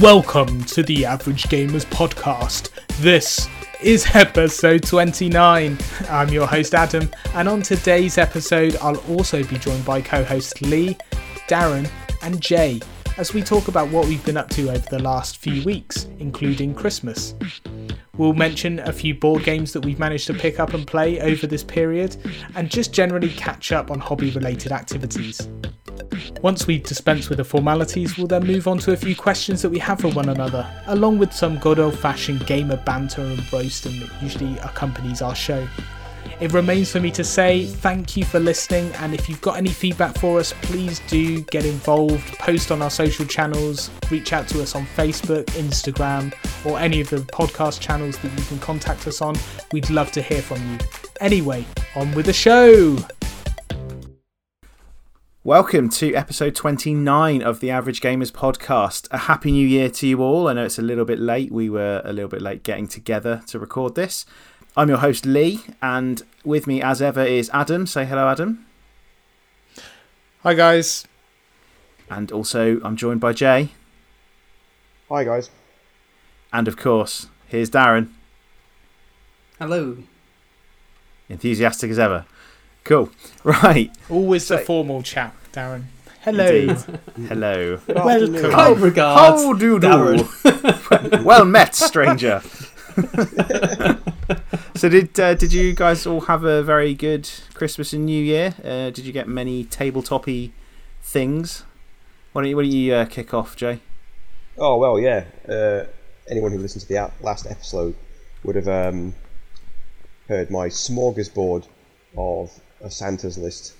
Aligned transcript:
Welcome 0.00 0.64
to 0.64 0.82
the 0.82 1.04
Average 1.04 1.42
Gamers 1.48 1.84
Podcast. 1.84 2.70
This 3.02 3.46
is 3.82 4.06
episode 4.14 4.82
29. 4.82 5.76
I'm 6.08 6.28
your 6.30 6.46
host 6.46 6.74
Adam, 6.74 7.10
and 7.34 7.46
on 7.46 7.60
today's 7.60 8.16
episode, 8.16 8.76
I'll 8.80 8.96
also 9.14 9.44
be 9.44 9.58
joined 9.58 9.84
by 9.84 10.00
co 10.00 10.24
hosts 10.24 10.62
Lee, 10.62 10.96
Darren, 11.48 11.86
and 12.22 12.40
Jay 12.40 12.80
as 13.18 13.34
we 13.34 13.42
talk 13.42 13.68
about 13.68 13.90
what 13.90 14.06
we've 14.06 14.24
been 14.24 14.38
up 14.38 14.48
to 14.50 14.70
over 14.70 14.86
the 14.88 15.02
last 15.02 15.36
few 15.36 15.62
weeks, 15.64 16.06
including 16.18 16.74
Christmas. 16.74 17.34
We'll 18.16 18.32
mention 18.32 18.78
a 18.78 18.94
few 18.94 19.14
board 19.14 19.44
games 19.44 19.74
that 19.74 19.84
we've 19.84 19.98
managed 19.98 20.26
to 20.28 20.34
pick 20.34 20.58
up 20.58 20.72
and 20.72 20.86
play 20.86 21.20
over 21.20 21.46
this 21.46 21.62
period, 21.62 22.16
and 22.54 22.70
just 22.70 22.94
generally 22.94 23.28
catch 23.28 23.70
up 23.70 23.90
on 23.90 24.00
hobby 24.00 24.30
related 24.30 24.72
activities. 24.72 25.46
Once 26.42 26.66
we 26.66 26.78
dispense 26.78 27.28
with 27.28 27.38
the 27.38 27.44
formalities, 27.44 28.16
we'll 28.16 28.26
then 28.26 28.46
move 28.46 28.66
on 28.68 28.78
to 28.78 28.92
a 28.92 28.96
few 28.96 29.14
questions 29.14 29.62
that 29.62 29.70
we 29.70 29.78
have 29.78 30.00
for 30.00 30.08
one 30.08 30.28
another, 30.28 30.66
along 30.86 31.18
with 31.18 31.32
some 31.32 31.58
good 31.58 31.78
old 31.78 31.98
fashioned 31.98 32.46
gamer 32.46 32.76
banter 32.78 33.22
and 33.22 33.52
roasting 33.52 34.00
that 34.00 34.22
usually 34.22 34.58
accompanies 34.58 35.22
our 35.22 35.34
show. 35.34 35.66
It 36.40 36.54
remains 36.54 36.90
for 36.90 37.00
me 37.00 37.10
to 37.12 37.24
say 37.24 37.66
thank 37.66 38.16
you 38.16 38.24
for 38.24 38.40
listening, 38.40 38.90
and 38.94 39.12
if 39.12 39.28
you've 39.28 39.42
got 39.42 39.58
any 39.58 39.68
feedback 39.68 40.16
for 40.16 40.38
us, 40.38 40.54
please 40.62 41.00
do 41.06 41.42
get 41.42 41.66
involved, 41.66 42.26
post 42.38 42.72
on 42.72 42.80
our 42.80 42.90
social 42.90 43.26
channels, 43.26 43.90
reach 44.10 44.32
out 44.32 44.48
to 44.48 44.62
us 44.62 44.74
on 44.74 44.86
Facebook, 44.86 45.44
Instagram, 45.46 46.32
or 46.64 46.78
any 46.78 47.00
of 47.02 47.10
the 47.10 47.18
podcast 47.18 47.80
channels 47.80 48.16
that 48.18 48.32
you 48.38 48.44
can 48.46 48.58
contact 48.58 49.06
us 49.06 49.20
on. 49.20 49.36
We'd 49.72 49.90
love 49.90 50.12
to 50.12 50.22
hear 50.22 50.40
from 50.40 50.66
you. 50.72 50.78
Anyway, 51.20 51.66
on 51.94 52.14
with 52.14 52.24
the 52.24 52.32
show! 52.32 52.96
Welcome 55.42 55.88
to 55.90 56.14
episode 56.14 56.54
29 56.54 57.40
of 57.40 57.60
the 57.60 57.70
Average 57.70 58.02
Gamers 58.02 58.30
podcast. 58.30 59.08
A 59.10 59.16
happy 59.16 59.50
new 59.50 59.66
year 59.66 59.88
to 59.88 60.06
you 60.06 60.20
all. 60.20 60.48
I 60.48 60.52
know 60.52 60.66
it's 60.66 60.78
a 60.78 60.82
little 60.82 61.06
bit 61.06 61.18
late. 61.18 61.50
We 61.50 61.70
were 61.70 62.02
a 62.04 62.12
little 62.12 62.28
bit 62.28 62.42
late 62.42 62.62
getting 62.62 62.86
together 62.86 63.40
to 63.46 63.58
record 63.58 63.94
this. 63.94 64.26
I'm 64.76 64.90
your 64.90 64.98
host, 64.98 65.24
Lee, 65.24 65.60
and 65.80 66.22
with 66.44 66.66
me, 66.66 66.82
as 66.82 67.00
ever, 67.00 67.24
is 67.24 67.48
Adam. 67.54 67.86
Say 67.86 68.04
hello, 68.04 68.28
Adam. 68.28 68.66
Hi, 70.42 70.52
guys. 70.52 71.06
And 72.10 72.30
also, 72.30 72.78
I'm 72.84 72.96
joined 72.96 73.20
by 73.20 73.32
Jay. 73.32 73.70
Hi, 75.08 75.24
guys. 75.24 75.48
And 76.52 76.68
of 76.68 76.76
course, 76.76 77.28
here's 77.46 77.70
Darren. 77.70 78.10
Hello. 79.58 79.96
Enthusiastic 81.30 81.90
as 81.90 81.98
ever. 81.98 82.26
Cool. 82.84 83.10
Right. 83.44 83.90
Always 84.10 84.46
So- 84.46 84.56
a 84.56 84.58
formal 84.58 85.02
chat, 85.02 85.34
Darren. 85.52 85.84
Hello. 86.20 86.74
Hello. 87.28 87.80
Welcome. 87.88 88.50
Kind 88.50 88.80
regards. 88.80 89.42
How 89.42 89.54
do 89.54 89.66
you 89.66 89.80
do? 89.80 89.86
Darren. 89.86 91.24
well 91.24 91.46
met, 91.46 91.74
stranger. 91.74 92.42
so 94.74 94.90
did 94.90 95.18
uh, 95.18 95.32
did 95.34 95.52
you 95.54 95.72
guys 95.74 96.06
all 96.06 96.20
have 96.22 96.44
a 96.44 96.62
very 96.62 96.92
good 96.92 97.28
Christmas 97.54 97.94
and 97.94 98.04
New 98.04 98.22
Year? 98.22 98.54
Uh, 98.62 98.90
did 98.90 99.06
you 99.06 99.12
get 99.12 99.26
many 99.26 99.64
tabletopy 99.64 100.50
things? 101.00 101.64
Why 102.32 102.42
don't 102.42 102.50
you, 102.50 102.56
why 102.56 102.62
don't 102.64 102.72
you 102.72 102.94
uh, 102.94 103.04
kick 103.06 103.32
off, 103.32 103.56
Jay? 103.56 103.80
Oh 104.58 104.76
well, 104.76 104.98
yeah. 104.98 105.24
Uh, 105.48 105.86
anyone 106.28 106.52
who 106.52 106.58
listened 106.58 106.82
to 106.82 106.88
the 106.88 107.10
last 107.22 107.46
episode 107.46 107.94
would 108.44 108.56
have 108.56 108.68
um, 108.68 109.14
heard 110.28 110.50
my 110.50 110.68
smorgasbord 110.68 111.66
of 112.16 112.60
a 112.82 112.90
Santa's 112.90 113.38
list 113.38 113.74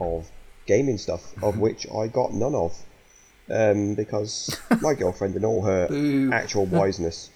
of 0.00 0.30
gaming 0.66 0.98
stuff, 0.98 1.34
of 1.42 1.58
which 1.66 1.86
I 1.90 2.06
got 2.08 2.32
none 2.32 2.54
of, 2.54 2.76
um, 3.50 3.94
because 3.94 4.58
my 4.80 4.94
girlfriend, 4.94 5.36
in 5.36 5.44
all 5.44 5.62
her 5.62 5.88
Boo. 5.88 6.30
actual 6.32 6.66
wiseness, 6.78 7.30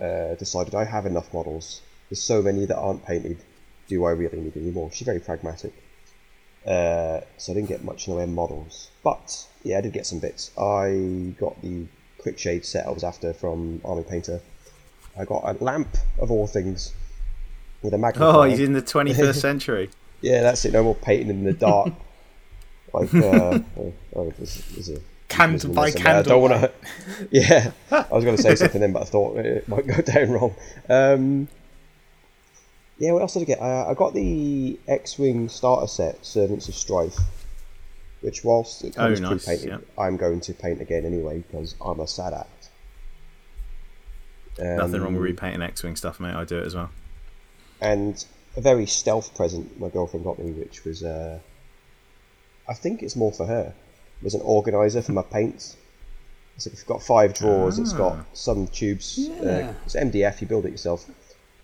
uh, 0.00 0.34
decided 0.34 0.74
I 0.74 0.84
have 0.84 1.06
enough 1.06 1.32
models. 1.32 1.82
There's 2.08 2.22
so 2.22 2.42
many 2.42 2.64
that 2.66 2.76
aren't 2.76 3.04
painted. 3.04 3.38
Do 3.88 4.04
I 4.04 4.10
really 4.10 4.40
need 4.40 4.56
any 4.56 4.70
more? 4.70 4.90
She's 4.92 5.06
very 5.06 5.20
pragmatic. 5.20 5.72
Uh, 6.66 7.20
so 7.36 7.52
I 7.52 7.54
didn't 7.54 7.68
get 7.68 7.84
much 7.84 8.06
in 8.06 8.12
the 8.12 8.18
way 8.18 8.24
of 8.24 8.30
models. 8.30 8.90
But, 9.02 9.46
yeah, 9.62 9.78
I 9.78 9.80
did 9.80 9.92
get 9.92 10.06
some 10.06 10.18
bits. 10.18 10.50
I 10.58 11.34
got 11.38 11.60
the 11.62 11.86
Quick 12.18 12.38
Shade 12.38 12.64
set 12.64 12.86
I 12.86 12.90
was 12.90 13.04
after 13.04 13.32
from 13.32 13.80
Army 13.84 14.04
Painter. 14.04 14.40
I 15.18 15.24
got 15.24 15.44
a 15.44 15.64
lamp, 15.64 15.96
of 16.18 16.30
all 16.30 16.46
things, 16.46 16.92
with 17.82 17.94
a 17.94 17.98
magnifier. 17.98 18.28
Oh, 18.28 18.42
he's 18.42 18.60
in 18.60 18.72
the 18.72 18.82
21st 18.94 19.34
century. 19.40 19.90
Yeah, 20.20 20.42
that's 20.42 20.64
it. 20.64 20.72
No 20.72 20.82
more 20.82 20.94
painting 20.94 21.30
in 21.30 21.44
the 21.44 21.52
dark. 21.52 21.92
like, 22.92 23.12
uh, 23.14 23.60
oh, 23.78 23.92
oh, 24.16 24.32
there's, 24.36 24.64
there's 24.72 24.88
a 24.90 25.00
Candle 25.28 25.74
by 25.74 25.88
I 25.88 26.22
don't 26.22 26.40
want 26.40 26.54
to. 26.54 26.72
Yeah, 27.30 27.72
I 27.90 28.06
was 28.10 28.24
going 28.24 28.36
to 28.36 28.42
say 28.42 28.54
something 28.54 28.80
then, 28.80 28.92
but 28.94 29.02
I 29.02 29.04
thought 29.04 29.36
it 29.36 29.68
might 29.68 29.86
go 29.86 30.00
down 30.00 30.30
wrong. 30.30 30.54
Um, 30.88 31.48
yeah, 32.96 33.12
what 33.12 33.20
else 33.20 33.34
did 33.34 33.42
I 33.42 33.44
get? 33.44 33.60
Uh, 33.60 33.86
I 33.88 33.94
got 33.94 34.14
the 34.14 34.78
X-wing 34.88 35.50
starter 35.50 35.86
set, 35.86 36.24
Servants 36.24 36.68
of 36.68 36.74
Strife, 36.74 37.18
which 38.22 38.42
whilst 38.42 38.82
it 38.84 38.94
comes 38.94 39.20
Oh, 39.20 39.22
nice, 39.30 39.44
pre-painted, 39.44 39.68
yeah. 39.68 40.02
I'm 40.02 40.16
going 40.16 40.40
to 40.40 40.54
paint 40.54 40.80
again 40.80 41.04
anyway 41.04 41.44
because 41.46 41.74
I'm 41.84 42.00
a 42.00 42.06
sad 42.06 42.32
act. 42.32 42.70
Nothing 44.58 45.02
wrong 45.02 45.12
with 45.12 45.18
Um, 45.18 45.22
repainting 45.22 45.62
X-wing 45.62 45.94
stuff, 45.96 46.18
mate. 46.18 46.34
I 46.34 46.44
do 46.44 46.58
it 46.58 46.66
as 46.66 46.74
well. 46.74 46.90
And 47.80 48.24
a 48.56 48.60
very 48.60 48.86
stealth 48.86 49.34
present 49.34 49.78
my 49.78 49.88
girlfriend 49.88 50.24
got 50.24 50.38
me, 50.38 50.52
which 50.52 50.84
was 50.84 51.02
uh, 51.02 51.38
I 52.68 52.74
think 52.74 53.02
it's 53.02 53.16
more 53.16 53.32
for 53.32 53.46
her. 53.46 53.74
Was 54.22 54.34
an 54.34 54.42
organizer 54.42 55.02
for 55.02 55.12
my 55.12 55.22
paints. 55.30 55.76
So 56.58 56.70
it's 56.72 56.82
got 56.82 57.02
five 57.02 57.34
drawers. 57.34 57.78
It's 57.78 57.92
got 57.92 58.16
some 58.36 58.66
tubes. 58.66 59.28
Uh, 59.28 59.72
it's 59.86 59.94
MDF. 59.94 60.40
You 60.40 60.48
build 60.48 60.66
it 60.66 60.72
yourself. 60.72 61.08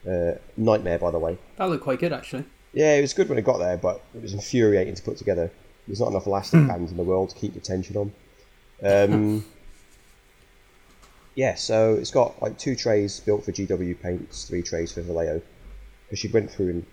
Uh, 0.08 0.32
nightmare, 0.56 1.00
by 1.00 1.10
the 1.10 1.18
way. 1.18 1.36
That 1.56 1.68
looked 1.68 1.82
quite 1.82 1.98
good, 1.98 2.12
actually. 2.12 2.44
Yeah, 2.72 2.94
it 2.94 3.00
was 3.00 3.12
good 3.12 3.28
when 3.28 3.36
it 3.36 3.42
got 3.42 3.58
there, 3.58 3.76
but 3.76 4.02
it 4.14 4.22
was 4.22 4.34
infuriating 4.34 4.94
to 4.94 5.02
put 5.02 5.16
together. 5.16 5.50
There's 5.88 5.98
not 5.98 6.10
enough 6.10 6.26
elastic 6.26 6.66
bands 6.68 6.92
in 6.92 6.96
the 6.96 7.02
world 7.02 7.30
to 7.30 7.36
keep 7.36 7.54
the 7.54 7.60
tension 7.60 7.96
on. 7.96 8.12
Um, 8.84 9.44
yeah, 11.34 11.54
so 11.56 11.94
it's 11.94 12.10
got 12.10 12.40
like 12.40 12.56
two 12.58 12.76
trays 12.76 13.18
built 13.20 13.44
for 13.44 13.50
GW 13.52 14.00
paints, 14.00 14.44
three 14.44 14.62
trays 14.62 14.92
for 14.92 15.02
Vallejo. 15.02 15.42
Because 16.14 16.20
she 16.20 16.28
went 16.28 16.48
through 16.48 16.70
and 16.70 16.86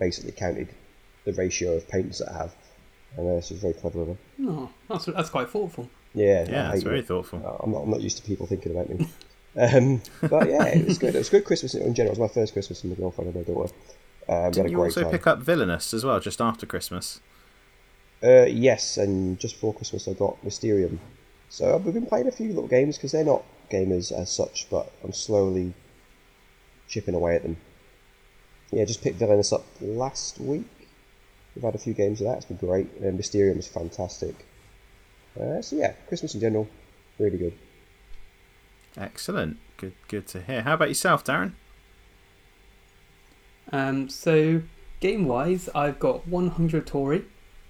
basically 0.00 0.32
counted 0.32 0.70
the 1.26 1.34
ratio 1.34 1.72
of 1.76 1.86
paints 1.88 2.20
that 2.20 2.30
I 2.32 2.38
have. 2.38 2.54
And 3.18 3.28
uh, 3.28 3.42
she 3.42 3.52
was 3.52 3.60
very 3.60 3.74
clever 3.74 4.00
of 4.00 4.08
her. 4.08 4.16
Oh, 4.44 4.70
that's, 4.88 5.04
that's 5.04 5.28
quite 5.28 5.50
thoughtful. 5.50 5.90
Yeah, 6.14 6.46
Yeah, 6.48 6.68
I 6.68 6.70
that's 6.70 6.82
very 6.82 7.00
it. 7.00 7.06
thoughtful. 7.06 7.42
Uh, 7.44 7.62
I'm 7.62 7.72
not, 7.72 7.82
I'm 7.82 7.90
not 7.90 8.00
used 8.00 8.16
to 8.16 8.22
people 8.22 8.46
thinking 8.46 8.72
about 8.72 8.88
me. 8.88 9.06
um, 9.58 10.00
but 10.22 10.48
yeah, 10.48 10.64
it 10.68 10.86
was 10.86 10.96
good. 10.96 11.14
It 11.14 11.18
was 11.18 11.28
a 11.28 11.32
good 11.32 11.44
Christmas 11.44 11.74
in 11.74 11.92
general. 11.92 12.16
It 12.16 12.18
was 12.18 12.30
my 12.30 12.34
first 12.34 12.54
Christmas 12.54 12.82
with 12.82 12.92
my 12.92 12.96
girlfriend 12.96 13.34
and 13.34 13.46
my 13.46 13.54
daughter. 13.54 13.74
Um, 14.26 14.50
Didn't 14.52 14.70
you 14.70 14.82
also 14.82 15.02
time. 15.02 15.10
pick 15.10 15.26
up 15.26 15.40
Villainous 15.40 15.92
as 15.92 16.02
well, 16.02 16.18
just 16.18 16.40
after 16.40 16.64
Christmas? 16.64 17.20
Uh, 18.22 18.44
yes, 18.46 18.96
and 18.96 19.38
just 19.38 19.56
before 19.56 19.74
Christmas 19.74 20.08
I 20.08 20.14
got 20.14 20.42
Mysterium. 20.42 20.98
So 21.50 21.76
we've 21.76 21.92
been 21.92 22.06
playing 22.06 22.26
a 22.26 22.32
few 22.32 22.48
little 22.48 22.68
games 22.68 22.96
because 22.96 23.12
they're 23.12 23.22
not 23.22 23.42
gamers 23.70 24.12
as 24.12 24.30
such, 24.32 24.66
but 24.70 24.90
I'm 25.04 25.12
slowly 25.12 25.74
chipping 26.88 27.14
away 27.14 27.36
at 27.36 27.42
them. 27.42 27.58
Yeah, 28.72 28.84
just 28.84 29.02
picked 29.02 29.16
Villainous 29.18 29.52
up 29.52 29.64
last 29.80 30.40
week. 30.40 30.64
We've 31.54 31.62
had 31.64 31.74
a 31.74 31.78
few 31.78 31.94
games 31.94 32.20
of 32.20 32.26
that. 32.26 32.36
It's 32.38 32.44
been 32.46 32.56
great. 32.58 32.88
And 33.00 33.16
Mysterium 33.16 33.58
is 33.58 33.66
fantastic. 33.68 34.46
Uh, 35.40 35.62
so 35.62 35.76
yeah, 35.76 35.92
Christmas 36.08 36.34
in 36.34 36.40
general, 36.40 36.68
really 37.18 37.38
good. 37.38 37.54
Excellent. 38.96 39.58
Good, 39.76 39.92
good 40.08 40.26
to 40.28 40.40
hear. 40.42 40.62
How 40.62 40.74
about 40.74 40.88
yourself, 40.88 41.22
Darren? 41.24 41.52
Um, 43.72 44.08
so, 44.08 44.62
game 45.00 45.26
wise, 45.26 45.68
I've 45.74 45.98
got 45.98 46.26
100 46.26 46.86
Torii 46.86 47.24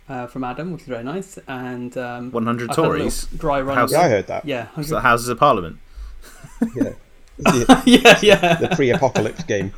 uh, 0.08 0.26
from 0.26 0.44
Adam, 0.44 0.72
which 0.72 0.82
is 0.82 0.88
very 0.88 1.02
nice. 1.04 1.38
And 1.48 1.96
um, 1.96 2.30
100 2.32 2.70
I've 2.70 2.76
had 2.76 2.78
a 2.78 2.82
little 2.82 2.98
Tories? 3.00 3.26
Dry 3.36 3.60
run. 3.60 3.76
House- 3.76 3.92
Yeah, 3.92 4.00
I 4.02 4.08
heard 4.08 4.26
that. 4.28 4.44
Yeah, 4.44 4.68
It's 4.76 4.90
the 4.90 5.00
Houses 5.00 5.28
of 5.28 5.38
Parliament. 5.38 5.78
Yeah. 6.74 6.90
the, 7.38 7.82
yeah, 7.86 8.18
yeah. 8.22 8.54
the 8.56 8.68
pre-apocalypse 8.74 9.44
game. 9.44 9.72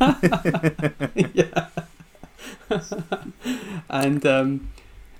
yeah. 1.34 1.68
and 3.90 4.26
um, 4.26 4.68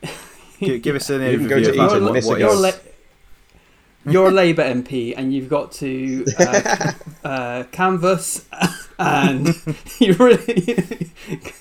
Give, 0.61 0.81
give 0.83 0.97
us 0.97 1.11
an 1.11 1.23
You 1.23 1.39
can 1.39 1.49
go 1.49 1.57
overview 1.57 1.65
to 1.65 1.69
of 1.71 1.75
each 1.75 1.81
that. 1.81 1.93
and 1.97 2.05
What- 2.05 2.13
miss 2.15 2.27
what 2.27 2.37
a 2.37 2.41
you're, 2.41 2.51
is- 2.53 2.61
la- 2.61 4.13
you're 4.13 4.29
a 4.29 4.31
Labour 4.31 4.63
MP, 4.63 5.15
and 5.17 5.35
you've 5.35 5.49
got 5.49 5.73
to 5.73 6.25
uh, 6.39 6.93
uh, 7.25 7.65
canvass, 7.73 8.47
and 9.01 9.49
you 9.99 10.13
really 10.15 11.11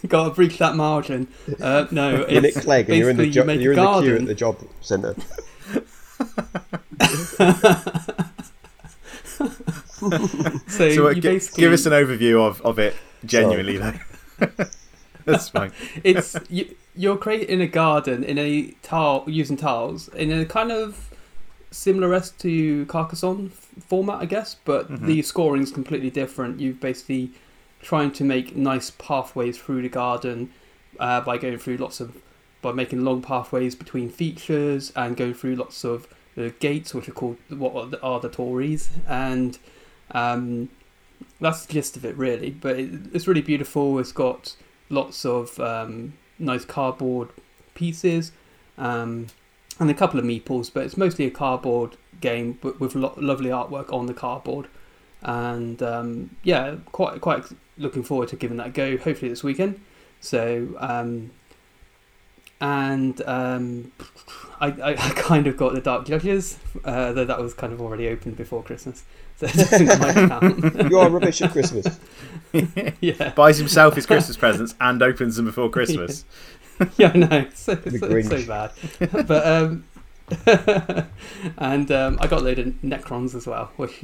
got 0.07 0.25
to 0.25 0.29
breach 0.31 0.59
that 0.59 0.75
margin. 0.75 1.27
Uh, 1.59 1.87
no, 1.91 2.27
You're 2.27 2.41
Nick 2.41 2.55
it's 2.55 2.63
Clegg 2.65 2.87
and 2.89 2.97
you're 2.99 3.09
in 3.09 3.17
the, 3.17 3.23
basically 3.23 3.31
jo- 3.31 3.41
you 3.41 3.47
make 3.47 3.61
you're 3.61 3.73
a 3.73 3.77
in 3.77 3.83
the 3.83 4.01
queue 4.01 4.15
at 4.17 4.25
the 4.27 4.35
job 4.35 4.57
centre. 4.81 5.15
So, 10.67 10.89
So, 10.89 11.07
uh, 11.07 11.09
you 11.09 11.21
gi- 11.21 11.27
basically 11.29 11.61
give 11.61 11.73
us 11.73 11.85
an 11.85 11.93
overview 11.93 12.45
of, 12.45 12.61
of 12.61 12.79
it 12.79 12.95
genuinely, 13.25 13.77
though. 13.77 13.93
That's 15.25 15.49
fine. 15.49 15.71
it's 16.03 16.35
you, 16.49 16.75
you're 16.95 17.17
creating 17.17 17.61
a 17.61 17.67
garden 17.67 18.23
in 18.23 18.37
a 18.37 18.71
tile 18.83 19.23
using 19.27 19.57
tiles 19.57 20.07
in 20.09 20.31
a 20.31 20.45
kind 20.45 20.71
of 20.71 21.09
similar 21.71 22.13
as 22.13 22.29
to 22.31 22.85
Carcassonne 22.85 23.47
f- 23.51 23.83
format, 23.87 24.21
I 24.21 24.25
guess, 24.25 24.55
but 24.65 24.89
Mhm. 24.91 25.05
the 25.07 25.21
scoring 25.23 25.63
is 25.63 25.71
completely 25.71 26.09
different. 26.09 26.59
You're 26.59 26.73
basically 26.73 27.31
trying 27.81 28.11
to 28.11 28.23
make 28.23 28.55
nice 28.55 28.91
pathways 28.91 29.57
through 29.57 29.81
the 29.81 29.89
garden 29.89 30.51
uh, 30.99 31.21
by 31.21 31.37
going 31.37 31.57
through 31.57 31.77
lots 31.77 31.99
of 31.99 32.15
by 32.61 32.71
making 32.71 33.03
long 33.03 33.21
pathways 33.21 33.75
between 33.75 34.09
features 34.09 34.91
and 34.95 35.15
going 35.17 35.33
through 35.35 35.55
lots 35.55 35.83
of 35.83 36.07
the 36.35 36.49
gates, 36.59 36.93
which 36.93 37.07
are 37.07 37.11
called 37.13 37.37
what 37.49 37.75
are 37.75 37.85
the, 37.87 38.01
are 38.01 38.19
the 38.19 38.29
Tories, 38.29 38.89
and 39.07 39.57
um, 40.11 40.69
that's 41.39 41.65
the 41.65 41.73
gist 41.73 41.97
of 41.97 42.05
it, 42.05 42.15
really. 42.17 42.51
But 42.51 42.79
it, 42.79 42.89
it's 43.13 43.27
really 43.27 43.41
beautiful. 43.41 43.99
It's 43.99 44.11
got 44.11 44.55
lots 44.89 45.25
of 45.25 45.59
um, 45.59 46.13
nice 46.39 46.65
cardboard 46.65 47.29
pieces 47.73 48.31
um, 48.77 49.27
and 49.79 49.89
a 49.89 49.93
couple 49.93 50.19
of 50.19 50.25
meeples, 50.25 50.71
but 50.73 50.85
it's 50.85 50.97
mostly 50.97 51.25
a 51.25 51.31
cardboard 51.31 51.97
game 52.21 52.57
but 52.61 52.79
with 52.79 52.95
lo- 52.95 53.13
lovely 53.17 53.49
artwork 53.49 53.91
on 53.91 54.05
the 54.05 54.13
cardboard. 54.13 54.67
And 55.21 55.81
um, 55.81 56.35
yeah, 56.43 56.75
quite 56.91 57.19
quite 57.21 57.45
looking 57.77 58.03
forward 58.03 58.29
to 58.29 58.35
giving 58.35 58.57
that 58.57 58.67
a 58.67 58.69
go. 58.69 58.97
Hopefully 58.97 59.29
this 59.29 59.43
weekend. 59.43 59.81
So 60.21 60.75
um, 60.77 61.31
and 62.61 63.21
um, 63.23 63.91
I, 64.61 64.67
I, 64.67 64.93
kind 65.15 65.47
of 65.47 65.57
got 65.57 65.73
the 65.73 65.81
Dark 65.81 66.05
Judges, 66.05 66.57
uh, 66.85 67.11
though 67.11 67.25
that 67.25 67.39
was 67.39 67.53
kind 67.53 67.73
of 67.73 67.81
already 67.81 68.07
opened 68.07 68.37
before 68.37 68.63
Christmas, 68.63 69.03
so 69.47 69.63
doesn't 69.77 69.87
quite 69.99 70.13
count. 70.29 70.89
You 70.91 70.99
are 70.99 71.09
rubbish 71.09 71.41
at 71.41 71.51
Christmas. 71.51 71.99
yeah, 73.01 73.29
Buys 73.35 73.57
himself 73.57 73.95
his 73.95 74.05
Christmas 74.05 74.37
presents 74.37 74.75
and 74.79 75.01
opens 75.01 75.35
them 75.35 75.45
before 75.45 75.69
Christmas. 75.69 76.25
yeah, 76.97 77.11
I 77.13 77.17
know. 77.17 77.47
So, 77.53 77.75
The 77.75 77.99
so, 77.99 78.37
so 78.37 78.47
bad. 78.47 79.27
But 79.27 79.45
um, 79.47 79.83
and 81.57 81.91
um, 81.91 82.17
I 82.19 82.27
got 82.27 82.41
a 82.41 82.43
load 82.43 82.59
of 82.59 82.67
Necrons 82.83 83.35
as 83.35 83.45
well, 83.47 83.71
which 83.77 84.03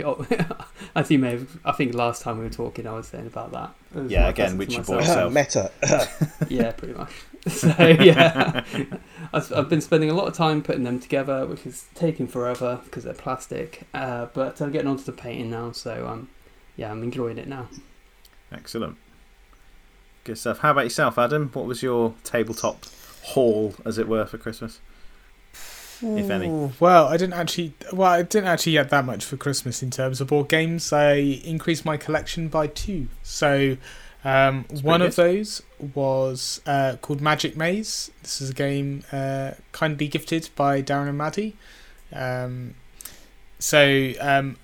as 0.96 1.10
you 1.12 1.20
may 1.20 1.32
have, 1.32 1.60
I 1.66 1.72
think 1.72 1.94
last 1.94 2.22
time 2.22 2.38
we 2.38 2.44
were 2.44 2.50
talking, 2.50 2.88
I 2.88 2.94
was 2.94 3.08
saying 3.08 3.28
about 3.28 3.52
that. 3.54 3.74
It 3.96 4.04
was 4.04 4.12
Yeah, 4.12 4.24
my 4.24 4.30
again, 4.30 4.58
which 4.58 4.70
to 4.70 4.76
you 4.76 4.82
bought 4.84 4.98
myself. 4.98 5.34
yourself. 5.34 5.72
Meta. 5.82 6.48
yeah, 6.50 6.72
pretty 6.72 6.94
much. 6.94 7.12
So 7.50 7.74
yeah, 7.78 8.64
I've, 9.34 9.52
I've 9.52 9.68
been 9.70 9.82
spending 9.82 10.12
a 10.12 10.14
lot 10.14 10.28
of 10.28 10.36
time 10.36 10.62
putting 10.62 10.84
them 10.84 11.00
together, 11.00 11.46
which 11.48 11.66
is 11.66 11.86
taking 11.96 12.28
forever 12.28 12.82
because 12.84 13.04
they're 13.04 13.14
plastic. 13.16 13.88
Uh, 13.96 14.28
but 14.34 14.62
I'm 14.62 14.72
getting 14.72 14.88
onto 14.88 15.04
the 15.04 15.12
painting 15.12 15.50
now, 15.50 15.72
so 15.72 16.08
um, 16.08 16.30
yeah, 16.78 16.92
I'm 16.92 17.02
enjoying 17.02 17.40
it 17.40 17.48
now. 17.48 17.68
Excellent. 18.52 18.98
Good 20.24 20.38
stuff. 20.38 20.60
How 20.60 20.72
about 20.72 20.84
yourself, 20.84 21.18
Adam? 21.18 21.50
What 21.54 21.66
was 21.66 21.82
your 21.82 22.14
tabletop 22.24 22.86
haul, 23.24 23.74
as 23.86 23.98
it 23.98 24.08
were, 24.08 24.26
for 24.26 24.38
Christmas? 24.38 24.80
If 26.04 26.30
any. 26.30 26.48
Ooh, 26.48 26.72
Well, 26.80 27.08
I 27.08 27.18
didn't 27.18 27.34
actually. 27.34 27.74
Well, 27.94 28.12
I 28.12 28.22
didn't 28.24 28.48
actually 28.48 28.74
get 28.74 28.90
that 28.90 29.06
much 29.06 29.24
for 29.24 29.38
Christmas 29.38 29.84
in 29.84 29.90
terms 29.92 30.20
of 30.22 30.28
board 30.28 30.48
games. 30.48 30.92
I 30.92 31.14
increased 31.14 31.86
my 31.86 31.98
collection 31.98 32.48
by 32.50 32.68
two. 32.68 33.08
So, 33.24 33.78
um, 34.24 34.66
one 34.82 35.02
of 35.02 35.16
those 35.16 35.62
was 35.96 36.62
uh, 36.66 36.96
called 37.02 37.22
Magic 37.22 37.58
Maze. 37.58 38.12
This 38.22 38.42
is 38.42 38.50
a 38.52 38.54
game 38.54 39.04
uh, 39.12 39.52
kindly 39.72 40.08
gifted 40.08 40.50
by 40.56 40.82
Darren 40.82 41.10
and 41.10 41.18
Maddie. 41.18 41.56
Um, 42.14 42.76
so 43.60 44.14
um, 44.20 44.58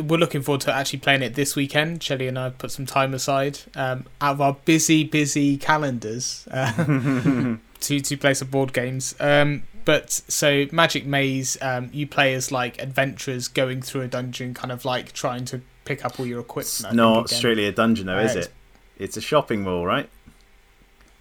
we're 0.00 0.18
looking 0.18 0.42
forward 0.42 0.60
to 0.62 0.72
actually 0.74 0.98
playing 0.98 1.22
it 1.22 1.34
this 1.34 1.54
weekend. 1.56 2.02
Shelley 2.02 2.26
and 2.28 2.38
I 2.38 2.44
have 2.44 2.58
put 2.58 2.70
some 2.72 2.86
time 2.86 3.14
aside 3.14 3.60
um, 3.76 4.06
out 4.20 4.32
of 4.32 4.40
our 4.40 4.56
busy, 4.64 5.04
busy 5.04 5.56
calendars. 5.56 6.46
Uh, 6.50 7.56
to 7.80 8.00
to 8.00 8.16
play 8.16 8.34
some 8.34 8.48
board 8.48 8.72
games. 8.72 9.14
Um, 9.20 9.62
but 9.84 10.10
so 10.10 10.66
Magic 10.72 11.06
Maze, 11.06 11.56
um, 11.62 11.88
you 11.92 12.06
play 12.06 12.34
as 12.34 12.52
like 12.52 12.80
adventurers 12.82 13.48
going 13.48 13.82
through 13.82 14.02
a 14.02 14.08
dungeon, 14.08 14.54
kind 14.54 14.70
of 14.70 14.84
like 14.84 15.12
trying 15.12 15.44
to 15.46 15.62
pick 15.84 16.04
up 16.04 16.20
all 16.20 16.26
your 16.26 16.40
equipment. 16.40 16.84
It's 16.84 16.92
not 16.92 17.30
strictly 17.30 17.66
a 17.66 17.72
dungeon, 17.72 18.06
though, 18.06 18.18
Uh, 18.18 18.22
is 18.22 18.36
it? 18.36 18.52
It's 19.00 19.16
a 19.16 19.20
shopping 19.20 19.62
mall, 19.62 19.84
right? 19.86 20.08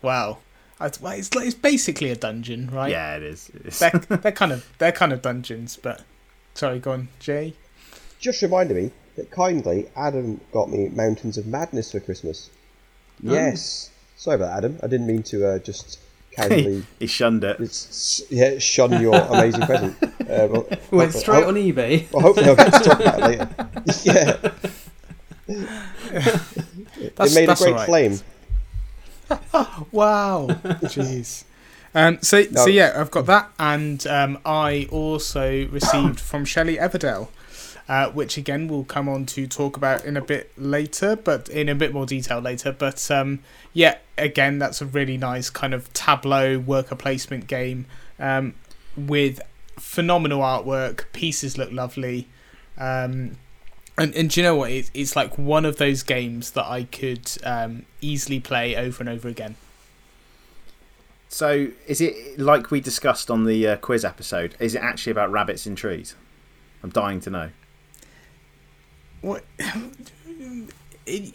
Wow, 0.02 0.40
it's 0.82 1.00
it's 1.02 1.56
basically 1.56 2.12
a 2.12 2.16
dungeon, 2.16 2.70
right? 2.72 2.92
Yeah, 2.92 3.16
it 3.16 3.24
is. 3.24 3.50
It 3.56 3.66
is. 3.68 3.80
They're, 3.80 3.92
they're 4.18 4.32
kind 4.34 4.52
of 4.52 4.70
they're 4.78 4.92
kind 4.92 5.14
of 5.14 5.22
dungeons, 5.22 5.80
but 5.82 6.04
sorry, 6.54 6.80
go 6.80 6.92
on, 6.92 7.08
Jay. 7.20 7.54
Just 8.20 8.42
reminded 8.42 8.76
me 8.78 8.92
that 9.16 9.32
kindly 9.32 9.90
Adam 9.96 10.42
got 10.52 10.70
me 10.70 10.90
Mountains 10.90 11.38
of 11.38 11.48
Madness 11.48 11.92
for 11.94 12.00
Christmas. 12.02 12.50
Yes. 13.22 13.90
Sorry 14.18 14.36
about 14.36 14.48
that, 14.48 14.58
Adam. 14.58 14.80
I 14.84 14.88
didn't 14.88 15.08
mean 15.08 15.24
to 15.24 15.48
uh, 15.48 15.60
just 15.60 16.00
casually 16.32 16.86
he 17.00 17.08
shunned 17.08 17.44
it. 17.46 17.60
it's, 17.62 18.22
yeah, 18.30 18.58
shun 18.60 19.02
your 19.02 19.16
amazing 19.16 19.62
present. 19.62 19.96
Uh, 20.30 20.46
well, 20.48 20.62
Went 20.70 20.70
hopefully- 20.92 21.10
straight 21.12 21.42
ho- 21.44 21.48
on 21.50 21.56
eBay. 21.56 22.12
Well, 22.12 22.22
hopefully 22.22 22.50
I'll 22.50 22.56
get 22.56 22.72
to 22.72 22.80
talk 22.84 23.00
about 23.00 23.32
it 23.32 23.40
later. 24.06 24.52
yeah, 25.50 26.60
That's, 27.16 27.36
it 27.36 27.40
made 27.40 27.50
a 27.50 27.56
great 27.56 27.74
right. 27.74 27.86
flame. 27.86 28.20
Wow, 29.92 30.48
jeez. 30.84 31.44
Um, 31.94 32.20
so 32.22 32.44
No. 32.52 32.64
so 32.64 32.68
yeah, 32.68 32.94
I've 32.96 33.12
got 33.12 33.26
that, 33.28 33.52
and 33.60 34.06
um, 34.08 34.40
I 34.46 34.88
also 34.92 35.68
received 35.68 36.20
from 36.20 36.46
Shelley 36.46 36.78
Everdell, 36.78 37.28
uh, 37.88 38.10
which 38.10 38.38
again 38.38 38.68
we'll 38.68 38.84
come 38.84 39.08
on 39.08 39.26
to 39.28 39.48
talk 39.48 39.78
about 39.78 40.06
in 40.06 40.18
a 40.18 40.22
bit 40.22 40.52
later, 40.58 41.16
but 41.16 41.50
in 41.50 41.70
a 41.70 41.76
bit 41.76 41.94
more 41.94 42.06
detail 42.06 42.40
later. 42.40 42.72
But 42.72 43.10
um, 43.12 43.40
yeah, 43.74 43.98
again, 44.18 44.60
that's 44.60 44.82
a 44.82 44.86
really 44.86 45.18
nice 45.18 45.50
kind 45.50 45.74
of 45.74 45.92
tableau 45.94 46.60
worker 46.60 46.96
placement 46.96 47.48
game 47.48 47.86
um, 48.20 48.56
with 48.98 49.42
phenomenal 49.78 50.42
artwork. 50.42 51.06
Pieces 51.14 51.58
look 51.58 51.72
lovely. 51.72 52.28
Um, 52.78 53.38
and, 54.00 54.16
and 54.16 54.30
do 54.30 54.40
you 54.40 54.44
know 54.44 54.56
what? 54.56 54.72
It's, 54.72 54.90
it's 54.94 55.16
like 55.16 55.38
one 55.38 55.66
of 55.66 55.78
those 55.78 56.04
games 56.04 56.52
that 56.52 56.66
I 56.66 56.84
could 56.84 57.30
um, 57.44 57.86
easily 58.02 58.40
play 58.40 58.76
over 58.76 59.02
and 59.02 59.10
over 59.10 59.28
again. 59.28 59.56
So, 61.32 61.68
is 61.88 62.02
it 62.02 62.40
like 62.40 62.72
we 62.72 62.82
discussed 62.82 63.30
on 63.30 63.46
the 63.46 63.68
uh, 63.68 63.78
quiz 63.78 64.04
episode? 64.04 64.56
Is 64.60 64.74
it 64.74 64.82
actually 64.82 65.12
about 65.12 65.32
rabbits 65.32 65.68
in 65.68 65.76
trees? 65.76 66.16
I'm 66.82 66.90
dying 66.90 67.20
to 67.22 67.30
know. 67.30 67.50
What? 69.22 69.44
It, 71.06 71.34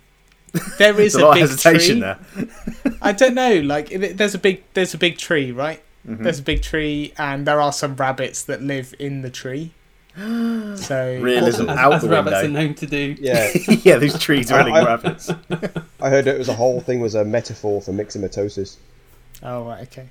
there 0.78 1.00
is 1.00 1.14
a, 1.17 1.19
a 1.20 1.25
lot 1.25 1.34
big 1.34 1.43
of 1.44 1.50
hesitation 1.50 2.00
tree. 2.00 2.46
there. 2.84 2.96
I 3.02 3.10
don't 3.12 3.34
know. 3.34 3.58
Like, 3.60 3.90
it- 3.90 4.17
there's 4.17 4.34
a 4.37 4.38
big, 4.38 4.62
there's 4.74 4.94
a 4.94 4.98
big 4.98 5.19
tree, 5.19 5.50
right? 5.50 5.82
Mhm. 6.06 6.22
There's 6.22 6.39
a 6.39 6.43
big 6.43 6.62
tree, 6.62 7.12
and 7.19 7.44
there 7.46 7.60
are 7.60 7.72
some 7.72 7.96
rabbits 7.96 8.44
that 8.44 8.62
live 8.62 8.94
in 9.00 9.22
the 9.22 9.31
tree. 9.31 9.72
So 10.77 11.19
Realism 11.21 11.63
as, 11.71 11.79
out 11.79 11.93
as 11.94 12.03
the 12.03 12.09
rabbits 12.09 12.37
are 12.37 12.49
known 12.49 12.75
to 12.75 12.87
do. 12.87 13.17
Yeah, 13.19 13.51
yeah, 13.83 13.97
these 13.97 14.19
trees 14.19 14.51
are 14.53 14.61
I- 14.61 14.71
I- 14.81 14.85
rabbits. 14.85 15.31
I 16.01 16.11
heard 16.11 16.27
it 16.27 16.39
was 16.39 16.49
a 16.49 16.55
whole 16.55 16.81
thing 16.81 17.01
was 17.01 17.15
a 17.15 17.25
metaphor 17.25 17.81
for 17.81 17.93
myxomatosis. 17.93 18.77
Oh, 19.43 19.65
right, 19.65 19.83
okay. 19.83 20.09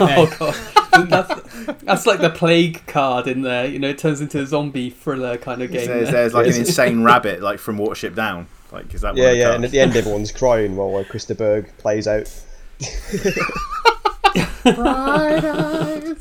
Oh 0.00 0.26
god, 0.38 1.08
that's, 1.10 1.82
that's 1.82 2.06
like 2.06 2.20
the 2.20 2.30
plague 2.30 2.86
card 2.86 3.26
in 3.26 3.42
there. 3.42 3.66
You 3.66 3.78
know, 3.78 3.88
it 3.90 3.98
turns 3.98 4.22
into 4.22 4.40
a 4.40 4.46
zombie 4.46 4.88
thriller 4.88 5.36
kind 5.36 5.60
of 5.62 5.70
game. 5.70 5.86
There's, 5.86 6.10
there. 6.10 6.12
there's 6.22 6.34
like 6.34 6.46
an 6.46 6.54
insane 6.54 7.02
rabbit, 7.04 7.42
like 7.42 7.58
from 7.58 7.76
Watership 7.76 8.14
Down. 8.14 8.46
Like, 8.70 8.94
is 8.94 9.02
that 9.02 9.16
Yeah, 9.16 9.26
one 9.26 9.36
yeah, 9.36 9.42
cards? 9.44 9.56
and 9.56 9.64
at 9.66 9.70
the 9.70 9.80
end 9.80 9.96
everyone's 9.96 10.32
crying 10.32 10.76
while 10.76 10.96
uh, 10.96 11.04
Chris 11.04 11.26
de 11.26 11.34
Burgh 11.34 11.68
plays 11.76 12.06
out. 12.08 12.26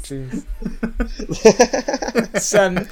Jeez. 0.03 0.45
It's, 2.33 2.55
um, 2.55 2.87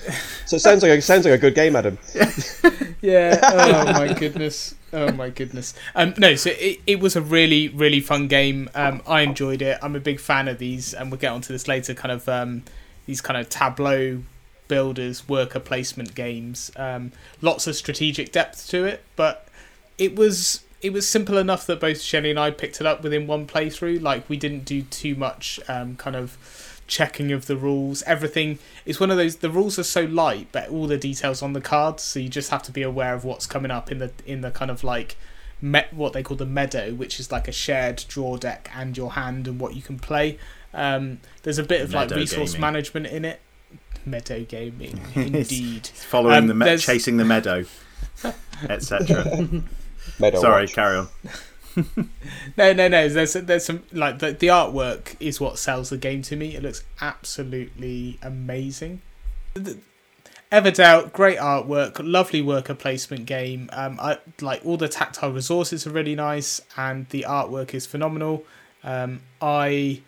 So 0.45 0.55
it 0.55 0.59
sounds 0.59 0.83
like 0.83 0.91
a, 0.91 1.01
sounds 1.01 1.25
like 1.25 1.33
a 1.33 1.38
good 1.38 1.55
game, 1.55 1.75
Adam. 1.75 1.97
yeah. 3.01 3.39
Oh 3.43 3.93
my 3.93 4.13
goodness. 4.13 4.75
Oh 4.91 5.11
my 5.11 5.29
goodness. 5.29 5.73
Um, 5.95 6.13
no, 6.17 6.35
so 6.35 6.51
it, 6.51 6.79
it 6.88 6.99
was 6.99 7.15
a 7.15 7.21
really 7.21 7.69
really 7.69 7.99
fun 7.99 8.27
game. 8.27 8.69
Um, 8.75 9.01
I 9.07 9.21
enjoyed 9.21 9.61
it. 9.61 9.77
I'm 9.81 9.95
a 9.95 9.99
big 9.99 10.19
fan 10.19 10.47
of 10.47 10.57
these, 10.59 10.93
and 10.93 11.11
we'll 11.11 11.19
get 11.19 11.31
onto 11.31 11.53
this 11.53 11.67
later. 11.67 11.93
Kind 11.93 12.11
of 12.11 12.27
um, 12.29 12.63
these 13.05 13.21
kind 13.21 13.39
of 13.39 13.49
tableau 13.49 14.23
builders, 14.67 15.27
worker 15.27 15.59
placement 15.59 16.15
games. 16.15 16.71
Um, 16.75 17.11
lots 17.41 17.67
of 17.67 17.75
strategic 17.75 18.31
depth 18.31 18.67
to 18.69 18.85
it, 18.85 19.03
but 19.15 19.47
it 19.97 20.15
was 20.15 20.61
it 20.81 20.93
was 20.93 21.07
simple 21.07 21.38
enough 21.38 21.65
that 21.67 21.79
both 21.79 22.01
Shelley 22.01 22.29
and 22.29 22.39
I 22.39 22.51
picked 22.51 22.79
it 22.81 22.88
up 22.88 23.03
within 23.03 23.27
one 23.27 23.45
playthrough. 23.48 24.01
Like 24.01 24.29
we 24.29 24.38
didn't 24.38 24.65
do 24.65 24.81
too 24.83 25.15
much 25.15 25.59
um, 25.67 25.95
kind 25.98 26.15
of 26.15 26.38
checking 26.88 27.31
of 27.31 27.45
the 27.48 27.55
rules. 27.57 28.01
Everything 28.03 28.57
it's 28.86 29.00
one 29.00 29.12
of 29.12 29.17
those. 29.17 29.38
The 29.38 29.50
rules 29.50 29.77
are 29.77 29.83
so 29.83 30.03
light, 30.05 30.48
but 30.51 30.69
all 30.69 30.88
the 30.88 30.98
details 30.98 31.41
on 31.41 31.53
the 31.53 31.62
cards, 31.62 32.03
so 32.03 32.19
you 32.19 32.29
just 32.29 32.50
have 32.50 32.63
to 32.63 32.71
be 32.71 32.81
aware 32.81 33.13
of 33.13 33.24
what's 33.25 33.45
coming 33.45 33.71
up 33.71 33.91
in 33.91 34.00
the 34.00 34.12
in 34.25 34.41
the 34.41 34.51
kind 34.51 34.71
of 34.71 34.83
like 34.83 35.15
met 35.62 35.93
what 35.93 36.13
they 36.13 36.24
call 36.24 36.38
the 36.38 36.45
meadow, 36.45 36.93
which 36.93 37.19
is 37.19 37.31
like 37.31 37.48
a 37.48 37.51
shared 37.51 38.03
draw 38.07 38.38
deck 38.38 38.71
and 38.74 38.95
your 38.98 39.12
hand 39.12 39.48
and 39.48 39.59
what 39.59 39.75
you 39.75 39.81
can 39.81 40.00
play. 40.00 40.38
Um, 40.74 41.19
there's 41.43 41.57
a 41.57 41.63
bit 41.63 41.81
of 41.81 41.93
like 41.93 42.09
resource 42.12 42.51
gaming. 42.53 42.62
management 42.62 43.07
in 43.07 43.25
it. 43.25 43.41
Meadow 44.05 44.45
gaming, 44.45 45.00
indeed. 45.15 45.86
Following 45.88 46.38
Um, 46.38 46.48
the 46.48 46.53
me- 46.53 46.77
chasing 46.77 47.17
the 47.17 47.25
meadow, 47.25 47.65
etc. 48.69 49.50
Meadow 50.19 50.41
Sorry, 50.41 50.63
Watch. 50.63 50.73
carry 50.73 50.97
on. 50.97 51.07
No, 52.57 52.73
no, 52.73 52.87
no. 52.89 53.07
There's 53.07 53.33
there's 53.33 53.63
some 53.65 53.83
like 53.93 54.19
the 54.19 54.31
the 54.33 54.47
artwork 54.47 55.15
is 55.21 55.39
what 55.39 55.57
sells 55.57 55.89
the 55.89 55.97
game 55.97 56.21
to 56.23 56.35
me. 56.35 56.55
It 56.55 56.63
looks 56.63 56.83
absolutely 56.99 58.19
amazing. 58.21 59.01
Everdell, 60.51 61.13
great 61.13 61.37
artwork, 61.37 62.01
lovely 62.03 62.41
worker 62.41 62.73
placement 62.73 63.27
game. 63.27 63.69
Um, 63.71 63.99
I 64.01 64.17
like 64.41 64.65
all 64.65 64.77
the 64.77 64.89
tactile 64.89 65.31
resources 65.31 65.85
are 65.85 65.91
really 65.91 66.15
nice, 66.15 66.59
and 66.75 67.07
the 67.09 67.25
artwork 67.27 67.73
is 67.73 67.85
phenomenal. 67.85 68.43
Um, 68.83 69.21
I 69.41 70.01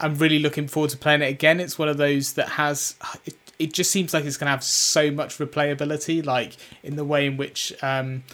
am 0.00 0.16
really 0.16 0.40
looking 0.40 0.66
forward 0.66 0.90
to 0.90 0.96
playing 0.98 1.22
it 1.22 1.28
again. 1.28 1.60
It's 1.60 1.78
one 1.78 1.88
of 1.88 1.96
those 1.96 2.32
that 2.34 2.50
has 2.50 2.96
it. 3.24 3.36
It 3.56 3.72
just 3.72 3.92
seems 3.92 4.12
like 4.12 4.24
it's 4.24 4.36
going 4.36 4.46
to 4.46 4.50
have 4.50 4.64
so 4.64 5.12
much 5.12 5.38
replayability, 5.38 6.26
like 6.26 6.56
in 6.82 6.96
the 6.96 7.04
way 7.04 7.26
in 7.26 7.36
which 7.36 7.72
um, 7.84 8.24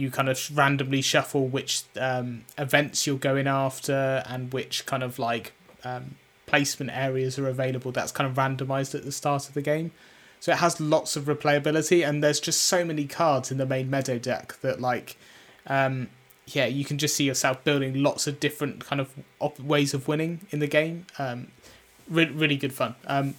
you 0.00 0.10
kind 0.10 0.28
of 0.28 0.56
randomly 0.56 1.02
shuffle 1.02 1.46
which 1.46 1.84
um, 1.98 2.44
events 2.56 3.06
you're 3.06 3.18
going 3.18 3.46
after 3.46 4.22
and 4.26 4.52
which 4.52 4.86
kind 4.86 5.02
of 5.02 5.18
like 5.18 5.52
um, 5.84 6.16
placement 6.46 6.90
areas 6.90 7.38
are 7.38 7.48
available. 7.48 7.92
That's 7.92 8.12
kind 8.12 8.28
of 8.28 8.36
randomized 8.36 8.94
at 8.94 9.04
the 9.04 9.12
start 9.12 9.48
of 9.48 9.54
the 9.54 9.62
game. 9.62 9.92
So 10.40 10.52
it 10.52 10.58
has 10.58 10.80
lots 10.80 11.16
of 11.16 11.24
replayability, 11.24 12.06
and 12.06 12.24
there's 12.24 12.40
just 12.40 12.64
so 12.64 12.82
many 12.82 13.06
cards 13.06 13.50
in 13.52 13.58
the 13.58 13.66
main 13.66 13.90
meadow 13.90 14.18
deck 14.18 14.56
that, 14.62 14.80
like, 14.80 15.18
um, 15.66 16.08
yeah, 16.46 16.64
you 16.64 16.82
can 16.82 16.96
just 16.96 17.14
see 17.14 17.24
yourself 17.24 17.62
building 17.62 18.02
lots 18.02 18.26
of 18.26 18.40
different 18.40 18.82
kind 18.86 19.00
of 19.02 19.12
op- 19.38 19.60
ways 19.60 19.92
of 19.92 20.08
winning 20.08 20.40
in 20.50 20.58
the 20.58 20.66
game. 20.66 21.04
Um, 21.18 21.48
re- 22.08 22.30
really 22.30 22.56
good 22.56 22.72
fun. 22.72 22.94
Um, 23.06 23.34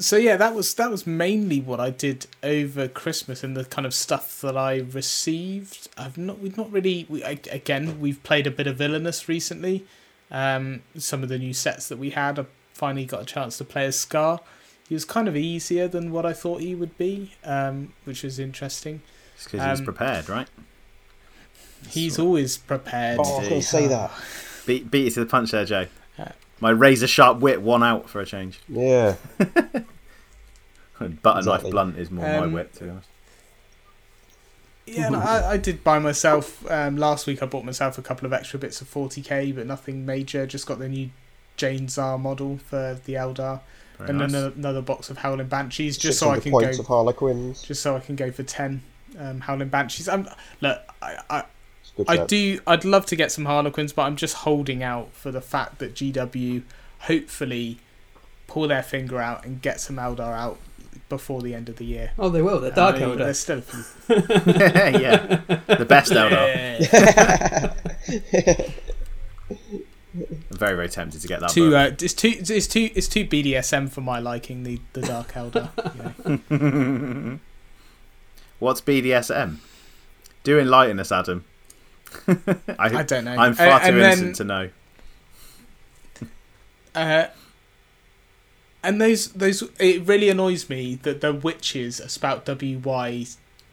so 0.00 0.16
yeah, 0.16 0.36
that 0.36 0.54
was 0.54 0.74
that 0.74 0.90
was 0.90 1.06
mainly 1.06 1.60
what 1.60 1.78
I 1.78 1.90
did 1.90 2.26
over 2.42 2.88
Christmas 2.88 3.44
and 3.44 3.56
the 3.56 3.64
kind 3.64 3.86
of 3.86 3.94
stuff 3.94 4.40
that 4.40 4.56
I 4.56 4.78
received. 4.78 5.88
I've 5.96 6.18
not 6.18 6.40
we've 6.40 6.56
not 6.56 6.72
really 6.72 7.06
we, 7.08 7.22
again 7.22 8.00
we've 8.00 8.22
played 8.22 8.46
a 8.46 8.50
bit 8.50 8.66
of 8.66 8.76
Villainous 8.76 9.28
recently. 9.28 9.84
Um, 10.30 10.82
some 10.96 11.22
of 11.22 11.28
the 11.28 11.38
new 11.38 11.52
sets 11.52 11.88
that 11.88 11.98
we 11.98 12.10
had, 12.10 12.38
I 12.38 12.46
finally 12.72 13.04
got 13.04 13.22
a 13.22 13.24
chance 13.24 13.58
to 13.58 13.64
play 13.64 13.86
as 13.86 13.98
Scar. 13.98 14.40
He 14.88 14.94
was 14.94 15.04
kind 15.04 15.28
of 15.28 15.36
easier 15.36 15.86
than 15.86 16.10
what 16.12 16.24
I 16.26 16.32
thought 16.32 16.60
he 16.60 16.74
would 16.74 16.96
be, 16.98 17.32
um, 17.44 17.92
which 18.04 18.22
was 18.22 18.38
interesting. 18.38 19.02
It's 19.34 19.44
because 19.44 19.68
he's 19.68 19.78
Um, 19.80 19.84
prepared, 19.84 20.28
right? 20.28 20.48
He's 21.88 22.18
always 22.18 22.58
prepared. 22.58 23.20
Oh, 23.20 23.36
I 23.36 23.38
was 23.38 23.48
going 23.48 23.60
to 23.60 23.66
say 23.66 23.86
that. 23.86 24.10
Beat, 24.66 24.90
beat 24.90 25.04
you 25.04 25.10
to 25.10 25.20
the 25.20 25.26
punch 25.26 25.52
there, 25.52 25.64
Jay. 25.64 25.88
Yeah. 26.18 26.32
My 26.60 26.70
razor 26.70 27.06
sharp 27.06 27.38
wit 27.40 27.62
won 27.62 27.82
out 27.82 28.08
for 28.10 28.20
a 28.20 28.26
change. 28.26 28.60
Yeah. 28.68 29.14
Butter 29.38 29.84
Exactly. 31.38 31.42
knife 31.44 31.70
blunt 31.70 31.98
is 31.98 32.10
more 32.10 32.26
my 32.26 32.38
Um, 32.38 32.52
wit, 32.52 32.74
to 32.74 32.84
be 32.84 32.90
honest. 32.90 33.08
Yeah, 34.86 35.06
and 35.06 35.16
I, 35.16 35.52
I 35.52 35.56
did 35.56 35.84
buy 35.84 35.98
myself 35.98 36.68
um, 36.70 36.96
last 36.96 37.26
week. 37.26 37.42
I 37.42 37.46
bought 37.46 37.64
myself 37.64 37.96
a 37.96 38.02
couple 38.02 38.26
of 38.26 38.32
extra 38.32 38.58
bits 38.58 38.80
of 38.80 38.92
40k, 38.92 39.54
but 39.54 39.66
nothing 39.66 40.04
major. 40.04 40.46
Just 40.46 40.66
got 40.66 40.78
the 40.78 40.88
new 40.88 41.10
Jain 41.56 41.88
Zar 41.88 42.18
model 42.18 42.58
for 42.58 42.98
the 43.04 43.14
Eldar, 43.14 43.60
Very 43.98 44.10
and 44.10 44.18
nice. 44.18 44.30
another, 44.30 44.52
another 44.56 44.82
box 44.82 45.08
of 45.08 45.18
Howling 45.18 45.46
Banshees, 45.48 45.96
just 45.96 46.18
so 46.18 46.30
I 46.30 46.34
600 46.36 46.42
can 46.42 46.52
points 46.52 46.76
go. 46.78 46.82
of 46.82 46.86
Harlequins. 46.88 47.62
Just 47.62 47.82
so 47.82 47.96
I 47.96 48.00
can 48.00 48.16
go 48.16 48.30
for 48.32 48.42
ten 48.42 48.82
um, 49.18 49.40
Howling 49.40 49.68
Banshees. 49.68 50.08
I'm 50.08 50.28
look, 50.60 50.80
I, 51.00 51.18
I, 51.30 51.38
It's 51.38 51.44
a 51.44 51.46
good 51.46 51.46
I 52.08 52.16
set. 52.16 52.28
do. 52.28 52.60
I'd 52.66 52.84
love 52.84 53.06
to 53.06 53.16
get 53.16 53.30
some 53.32 53.44
Harlequins, 53.44 53.92
but 53.92 54.02
I'm 54.02 54.16
just 54.16 54.36
holding 54.36 54.82
out 54.82 55.12
for 55.12 55.30
the 55.30 55.40
fact 55.40 55.78
that 55.78 55.94
GW 55.94 56.62
hopefully 57.00 57.78
pull 58.46 58.68
their 58.68 58.82
finger 58.82 59.20
out 59.20 59.44
and 59.44 59.60
get 59.62 59.80
some 59.80 59.96
Eldar 59.96 60.32
out 60.36 60.58
before 61.08 61.42
the 61.42 61.54
end 61.54 61.68
of 61.68 61.76
the 61.76 61.84
year. 61.84 62.12
Oh, 62.18 62.28
they 62.28 62.42
will. 62.42 62.60
They're 62.60 62.70
Dark 62.70 62.96
Uh, 62.96 63.00
Eldar. 63.00 63.18
There's 63.18 63.38
still 63.38 63.58
a 63.58 63.62
few. 63.62 63.84
yeah, 64.08 65.40
the 65.76 65.84
best 65.86 66.12
Eldar. 66.12 67.76
I'm 70.12 70.58
very, 70.58 70.74
very 70.74 70.88
tempted 70.88 71.20
to 71.20 71.28
get 71.28 71.40
that 71.40 71.50
too, 71.50 71.76
uh, 71.76 71.92
it's 72.00 72.14
too, 72.14 72.34
it's 72.38 72.66
too, 72.66 72.90
it's 72.94 73.06
too 73.08 73.24
BDSM 73.24 73.88
for 73.90 74.00
my 74.00 74.18
liking. 74.18 74.64
The 74.64 74.80
the 74.92 75.02
Dark 75.02 75.32
Eldar. 75.32 75.70
you 76.50 76.58
know. 76.58 77.38
What's 78.58 78.80
BDSM? 78.80 79.56
Do 80.42 80.58
enlighten 80.58 80.98
us, 81.00 81.12
Adam. 81.12 81.44
I, 82.28 82.98
I 82.98 83.02
don't 83.02 83.24
know. 83.24 83.32
I'm 83.36 83.54
far 83.54 83.68
Uh, 83.68 83.78
too 83.80 83.98
innocent 83.98 84.24
then, 84.26 84.32
to 84.34 84.44
know. 84.44 84.70
Uh, 86.94 87.26
and 88.82 89.00
those 89.00 89.28
those 89.32 89.62
it 89.78 90.06
really 90.06 90.28
annoys 90.28 90.68
me 90.68 90.96
that 91.02 91.20
the 91.20 91.32
witches 91.32 92.00
are 92.00 92.08
spelt 92.08 92.44
W 92.46 92.78
Y 92.78 93.26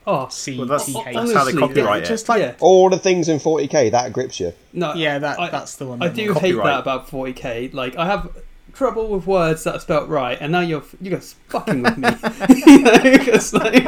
Oh, 0.10 0.30
C 0.30 0.58
Well, 0.58 0.68
that's- 0.68 0.94
that's 1.14 1.34
how 1.34 1.44
they 1.44 1.52
copyright 1.52 2.04
it. 2.04 2.08
Just 2.08 2.30
like 2.30 2.40
yeah. 2.40 2.54
All 2.62 2.90
the 2.90 2.98
things 2.98 3.28
in 3.28 3.40
40k, 3.40 3.92
that 3.92 4.14
grips 4.14 4.40
you. 4.40 4.54
No, 4.72 4.94
yeah, 4.94 5.20
that 5.20 5.38
I- 5.40 5.50
that's 5.50 5.76
the 5.76 5.86
one. 5.86 6.02
I 6.02 6.08
that 6.08 6.16
do 6.16 6.32
annoys 6.32 6.38
hate 6.42 6.56
that 6.56 6.80
about 6.80 7.10
40k. 7.10 7.74
Like, 7.74 7.98
I 7.98 8.06
have 8.06 8.30
trouble 8.74 9.10
with 9.10 9.28
words 9.28 9.64
that 9.66 9.76
are 9.76 9.80
spelt 9.82 10.08
right, 10.08 10.38
and 10.40 10.52
now 10.54 10.62
you're 10.62 10.84
you're 11.02 11.20
fucking 11.20 11.84
with 11.84 11.98
me. 11.98 12.08
you 12.66 12.80
know, 12.84 13.18
'cause, 13.26 13.54
like, 13.54 13.84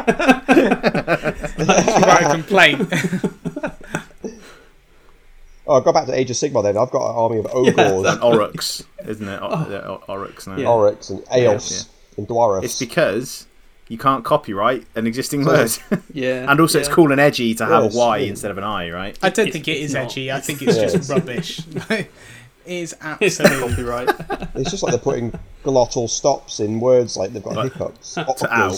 write 1.57 2.23
a 2.23 2.29
complaint. 2.31 2.89
Oh, 5.69 5.75
I'll 5.75 5.81
go 5.81 5.93
back 5.93 6.07
to 6.07 6.13
Age 6.17 6.31
of 6.31 6.35
Sigmar 6.35 6.63
then. 6.63 6.77
I've 6.77 6.89
got 6.89 7.07
an 7.11 7.15
army 7.15 7.37
of 7.37 7.45
ogres, 7.53 7.77
An 8.13 8.19
Oryx, 8.23 8.83
isn't 9.05 9.27
it? 9.27 9.39
O- 9.41 9.49
oh. 9.51 9.67
yeah, 9.69 10.13
Oryx 10.13 10.47
now. 10.47 10.57
Yeah. 10.57 10.67
Oryx, 10.67 11.11
and 11.11 11.23
Aeos, 11.25 11.87
and 12.17 12.27
Dwarfs. 12.27 12.65
It's 12.65 12.79
because 12.79 13.45
you 13.87 13.97
can't 13.99 14.25
copyright 14.25 14.87
an 14.95 15.05
existing 15.05 15.45
word. 15.45 15.69
yeah. 16.11 16.45
and 16.51 16.59
also, 16.59 16.79
it's 16.79 16.87
cool 16.89 17.11
and 17.11 17.21
edgy 17.21 17.53
to 17.53 17.65
have 17.67 17.83
Yes, 17.83 17.95
a 17.95 17.97
Y 17.99 18.17
yeah. 18.17 18.29
instead 18.29 18.49
of 18.51 18.57
an 18.57 18.63
I, 18.63 18.89
right? 18.89 19.19
I 19.21 19.29
don't 19.29 19.47
It's- 19.47 19.53
think 19.53 19.67
it's 19.67 19.93
not. 19.93 20.05
edgy. 20.05 20.31
I 20.31 20.39
think 20.39 20.61
it's 20.63 20.75
Yeah. 20.75 20.85
just 20.87 21.09
rubbish. 21.09 21.61
it 21.89 22.09
is 22.65 22.95
absolutely 22.99 23.59
copyright. 23.69 24.09
It's 24.55 24.71
just 24.71 24.81
like 24.81 24.91
they're 24.93 24.99
putting 24.99 25.37
glottal 25.63 26.09
stops 26.09 26.59
in 26.59 26.79
words 26.79 27.15
like 27.15 27.31
they've 27.33 27.43
got 27.43 27.55
Like- 27.55 27.73
hiccups. 27.73 28.15
To 28.15 28.47
ow. 28.51 28.73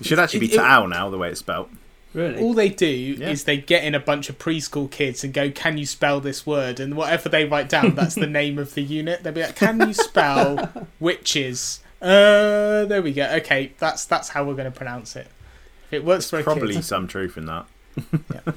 It 0.00 0.06
should 0.06 0.18
actually 0.18 0.40
be 0.40 0.46
It- 0.46 0.54
it- 0.54 0.56
Ta'al 0.56 0.88
now, 0.88 1.08
the 1.08 1.18
way 1.18 1.28
it's 1.30 1.38
spelt. 1.38 1.70
Really? 2.14 2.40
All 2.40 2.54
they 2.54 2.68
do 2.68 2.86
Yeah. 2.86 3.30
is 3.30 3.44
they 3.44 3.56
get 3.58 3.82
in 3.84 3.94
a 3.94 4.00
bunch 4.00 4.28
of 4.30 4.38
preschool 4.38 4.88
kids 4.90 5.24
and 5.24 5.34
go, 5.34 5.50
"Can 5.50 5.76
you 5.78 5.84
spell 5.84 6.20
this 6.20 6.46
word?" 6.46 6.78
And 6.80 6.96
whatever 6.96 7.28
they 7.28 7.44
write 7.44 7.68
down, 7.68 7.94
that's 7.96 8.14
the 8.14 8.26
name 8.40 8.58
of 8.58 8.74
the 8.74 8.82
unit. 8.82 9.22
They'll 9.24 9.32
be 9.32 9.42
like, 9.42 9.56
"Can 9.56 9.80
you 9.80 9.92
spell 9.92 10.86
witches?" 11.00 11.80
Uh, 12.00 12.84
there 12.84 13.02
we 13.02 13.12
go. 13.12 13.24
Okay, 13.36 13.72
that's 13.78 14.04
that's 14.04 14.28
how 14.30 14.44
we're 14.44 14.54
going 14.54 14.70
to 14.70 14.76
pronounce 14.76 15.16
it. 15.16 15.26
If 15.88 15.92
it 15.94 16.04
works 16.04 16.30
for 16.30 16.38
a 16.38 16.42
Probably 16.42 16.74
kid, 16.74 16.84
some 16.84 17.08
truth 17.08 17.36
in 17.36 17.46
that. 17.46 17.66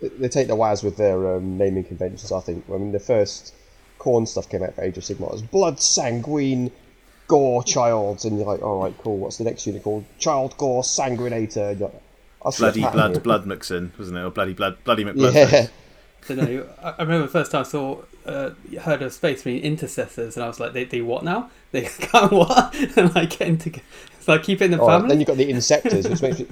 They- 0.00 0.08
They 0.08 0.28
take 0.28 0.48
the 0.48 0.56
Waz 0.56 0.82
with 0.82 0.96
their 0.96 1.36
um, 1.36 1.56
naming 1.56 1.84
conventions, 1.84 2.32
I 2.32 2.40
think. 2.40 2.64
I 2.68 2.72
mean, 2.72 2.90
the 2.92 2.98
first 2.98 3.54
Khorne 4.00 4.26
stuff 4.26 4.48
came 4.48 4.62
out 4.62 4.74
for 4.74 4.82
Age 4.82 4.96
of 4.98 5.04
Sigmar. 5.04 5.28
It 5.28 5.32
was 5.32 5.42
Blood 5.42 5.78
Sanguine 5.80 6.72
Gore 7.28 7.62
Child. 7.62 8.24
And 8.24 8.36
you're 8.36 8.46
like, 8.46 8.60
alright, 8.62 8.94
cool. 8.98 9.18
What's 9.18 9.36
the 9.38 9.44
next 9.44 9.64
unit 9.64 9.84
called? 9.84 10.04
Child 10.18 10.56
Gore 10.56 10.82
Sanguinator. 10.82 11.92
And 12.44 12.58
you're 12.58 12.66
like, 12.68 12.74
I 12.74 12.74
see 12.74 12.82
a 12.82 12.90
Bloody 12.90 12.92
Blood 12.92 13.10
here. 13.12 13.20
Blood 13.20 13.46
Mixon, 13.46 13.92
wasn't 13.98 14.18
it? 14.18 14.22
Or 14.22 14.30
Bloody 14.30 14.54
Blood 14.54 14.76
Bloody 14.84 15.04
McBlood. 15.04 15.34
Yeah. 15.52 15.66
don't 16.28 16.36
know. 16.38 16.68
I 16.82 16.90
I 16.90 17.02
remember 17.02 17.22
the 17.26 17.32
first 17.32 17.50
time 17.50 17.60
I 17.62 17.64
saw 17.64 18.02
uh, 18.26 18.50
heard 18.82 19.02
of 19.02 19.12
Space 19.12 19.44
Marine 19.44 19.62
intercessors, 19.62 20.36
and 20.36 20.44
I 20.44 20.48
was 20.48 20.60
like, 20.60 20.72
they, 20.72 20.84
they 20.84 21.00
what 21.02 21.24
now? 21.24 21.50
They 21.72 21.82
can't 21.82 22.30
what? 22.32 22.74
and 22.96 23.14
like 23.14 23.30
getting 23.38 23.58
to 23.58 23.70
it's 23.70 24.28
like 24.28 24.42
keep 24.44 24.60
it 24.60 24.66
in 24.66 24.70
the 24.72 24.78
All 24.80 24.86
right, 24.88 24.94
family. 24.96 25.08
then 25.08 25.20
you've 25.20 25.26
got 25.26 25.36
the 25.38 25.50
Inceptors, 25.50 26.08
which 26.08 26.22
makes 26.22 26.38
me. 26.40 26.46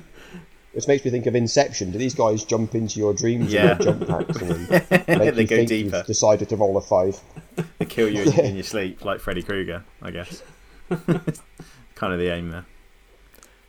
Which 0.72 0.86
makes 0.88 1.04
me 1.04 1.10
think 1.10 1.26
of 1.26 1.34
Inception. 1.34 1.90
Do 1.90 1.98
these 1.98 2.14
guys 2.14 2.44
jump 2.44 2.74
into 2.76 2.98
your 3.00 3.12
dreams 3.12 3.52
Yeah. 3.52 3.72
in 3.76 3.82
jump 3.82 4.06
packs 4.08 4.36
and 4.40 4.70
make 4.70 4.86
They 4.88 5.42
you 5.42 5.46
go 5.48 5.56
think 5.56 5.68
deeper. 5.68 5.96
you've 5.98 6.06
decided 6.06 6.48
to 6.48 6.56
roll 6.56 6.76
a 6.76 6.80
five? 6.80 7.18
They 7.78 7.84
kill 7.86 8.08
you 8.08 8.22
in, 8.22 8.40
in 8.40 8.54
your 8.54 8.62
sleep, 8.64 9.04
like 9.04 9.18
Freddy 9.20 9.42
Krueger, 9.42 9.84
I 10.00 10.10
guess. 10.12 10.42
kind 10.88 12.12
of 12.12 12.18
the 12.20 12.32
aim 12.32 12.50
there. 12.50 12.64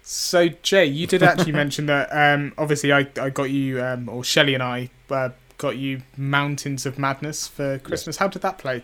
So 0.04 0.50
Jay, 0.50 0.86
you 0.86 1.08
did 1.08 1.24
actually 1.24 1.52
mention 1.64 1.86
that. 1.88 2.10
Um, 2.12 2.54
obviously, 2.58 2.92
I, 2.92 3.08
I 3.20 3.30
got 3.30 3.50
you, 3.50 3.82
um, 3.84 4.10
or 4.10 4.24
Shelley 4.24 4.54
and 4.54 4.64
I 4.64 4.90
uh, 5.10 5.30
got 5.58 5.78
you 5.78 6.02
Mountains 6.18 6.86
of 6.86 6.98
Madness 6.98 7.48
for 7.48 7.80
Christmas. 7.80 8.18
How 8.18 8.28
did 8.28 8.42
that 8.42 8.58
play? 8.58 8.84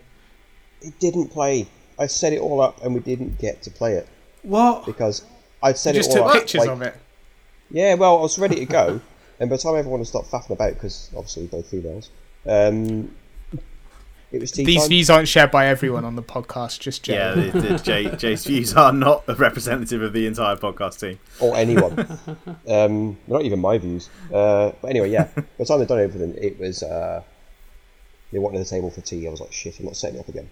It 0.81 0.99
didn't 0.99 1.29
play. 1.29 1.67
I 1.99 2.05
set 2.07 2.33
it 2.33 2.39
all 2.39 2.61
up 2.61 2.83
and 2.83 2.93
we 2.93 2.99
didn't 2.99 3.39
get 3.39 3.63
to 3.63 3.71
play 3.71 3.93
it 3.93 4.07
What? 4.43 4.85
because 4.85 5.25
I'd 5.63 5.77
set 5.79 5.95
You 5.95 6.01
it 6.01 6.03
just 6.03 6.11
all 6.17 6.25
took 6.27 6.35
up. 6.35 6.41
pictures 6.41 6.59
like- 6.61 6.69
of 6.69 6.81
it. 6.83 6.95
Yeah, 7.71 7.95
well, 7.95 8.19
I 8.19 8.21
was 8.21 8.37
ready 8.39 8.55
to 8.57 8.65
go, 8.65 9.01
and 9.39 9.49
by 9.49 9.57
the 9.57 9.61
time 9.61 9.75
everyone 9.75 9.99
had 9.99 10.07
stopped 10.07 10.31
faffing 10.31 10.51
about, 10.51 10.75
because 10.75 11.09
obviously 11.17 11.47
they're 11.47 11.63
females, 11.63 12.09
um, 12.45 13.13
it 14.31 14.41
was 14.41 14.51
tea 14.51 14.65
These 14.65 14.81
time. 14.81 14.89
views 14.89 15.09
aren't 15.09 15.27
shared 15.27 15.51
by 15.51 15.67
everyone 15.67 16.03
on 16.05 16.15
the 16.15 16.23
podcast, 16.23 16.79
just 16.79 17.03
Jay. 17.03 17.13
Yeah, 17.13 17.33
the, 17.33 17.59
the 17.61 17.77
Jay, 17.79 18.15
Jay's 18.15 18.45
views 18.45 18.73
are 18.73 18.91
not 18.91 19.23
a 19.27 19.35
representative 19.35 20.01
of 20.01 20.13
the 20.13 20.27
entire 20.27 20.55
podcast 20.57 20.99
team. 20.99 21.19
or 21.39 21.55
anyone. 21.55 21.97
um, 22.67 23.17
not 23.27 23.43
even 23.43 23.59
my 23.59 23.77
views. 23.77 24.09
Uh, 24.33 24.71
but 24.81 24.89
anyway, 24.89 25.09
yeah. 25.11 25.23
By 25.35 25.41
the 25.59 25.65
time 25.65 25.79
they'd 25.79 25.87
done 25.87 25.99
everything, 26.01 26.35
it 26.43 26.59
was 26.59 26.83
uh, 26.83 27.23
they 28.31 28.39
wanted 28.39 28.59
the 28.59 28.65
table 28.65 28.89
for 28.91 29.01
tea. 29.01 29.27
I 29.27 29.31
was 29.31 29.39
like, 29.39 29.53
shit, 29.53 29.79
I'm 29.79 29.85
not 29.85 29.95
setting 29.95 30.17
it 30.17 30.21
up 30.21 30.29
again. 30.29 30.49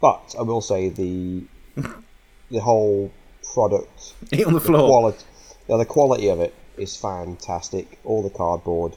But 0.00 0.34
I 0.38 0.42
will 0.42 0.60
say 0.60 0.88
the 0.88 1.42
the 2.50 2.60
whole 2.60 3.10
product, 3.52 4.14
Eat 4.32 4.46
on 4.46 4.52
the 4.54 4.58
the 4.60 4.64
floor. 4.64 4.88
quality, 4.88 5.24
yeah, 5.68 5.76
the 5.76 5.84
quality 5.84 6.28
of 6.28 6.40
it 6.40 6.54
is 6.76 6.96
fantastic. 6.96 7.98
All 8.04 8.22
the 8.22 8.30
cardboard, 8.30 8.96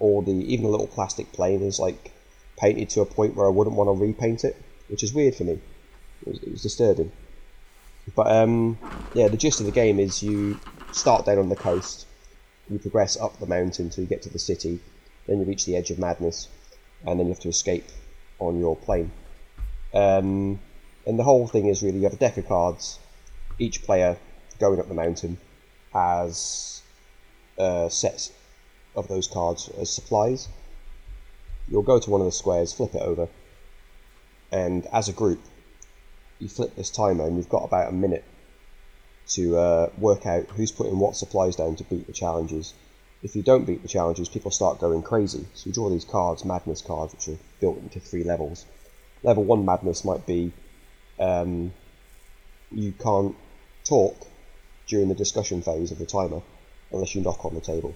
all 0.00 0.20
the 0.22 0.32
even 0.32 0.64
the 0.64 0.70
little 0.70 0.86
plastic 0.88 1.32
plane 1.32 1.62
is 1.62 1.78
like 1.78 2.10
painted 2.56 2.90
to 2.90 3.00
a 3.00 3.06
point 3.06 3.34
where 3.34 3.46
I 3.46 3.50
wouldn't 3.50 3.76
want 3.76 3.88
to 3.88 4.04
repaint 4.04 4.44
it, 4.44 4.56
which 4.88 5.02
is 5.02 5.12
weird 5.12 5.34
for 5.34 5.44
me. 5.44 5.52
It 6.22 6.28
was, 6.28 6.42
it 6.42 6.50
was 6.50 6.62
disturbing. 6.62 7.12
But 8.14 8.30
um, 8.30 8.78
yeah, 9.14 9.28
the 9.28 9.36
gist 9.36 9.60
of 9.60 9.66
the 9.66 9.72
game 9.72 9.98
is 9.98 10.22
you 10.22 10.58
start 10.92 11.26
down 11.26 11.38
on 11.38 11.48
the 11.48 11.56
coast, 11.56 12.06
you 12.70 12.78
progress 12.78 13.18
up 13.18 13.38
the 13.38 13.46
mountain 13.46 13.90
till 13.90 14.04
you 14.04 14.08
get 14.08 14.22
to 14.22 14.30
the 14.30 14.38
city, 14.38 14.80
then 15.26 15.38
you 15.40 15.44
reach 15.44 15.64
the 15.64 15.76
edge 15.76 15.90
of 15.90 15.98
madness, 15.98 16.48
and 17.06 17.18
then 17.18 17.26
you 17.26 17.32
have 17.32 17.42
to 17.42 17.48
escape 17.48 17.86
on 18.38 18.58
your 18.58 18.76
plane. 18.76 19.10
Um, 19.92 20.60
and 21.06 21.18
the 21.18 21.24
whole 21.24 21.46
thing 21.46 21.66
is 21.66 21.82
really 21.82 21.98
you 21.98 22.04
have 22.04 22.14
a 22.14 22.16
deck 22.16 22.36
of 22.36 22.46
cards. 22.46 22.98
Each 23.58 23.82
player 23.82 24.16
going 24.58 24.80
up 24.80 24.88
the 24.88 24.94
mountain 24.94 25.38
has 25.92 26.82
uh, 27.58 27.88
sets 27.88 28.32
of 28.96 29.08
those 29.08 29.28
cards 29.28 29.70
as 29.80 29.90
supplies. 29.90 30.48
You'll 31.68 31.82
go 31.82 31.98
to 31.98 32.10
one 32.10 32.20
of 32.20 32.26
the 32.26 32.32
squares, 32.32 32.72
flip 32.72 32.94
it 32.94 33.02
over, 33.02 33.28
and 34.52 34.86
as 34.92 35.08
a 35.08 35.12
group, 35.12 35.40
you 36.38 36.48
flip 36.48 36.74
this 36.76 36.90
timer, 36.90 37.26
and 37.26 37.36
you've 37.36 37.48
got 37.48 37.64
about 37.64 37.88
a 37.88 37.92
minute 37.92 38.24
to 39.28 39.56
uh, 39.56 39.90
work 39.98 40.26
out 40.26 40.46
who's 40.50 40.70
putting 40.70 40.98
what 40.98 41.16
supplies 41.16 41.56
down 41.56 41.76
to 41.76 41.84
beat 41.84 42.06
the 42.06 42.12
challenges. 42.12 42.74
If 43.22 43.34
you 43.34 43.42
don't 43.42 43.64
beat 43.64 43.82
the 43.82 43.88
challenges, 43.88 44.28
people 44.28 44.50
start 44.50 44.80
going 44.80 45.02
crazy. 45.02 45.46
So 45.54 45.68
you 45.68 45.72
draw 45.72 45.88
these 45.88 46.04
cards, 46.04 46.44
madness 46.44 46.82
cards, 46.82 47.14
which 47.14 47.28
are 47.28 47.40
built 47.60 47.78
into 47.78 48.00
three 48.00 48.22
levels. 48.22 48.66
Level 49.22 49.44
one 49.44 49.64
madness 49.64 50.04
might 50.04 50.26
be 50.26 50.52
um, 51.18 51.72
you 52.70 52.92
can't 52.92 53.34
talk 53.84 54.26
during 54.86 55.08
the 55.08 55.14
discussion 55.14 55.62
phase 55.62 55.90
of 55.90 55.98
the 55.98 56.06
timer 56.06 56.42
unless 56.92 57.14
you 57.14 57.22
knock 57.22 57.44
on 57.44 57.54
the 57.54 57.60
table. 57.60 57.94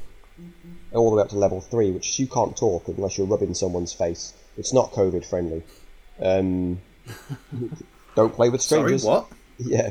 All 0.92 1.10
the 1.10 1.16
way 1.16 1.22
up 1.22 1.28
to 1.30 1.36
level 1.36 1.60
three, 1.60 1.90
which 1.90 2.18
you 2.18 2.26
can't 2.26 2.56
talk 2.56 2.88
unless 2.88 3.18
you're 3.18 3.26
rubbing 3.26 3.54
someone's 3.54 3.92
face. 3.92 4.32
It's 4.56 4.72
not 4.72 4.92
COVID 4.92 5.24
friendly. 5.24 5.62
Um, 6.20 6.80
don't 8.16 8.34
play 8.34 8.48
with 8.48 8.62
strangers. 8.62 9.02
Sorry, 9.02 9.26
strangers. 9.28 9.28
what? 9.28 9.32
Yeah. 9.58 9.90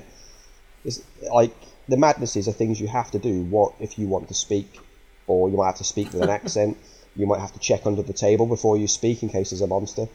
It's 0.86 1.04
like 1.34 1.54
the 1.90 1.98
madnesses 1.98 2.48
are 2.48 2.54
things 2.54 2.80
you 2.80 2.88
have 2.88 3.12
to 3.12 3.20
do. 3.20 3.42
What 3.44 3.74
if 3.80 4.00
you 4.00 4.08
want 4.08 4.30
to 4.30 4.34
speak, 4.34 4.80
or 5.28 5.50
you 5.50 5.58
might 5.58 5.68
have 5.68 5.78
to 5.78 5.84
speak 5.84 6.14
with 6.14 6.22
an 6.24 6.30
accent. 6.30 6.78
You 7.16 7.28
might 7.28 7.40
have 7.42 7.52
to 7.54 7.60
check 7.60 7.86
under 7.86 8.02
the 8.02 8.14
table 8.14 8.46
before 8.46 8.78
you 8.78 8.88
speak 8.88 9.24
in 9.24 9.30
case 9.30 9.50
there's 9.50 9.62
a 9.62 9.68
monster. 9.68 10.08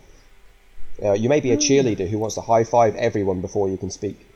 Uh, 1.02 1.12
you 1.12 1.28
may 1.28 1.40
be 1.40 1.52
a 1.52 1.56
cheerleader 1.56 2.08
who 2.08 2.18
wants 2.18 2.36
to 2.36 2.40
high 2.40 2.64
five 2.64 2.94
everyone 2.96 3.40
before 3.40 3.68
you 3.68 3.76
can 3.76 3.90
speak. 3.90 4.26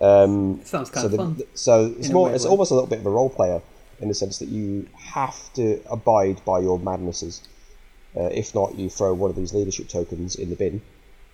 Um, 0.00 0.64
sounds 0.64 0.90
kind 0.90 1.02
so, 1.02 1.06
of 1.06 1.10
the, 1.12 1.16
fun. 1.18 1.34
th- 1.36 1.48
so 1.54 1.94
it's 1.98 2.10
more. 2.10 2.32
It's 2.32 2.44
way. 2.44 2.50
almost 2.50 2.70
a 2.70 2.74
little 2.74 2.88
bit 2.88 3.00
of 3.00 3.06
a 3.06 3.10
role 3.10 3.30
player 3.30 3.60
in 4.04 4.08
the 4.08 4.14
sense 4.14 4.38
that 4.38 4.50
you 4.50 4.86
have 4.98 5.50
to 5.54 5.80
abide 5.90 6.44
by 6.44 6.60
your 6.60 6.78
madnesses. 6.78 7.40
Uh, 8.14 8.24
if 8.24 8.54
not, 8.54 8.74
you 8.78 8.90
throw 8.90 9.14
one 9.14 9.30
of 9.30 9.36
these 9.36 9.54
leadership 9.54 9.88
tokens 9.88 10.36
in 10.36 10.50
the 10.50 10.56
bin, 10.56 10.82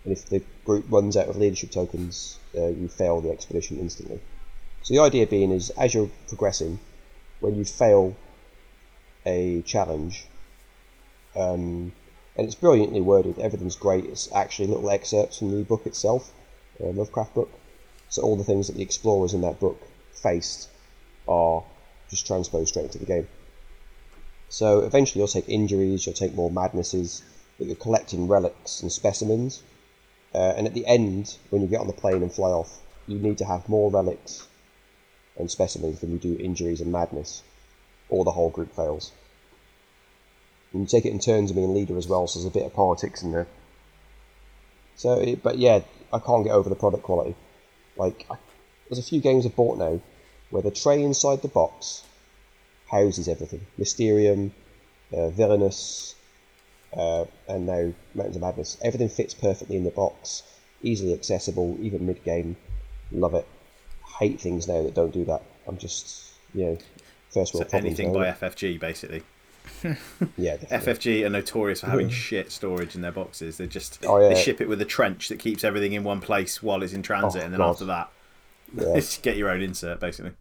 and 0.04 0.16
if 0.16 0.26
the 0.26 0.40
group 0.64 0.84
runs 0.88 1.16
out 1.16 1.26
of 1.26 1.36
leadership 1.36 1.72
tokens, 1.72 2.38
uh, 2.56 2.68
you 2.68 2.86
fail 2.86 3.20
the 3.20 3.30
expedition 3.30 3.80
instantly. 3.80 4.20
So 4.82 4.94
the 4.94 5.00
idea 5.00 5.26
being 5.26 5.50
is, 5.50 5.70
as 5.70 5.94
you're 5.94 6.10
progressing, 6.28 6.78
when 7.40 7.56
you 7.56 7.64
fail 7.64 8.16
a 9.26 9.62
challenge, 9.62 10.26
um, 11.34 11.92
and 12.36 12.46
it's 12.46 12.54
brilliantly 12.54 13.00
worded, 13.00 13.40
everything's 13.40 13.74
great. 13.74 14.04
It's 14.04 14.30
actually 14.32 14.68
little 14.68 14.90
excerpts 14.90 15.40
from 15.40 15.50
the 15.50 15.64
book 15.64 15.86
itself, 15.86 16.30
uh, 16.80 16.86
Lovecraft 16.86 17.34
book. 17.34 17.50
So 18.10 18.22
all 18.22 18.36
the 18.36 18.44
things 18.44 18.68
that 18.68 18.76
the 18.76 18.82
explorers 18.82 19.34
in 19.34 19.40
that 19.40 19.58
book 19.58 19.82
faced 20.12 20.68
are 21.26 21.64
just 22.10 22.26
transpose 22.26 22.68
straight 22.68 22.86
into 22.86 22.98
the 22.98 23.06
game. 23.06 23.28
So 24.48 24.80
eventually 24.80 25.20
you'll 25.20 25.28
take 25.28 25.48
injuries, 25.48 26.04
you'll 26.04 26.14
take 26.14 26.34
more 26.34 26.50
madnesses, 26.50 27.22
but 27.56 27.68
you're 27.68 27.76
collecting 27.76 28.26
relics 28.26 28.82
and 28.82 28.90
specimens. 28.90 29.62
Uh, 30.34 30.54
and 30.56 30.66
at 30.66 30.74
the 30.74 30.86
end, 30.86 31.36
when 31.50 31.62
you 31.62 31.68
get 31.68 31.80
on 31.80 31.86
the 31.86 31.92
plane 31.92 32.22
and 32.22 32.32
fly 32.32 32.50
off, 32.50 32.80
you 33.06 33.18
need 33.18 33.38
to 33.38 33.44
have 33.44 33.68
more 33.68 33.90
relics 33.90 34.46
and 35.36 35.50
specimens 35.50 36.00
than 36.00 36.10
you 36.10 36.18
do 36.18 36.36
injuries 36.36 36.80
and 36.80 36.92
madness, 36.92 37.42
or 38.08 38.24
the 38.24 38.32
whole 38.32 38.50
group 38.50 38.74
fails. 38.74 39.12
And 40.72 40.82
you 40.82 40.86
take 40.86 41.06
it 41.06 41.10
in 41.10 41.18
turns 41.18 41.50
of 41.50 41.56
being 41.56 41.74
leader 41.74 41.96
as 41.96 42.06
well, 42.06 42.26
so 42.26 42.38
there's 42.38 42.50
a 42.50 42.58
bit 42.58 42.66
of 42.66 42.74
politics 42.74 43.22
in 43.22 43.32
there. 43.32 43.46
So, 44.96 45.36
but 45.42 45.58
yeah, 45.58 45.80
I 46.12 46.18
can't 46.18 46.44
get 46.44 46.52
over 46.52 46.68
the 46.68 46.76
product 46.76 47.02
quality. 47.04 47.34
Like, 47.96 48.26
I, 48.30 48.36
there's 48.88 48.98
a 48.98 49.08
few 49.08 49.20
games 49.20 49.46
I've 49.46 49.56
bought 49.56 49.78
now 49.78 50.00
where 50.50 50.62
the 50.62 50.70
tray 50.70 51.02
inside 51.02 51.42
the 51.42 51.48
box 51.48 52.02
houses 52.90 53.28
everything. 53.28 53.66
Mysterium, 53.78 54.52
uh, 55.12 55.30
Villainous, 55.30 56.14
uh, 56.96 57.24
and 57.48 57.66
now 57.66 57.92
Mountains 58.14 58.36
of 58.36 58.42
Madness. 58.42 58.76
Everything 58.82 59.08
fits 59.08 59.34
perfectly 59.34 59.76
in 59.76 59.84
the 59.84 59.90
box, 59.90 60.42
easily 60.82 61.12
accessible, 61.12 61.76
even 61.80 62.06
mid 62.06 62.22
game. 62.24 62.56
Love 63.12 63.34
it. 63.34 63.46
Hate 64.18 64.40
things 64.40 64.66
now 64.68 64.82
that 64.82 64.94
don't 64.94 65.12
do 65.12 65.24
that. 65.26 65.42
I'm 65.66 65.78
just, 65.78 66.32
you 66.54 66.64
know, 66.64 66.78
first 67.30 67.52
So 67.52 67.58
world 67.60 67.70
problems. 67.70 67.98
anything 68.00 68.12
by? 68.12 68.26
FFG, 68.30 68.78
basically. 68.80 69.22
yeah, 70.36 70.56
definitely. 70.56 70.68
FFG 71.22 71.26
are 71.26 71.30
notorious 71.30 71.80
for 71.80 71.86
having 71.86 72.08
shit 72.10 72.50
storage 72.50 72.94
in 72.96 73.02
their 73.02 73.12
boxes. 73.12 73.56
They 73.58 73.66
just 73.66 74.04
Oh, 74.04 74.18
yeah. 74.20 74.30
they 74.34 74.40
ship 74.42 74.60
it 74.60 74.68
with 74.68 74.80
a 74.80 74.84
trench 74.84 75.28
that 75.28 75.38
keeps 75.38 75.62
everything 75.64 75.92
in 75.92 76.02
one 76.02 76.20
place 76.20 76.62
while 76.62 76.82
it's 76.82 76.92
in 76.92 77.02
transit, 77.02 77.42
Oh, 77.42 77.44
and 77.44 77.54
then 77.54 77.58
God. 77.58 77.70
after 77.70 77.84
that, 77.86 78.10
Yeah. 78.76 78.94
just 78.96 79.22
get 79.22 79.36
your 79.36 79.48
own 79.50 79.62
insert, 79.62 80.00
basically. 80.00 80.32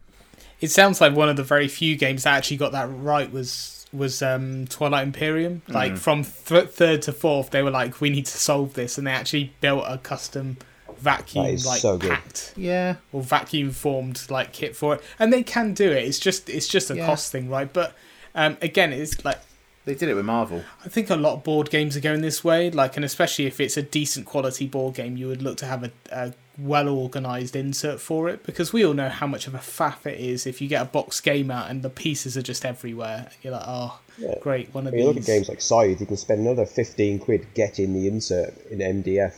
It 0.60 0.70
sounds 0.70 1.00
like 1.00 1.14
one 1.14 1.28
of 1.28 1.36
the 1.36 1.42
very 1.42 1.68
few 1.68 1.96
games 1.96 2.24
that 2.24 2.34
actually 2.36 2.58
got 2.58 2.72
that 2.72 2.88
right 2.90 3.30
was 3.32 3.86
was 3.92 4.22
um, 4.22 4.66
Twilight 4.68 5.04
Imperium. 5.06 5.62
Like 5.68 5.96
from 5.96 6.22
th- 6.24 6.68
third 6.68 7.02
to 7.02 7.12
fourth, 7.12 7.50
they 7.50 7.62
were 7.62 7.70
like, 7.70 8.00
"We 8.00 8.10
need 8.10 8.26
to 8.26 8.38
solve 8.38 8.74
this," 8.74 8.98
and 8.98 9.06
they 9.06 9.10
actually 9.12 9.52
built 9.60 9.84
a 9.86 9.98
custom 9.98 10.58
vacuum 10.98 11.44
like 11.64 11.80
so 11.80 11.98
packed 11.98 12.52
Yeah, 12.56 12.96
or 13.10 13.22
vacuum 13.22 13.70
formed 13.70 14.22
like 14.30 14.52
kit 14.52 14.76
for 14.76 14.94
it, 14.96 15.02
and 15.18 15.32
they 15.32 15.42
can 15.42 15.72
do 15.74 15.90
it. 15.90 16.04
It's 16.04 16.18
just 16.20 16.48
it's 16.48 16.68
just 16.68 16.90
a 16.90 16.96
Yeah. 16.96 17.06
cost 17.06 17.32
thing, 17.32 17.48
right? 17.48 17.72
But 17.72 17.94
um, 18.34 18.56
again, 18.62 18.92
it's 18.92 19.24
like 19.24 19.38
they 19.86 19.94
did 19.94 20.08
it 20.10 20.14
with 20.14 20.26
Marvel. 20.26 20.62
I 20.84 20.88
think 20.88 21.08
a 21.10 21.16
lot 21.16 21.34
of 21.34 21.42
board 21.42 21.70
games 21.70 21.96
are 21.96 22.00
going 22.00 22.20
this 22.20 22.44
way, 22.44 22.70
like, 22.70 22.96
and 22.96 23.04
especially 23.04 23.46
if 23.46 23.60
it's 23.60 23.76
a 23.78 23.82
decent 23.82 24.26
quality 24.26 24.66
board 24.66 24.94
game, 24.94 25.16
you 25.16 25.26
would 25.26 25.40
look 25.42 25.56
to 25.58 25.66
have 25.66 25.82
a, 25.84 25.90
a 26.12 26.32
well 26.60 26.88
organized 26.88 27.56
insert 27.56 28.00
for 28.00 28.28
it 28.28 28.42
because 28.44 28.72
we 28.72 28.84
all 28.84 28.94
know 28.94 29.08
how 29.08 29.26
much 29.26 29.46
of 29.46 29.54
a 29.54 29.58
faff 29.58 30.06
it 30.06 30.20
is 30.20 30.46
if 30.46 30.60
you 30.60 30.68
get 30.68 30.82
a 30.82 30.84
box 30.84 31.20
game 31.20 31.50
out 31.50 31.70
and 31.70 31.82
the 31.82 31.90
pieces 31.90 32.36
are 32.36 32.42
just 32.42 32.64
everywhere. 32.64 33.30
You're 33.42 33.52
like, 33.54 33.64
oh, 33.66 34.00
Yeah. 34.18 34.34
great, 34.40 34.72
one 34.74 34.86
of 34.86 34.92
I 34.92 34.96
mean, 34.96 35.06
these. 35.06 35.14
look 35.14 35.16
at 35.22 35.26
games 35.26 35.48
like 35.48 35.60
Scythe, 35.60 36.00
you 36.00 36.06
can 36.06 36.16
spend 36.16 36.40
another 36.40 36.66
15 36.66 37.18
quid 37.20 37.46
getting 37.54 37.92
the 37.94 38.06
insert 38.08 38.54
in 38.70 38.78
MDF 38.78 39.34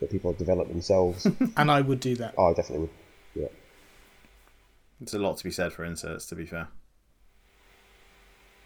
that 0.00 0.10
people 0.10 0.30
have 0.32 0.38
developed 0.38 0.70
themselves. 0.70 1.26
And 1.56 1.70
I 1.70 1.80
would 1.80 2.00
do 2.00 2.16
that. 2.16 2.34
oh, 2.38 2.50
I 2.50 2.54
definitely 2.54 2.88
would. 2.88 2.90
Yeah. 3.42 3.48
There's 5.00 5.14
a 5.14 5.18
lot 5.18 5.36
to 5.38 5.44
be 5.44 5.50
said 5.50 5.72
for 5.72 5.84
inserts, 5.84 6.26
to 6.26 6.34
be 6.34 6.46
fair. 6.46 6.68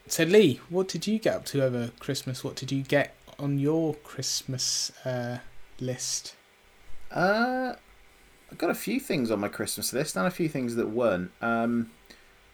So, 0.06 0.24
Lee, 0.24 0.60
what 0.68 0.88
did 0.88 1.06
you 1.06 1.18
get 1.18 1.34
up 1.34 1.44
to 1.46 1.62
over 1.64 1.90
Christmas? 1.98 2.44
What 2.44 2.56
did 2.56 2.70
you 2.70 2.82
get 2.82 3.14
on 3.38 3.58
your 3.58 3.94
Christmas 3.94 4.92
uh, 5.06 5.38
list? 5.80 6.34
Uh, 7.14 7.74
I've 8.50 8.58
got 8.58 8.70
a 8.70 8.74
few 8.74 9.00
things 9.00 9.30
on 9.30 9.40
my 9.40 9.48
Christmas 9.48 9.92
list 9.92 10.16
and 10.16 10.26
a 10.26 10.30
few 10.30 10.48
things 10.48 10.74
that 10.74 10.88
weren't. 10.88 11.30
Um, 11.40 11.90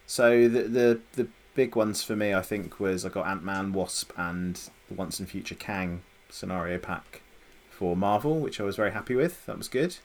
so 0.07 0.49
the 0.49 0.63
the 0.63 1.01
the 1.15 1.29
big 1.55 1.75
ones 1.75 2.03
for 2.03 2.15
me, 2.15 2.35
I 2.35 2.43
think, 2.43 2.79
was 2.79 3.05
I 3.05 3.09
got 3.09 3.27
Ant 3.27 3.43
Man, 3.43 3.73
Wasp, 3.73 4.13
and 4.17 4.61
the 4.89 4.95
Once 4.95 5.19
and 5.19 5.29
Future 5.29 5.55
Kang 5.55 6.03
scenario 6.29 6.79
pack 6.79 7.23
for 7.71 7.97
Marvel, 7.97 8.39
which 8.39 8.61
I 8.61 8.65
was 8.65 8.77
very 8.77 8.93
happy 8.93 9.15
with. 9.15 9.45
That 9.47 9.59
was 9.59 9.69
good. 9.69 9.97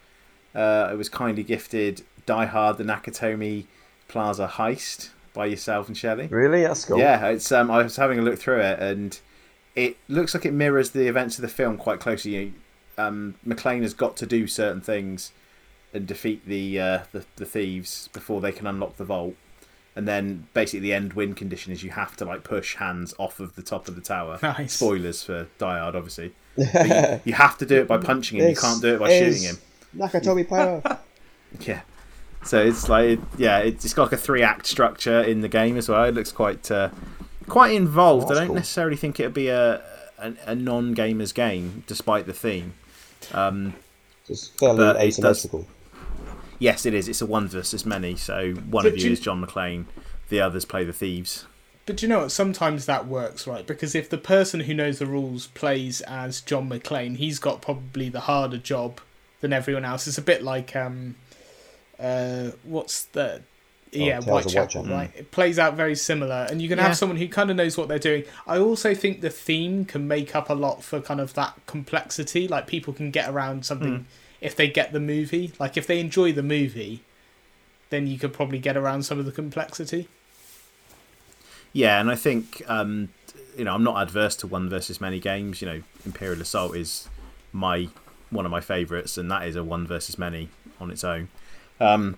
Uh, 0.55 0.87
I 0.89 0.93
was 0.93 1.09
kindly 1.09 1.43
gifted 1.43 2.03
Die 2.25 2.45
Hard: 2.45 2.77
The 2.77 2.83
Nakatomi 2.85 3.65
Plaza 4.07 4.47
Heist 4.47 5.09
by 5.33 5.45
yourself 5.47 5.87
and 5.87 5.97
Shelley. 5.97 6.27
Really? 6.27 6.63
That's 6.63 6.85
cool. 6.85 6.97
Yeah, 6.97 7.27
it's 7.27 7.51
um, 7.51 7.69
I 7.69 7.83
was 7.83 7.97
having 7.97 8.19
a 8.19 8.21
look 8.21 8.39
through 8.39 8.61
it, 8.61 8.79
and 8.79 9.19
it 9.75 9.97
looks 10.07 10.33
like 10.33 10.45
it 10.45 10.53
mirrors 10.53 10.91
the 10.91 11.07
events 11.07 11.37
of 11.37 11.41
the 11.41 11.47
film 11.49 11.77
quite 11.77 11.99
closely. 11.99 12.31
You 12.31 12.45
know, 12.45 12.51
um, 12.97 13.35
McClane 13.45 13.81
has 13.81 13.93
got 13.93 14.15
to 14.17 14.25
do 14.25 14.47
certain 14.47 14.81
things 14.81 15.31
and 15.93 16.05
defeat 16.05 16.45
the, 16.45 16.79
uh, 16.79 16.99
the 17.11 17.25
the 17.37 17.45
thieves 17.45 18.09
before 18.13 18.41
they 18.41 18.51
can 18.51 18.67
unlock 18.67 18.97
the 18.97 19.05
vault, 19.05 19.35
and 19.95 20.07
then 20.07 20.47
basically 20.53 20.81
the 20.81 20.93
end 20.93 21.13
win 21.13 21.33
condition 21.33 21.71
is 21.71 21.83
you 21.83 21.91
have 21.91 22.15
to 22.17 22.25
like 22.25 22.43
push 22.43 22.75
Hans 22.75 23.13
off 23.17 23.39
of 23.39 23.55
the 23.55 23.61
top 23.61 23.87
of 23.87 23.95
the 23.95 24.01
tower. 24.01 24.39
Nice. 24.43 24.73
Spoilers 24.73 25.23
for 25.23 25.47
Die 25.57 25.79
Hard, 25.79 25.95
obviously. 25.95 26.33
You, 26.57 27.21
you 27.25 27.33
have 27.33 27.57
to 27.57 27.65
do 27.65 27.81
it 27.81 27.87
by 27.87 27.97
punching 27.97 28.39
him. 28.39 28.49
You 28.49 28.55
can't 28.55 28.81
do 28.81 28.95
it 28.95 28.99
by 28.99 29.09
is 29.09 29.41
shooting 29.41 29.55
him. 29.55 29.57
Nakatomi 29.97 30.47
power. 30.49 30.99
Yeah. 31.59 31.81
So 32.43 32.61
it's 32.61 32.87
like 32.87 33.19
yeah, 33.37 33.59
it's 33.59 33.93
got 33.93 34.03
like 34.03 34.13
a 34.13 34.17
three 34.17 34.43
act 34.43 34.65
structure 34.67 35.21
in 35.21 35.41
the 35.41 35.49
game 35.49 35.77
as 35.77 35.89
well. 35.89 36.03
It 36.03 36.13
looks 36.13 36.31
quite 36.31 36.69
uh, 36.69 36.89
quite 37.47 37.73
involved. 37.73 38.27
Oh, 38.27 38.31
I 38.31 38.35
don't 38.35 38.47
cool. 38.47 38.55
necessarily 38.55 38.95
think 38.95 39.19
it'd 39.19 39.33
be 39.33 39.47
a 39.47 39.81
a, 40.19 40.33
a 40.45 40.55
non 40.55 40.95
gamers 40.95 41.33
game, 41.33 41.83
despite 41.87 42.25
the 42.25 42.33
theme. 42.33 42.73
Um, 43.33 43.73
It's 44.27 44.47
fairly 44.49 44.77
But 44.77 44.95
it 44.97 44.99
does- 44.99 45.19
asymmetrical. 45.19 45.67
yes, 46.59 46.85
it 46.85 46.93
is. 46.93 47.07
It's 47.07 47.21
a 47.21 47.25
one 47.25 47.47
versus 47.47 47.85
many. 47.85 48.15
So 48.15 48.53
one 48.53 48.83
But 48.83 48.93
of 48.93 48.97
you 48.97 49.05
you- 49.05 49.11
is 49.11 49.19
John 49.19 49.45
McClane, 49.45 49.85
the 50.29 50.41
others 50.41 50.65
play 50.65 50.83
the 50.83 50.93
thieves. 50.93 51.45
But 51.85 51.97
do 51.97 52.05
you 52.05 52.09
know 52.09 52.21
what? 52.21 52.31
Sometimes 52.31 52.87
that 52.87 53.05
works, 53.07 53.45
right? 53.45 53.67
Because 53.67 53.93
if 53.93 54.09
the 54.09 54.17
person 54.17 54.61
who 54.61 54.73
knows 54.73 54.97
the 54.97 55.05
rules 55.05 55.45
plays 55.47 56.01
as 56.01 56.41
John 56.41 56.67
McClane, 56.67 57.17
he's 57.17 57.37
got 57.37 57.61
probably 57.61 58.09
the 58.09 58.21
harder 58.21 58.57
job 58.57 58.99
than 59.41 59.53
everyone 59.53 59.85
else. 59.85 60.07
It's 60.07 60.17
a 60.17 60.23
bit 60.23 60.41
like 60.41 60.75
um, 60.75 61.13
uh, 61.99 62.51
what's 62.63 63.03
the 63.03 63.43
yeah, 63.95 64.19
Tales 64.19 64.25
of 64.25 64.51
Whitechapel, 64.51 64.81
Whitechapel. 64.83 64.91
right? 64.91 65.11
It 65.15 65.31
plays 65.31 65.57
out 65.59 65.75
very 65.75 65.95
similar, 65.95 66.47
and 66.49 66.61
you 66.61 66.67
can 66.69 66.77
Yeah. 66.77 66.87
have 66.87 66.97
someone 66.97 67.17
who 67.17 67.27
kind 67.27 67.49
of 67.49 67.55
knows 67.55 67.77
what 67.77 67.87
they're 67.87 67.99
doing. 67.99 68.23
I 68.47 68.57
also 68.57 68.93
think 68.93 69.21
the 69.21 69.29
theme 69.29 69.85
can 69.85 70.07
make 70.07 70.35
up 70.35 70.49
a 70.49 70.53
lot 70.53 70.83
for 70.83 70.99
kind 71.01 71.19
of 71.19 71.33
that 71.35 71.53
complexity. 71.67 72.47
Like 72.47 72.67
people 72.67 72.93
can 72.93 73.11
get 73.11 73.29
around 73.29 73.65
something 73.65 73.99
Mm. 73.99 74.03
if 74.41 74.55
they 74.55 74.67
get 74.67 74.93
the 74.93 74.99
movie. 74.99 75.53
Like 75.59 75.77
if 75.77 75.87
they 75.87 75.99
enjoy 75.99 76.31
the 76.33 76.43
movie, 76.43 77.01
then 77.89 78.07
you 78.07 78.17
could 78.19 78.33
probably 78.33 78.59
get 78.59 78.75
around 78.77 79.03
some 79.03 79.19
of 79.19 79.25
the 79.25 79.31
complexity. 79.31 80.07
Yeah, 81.73 81.99
and 81.99 82.09
I 82.09 82.15
think 82.15 82.61
um, 82.67 83.09
you 83.57 83.63
know 83.65 83.73
I'm 83.73 83.83
not 83.83 84.01
adverse 84.01 84.35
to 84.37 84.47
one 84.47 84.69
versus 84.69 85.01
many 85.01 85.19
games. 85.19 85.61
You 85.61 85.67
know, 85.67 85.81
Imperial 86.05 86.41
Assault 86.41 86.75
is 86.75 87.09
my 87.51 87.89
one 88.29 88.45
of 88.45 88.51
my 88.51 88.61
favourites, 88.61 89.17
and 89.17 89.29
that 89.31 89.47
is 89.47 89.55
a 89.55 89.63
one 89.63 89.85
versus 89.85 90.17
many 90.17 90.49
on 90.79 90.89
its 90.91 91.03
own. 91.03 91.27
Um, 91.79 92.17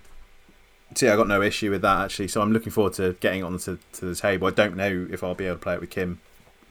so 0.95 1.06
yeah, 1.06 1.13
I 1.13 1.15
got 1.15 1.28
no 1.28 1.41
issue 1.41 1.71
with 1.71 1.82
that 1.82 2.06
actually. 2.06 2.28
So 2.28 2.41
I'm 2.41 2.52
looking 2.52 2.71
forward 2.71 2.93
to 2.93 3.13
getting 3.19 3.41
it 3.41 3.43
onto 3.43 3.78
to 3.93 4.06
the 4.06 4.15
table. 4.15 4.47
I 4.47 4.52
don't 4.52 4.76
know 4.76 5.08
if 5.12 5.23
I'll 5.23 5.36
be 5.36 5.45
able 5.45 5.58
to 5.58 5.62
play 5.62 5.73
it 5.76 5.82
with 5.82 5.89
Kim 5.89 6.19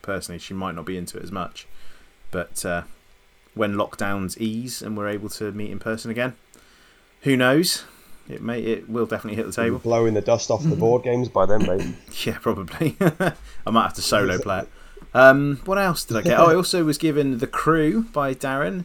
personally. 0.02 0.38
She 0.38 0.54
might 0.54 0.74
not 0.74 0.84
be 0.84 0.96
into 0.96 1.18
it 1.18 1.24
as 1.24 1.32
much, 1.32 1.66
but 2.30 2.64
uh, 2.64 2.82
when 3.54 3.74
lockdowns 3.74 4.38
ease 4.38 4.82
and 4.82 4.96
we're 4.96 5.08
able 5.08 5.28
to 5.30 5.52
meet 5.52 5.70
in 5.70 5.78
person 5.78 6.10
again, 6.10 6.34
who 7.22 7.36
knows? 7.36 7.84
It 8.28 8.42
may 8.42 8.60
it 8.60 8.88
will 8.88 9.06
definitely 9.06 9.36
hit 9.36 9.46
the 9.46 9.52
table. 9.52 9.78
Blowing 9.78 10.14
the 10.14 10.20
dust 10.20 10.50
off 10.50 10.62
the 10.62 10.76
board 10.84 11.04
games 11.04 11.28
by 11.28 11.46
then, 11.46 11.66
mate. 11.66 11.94
Yeah, 12.26 12.38
probably. 12.38 12.96
I 13.00 13.70
might 13.70 13.82
have 13.82 13.94
to 13.94 14.02
solo 14.02 14.38
play 14.38 14.60
it. 14.60 14.68
Um, 15.14 15.60
what 15.64 15.78
else 15.78 16.04
did 16.04 16.16
I 16.16 16.22
get? 16.22 16.38
Oh, 16.38 16.46
I 16.46 16.54
also 16.54 16.84
was 16.84 16.98
given 16.98 17.38
The 17.38 17.46
Crew 17.46 18.02
by 18.12 18.34
Darren, 18.34 18.84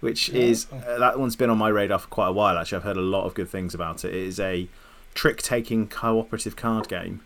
which 0.00 0.28
is 0.30 0.66
uh, 0.72 0.98
that 0.98 1.18
one's 1.18 1.36
been 1.36 1.50
on 1.50 1.58
my 1.58 1.68
radar 1.68 1.98
for 1.98 2.08
quite 2.08 2.28
a 2.28 2.32
while. 2.32 2.56
Actually, 2.56 2.76
I've 2.76 2.84
heard 2.84 2.96
a 2.96 3.02
lot 3.02 3.24
of 3.24 3.34
good 3.34 3.48
things 3.48 3.74
about 3.74 4.04
it. 4.04 4.14
It 4.14 4.22
is 4.22 4.38
a 4.40 4.68
trick-taking 5.14 5.88
cooperative 5.88 6.56
card 6.56 6.88
game, 6.88 7.22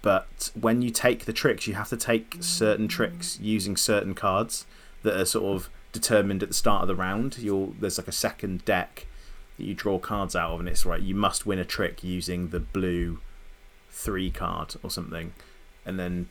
but 0.00 0.50
when 0.58 0.82
you 0.82 0.90
take 0.90 1.24
the 1.24 1.32
tricks, 1.32 1.66
you 1.66 1.74
have 1.74 1.88
to 1.90 1.96
take 1.96 2.38
certain 2.40 2.88
tricks 2.88 3.38
using 3.40 3.76
certain 3.76 4.14
cards 4.14 4.66
that 5.02 5.18
are 5.18 5.24
sort 5.24 5.56
of 5.56 5.70
determined 5.92 6.42
at 6.42 6.48
the 6.48 6.54
start 6.54 6.82
of 6.82 6.88
the 6.88 6.94
round. 6.94 7.38
You'll 7.38 7.74
there's 7.78 7.98
like 7.98 8.08
a 8.08 8.12
second 8.12 8.64
deck 8.64 9.06
that 9.58 9.64
you 9.64 9.74
draw 9.74 9.98
cards 9.98 10.34
out 10.34 10.52
of, 10.52 10.60
and 10.60 10.68
it's 10.68 10.86
right. 10.86 11.02
You 11.02 11.14
must 11.14 11.44
win 11.44 11.58
a 11.58 11.64
trick 11.64 12.02
using 12.02 12.48
the 12.48 12.60
blue 12.60 13.20
three 13.90 14.30
card 14.30 14.74
or 14.82 14.90
something, 14.90 15.34
and 15.84 15.98
then 15.98 16.28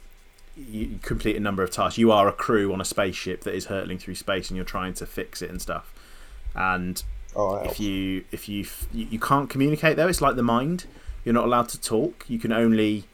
you 0.58 1.00
complete 1.02 1.36
a 1.36 1.40
number 1.40 1.64
of 1.64 1.72
tasks. 1.72 1.98
You 1.98 2.12
are 2.12 2.28
a 2.28 2.34
crew 2.34 2.74
on 2.74 2.82
a 2.82 2.86
spaceship 2.86 3.42
that 3.46 3.54
is 3.56 3.66
hurtling 3.66 3.98
through 3.98 4.16
space, 4.16 4.50
and 4.50 4.56
you're 4.58 4.66
trying 4.66 4.94
to 4.96 5.06
fix 5.06 5.42
it 5.42 5.50
and 5.50 5.62
stuff. 5.62 5.94
And 6.56 7.02
Oh, 7.34 7.56
if 7.58 7.64
helps. 7.64 7.80
you 7.80 8.26
if 8.32 8.50
you 8.50 8.66
you 8.92 9.08
you 9.12 9.20
can't 9.20 9.50
communicate 9.50 9.96
though, 9.96 10.08
it's 10.10 10.22
like 10.22 10.36
the 10.36 10.44
mind. 10.44 10.86
You're 11.24 11.34
not 11.34 11.46
allowed 11.46 11.70
to 11.70 11.80
talk. 11.80 12.26
You 12.28 12.38
can 12.40 12.52
only 12.52 13.06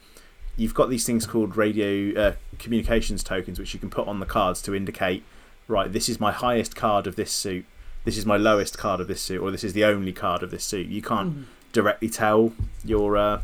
you've 0.56 0.74
got 0.74 0.90
these 0.90 1.06
things 1.06 1.24
called 1.24 1.56
radio 1.56 2.20
uh, 2.20 2.32
communications 2.58 3.22
tokens, 3.22 3.60
which 3.60 3.72
you 3.74 3.78
can 3.80 3.90
put 3.90 4.08
on 4.08 4.18
the 4.18 4.26
cards 4.26 4.60
to 4.62 4.74
indicate 4.74 5.22
right. 5.68 5.92
This 5.92 6.08
is 6.08 6.18
my 6.18 6.32
highest 6.32 6.74
card 6.74 7.06
of 7.06 7.14
this 7.14 7.30
suit. 7.30 7.64
This 8.04 8.16
is 8.18 8.26
my 8.26 8.36
lowest 8.36 8.76
card 8.76 9.00
of 9.00 9.06
this 9.06 9.20
suit, 9.22 9.40
or 9.40 9.50
this 9.52 9.62
is 9.62 9.72
the 9.72 9.84
only 9.84 10.12
card 10.12 10.42
of 10.42 10.50
this 10.50 10.64
suit. 10.64 10.88
You 10.88 11.02
can't 11.02 11.46
directly 11.72 12.08
tell 12.08 12.52
your 12.84 13.16
uh, 13.16 13.42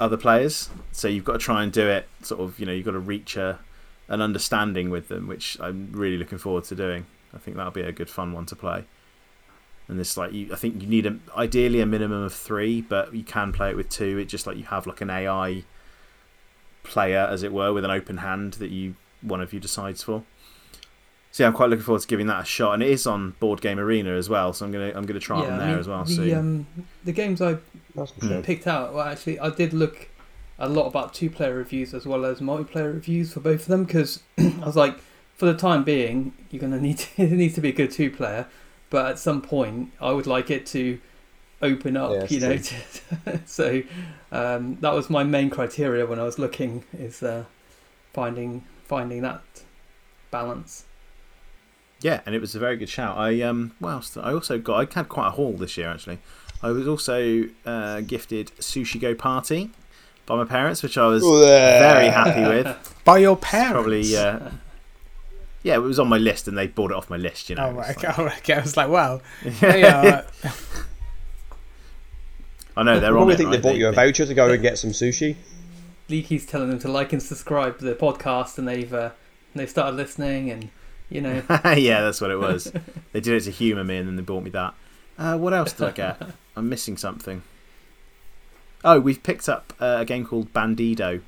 other 0.00 0.16
players, 0.16 0.70
so 0.92 1.08
you've 1.08 1.24
got 1.24 1.34
to 1.34 1.38
try 1.38 1.62
and 1.62 1.72
do 1.72 1.88
it. 1.88 2.08
Sort 2.22 2.40
of, 2.40 2.58
you 2.58 2.66
know, 2.66 2.72
you've 2.72 2.84
got 2.84 2.92
to 2.92 2.98
reach 2.98 3.36
a 3.36 3.58
an 4.08 4.20
understanding 4.20 4.90
with 4.90 5.08
them, 5.08 5.26
which 5.26 5.58
I'm 5.60 5.90
really 5.92 6.18
looking 6.18 6.38
forward 6.38 6.64
to 6.64 6.74
doing. 6.74 7.06
I 7.34 7.38
think 7.38 7.56
that'll 7.56 7.72
be 7.72 7.82
a 7.82 7.92
good 7.92 8.10
fun 8.10 8.32
one 8.32 8.46
to 8.46 8.56
play. 8.56 8.84
And 9.88 9.98
this 9.98 10.16
like 10.16 10.32
you, 10.32 10.52
I 10.52 10.56
think 10.56 10.80
you 10.80 10.88
need 10.88 11.06
a, 11.06 11.18
ideally 11.36 11.80
a 11.80 11.86
minimum 11.86 12.22
of 12.22 12.32
three, 12.32 12.80
but 12.80 13.14
you 13.14 13.24
can 13.24 13.52
play 13.52 13.70
it 13.70 13.76
with 13.76 13.88
two. 13.88 14.18
It 14.18 14.26
just 14.26 14.46
like 14.46 14.56
you 14.56 14.64
have 14.64 14.86
like 14.86 15.00
an 15.00 15.10
AI 15.10 15.64
player, 16.82 17.26
as 17.30 17.42
it 17.42 17.52
were, 17.52 17.72
with 17.72 17.84
an 17.84 17.90
open 17.90 18.18
hand 18.18 18.54
that 18.54 18.70
you 18.70 18.94
one 19.20 19.40
of 19.40 19.52
you 19.52 19.60
decides 19.60 20.02
for. 20.02 20.22
So 21.34 21.42
yeah, 21.42 21.48
I'm 21.48 21.52
quite 21.52 21.68
looking 21.68 21.82
forward 21.84 22.00
to 22.00 22.06
giving 22.06 22.28
that 22.28 22.42
a 22.42 22.44
shot, 22.44 22.74
and 22.74 22.82
it 22.84 22.90
is 22.90 23.08
on 23.08 23.32
Board 23.40 23.60
Game 23.60 23.80
Arena 23.80 24.10
as 24.12 24.28
well. 24.28 24.52
So 24.52 24.64
I'm 24.64 24.70
gonna 24.70 24.92
I'm 24.94 25.04
gonna 25.04 25.18
try 25.18 25.42
it 25.42 25.46
on 25.48 25.54
I 25.54 25.58
there 25.58 25.68
mean, 25.70 25.78
as 25.80 25.88
well. 25.88 26.04
The, 26.04 26.14
soon. 26.14 26.32
um, 26.38 26.66
the 27.02 27.10
games 27.10 27.42
I 27.42 27.56
That's 27.96 28.12
for 28.12 28.20
Hmm. 28.20 28.28
sure. 28.28 28.42
picked 28.42 28.68
out, 28.68 28.94
well, 28.94 29.04
actually, 29.04 29.40
I 29.40 29.50
did 29.50 29.72
look 29.72 30.10
a 30.60 30.68
lot 30.68 30.86
about 30.86 31.12
two 31.12 31.28
player 31.28 31.56
reviews 31.56 31.92
as 31.92 32.06
well 32.06 32.24
as 32.24 32.38
multiplayer 32.38 32.94
reviews 32.94 33.32
for 33.32 33.40
both 33.40 33.62
of 33.62 33.66
them 33.66 33.82
because 33.82 34.22
I 34.38 34.64
was 34.64 34.76
like, 34.76 34.96
for 35.34 35.46
the 35.46 35.54
time 35.54 35.82
being, 35.82 36.34
you're 36.52 36.60
going 36.60 36.70
to 36.78 36.80
need 36.80 36.98
to, 36.98 37.22
it 37.24 37.32
needs 37.32 37.56
to 37.56 37.60
be 37.60 37.70
a 37.70 37.72
good 37.72 37.90
two 37.90 38.12
player, 38.12 38.46
but 38.88 39.06
at 39.10 39.18
some 39.18 39.42
point, 39.42 39.90
I 40.00 40.12
would 40.12 40.28
like 40.28 40.52
it 40.52 40.66
to 40.66 41.00
open 41.62 41.96
up, 41.96 42.12
Yeah, 42.12 42.26
you 42.28 42.38
know. 42.38 42.56
To, 42.58 43.40
so 43.44 43.82
um, 44.30 44.76
that 44.82 44.92
was 44.94 45.10
my 45.10 45.24
main 45.24 45.50
criteria 45.50 46.06
when 46.06 46.20
I 46.20 46.22
was 46.22 46.38
looking 46.38 46.84
is 46.96 47.24
uh, 47.24 47.46
finding 48.12 48.62
finding 48.84 49.22
that 49.22 49.42
balance. 50.30 50.84
Yeah, 52.04 52.20
and 52.26 52.34
it 52.34 52.40
was 52.40 52.54
a 52.54 52.58
very 52.58 52.76
good 52.76 52.90
shout. 52.90 53.16
I 53.16 53.40
um, 53.40 53.72
what 53.78 53.90
else? 53.90 54.16
I 54.18 54.32
also 54.34 54.58
got. 54.58 54.76
I 54.76 54.94
had 54.98 55.08
quite 55.08 55.28
a 55.28 55.30
haul 55.30 55.54
this 55.54 55.78
year 55.78 55.88
actually. 55.88 56.18
I 56.62 56.68
was 56.70 56.86
also 56.86 57.44
uh, 57.64 58.02
gifted 58.02 58.48
Sushi 58.58 59.00
Go 59.00 59.14
Party 59.14 59.70
by 60.26 60.36
my 60.36 60.44
parents, 60.44 60.82
which 60.82 60.98
I 60.98 61.06
was 61.06 61.22
very 61.22 62.08
happy 62.08 62.42
with. 62.42 62.66
By 63.04 63.18
your 63.18 63.36
It's 63.36 63.50
parents? 63.50 63.72
Probably, 63.72 64.16
uh, 64.16 64.50
yeah, 65.62 65.74
it 65.74 65.78
was 65.80 65.98
on 65.98 66.08
my 66.08 66.16
list, 66.18 66.46
and 66.48 66.56
they 66.56 66.66
bought 66.66 66.90
it 66.90 66.96
off 66.96 67.08
my 67.10 67.16
list. 67.18 67.48
You 67.50 67.56
know, 67.56 67.64
Oh, 67.76 67.80
It's 67.80 67.88
right, 67.88 68.04
like- 68.04 68.18
oh, 68.18 68.24
right, 68.24 68.38
okay. 68.38 68.54
I 68.54 68.60
was 68.60 68.76
like, 68.78 68.88
wow. 68.88 69.20
They 69.60 69.82
are, 69.84 70.24
I 72.76 72.82
know 72.82 72.98
they're 73.00 73.10
on 73.16 73.16
probably 73.26 73.34
it. 73.34 73.36
think 73.38 73.50
right? 73.50 73.62
they 73.62 73.68
bought 73.70 73.76
you 73.78 73.88
a 73.88 73.92
voucher 73.92 74.26
to 74.26 74.34
go 74.34 74.50
and 74.50 74.62
get 74.68 74.78
some 74.78 74.90
sushi. 74.90 75.36
Leaky's 76.08 76.44
telling 76.46 76.68
them 76.70 76.78
to 76.80 76.88
like 76.88 77.12
and 77.12 77.22
subscribe 77.22 77.78
to 77.78 77.84
the 77.84 77.94
podcast, 77.94 78.58
and 78.58 78.66
they've 78.68 78.92
uh, 78.92 79.10
they've 79.54 79.70
started 79.70 79.96
listening, 79.96 80.50
and 80.50 80.70
you 81.08 81.20
know. 81.20 81.42
yeah, 81.76 82.00
that's 82.02 82.20
what 82.20 82.30
it 82.30 82.38
was. 82.38 82.72
they 83.12 83.20
did 83.20 83.34
it 83.34 83.40
to 83.42 83.50
humour 83.50 83.84
me, 83.84 83.96
and 83.96 84.08
then 84.08 84.16
they 84.16 84.22
bought 84.22 84.42
me 84.42 84.50
that. 84.50 84.74
Uh, 85.18 85.38
what 85.38 85.52
else 85.52 85.72
did 85.72 85.88
I 85.88 85.92
get? 85.92 86.22
I'm 86.56 86.68
missing 86.68 86.96
something. 86.96 87.42
Oh, 88.84 89.00
we've 89.00 89.22
picked 89.22 89.48
up 89.48 89.72
uh, 89.80 89.98
a 90.00 90.04
game 90.04 90.26
called 90.26 90.52
Bandido 90.52 91.22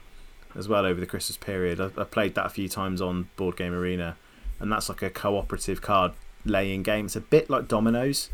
as 0.54 0.68
well 0.68 0.84
over 0.84 1.00
the 1.00 1.06
Christmas 1.06 1.36
period. 1.36 1.80
I've, 1.80 1.98
I've 1.98 2.10
played 2.10 2.34
that 2.34 2.46
a 2.46 2.50
few 2.50 2.68
times 2.68 3.00
on 3.00 3.28
Board 3.36 3.56
Game 3.56 3.72
Arena, 3.72 4.16
and 4.60 4.70
that's 4.70 4.88
like 4.88 5.02
a 5.02 5.10
cooperative 5.10 5.82
card 5.82 6.12
laying 6.44 6.82
game. 6.82 7.06
It's 7.06 7.16
a 7.16 7.20
bit 7.20 7.48
like 7.50 7.68
dominoes 7.68 8.30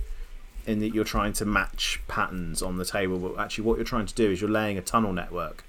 in 0.66 0.78
that 0.78 0.94
you're 0.94 1.05
trying 1.05 1.33
to 1.35 1.44
match 1.44 2.00
patterns 2.09 2.62
on 2.62 2.78
the 2.78 2.85
table, 2.85 3.18
but 3.18 3.40
actually, 3.40 3.64
what 3.64 3.78
you're 3.78 3.85
trying 3.85 4.07
to 4.07 4.14
do 4.14 4.31
is 4.31 4.40
you're 4.40 4.50
laying 4.50 4.78
a 4.78 4.83
tunnel 4.83 5.12
network, 5.12 5.64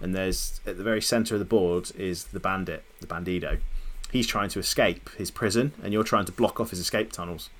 and 0.00 0.14
there's 0.14 0.60
at 0.66 0.76
the 0.76 0.82
very 0.82 1.00
centre 1.00 1.34
of 1.34 1.38
the 1.38 1.44
board 1.44 1.90
is 1.96 2.24
the 2.24 2.40
bandit, 2.40 2.84
the 3.00 3.06
Bandido. 3.06 3.58
He's 4.14 4.28
trying 4.28 4.48
to 4.50 4.60
escape 4.60 5.10
his 5.18 5.30
prison, 5.32 5.72
and 5.82 5.92
you're 5.92 6.04
trying 6.04 6.24
to 6.26 6.32
block 6.32 6.60
off 6.60 6.70
his 6.70 6.78
escape 6.78 7.10
tunnels 7.10 7.50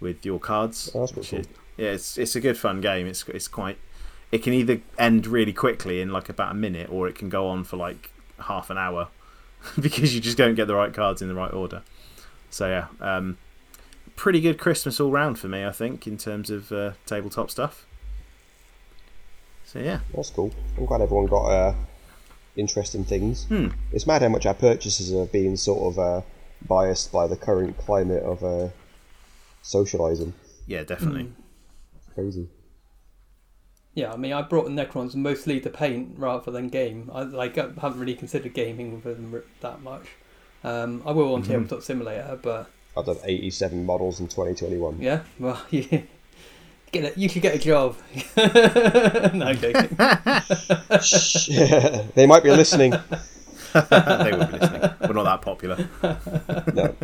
with 0.00 0.24
your 0.24 0.40
cards. 0.40 0.90
Oh, 0.94 1.00
that's 1.00 1.12
pretty 1.12 1.36
which 1.36 1.46
cool. 1.46 1.52
is- 1.52 1.58
yeah, 1.76 1.90
it's 1.90 2.16
it's 2.18 2.34
a 2.34 2.40
good 2.40 2.56
fun 2.56 2.80
game. 2.80 3.06
It's 3.06 3.22
it's 3.28 3.46
quite. 3.48 3.78
It 4.30 4.42
can 4.42 4.52
either 4.54 4.80
end 4.98 5.26
really 5.26 5.52
quickly 5.52 6.00
in 6.00 6.08
like 6.10 6.28
about 6.30 6.52
a 6.52 6.54
minute, 6.54 6.88
or 6.90 7.08
it 7.08 7.14
can 7.14 7.28
go 7.28 7.46
on 7.46 7.64
for 7.64 7.76
like 7.76 8.10
half 8.40 8.70
an 8.70 8.78
hour 8.78 9.08
because 9.80 10.14
you 10.14 10.20
just 10.22 10.38
don't 10.38 10.54
get 10.54 10.66
the 10.66 10.74
right 10.74 10.94
cards 10.94 11.20
in 11.22 11.28
the 11.28 11.34
right 11.34 11.52
order. 11.52 11.82
So 12.50 12.68
yeah, 12.68 12.86
um, 13.00 13.36
pretty 14.16 14.40
good 14.40 14.58
Christmas 14.58 14.98
all 15.00 15.10
round 15.10 15.38
for 15.38 15.48
me, 15.48 15.62
I 15.64 15.72
think, 15.72 16.06
in 16.06 16.16
terms 16.16 16.48
of 16.50 16.72
uh, 16.72 16.92
tabletop 17.06 17.50
stuff. 17.50 17.84
So 19.64 19.78
yeah, 19.78 20.00
That's 20.14 20.30
cool. 20.30 20.52
I'm 20.76 20.86
glad 20.86 21.00
everyone 21.02 21.26
got 21.26 21.44
uh, 21.46 21.74
interesting 22.56 23.04
things. 23.04 23.44
Hmm. 23.44 23.68
It's 23.92 24.06
mad 24.06 24.22
how 24.22 24.28
much 24.28 24.46
our 24.46 24.54
purchases 24.54 25.12
are 25.12 25.26
being 25.26 25.56
sort 25.56 25.92
of 25.92 25.98
uh, 25.98 26.20
biased 26.66 27.10
by 27.12 27.26
the 27.26 27.36
current 27.36 27.78
climate 27.78 28.22
of 28.22 28.42
uh, 28.44 28.68
socialising. 29.62 30.32
yeah, 30.66 30.84
definitely. 30.84 31.24
Mm. 31.24 32.14
Crazy. 32.14 32.48
Yeah, 33.94 34.12
I 34.12 34.16
mean, 34.16 34.32
I 34.32 34.40
brought 34.42 34.64
the 34.64 34.70
Necrons 34.70 35.14
mostly 35.14 35.60
to 35.60 35.68
paint 35.70 36.14
rather 36.16 36.50
than 36.50 36.68
game. 36.68 37.10
I 37.12 37.22
like 37.24 37.58
I 37.58 37.68
haven't 37.80 38.00
really 38.00 38.14
considered 38.14 38.54
gaming 38.54 38.94
with 38.94 39.04
them 39.04 39.42
that 39.60 39.82
much. 39.82 40.06
Um, 40.64 41.02
I 41.04 41.12
will 41.12 41.34
on 41.34 41.42
Mhm. 41.42 41.46
Tabletop 41.48 41.82
Simulator, 41.82 42.38
but 42.40 42.70
I've 42.96 43.04
done 43.06 43.18
87 43.24 43.84
models 43.84 44.20
in 44.20 44.28
2021. 44.28 44.98
yeah, 45.00 45.22
well, 45.38 45.60
you 45.70 46.04
get 46.92 47.16
a, 47.16 47.20
you 47.20 47.28
should 47.28 47.42
get 47.42 47.54
a 47.54 47.58
job. 47.58 47.96
no, 48.36 49.46
I'm 49.46 49.56
joking. 49.56 49.96
Shh. 51.02 51.48
they 52.14 52.26
might 52.26 52.44
be 52.44 52.50
listening. 52.50 52.90
they 53.72 54.32
will 54.32 54.46
be 54.46 54.58
listening. 54.58 54.90
We're 55.00 55.12
not 55.14 55.24
that 55.24 55.42
popular. 55.42 55.88
No. 56.74 56.94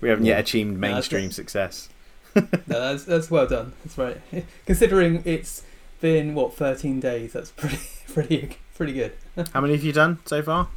We 0.00 0.08
haven't 0.10 0.26
yet 0.26 0.40
achieved 0.40 0.76
mainstream 0.76 1.28
good. 1.28 1.34
success. 1.34 1.88
No, 2.34 2.42
that's 2.66 3.04
that's 3.04 3.30
well 3.30 3.46
done. 3.46 3.72
That's 3.84 3.96
right. 3.96 4.20
Considering 4.66 5.22
it's 5.24 5.62
been 6.00 6.34
what 6.34 6.54
13 6.54 7.00
days, 7.00 7.32
that's 7.32 7.52
pretty 7.52 7.78
pretty 8.12 8.58
pretty 8.74 8.92
good. 8.92 9.12
How 9.52 9.60
many 9.60 9.74
have 9.74 9.84
you 9.84 9.92
done 9.92 10.18
so 10.26 10.42
far? 10.42 10.68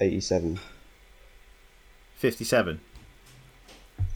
87. 0.00 0.58
Fifty-seven. 2.16 2.80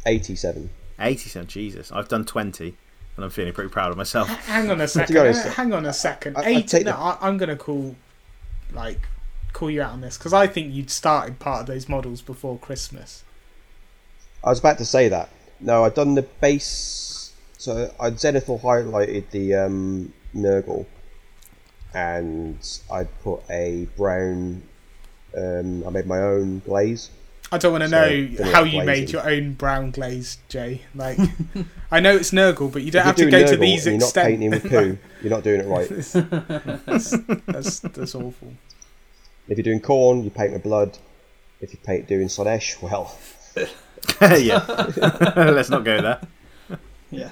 87. 0.04 0.70
87. 0.98 1.46
Jesus, 1.48 1.90
I've 1.92 2.08
done 2.08 2.24
20, 2.24 2.74
and 3.16 3.24
I'm 3.24 3.30
feeling 3.30 3.52
pretty 3.52 3.70
proud 3.70 3.90
of 3.90 3.96
myself. 3.96 4.28
Hang 4.28 4.70
on 4.70 4.80
a 4.80 4.88
second. 4.88 5.16
honest- 5.16 5.46
uh, 5.46 5.50
hang 5.50 5.72
on 5.72 5.86
a 5.86 5.92
second. 5.92 6.36
I- 6.36 6.40
I'd 6.40 6.46
Eight. 6.58 6.68
take 6.68 6.84
no, 6.84 6.92
the- 6.92 6.98
I, 6.98 7.18
I'm 7.20 7.36
gonna 7.38 7.56
call, 7.56 7.96
like, 8.72 9.06
call 9.52 9.70
you 9.70 9.82
out 9.82 9.92
on 9.92 10.00
this 10.00 10.18
because 10.18 10.32
I 10.32 10.46
think 10.46 10.72
you'd 10.74 10.90
started 10.90 11.38
part 11.38 11.60
of 11.62 11.66
those 11.66 11.88
models 11.88 12.20
before 12.22 12.58
Christmas. 12.58 13.22
I 14.42 14.50
was 14.50 14.58
about 14.58 14.78
to 14.78 14.84
say 14.84 15.08
that. 15.08 15.30
No, 15.60 15.84
I'd 15.84 15.94
done 15.94 16.14
the 16.14 16.22
base. 16.22 17.32
So 17.56 17.92
I'd 17.98 18.14
Zenithal 18.16 18.60
highlighted 18.60 19.30
the 19.30 19.54
um, 19.54 20.12
Nurgle, 20.34 20.84
and 21.94 22.58
I'd 22.92 23.08
put 23.22 23.40
a 23.50 23.86
brown. 23.96 24.62
Um, 25.36 25.84
I 25.86 25.90
made 25.90 26.06
my 26.06 26.18
own 26.20 26.60
glaze. 26.60 27.10
I 27.54 27.58
don't 27.58 27.72
want 27.72 27.84
to 27.84 27.88
So, 27.88 27.96
know 28.44 28.50
how 28.52 28.64
you 28.64 28.82
glazing. 28.82 28.86
made 28.86 29.10
your 29.12 29.28
own 29.28 29.52
brown 29.54 29.92
glaze, 29.92 30.38
Jay. 30.48 30.82
Like, 30.94 31.18
I 31.90 32.00
know 32.00 32.16
it's 32.16 32.32
Nurgle, 32.32 32.72
but 32.72 32.82
you 32.82 32.90
don't 32.90 33.04
have 33.04 33.14
to 33.16 33.30
go 33.30 33.30
doing 33.30 33.46
to 33.46 33.56
Nurgle 33.56 33.60
these 33.60 33.86
and 33.86 34.00
you're 34.00 34.06
not 34.08 34.14
painting 34.14 34.50
with 34.50 34.68
poo, 34.68 34.98
you're 35.22 35.30
not 35.30 35.44
doing 35.44 35.60
it 35.60 35.66
right. 35.66 35.88
that's, 36.86 37.78
that's 37.80 38.14
awful. 38.14 38.54
If 39.48 39.56
you're 39.58 39.62
doing 39.62 39.80
Khorne, 39.80 40.24
you 40.24 40.30
paint 40.30 40.52
with 40.52 40.64
blood. 40.64 40.98
If 41.60 41.72
you 41.72 41.78
paint 41.84 42.08
doing 42.08 42.26
Slaanesh, 42.26 42.82
well, 42.82 43.16
yeah. 44.38 44.64
Let's 45.50 45.70
not 45.70 45.84
go 45.84 46.00
there. 46.02 46.20
Yeah. 47.10 47.30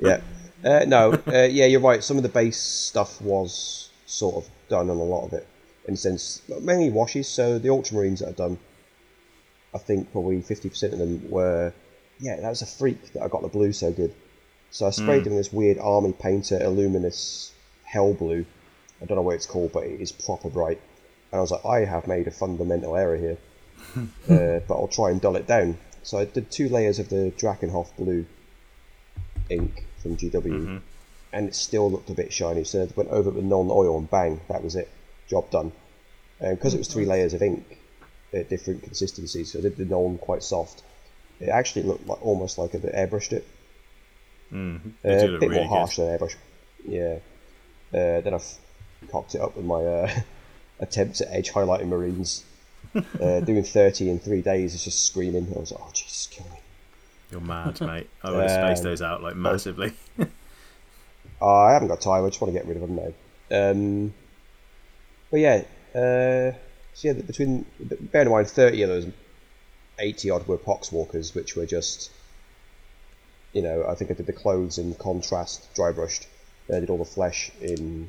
yeah. 0.00 0.20
Uh, 0.62 0.84
no, 0.86 1.12
uh, 1.26 1.42
yeah, 1.50 1.64
you're 1.66 1.80
right. 1.80 2.04
Some 2.04 2.16
of 2.18 2.22
the 2.22 2.28
base 2.28 2.58
stuff 2.58 3.20
was 3.22 3.88
sort 4.06 4.36
of 4.44 4.50
done 4.68 4.90
on 4.90 4.96
a 4.98 5.02
lot 5.02 5.24
of 5.26 5.32
it, 5.32 5.46
in 5.88 5.94
a 5.94 5.96
sense, 5.96 6.42
mainly 6.60 6.90
washes. 6.90 7.28
So 7.28 7.58
the 7.58 7.68
Ultramarines 7.68 8.18
that 8.18 8.28
I've 8.28 8.36
done, 8.36 8.58
I 9.74 9.78
think 9.78 10.12
probably 10.12 10.40
50% 10.40 10.92
of 10.92 10.98
them 10.98 11.30
were, 11.30 11.72
yeah, 12.20 12.36
that 12.36 12.48
was 12.48 12.62
a 12.62 12.66
freak 12.66 13.12
that 13.12 13.22
I 13.22 13.28
got 13.28 13.42
the 13.42 13.48
blue 13.48 13.72
so 13.72 13.90
good. 13.92 14.14
So 14.70 14.86
I 14.86 14.90
sprayed 14.90 15.20
hmm. 15.20 15.24
them 15.24 15.32
in 15.34 15.38
this 15.38 15.52
weird 15.52 15.78
army 15.78 16.12
painter, 16.12 16.62
Illuminous 16.62 17.52
Hell 17.84 18.14
Blue. 18.14 18.44
I 19.02 19.04
don't 19.04 19.16
know 19.16 19.22
what 19.22 19.34
it's 19.34 19.46
called, 19.46 19.72
but 19.72 19.84
it 19.84 20.00
is 20.00 20.12
proper 20.12 20.48
bright. 20.48 20.80
And 21.32 21.38
I 21.38 21.40
was 21.40 21.50
like, 21.50 21.64
I 21.64 21.84
have 21.84 22.06
made 22.06 22.28
a 22.28 22.30
fundamental 22.30 22.96
error 22.96 23.16
here, 23.16 23.38
uh, 23.96 24.60
but 24.66 24.74
I'll 24.74 24.88
try 24.88 25.10
and 25.10 25.20
dull 25.20 25.36
it 25.36 25.46
down. 25.46 25.76
So 26.02 26.18
I 26.18 26.24
did 26.24 26.50
two 26.50 26.68
layers 26.68 26.98
of 26.98 27.08
the 27.08 27.32
Drakenhof 27.36 27.96
blue 27.96 28.26
ink 29.48 29.84
from 29.98 30.16
GW, 30.16 30.32
mm-hmm. 30.32 30.76
and 31.32 31.48
it 31.48 31.54
still 31.54 31.90
looked 31.90 32.10
a 32.10 32.14
bit 32.14 32.32
shiny. 32.32 32.64
So 32.64 32.82
I 32.82 32.88
went 32.94 33.10
over 33.10 33.30
it 33.30 33.34
with 33.34 33.44
Nuln 33.44 33.70
Oil, 33.70 33.98
and 33.98 34.10
bang, 34.10 34.40
that 34.48 34.62
was 34.62 34.76
it. 34.76 34.88
Job 35.28 35.50
done. 35.50 35.72
Uh, 36.40 36.46
and 36.46 36.58
because 36.58 36.74
it 36.74 36.78
was 36.78 36.88
three 36.88 37.06
layers 37.06 37.32
of 37.32 37.42
ink 37.42 37.78
at 38.34 38.48
different 38.48 38.82
consistencies, 38.82 39.52
so 39.52 39.58
I 39.58 39.62
did 39.62 39.76
the 39.76 39.84
non 39.84 40.18
quite 40.18 40.42
soft. 40.42 40.82
It 41.40 41.48
actually 41.48 41.82
looked 41.82 42.06
like 42.06 42.24
almost 42.24 42.58
like 42.58 42.74
I 42.74 42.78
airbrushed 42.78 43.32
it. 43.32 43.46
Mm, 44.52 44.92
Uh, 45.04 45.08
a 45.08 45.38
bit 45.38 45.40
really 45.50 45.56
more 45.56 45.66
harsh 45.66 45.96
than 45.96 46.06
airbrush. 46.06 46.34
Yeah. 46.86 47.18
Uh, 47.92 48.20
then 48.20 48.34
I've 48.34 48.54
cocked 49.10 49.34
it 49.34 49.40
up 49.40 49.56
with 49.56 49.64
my 49.64 49.84
uh, 49.84 50.10
attempts 50.80 51.20
at 51.20 51.28
edge 51.30 51.50
highlighting 51.52 51.88
Marines. 51.88 52.44
uh, 52.94 53.40
doing 53.40 53.64
30 53.64 54.10
in 54.10 54.18
three 54.20 54.42
days 54.42 54.74
is 54.74 54.84
just 54.84 55.06
screaming. 55.06 55.52
I 55.56 55.58
was 55.58 55.72
like, 55.72 55.80
oh, 55.82 55.90
Jesus, 55.92 56.28
kill 56.30 56.46
me. 56.46 56.58
You're 57.30 57.40
mad, 57.40 57.80
mate. 57.80 58.08
I 58.22 58.30
would 58.30 58.48
have 58.48 58.50
spaced 58.76 58.82
Um, 58.82 58.90
those 58.90 59.02
out 59.02 59.22
like 59.22 59.34
massively. 59.34 59.92
I 61.42 61.72
haven't 61.72 61.88
got 61.88 62.00
time. 62.00 62.24
I 62.24 62.28
just 62.28 62.40
want 62.40 62.52
to 62.54 62.58
get 62.58 62.66
rid 62.68 62.76
of 62.76 62.82
them 62.82 62.96
now. 62.96 63.70
Um, 63.70 64.14
but 65.30 65.40
yeah, 65.40 65.64
uh, 65.94 66.56
so 66.94 67.08
yeah, 67.08 67.14
between 67.14 67.66
bear 67.80 68.22
in 68.22 68.30
mind, 68.30 68.48
thirty 68.48 68.82
of 68.82 68.88
those, 68.88 69.06
eighty 69.98 70.30
odd 70.30 70.46
were 70.46 70.56
poxwalkers, 70.56 71.34
which 71.34 71.56
were 71.56 71.66
just, 71.66 72.10
you 73.52 73.62
know, 73.62 73.84
I 73.86 73.94
think 73.94 74.10
I 74.10 74.14
did 74.14 74.26
the 74.26 74.32
clothes 74.32 74.78
in 74.78 74.94
contrast, 74.94 75.74
dry 75.74 75.92
brushed. 75.92 76.26
Then 76.68 76.78
I 76.78 76.80
did 76.80 76.90
all 76.90 76.98
the 76.98 77.04
flesh 77.04 77.50
in 77.60 78.08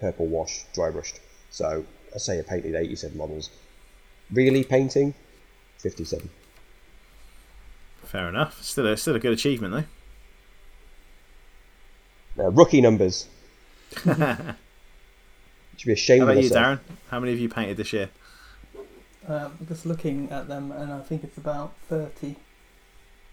purple 0.00 0.26
wash, 0.26 0.64
dry 0.74 0.90
brushed. 0.90 1.20
So 1.50 1.84
I 2.14 2.18
say 2.18 2.38
I 2.38 2.42
painted 2.42 2.74
eighty-seven 2.74 3.16
models. 3.16 3.48
Really 4.32 4.64
painting, 4.64 5.14
fifty-seven. 5.78 6.28
Fair 8.04 8.28
enough. 8.28 8.62
Still 8.62 8.88
a, 8.88 8.96
still 8.96 9.14
a 9.14 9.20
good 9.20 9.32
achievement, 9.32 9.86
though. 12.36 12.44
Uh, 12.44 12.50
rookie 12.50 12.80
numbers. 12.80 13.28
Should 15.80 15.86
be 15.86 15.92
ashamed 15.94 16.20
How 16.24 16.28
of 16.28 16.32
about 16.36 16.44
you. 16.44 16.50
Darren? 16.50 16.78
How 17.10 17.20
many 17.20 17.32
have 17.32 17.40
you 17.40 17.48
painted 17.48 17.78
this 17.78 17.90
year? 17.94 18.10
Um, 19.26 19.56
just 19.66 19.86
looking 19.86 20.30
at 20.30 20.46
them, 20.46 20.72
and 20.72 20.92
I 20.92 21.00
think 21.00 21.24
it's 21.24 21.38
about 21.38 21.72
thirty. 21.88 22.36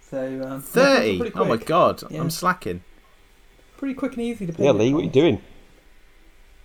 So 0.10 0.41
um, 0.47 0.62
30? 0.62 1.17
Pretty 1.19 1.36
Oh 1.38 1.43
my 1.43 1.57
god, 1.57 2.01
Yeah. 2.10 2.21
I'm 2.21 2.29
slacking. 2.29 2.79
Pretty 3.75 3.93
quick 3.95 4.13
and 4.13 4.21
easy 4.21 4.45
to 4.45 4.53
paint. 4.53 4.63
Yeah, 4.63 4.71
Lee, 4.71 4.93
what 4.93 5.01
are 5.01 5.03
you 5.03 5.10
doing? 5.10 5.41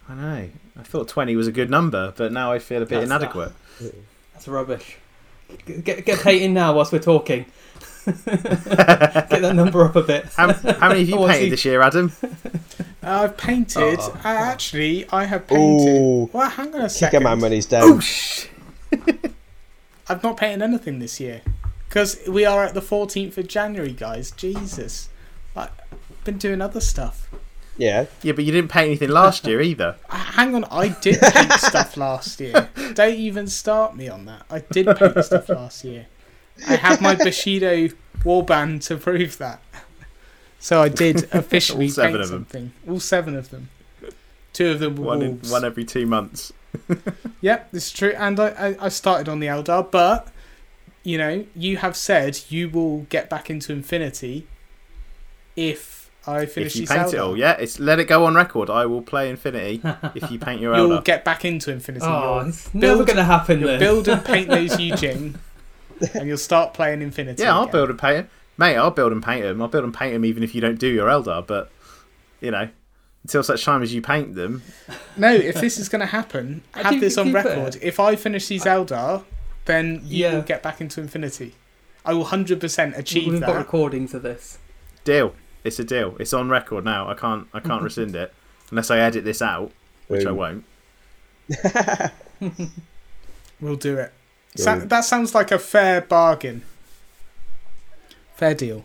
I 0.08 0.14
know. 0.14 0.48
I 0.78 0.82
thought 0.84 1.08
20 1.08 1.34
was 1.34 1.48
a 1.48 1.52
good 1.52 1.68
number, 1.68 2.14
but 2.16 2.30
now 2.30 2.52
I 2.52 2.60
feel 2.60 2.80
a 2.80 2.86
bit 2.86 3.00
That's 3.00 3.08
that. 3.08 3.16
inadequate. 3.16 3.52
That's 4.34 4.46
rubbish. 4.46 4.96
Get, 5.66 5.82
get, 5.84 6.04
get 6.06 6.20
painting 6.20 6.54
now 6.54 6.76
whilst 6.76 6.92
we're 6.92 7.00
talking. 7.00 7.46
get 8.06 8.24
that 8.24 9.52
number 9.56 9.84
up 9.84 9.96
a 9.96 10.02
bit. 10.04 10.26
How, 10.36 10.52
how 10.52 10.88
many 10.90 11.00
have 11.00 11.08
you 11.08 11.18
I 11.24 11.26
see. 11.26 11.32
painted 11.38 11.52
this 11.52 11.64
year, 11.64 11.82
Adam? 11.82 12.12
I've 13.02 13.36
painted. 13.36 13.98
Oh. 14.00 14.12
uh, 14.24 14.28
actually, 14.28 15.08
I 15.10 15.24
have 15.24 15.46
painted. 15.48 15.90
Ooh, 15.90 16.30
Well, 16.32 16.48
hang 16.48 16.68
on 16.74 16.80
a 16.82 16.84
kick 16.84 16.84
a 16.84 16.88
second. 16.90 17.22
man 17.24 17.40
when 17.40 17.52
he's 17.52 17.66
down. 17.66 18.00
Oh, 18.00 18.00
I've 20.08 20.22
not 20.22 20.36
painted 20.36 20.62
anything 20.62 20.98
this 20.98 21.20
year 21.20 21.42
because 21.88 22.20
we 22.28 22.44
are 22.44 22.64
at 22.64 22.74
the 22.74 22.80
14th 22.80 23.38
of 23.38 23.48
January, 23.48 23.92
guys. 23.92 24.30
Jesus, 24.32 25.08
I've 25.56 25.70
been 26.24 26.38
doing 26.38 26.60
other 26.60 26.80
stuff. 26.80 27.28
yeah, 27.76 28.06
Yeah, 28.22 28.32
but 28.32 28.44
you 28.44 28.52
didn't 28.52 28.70
paint 28.70 28.86
anything 28.88 29.10
last 29.10 29.46
year 29.46 29.60
either. 29.60 29.96
Uh, 30.10 30.16
Hang 30.16 30.54
on, 30.54 30.64
I 30.70 30.88
did 30.88 31.20
paint 31.20 31.52
stuff 31.52 31.96
last 31.96 32.40
year. 32.40 32.70
Don't 32.94 33.14
even 33.14 33.46
start 33.46 33.94
me 33.96 34.08
on 34.08 34.24
that. 34.26 34.42
I 34.50 34.60
did 34.60 34.86
paint 34.96 35.22
stuff 35.24 35.48
last 35.50 35.84
year. 35.84 36.06
I 36.68 36.76
have 36.76 37.00
my 37.02 37.14
Bushido 37.14 37.88
warband 38.24 38.84
to 38.86 38.96
prove 38.96 39.36
that. 39.38 39.60
So 40.62 40.80
I 40.80 40.88
did 40.88 41.28
officially 41.32 41.86
All 41.86 41.90
seven 41.92 42.12
paint 42.12 42.22
of 42.24 42.30
them. 42.30 42.38
something. 42.44 42.72
All 42.88 43.00
seven 43.00 43.34
of 43.36 43.50
them. 43.50 43.68
Two 44.52 44.70
of 44.70 44.78
them 44.78 44.94
were 44.96 45.04
One, 45.06 45.22
in, 45.22 45.38
one 45.48 45.64
every 45.64 45.84
two 45.84 46.06
months. 46.06 46.52
Yep, 47.42 47.72
this 47.72 47.86
is 47.88 47.92
true. 47.92 48.14
And 48.16 48.38
I, 48.38 48.48
I, 48.50 48.76
I 48.86 48.88
started 48.88 49.28
on 49.28 49.40
the 49.40 49.48
Eldar, 49.48 49.90
but 49.90 50.28
you 51.02 51.18
know, 51.18 51.44
you 51.56 51.78
have 51.78 51.96
said 51.96 52.38
you 52.50 52.68
will 52.70 53.00
get 53.10 53.28
back 53.28 53.50
into 53.50 53.72
Infinity 53.72 54.46
if 55.56 56.08
I 56.26 56.46
finish 56.46 56.74
if 56.74 56.76
you 56.76 56.80
these 56.86 56.96
paint 56.96 57.14
it 57.14 57.18
all, 57.18 57.36
yeah, 57.36 57.52
it's 57.58 57.80
let 57.80 57.98
it 57.98 58.04
go 58.04 58.24
on 58.26 58.34
record. 58.36 58.70
I 58.70 58.86
will 58.86 59.02
play 59.02 59.28
Infinity 59.28 59.82
if 60.14 60.30
you 60.30 60.38
paint 60.38 60.60
your 60.60 60.72
Eldar. 60.74 60.88
You'll 60.88 61.00
get 61.00 61.24
back 61.24 61.44
into 61.44 61.72
Infinity. 61.72 62.06
Oh, 62.08 62.38
you'll 62.38 62.48
it's 62.50 62.72
never 62.72 62.94
build- 62.98 63.06
going 63.08 63.16
to 63.16 63.24
happen. 63.24 63.58
you'll 63.58 63.68
Then. 63.70 63.80
build 63.80 64.06
and 64.08 64.24
paint 64.24 64.48
those 64.48 64.76
Yujing, 64.76 65.34
and 66.14 66.28
you'll 66.28 66.38
start 66.38 66.74
playing 66.74 67.02
Infinity. 67.02 67.42
Yeah, 67.42 67.54
I'll 67.54 67.66
build 67.66 67.90
and 67.90 67.98
paint 67.98 68.18
'em. 68.18 68.28
Mate, 68.62 68.76
I'll 68.76 68.90
build 68.92 69.10
and 69.10 69.20
paint 69.22 69.42
them. 69.42 69.60
I'll 69.60 69.66
build 69.68 69.82
and 69.84 69.92
paint 69.92 70.12
them 70.12 70.24
even 70.24 70.42
if 70.44 70.54
you 70.54 70.60
don't 70.60 70.78
do 70.78 70.86
your 70.86 71.08
Eldar, 71.08 71.44
but, 71.44 71.70
you 72.40 72.50
know, 72.52 72.68
until 73.24 73.42
such 73.42 73.64
time 73.64 73.82
as 73.82 73.92
you 73.92 74.00
paint 74.00 74.36
them. 74.36 74.62
No, 75.16 75.32
if 75.34 75.56
this 75.60 75.78
is 75.78 75.88
going 75.88 76.00
to 76.00 76.06
happen, 76.06 76.62
have 76.74 77.00
this 77.00 77.18
on 77.18 77.26
keep 77.26 77.34
it. 77.34 77.44
record. 77.44 77.76
If 77.82 77.98
I 77.98 78.14
finish 78.14 78.46
these 78.46 78.64
Eldar, 78.64 79.24
then 79.64 80.00
you 80.04 80.24
Yeah. 80.26 80.34
will 80.34 80.42
get 80.42 80.62
back 80.62 80.80
into 80.80 81.00
Infinity. 81.00 81.54
I 82.04 82.14
will 82.14 82.24
hundred 82.24 82.60
percent 82.60 82.96
achieve 82.96 83.32
We've 83.32 83.40
got 83.40 83.48
that. 83.54 83.58
recordings 83.58 84.14
of 84.14 84.22
this. 84.22 84.58
Deal. 85.04 85.34
It's 85.64 85.78
a 85.80 85.84
deal. 85.84 86.16
It's 86.20 86.32
on 86.32 86.48
record 86.48 86.84
now. 86.84 87.08
I 87.08 87.14
can't 87.14 87.46
I 87.52 87.58
can't 87.60 87.82
rescind 87.88 88.14
it 88.16 88.32
unless 88.70 88.90
I 88.90 88.98
edit 88.98 89.24
this 89.24 89.40
out, 89.42 89.70
which 90.08 90.24
I 90.26 90.30
won't. 90.32 90.64
We'll 93.60 93.76
do 93.76 93.96
it. 93.98 94.12
Yeah, 94.56 94.64
Sa- 94.64 94.84
that 94.86 95.04
sounds 95.04 95.34
like 95.34 95.52
a 95.52 95.58
fair 95.58 96.00
bargain. 96.00 96.62
Fair 98.36 98.54
deal. 98.54 98.84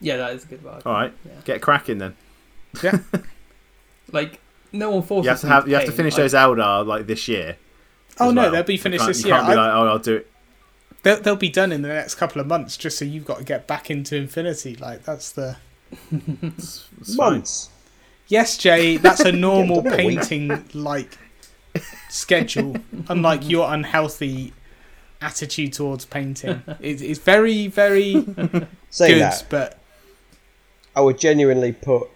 Yeah, 0.00 0.16
that 0.18 0.32
is 0.34 0.44
a 0.44 0.46
good 0.46 0.62
bargain. 0.62 0.82
All 0.86 0.92
right, 0.92 1.12
Yeah. 1.26 1.32
get 1.44 1.60
cracking 1.60 1.98
then. 1.98 2.14
Yeah. 2.82 2.98
like 4.12 4.40
no 4.72 4.90
one 4.90 5.02
forces 5.02 5.24
You 5.24 5.30
have 5.30 5.40
to 5.40 5.46
have 5.48 5.68
you 5.68 5.74
have 5.74 5.82
to 5.84 5.88
paint. 5.90 5.96
finish 5.96 6.14
I- 6.14 6.16
those 6.22 6.34
Eldar 6.34 6.86
like 6.86 7.06
this 7.06 7.26
year. 7.28 7.56
Oh 8.20 8.30
no, 8.30 8.42
well. 8.42 8.50
they'll 8.52 8.62
be 8.62 8.76
finished 8.76 9.00
can't- 9.02 9.08
this 9.14 9.22
you 9.24 9.28
year. 9.28 9.36
can't 9.36 9.48
be 9.48 9.52
I- 9.54 9.56
like, 9.56 9.72
oh, 9.74 9.86
I'll 9.88 9.98
do 9.98 10.16
it. 10.16 10.30
They'll, 11.02 11.20
they'll 11.20 11.36
be 11.36 11.48
done 11.48 11.70
in 11.72 11.82
the 11.82 11.88
next 11.88 12.16
couple 12.16 12.40
of 12.40 12.46
months, 12.48 12.76
just 12.76 12.98
so 12.98 13.04
you've 13.04 13.24
got 13.24 13.38
to 13.38 13.44
get 13.44 13.66
back 13.68 13.90
into 13.90 14.16
Infinity. 14.16 14.74
Like 14.76 15.04
that's 15.04 15.30
the 15.32 15.56
It's, 16.12 16.88
it's 17.00 17.14
fine. 17.16 17.32
months. 17.34 17.70
yes, 18.28 18.56
Jay. 18.58 18.96
That's 18.96 19.20
a 19.20 19.32
normal 19.48 19.82
done 19.82 19.94
in 19.94 20.00
a 20.00 20.06
week. 20.06 20.18
painting 20.20 20.64
like 20.74 21.16
schedule. 22.08 22.76
Unlike 23.08 23.48
your 23.48 23.72
unhealthy 23.72 24.52
attitude 25.20 25.72
towards 25.72 26.04
painting, 26.04 26.62
it, 26.80 27.02
it's 27.02 27.18
very 27.18 27.66
very 27.66 28.12
Saying 28.90 29.14
good, 29.14 29.20
that, 29.20 29.46
but 29.48 29.78
I 30.94 31.00
would 31.00 31.18
genuinely 31.18 31.72
put 31.72 32.08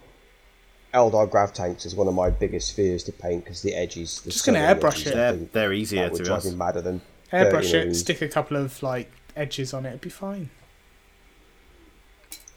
Eldar 0.93 1.29
grav 1.29 1.53
tanks 1.53 1.85
as 1.85 1.95
one 1.95 2.07
of 2.07 2.13
my 2.13 2.29
biggest 2.29 2.75
fears 2.75 3.03
to 3.05 3.11
paint 3.11 3.43
because 3.43 3.61
the 3.61 3.73
edges. 3.73 4.21
there's 4.21 4.35
Just 4.35 4.45
gonna 4.45 4.59
airbrush 4.59 5.07
it. 5.07 5.15
They're, 5.15 5.33
they're 5.33 5.73
easier 5.73 6.03
that 6.03 6.11
would 6.11 6.17
to 6.17 6.23
be 6.23 6.27
drive 6.27 6.45
me 6.45 6.55
madder 6.55 6.81
than 6.81 7.01
airbrush 7.31 7.73
it, 7.73 7.83
marines. 7.85 7.99
stick 7.99 8.21
a 8.21 8.27
couple 8.27 8.57
of 8.57 8.81
like 8.83 9.11
edges 9.35 9.73
on 9.73 9.85
it. 9.85 9.89
It'd 9.89 10.01
be 10.01 10.09
fine. 10.09 10.49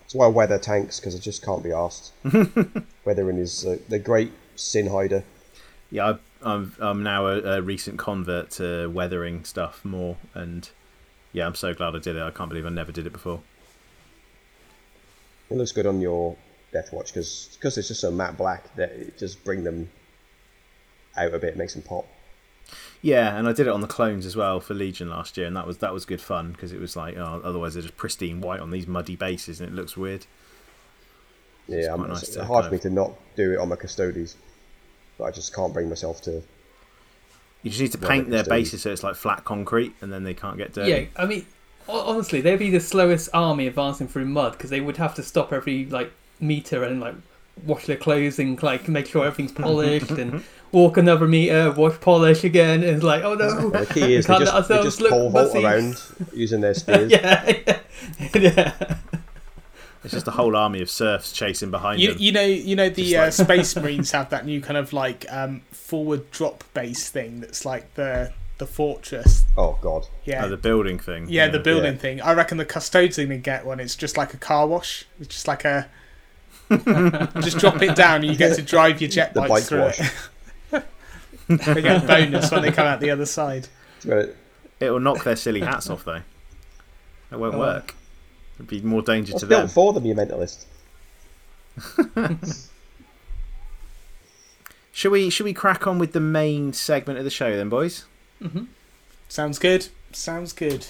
That's 0.01 0.15
why 0.15 0.27
I 0.27 0.29
weather 0.29 0.59
tanks 0.59 1.01
because 1.01 1.17
I 1.17 1.19
just 1.19 1.45
can't 1.45 1.65
be 1.65 1.73
asked. 1.73 2.13
Weathering 3.05 3.39
is 3.39 3.67
uh, 3.67 3.79
the 3.89 3.99
great 3.99 4.33
sin 4.55 4.89
hider. 4.89 5.25
Yeah, 5.91 6.11
I, 6.11 6.19
I'm 6.43 6.75
I'm 6.79 7.03
now 7.03 7.27
a, 7.27 7.41
a 7.59 7.63
recent 7.63 7.99
convert 7.99 8.51
to 8.53 8.89
weathering 8.89 9.45
stuff 9.45 9.85
more, 9.85 10.17
and 10.35 10.69
yeah, 11.33 11.47
I'm 11.47 11.55
so 11.55 11.75
glad 11.75 11.95
I 11.95 11.99
did 11.99 12.17
it. 12.17 12.23
I 12.23 12.31
can't 12.31 12.49
believe 12.49 12.67
I 12.67 12.71
never 12.71 12.93
did 12.93 13.07
it 13.07 13.13
before. 13.13 13.41
It 15.51 15.57
looks 15.57 15.73
good 15.73 15.87
on 15.87 16.01
your 16.01 16.37
Death 16.73 16.93
Watch 16.93 17.13
because 17.13 17.59
it's 17.63 17.89
just 17.89 18.01
so 18.01 18.11
matte 18.11 18.37
black 18.37 18.75
that 18.77 18.91
it 18.91 19.19
just 19.19 19.45
bring 19.45 19.65
them 19.65 19.89
out 21.17 21.33
a 21.33 21.39
bit, 21.39 21.57
makes 21.57 21.75
them 21.75 21.83
pop. 21.83 22.07
Yeah, 23.01 23.37
and 23.37 23.49
I 23.49 23.53
did 23.53 23.67
it 23.67 23.73
on 23.73 23.81
the 23.81 23.87
clones 23.87 24.27
as 24.27 24.35
well 24.35 24.61
for 24.61 24.75
Legion 24.75 25.09
last 25.09 25.37
year, 25.37 25.47
and 25.47 25.57
that 25.57 25.67
was 25.67 25.79
that 25.79 25.93
was 25.93 26.05
good 26.05 26.21
fun 26.21 26.53
because 26.53 26.73
it 26.73 26.81
was 26.81 26.97
like 26.97 27.17
oh, 27.17 27.41
otherwise 27.45 27.75
they're 27.75 27.83
just 27.83 27.97
pristine 27.97 28.41
white 28.41 28.61
on 28.61 28.71
these 28.71 28.87
muddy 28.87 29.17
bases, 29.17 29.61
and 29.61 29.69
it 29.69 29.75
looks 29.75 29.97
weird. 29.97 30.27
Yeah, 31.69 31.95
I'm, 31.95 32.07
nice 32.09 32.23
it's 32.23 32.37
hard 32.37 32.67
for 32.67 32.73
me 32.73 32.79
to 32.81 32.91
not 32.91 33.13
do 33.37 33.53
it 33.53 33.59
on 33.59 33.69
my 33.69 33.77
Custodes, 33.77 34.37
but 35.19 35.25
I 35.25 35.31
just 35.31 35.55
can't 35.55 35.73
bring 35.73 35.89
myself 35.89 36.23
to. 36.23 36.43
You 37.63 37.71
just 37.71 37.81
need 37.81 37.93
to 37.93 37.99
paint 37.99 38.31
their 38.31 38.45
bases 38.45 38.83
so 38.83 38.93
it's 38.93 39.03
like 39.03 39.17
flat 39.17 39.45
concrete, 39.45 39.95
and 40.01 40.13
then 40.13 40.25
they 40.25 40.35
can't 40.35 40.57
get 40.57 40.73
dirty. 40.73 40.91
Yeah, 40.91 41.05
I 41.17 41.27
mean, 41.27 41.47
honestly, 41.89 42.41
they'd 42.41 42.59
be 42.59 42.71
the 42.71 42.81
slowest 42.81 43.29
army 43.35 43.67
advancing 43.67 44.09
through 44.09 44.27
mud 44.27 44.53
because 44.53 44.71
they 44.71 44.81
would 44.81 44.97
have 44.99 45.15
to 45.17 45.23
stop 45.23 45.53
every 45.53 45.87
like 45.87 46.13
meter 46.41 46.85
and 46.85 47.01
like 47.01 47.15
wash 47.65 47.87
their 47.87 47.97
clothes 47.97 48.39
and 48.39 48.63
like 48.63 48.89
make 48.89 49.07
sure 49.07 49.25
everything's 49.25 49.53
polished 49.61 50.11
and 50.11 50.43
walk 50.73 50.97
another 50.97 51.27
meter, 51.27 51.73
wash 51.73 51.99
polish 52.01 52.45
again, 52.45 52.83
and 52.83 52.97
it's 52.97 53.03
like, 53.03 53.25
oh 53.25 53.35
no. 53.35 53.71
the 53.71 53.87
key 53.87 54.15
is 54.15 54.27
they 54.27 54.39
just, 54.39 54.69
they 54.69 54.83
just 54.83 55.01
pole 55.01 55.31
vault 55.31 55.55
around 55.57 56.01
using 56.33 56.61
their 56.61 56.75
spears. 56.83 57.11
yeah, 57.11 57.53
yeah, 57.67 57.81
yeah. 58.35 58.97
It's 60.07 60.15
just 60.15 60.29
a 60.29 60.31
whole 60.31 60.55
army 60.55 60.83
of 60.83 60.89
serfs 60.89 61.33
chasing 61.33 61.73
behind 61.73 62.01
you, 62.01 62.13
them. 62.13 62.23
You 62.23 62.31
know, 62.31 62.45
you 62.45 62.77
know 62.77 62.89
the 62.89 63.17
uh, 63.17 63.31
Space 63.33 63.75
Marines 63.75 64.13
have 64.13 64.31
that 64.31 64.47
new 64.47 64.61
kind 64.61 64.77
of 64.77 64.93
like 64.93 65.27
um, 65.29 65.63
forward 65.73 66.31
drop 66.31 66.63
base 66.75 67.11
thing 67.11 67.41
that's 67.41 67.65
like 67.65 67.93
the 67.95 68.33
the 68.59 68.69
fortress. 68.69 69.45
Oh 69.57 69.77
god. 69.83 70.07
Yeah. 70.25 70.45
Oh, 70.45 70.49
the 70.49 70.57
building 70.57 71.01
thing. 71.01 71.27
Yeah, 71.29 71.47
yeah. 71.47 71.51
the 71.51 71.59
building 71.59 71.95
yeah. 71.95 71.99
thing. 71.99 72.21
I 72.21 72.35
reckon 72.35 72.57
the 72.57 72.65
Custodes 72.65 73.19
are 73.19 73.25
gonna 73.25 73.39
get 73.39 73.67
one. 73.67 73.81
It's 73.81 73.97
just 73.97 74.17
like 74.17 74.33
a 74.33 74.37
car 74.37 74.69
wash. 74.69 75.07
It's 75.19 75.35
just 75.35 75.49
like 75.49 75.65
a 75.65 75.89
just 76.71 77.59
drop 77.59 77.83
it 77.83 77.97
down 77.97 78.23
and 78.23 78.27
you 78.27 78.37
get 78.37 78.55
to 78.55 78.63
drive 78.63 79.01
your 79.01 79.11
jet 79.11 79.35
bike 79.35 79.65
through 79.65 79.81
wash. 79.81 80.01
it. 80.01 80.85
they 81.49 81.83
get 81.83 82.05
a 82.05 82.07
bonus 82.07 82.53
when 82.53 82.63
they 82.63 82.71
come 82.71 82.87
out 82.87 83.01
the 83.01 83.11
other 83.11 83.27
side. 83.27 83.67
Right. 84.05 84.29
It 84.79 84.89
will 84.91 85.01
knock 85.01 85.25
their 85.25 85.35
silly 85.35 85.63
hats 85.63 85.91
off 85.91 86.05
though. 86.05 86.23
It 87.33 87.39
won't 87.41 87.57
oh. 87.57 87.59
work. 87.59 87.97
It'd 88.57 88.69
be 88.69 88.81
more 88.81 89.03
danger 89.03 89.33
What's 89.33 89.43
to 89.43 89.47
built 89.47 89.63
them. 89.63 89.69
for 89.69 89.93
them, 89.93 90.07
you 90.07 90.15
mentalist. 90.15 90.65
should 94.93 95.13
we 95.13 95.29
should 95.29 95.45
we 95.45 95.53
crack 95.53 95.87
on 95.87 95.99
with 95.99 96.13
the 96.13 96.21
main 96.21 96.73
segment 96.73 97.19
of 97.19 97.25
the 97.25 97.31
show 97.31 97.55
then, 97.55 97.69
boys? 97.69 98.07
Mm-hmm. 98.43 98.65
Sounds 99.29 99.59
good. 99.59 99.89
Sounds 100.13 100.53
good. 100.55 100.87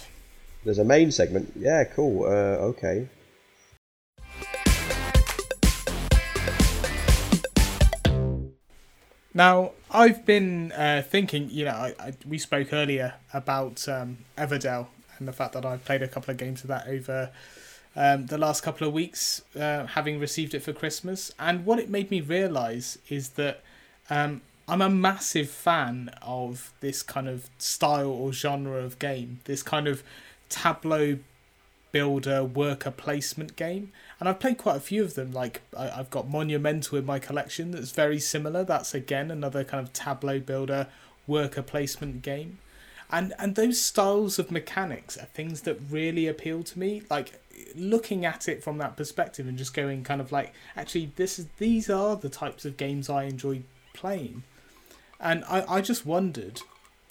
There's 0.65 0.79
a 0.79 0.85
main 0.85 1.11
segment. 1.11 1.53
Yeah, 1.57 1.85
cool. 1.85 2.25
Uh, 2.25 2.71
okay. 2.71 3.09
Now, 9.35 9.73
I've 9.91 10.25
been 10.25 10.73
uh, 10.73 11.03
thinking, 11.07 11.51
you 11.51 11.67
know, 11.67 11.73
I, 11.73 11.95
I, 12.01 12.13
we 12.27 12.39
spoke 12.39 12.73
earlier 12.73 13.15
about 13.35 13.87
um, 13.87 14.19
Everdell 14.39 14.87
and 15.19 15.29
the 15.29 15.33
fact 15.33 15.53
that 15.55 15.65
I've 15.65 15.85
played 15.85 16.03
a 16.03 16.09
couple 16.09 16.31
of 16.31 16.37
games 16.37 16.63
of 16.63 16.69
that 16.69 16.87
over 16.87 17.31
um, 17.95 18.27
the 18.27 18.39
last 18.39 18.63
couple 18.63 18.87
of 18.87 18.93
weeks, 18.93 19.43
uh, 19.59 19.87
having 19.87 20.21
received 20.21 20.55
it 20.55 20.61
for 20.61 20.73
Christmas. 20.73 21.33
And 21.39 21.65
what 21.65 21.79
it 21.79 21.89
made 21.89 22.11
me 22.11 22.21
realise 22.21 22.99
is 23.09 23.31
that 23.31 23.63
um, 24.11 24.43
I'm 24.69 24.83
a 24.83 24.91
massive 24.91 25.49
fan 25.49 26.11
of 26.23 26.73
this 26.81 27.03
kind 27.03 27.29
of 27.29 27.49
style 27.59 28.11
or 28.11 28.33
genre 28.33 28.83
of 28.83 28.99
game, 28.99 29.41
this 29.45 29.63
kind 29.63 29.89
of 29.89 30.03
tableau 30.49 31.19
builder 31.93 32.45
worker 32.45 32.91
placement 32.91 33.57
game 33.57 33.91
and 34.19 34.29
I've 34.29 34.39
played 34.39 34.59
quite 34.59 34.77
a 34.77 34.81
few 34.81 35.03
of 35.03 35.15
them. 35.15 35.33
Like 35.33 35.63
I, 35.77 35.89
have 35.89 36.11
got 36.11 36.29
Monumental 36.29 36.99
in 36.99 37.07
my 37.07 37.19
collection 37.19 37.71
that's 37.71 37.93
very 37.93 38.19
similar. 38.19 38.65
That's 38.65 38.95
again 38.95 39.31
another 39.31 39.65
kind 39.65 39.87
of 39.87 39.93
tableau 39.93 40.41
builder 40.41 40.89
worker 41.27 41.63
placement 41.63 42.23
game, 42.23 42.59
and 43.11 43.33
and 43.39 43.55
those 43.55 43.81
styles 43.81 44.39
of 44.39 44.51
mechanics 44.51 45.17
are 45.17 45.27
things 45.27 45.63
that 45.63 45.79
really 45.91 46.27
appeal 46.27 46.63
to 46.65 46.79
me. 46.79 47.03
Like 47.09 47.41
looking 47.75 48.25
at 48.25 48.49
it 48.49 48.63
from 48.63 48.79
that 48.79 48.97
perspective 48.97 49.47
and 49.47 49.57
just 49.57 49.75
going 49.75 50.05
kind 50.05 50.21
of 50.21 50.33
like 50.33 50.53
actually 50.77 51.13
this 51.17 51.39
is 51.39 51.47
these 51.59 51.89
are 51.89 52.17
the 52.17 52.29
types 52.29 52.65
of 52.65 52.77
games 52.77 53.09
I 53.09 53.25
enjoy 53.25 53.63
playing, 53.95 54.43
and 55.21 55.45
I 55.45 55.65
I 55.77 55.81
just 55.81 56.05
wondered 56.05 56.63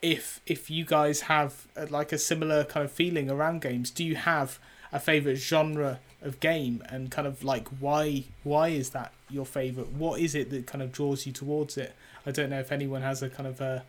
if 0.02 0.42
if 0.46 0.70
you 0.70 0.86
guys 0.86 1.22
have 1.22 1.68
uh, 1.76 1.88
like 1.90 2.12
a 2.12 2.18
similar 2.18 2.64
kind 2.64 2.84
of 2.84 2.92
feeling 2.92 3.30
around 3.30 3.62
games. 3.62 3.90
Do 3.90 4.04
you 4.04 4.16
have 4.16 4.60
a 4.92 5.00
favorite 5.00 5.36
genre 5.36 6.00
of 6.22 6.40
game 6.40 6.84
and 6.90 7.12
kind 7.12 7.28
of 7.28 7.44
like 7.44 7.68
why 7.80 8.24
why 8.44 8.70
is 8.70 8.92
that 8.92 9.14
your 9.30 9.46
favorite 9.46 9.92
what 9.92 10.20
is 10.20 10.34
it 10.36 10.50
that 10.50 10.66
kind 10.66 10.82
of 10.82 10.92
draws 10.92 11.26
you 11.26 11.32
towards 11.32 11.78
it 11.78 11.94
i 12.26 12.32
don't 12.32 12.50
know 12.50 12.60
if 12.60 12.72
anyone 12.72 13.02
has 13.02 13.22
a 13.22 13.30
kind 13.30 13.48
of 13.48 13.60
a, 13.62 13.84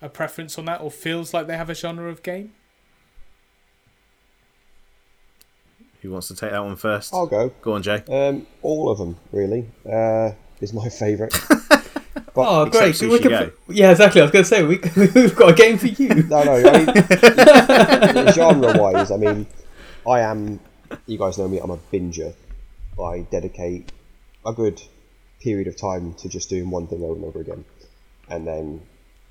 a 0.00 0.08
preference 0.08 0.58
on 0.58 0.64
that 0.66 0.80
or 0.80 0.90
feels 0.90 1.34
like 1.34 1.46
they 1.46 1.56
have 1.56 1.70
a 1.70 1.74
genre 1.74 2.08
of 2.08 2.22
game 2.22 2.52
who 6.02 6.10
wants 6.10 6.28
to 6.28 6.36
take 6.36 6.50
that 6.50 6.64
one 6.64 6.76
first 6.76 7.12
i'll 7.12 7.26
go 7.26 7.50
go 7.60 7.72
on 7.72 7.82
jay 7.82 8.02
um, 8.08 8.46
all 8.62 8.90
of 8.90 8.98
them 8.98 9.16
really 9.32 9.66
uh, 9.90 10.30
is 10.60 10.72
my 10.72 10.88
favorite 10.88 11.36
oh, 12.36 12.66
great! 12.66 12.94
So 12.94 13.08
we 13.08 13.18
can, 13.18 13.52
yeah, 13.68 13.90
exactly. 13.90 14.20
I 14.20 14.24
was 14.24 14.30
going 14.30 14.44
to 14.44 14.48
say 14.48 14.62
we, 14.62 14.78
we've 14.96 15.34
got 15.34 15.50
a 15.50 15.54
game 15.54 15.76
for 15.76 15.88
you. 15.88 16.08
no, 16.08 16.44
no. 16.44 16.70
I 16.70 18.12
mean, 18.12 18.32
genre-wise, 18.32 19.10
I 19.10 19.16
mean, 19.16 19.46
I 20.06 20.20
am 20.20 20.60
you 21.06 21.18
guys 21.18 21.38
know 21.38 21.48
me, 21.48 21.58
I'm 21.58 21.70
a 21.70 21.78
binger. 21.92 22.34
I 23.02 23.20
dedicate 23.30 23.92
a 24.44 24.52
good 24.52 24.82
period 25.40 25.68
of 25.68 25.76
time 25.76 26.14
to 26.14 26.28
just 26.28 26.48
doing 26.48 26.70
one 26.70 26.86
thing 26.86 27.02
over 27.02 27.14
and 27.14 27.24
over 27.24 27.40
again. 27.40 27.64
And 28.28 28.46
then 28.46 28.82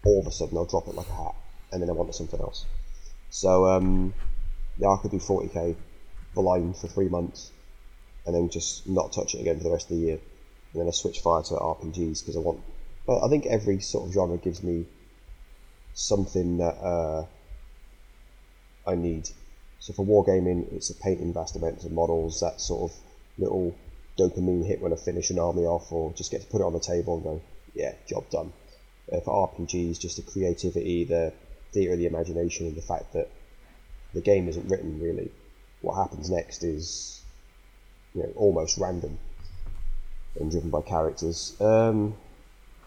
all 0.08 0.20
of 0.20 0.28
a 0.28 0.32
sudden 0.32 0.58
I'll 0.58 0.66
drop 0.66 0.88
it 0.88 0.96
like 0.96 1.08
a 1.08 1.14
hat 1.14 1.36
and 1.72 1.82
then 1.82 1.90
I 1.90 1.94
want 1.94 2.14
something 2.16 2.40
else. 2.40 2.66
So, 3.30 3.68
um, 3.68 4.14
yeah, 4.78 4.90
I 4.90 4.98
could 5.02 5.12
do 5.12 5.18
40k 5.18 5.76
blind 6.34 6.78
for 6.78 6.88
three 6.88 7.10
months 7.10 7.52
and 8.26 8.34
then 8.36 8.50
just 8.50 8.88
not 8.88 9.14
touch 9.14 9.36
it 9.36 9.42
again 9.42 9.58
for 9.58 9.64
the 9.64 9.72
rest 9.72 9.92
of 9.92 9.98
the 9.98 10.04
year. 10.04 10.20
And 10.74 10.82
then 10.82 10.88
I 10.88 10.92
switch 10.92 11.20
fire 11.20 11.44
to 11.44 11.54
RPGs 11.54 12.22
because 12.22 12.36
I 12.36 12.40
want. 12.40 12.62
But 13.06 13.24
I 13.24 13.30
think 13.30 13.46
every 13.46 13.80
sort 13.80 14.08
of 14.08 14.14
genre 14.14 14.38
gives 14.38 14.64
me 14.64 14.86
something 15.94 16.58
that 16.58 16.76
uh, 16.76 17.26
I 18.86 18.96
need 18.96 19.30
so 19.80 19.94
for 19.94 20.06
wargaming, 20.06 20.72
it's 20.74 20.90
a 20.90 20.96
painting 20.96 21.34
vast 21.34 21.56
amounts 21.56 21.86
of 21.86 21.92
models, 21.92 22.40
that 22.42 22.60
sort 22.60 22.92
of 22.92 22.98
little 23.38 23.76
dopamine 24.18 24.66
hit 24.66 24.82
when 24.82 24.92
I 24.92 24.96
finish 24.96 25.30
an 25.30 25.40
army 25.40 25.64
off, 25.64 25.92
or 25.92 26.12
just 26.14 26.32
get 26.32 26.42
to 26.42 26.48
put 26.48 26.62
it 26.62 26.66
on 26.66 26.74
the 26.74 26.80
table 26.80 27.16
and 27.16 27.24
go, 27.24 27.42
yeah, 27.74 27.94
job 28.08 28.30
done. 28.30 28.52
For 29.10 29.48
RPGs, 29.48 30.00
just 30.00 30.18
the 30.18 30.32
creativity, 30.32 31.06
the 31.06 31.34
theatre 31.72 31.94
of 31.94 32.00
the 32.00 32.06
imagination, 32.06 32.68
and 32.68 32.76
the 32.76 32.82
fact 32.82 33.14
that 33.14 33.30
the 34.14 34.22
game 34.22 34.48
isn't 34.48 34.68
written 34.70 35.00
really. 35.00 35.32
What 35.82 35.96
happens 35.96 36.30
next 36.30 36.64
is, 36.64 37.22
you 38.14 38.24
know, 38.24 38.34
almost 38.36 38.78
random 38.78 39.18
and 40.40 40.52
driven 40.52 40.70
by 40.70 40.82
characters. 40.82 41.56
Um, 41.62 42.16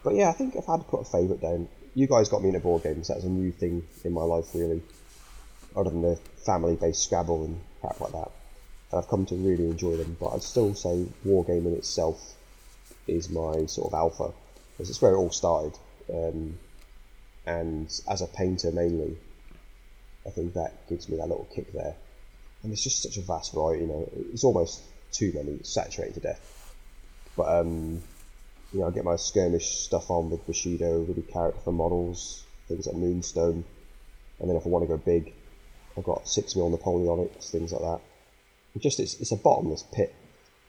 but 0.03 0.15
yeah, 0.15 0.29
I 0.29 0.33
think 0.33 0.55
if 0.55 0.69
I've 0.69 0.79
had 0.79 0.85
to 0.85 0.91
put 0.91 1.01
a 1.01 1.05
favourite 1.05 1.41
down. 1.41 1.67
You 1.93 2.07
guys 2.07 2.29
got 2.29 2.41
me 2.41 2.49
into 2.49 2.61
board 2.61 2.83
games. 2.83 3.09
That 3.09 3.17
was 3.17 3.25
a 3.25 3.29
new 3.29 3.51
thing 3.51 3.85
in 4.05 4.13
my 4.13 4.23
life, 4.23 4.53
really 4.53 4.81
other 5.75 5.89
than 5.89 6.01
the 6.01 6.15
family-based 6.45 7.01
Scrabble 7.01 7.45
and 7.45 7.59
crap 7.79 7.99
like 7.99 8.11
that. 8.11 8.31
And 8.91 8.99
I've 8.99 9.07
come 9.07 9.25
to 9.27 9.35
really 9.35 9.65
enjoy 9.65 9.95
them, 9.97 10.17
but 10.19 10.29
I'd 10.29 10.43
still 10.43 10.73
say 10.73 11.05
Wargaming 11.25 11.77
itself 11.77 12.35
is 13.07 13.29
my 13.29 13.65
sort 13.65 13.87
of 13.87 13.93
alpha, 13.93 14.31
because 14.71 14.89
it's 14.89 15.01
where 15.01 15.13
it 15.13 15.17
all 15.17 15.31
started. 15.31 15.77
Um, 16.09 16.57
and 17.45 17.87
as 18.07 18.21
a 18.21 18.27
painter 18.27 18.71
mainly, 18.71 19.17
I 20.25 20.29
think 20.29 20.53
that 20.53 20.87
gives 20.87 21.09
me 21.09 21.17
that 21.17 21.27
little 21.27 21.47
kick 21.53 21.71
there. 21.73 21.95
And 22.63 22.71
it's 22.71 22.83
just 22.83 23.01
such 23.01 23.17
a 23.17 23.21
vast 23.21 23.53
variety, 23.53 23.83
you 23.83 23.87
know, 23.87 24.09
it's 24.31 24.43
almost 24.43 24.81
too 25.11 25.31
many, 25.33 25.53
it's 25.53 25.73
saturated 25.73 26.15
to 26.15 26.19
death. 26.19 26.75
But, 27.35 27.59
um, 27.59 28.03
you 28.71 28.79
know, 28.79 28.87
I 28.87 28.91
get 28.91 29.03
my 29.03 29.15
skirmish 29.15 29.79
stuff 29.79 30.09
on 30.11 30.29
with 30.29 30.45
Bushido, 30.45 31.01
really 31.01 31.23
character 31.23 31.59
for 31.63 31.73
models, 31.73 32.43
things 32.67 32.85
like 32.85 32.95
Moonstone. 32.95 33.63
And 34.39 34.49
then 34.49 34.55
if 34.55 34.65
I 34.65 34.69
want 34.69 34.83
to 34.83 34.87
go 34.87 34.97
big, 34.97 35.33
I've 35.97 36.03
got 36.03 36.27
six 36.27 36.55
mil 36.55 36.69
Napoleonics, 36.69 37.49
things 37.49 37.71
like 37.71 37.81
that. 37.81 37.99
It 38.75 38.81
just 38.81 38.99
it's, 38.99 39.19
it's 39.19 39.31
a 39.31 39.35
bottomless 39.35 39.83
pit 39.91 40.15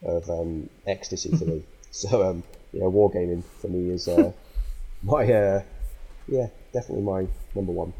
of 0.02 0.28
um, 0.28 0.68
ecstasy 0.86 1.36
for 1.36 1.44
me. 1.44 1.64
So 1.94 2.22
um, 2.22 2.42
yeah, 2.72 2.84
wargaming 2.84 3.44
for 3.60 3.68
me 3.68 3.90
is 3.90 4.08
uh, 4.08 4.32
my 5.02 5.24
uh, 5.32 5.62
yeah 6.28 6.46
definitely 6.72 7.04
my 7.04 7.26
number 7.54 7.72
one. 7.72 7.92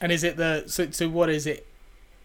And 0.00 0.12
is 0.12 0.24
it 0.24 0.36
the 0.36 0.64
so 0.66 0.90
so 0.90 1.08
what 1.08 1.28
is 1.28 1.46
it 1.46 1.66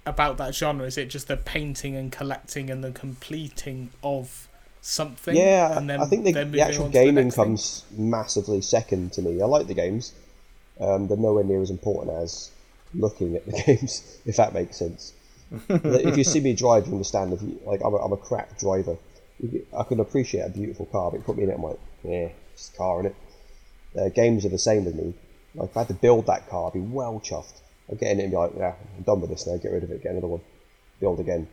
about 0.06 0.38
that 0.38 0.54
genre? 0.56 0.86
Is 0.86 0.98
it 0.98 1.06
just 1.10 1.28
the 1.28 1.38
painting 1.38 1.96
and 1.96 2.12
collecting 2.12 2.70
and 2.70 2.84
the 2.84 2.92
completing 2.92 3.92
of 4.04 4.48
something? 4.82 5.36
Yeah, 5.36 5.78
and 5.78 5.90
then, 5.90 6.02
I 6.02 6.06
think 6.06 6.26
the, 6.26 6.46
the 6.46 6.62
actual 6.62 6.86
to 6.86 6.92
the 6.92 6.94
gaming 6.94 7.26
next 7.26 7.36
thing? 7.36 7.46
comes 7.46 7.86
massively 7.92 8.62
second 8.62 9.14
to 9.14 9.22
me. 9.22 9.42
I 9.42 9.46
like 9.46 9.68
the 9.68 9.74
games. 9.74 10.14
Um, 10.80 11.08
they're 11.08 11.18
nowhere 11.18 11.44
near 11.44 11.62
as 11.62 11.70
important 11.70 12.18
as 12.18 12.52
looking 12.94 13.36
at 13.36 13.46
the 13.46 13.52
games, 13.66 14.20
if 14.26 14.36
that 14.38 14.54
makes 14.54 14.78
sense. 14.78 15.14
if 15.70 16.18
you 16.18 16.24
see 16.24 16.40
me 16.40 16.54
drive, 16.54 16.88
you 16.88 16.94
understand. 16.94 17.34
If 17.34 17.42
you, 17.42 17.60
like, 17.66 17.82
I'm 17.84 17.94
a, 17.94 17.98
I'm 17.98 18.12
a 18.12 18.18
crap 18.18 18.58
driver. 18.58 18.98
I 19.78 19.84
can 19.84 20.00
appreciate 20.00 20.42
a 20.42 20.50
beautiful 20.50 20.86
car, 20.88 21.12
but 21.12 21.24
put 21.26 21.38
me 21.38 21.44
in 21.44 21.50
it, 21.50 21.56
I'm 21.56 21.64
like, 21.64 21.80
yeah, 22.04 22.30
it's 22.54 22.70
a 22.74 22.78
car 22.78 23.00
in 23.02 23.08
it. 23.08 23.16
Uh, 23.98 24.10
games 24.10 24.46
are 24.46 24.50
the 24.50 24.58
same 24.58 24.86
with 24.86 24.96
me. 24.96 25.14
Like, 25.56 25.70
if 25.70 25.78
I 25.78 25.82
had 25.82 25.88
to 25.90 25.94
build 25.94 26.26
that 26.28 26.50
car, 26.50 26.68
I'd 26.68 26.74
be 26.74 26.80
well 26.80 27.20
chuffed. 27.24 27.62
I'd 27.92 28.00
get 28.00 28.12
in 28.12 28.20
it 28.20 28.24
and 28.24 28.32
be 28.32 28.38
like, 28.38 28.52
yeah, 28.58 28.74
I'm 28.98 29.04
done 29.04 29.22
with 29.22 29.30
this 29.30 29.46
now. 29.46 29.58
Get 29.58 29.72
rid 29.72 29.84
of 29.84 29.92
it. 29.92 30.02
Get 30.02 30.12
another 30.12 30.28
one. 30.28 30.42
Build 31.00 31.20
again. 31.20 31.48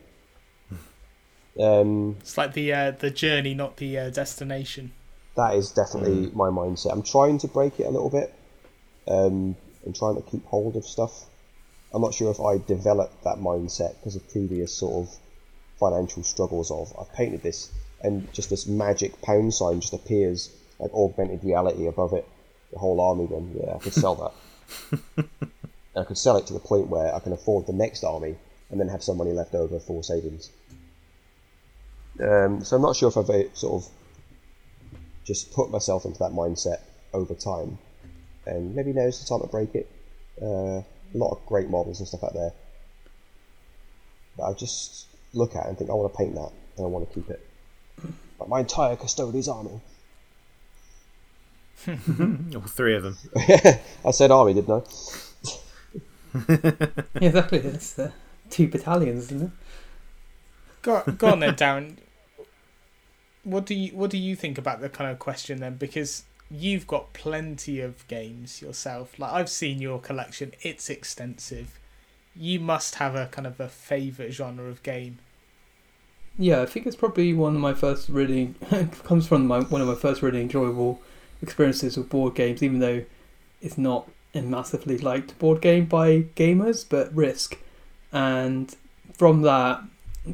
Um, 1.59 2.15
It's 2.21 2.37
like 2.37 2.53
the 2.53 2.71
uh, 2.73 2.91
the 2.91 3.09
journey, 3.09 3.53
not 3.53 3.77
the 3.77 3.97
uh, 3.97 4.09
destination. 4.09 4.93
that 5.35 5.55
is 5.55 5.69
definitely 5.71 6.31
my 6.33 6.49
mindset. 6.49 6.91
I'm 6.93 7.03
trying 7.03 7.37
to 7.39 7.47
break 7.47 7.79
it 7.79 7.83
a 7.85 7.89
little 7.89 8.09
bit, 8.09 8.33
um, 9.07 9.55
and 9.85 9.93
trying 9.95 10.15
to 10.15 10.21
keep 10.21 10.45
hold 10.45 10.75
of 10.77 10.85
stuff. 10.85 11.25
I'm 11.93 12.01
not 12.01 12.13
sure 12.13 12.31
if 12.31 12.39
I 12.39 12.57
developed 12.65 13.23
that 13.25 13.37
mindset 13.37 13.95
because 13.99 14.15
of 14.15 14.27
previous 14.31 14.73
sort 14.73 15.05
of 15.07 15.15
financial 15.77 16.23
struggles. 16.23 16.71
Of 16.71 16.93
I've 16.97 17.11
painted 17.13 17.43
this, 17.43 17.69
and 18.01 18.31
just 18.33 18.49
this 18.49 18.65
magic 18.65 19.21
pound 19.21 19.53
sign 19.53 19.81
just 19.81 19.93
appears 19.93 20.51
like 20.81 20.93
augmented 20.93 21.43
reality 21.43 21.87
above 21.87 22.13
it. 22.13 22.27
The 22.73 22.79
whole 22.79 22.99
army. 22.99 23.27
Then 23.27 23.55
yeah, 23.57 23.75
I 23.75 23.79
could 23.79 23.93
sell 23.93 24.15
that. 24.15 25.27
I 25.95 26.03
could 26.03 26.17
sell 26.17 26.37
it 26.37 26.47
to 26.47 26.53
the 26.53 26.59
point 26.59 26.87
where 26.87 27.13
I 27.13 27.19
can 27.19 27.33
afford 27.33 27.67
the 27.67 27.73
next 27.73 28.03
army, 28.03 28.35
and 28.69 28.79
then 28.79 28.87
have 28.87 29.03
some 29.03 29.17
money 29.17 29.31
left 29.31 29.53
over 29.53 29.79
for 29.79 30.03
savings. 30.03 30.49
Um, 32.19 32.63
so 32.63 32.75
I'm 32.75 32.81
not 32.81 32.95
sure 32.95 33.09
if 33.09 33.17
I've 33.17 33.29
uh, 33.29 33.53
sort 33.53 33.83
of 33.83 33.91
just 35.23 35.53
put 35.53 35.69
myself 35.69 36.05
into 36.05 36.19
that 36.19 36.31
mindset 36.31 36.79
over 37.13 37.33
time. 37.33 37.77
And 38.45 38.75
maybe 38.75 38.93
now's 38.93 39.19
the 39.21 39.27
time 39.27 39.41
to 39.41 39.47
break 39.47 39.75
it. 39.75 39.89
Uh, 40.41 40.81
a 41.13 41.17
lot 41.17 41.31
of 41.31 41.45
great 41.45 41.69
models 41.69 41.99
and 41.99 42.07
stuff 42.07 42.23
out 42.23 42.33
there. 42.33 42.51
That 44.37 44.43
I 44.43 44.53
just 44.53 45.07
look 45.33 45.55
at 45.55 45.67
and 45.67 45.77
think, 45.77 45.89
I 45.89 45.93
want 45.93 46.11
to 46.11 46.17
paint 46.17 46.35
that 46.35 46.51
and 46.77 46.85
I 46.85 46.89
want 46.89 47.07
to 47.07 47.13
keep 47.13 47.29
it. 47.29 47.45
Like 48.39 48.49
my 48.49 48.59
entire 48.61 48.95
Custodes 48.95 49.47
army. 49.47 49.81
All 52.55 52.61
three 52.61 52.95
of 52.95 53.03
them. 53.03 53.17
I 54.05 54.11
said 54.11 54.31
army, 54.31 54.53
didn't 54.53 54.73
I? 54.73 54.81
Exactly. 57.15 57.59
It's 57.59 57.99
uh, 57.99 58.11
two 58.49 58.67
battalions, 58.67 59.25
isn't 59.25 59.41
it? 59.43 59.51
Go, 60.81 61.03
go 61.17 61.27
on 61.31 61.39
then, 61.41 61.55
Darren. 61.55 61.97
What 63.43 63.65
do 63.65 63.75
you 63.75 63.95
what 63.95 64.09
do 64.11 64.17
you 64.17 64.35
think 64.35 64.57
about 64.57 64.81
the 64.81 64.89
kind 64.89 65.11
of 65.11 65.19
question 65.19 65.59
then? 65.59 65.75
Because 65.75 66.23
you've 66.49 66.87
got 66.87 67.13
plenty 67.13 67.81
of 67.81 68.07
games 68.07 68.61
yourself. 68.61 69.19
Like 69.19 69.31
I've 69.33 69.49
seen 69.49 69.81
your 69.81 69.99
collection; 69.99 70.53
it's 70.61 70.89
extensive. 70.89 71.79
You 72.35 72.59
must 72.59 72.95
have 72.95 73.15
a 73.15 73.25
kind 73.27 73.45
of 73.47 73.59
a 73.59 73.67
favorite 73.67 74.31
genre 74.31 74.69
of 74.69 74.83
game. 74.83 75.19
Yeah, 76.37 76.61
I 76.61 76.65
think 76.65 76.87
it's 76.87 76.95
probably 76.95 77.33
one 77.33 77.55
of 77.55 77.61
my 77.61 77.73
first 77.73 78.09
really 78.09 78.53
comes 79.03 79.27
from 79.27 79.47
my 79.47 79.61
one 79.61 79.81
of 79.81 79.87
my 79.87 79.95
first 79.95 80.21
really 80.21 80.41
enjoyable 80.41 81.01
experiences 81.41 81.97
with 81.97 82.09
board 82.09 82.35
games, 82.35 82.61
even 82.61 82.79
though 82.79 83.03
it's 83.61 83.77
not 83.77 84.09
a 84.33 84.41
massively 84.41 84.97
liked 84.97 85.37
board 85.39 85.61
game 85.61 85.85
by 85.85 86.21
gamers, 86.35 86.85
but 86.87 87.13
Risk, 87.15 87.57
and 88.11 88.75
from 89.13 89.41
that 89.41 89.81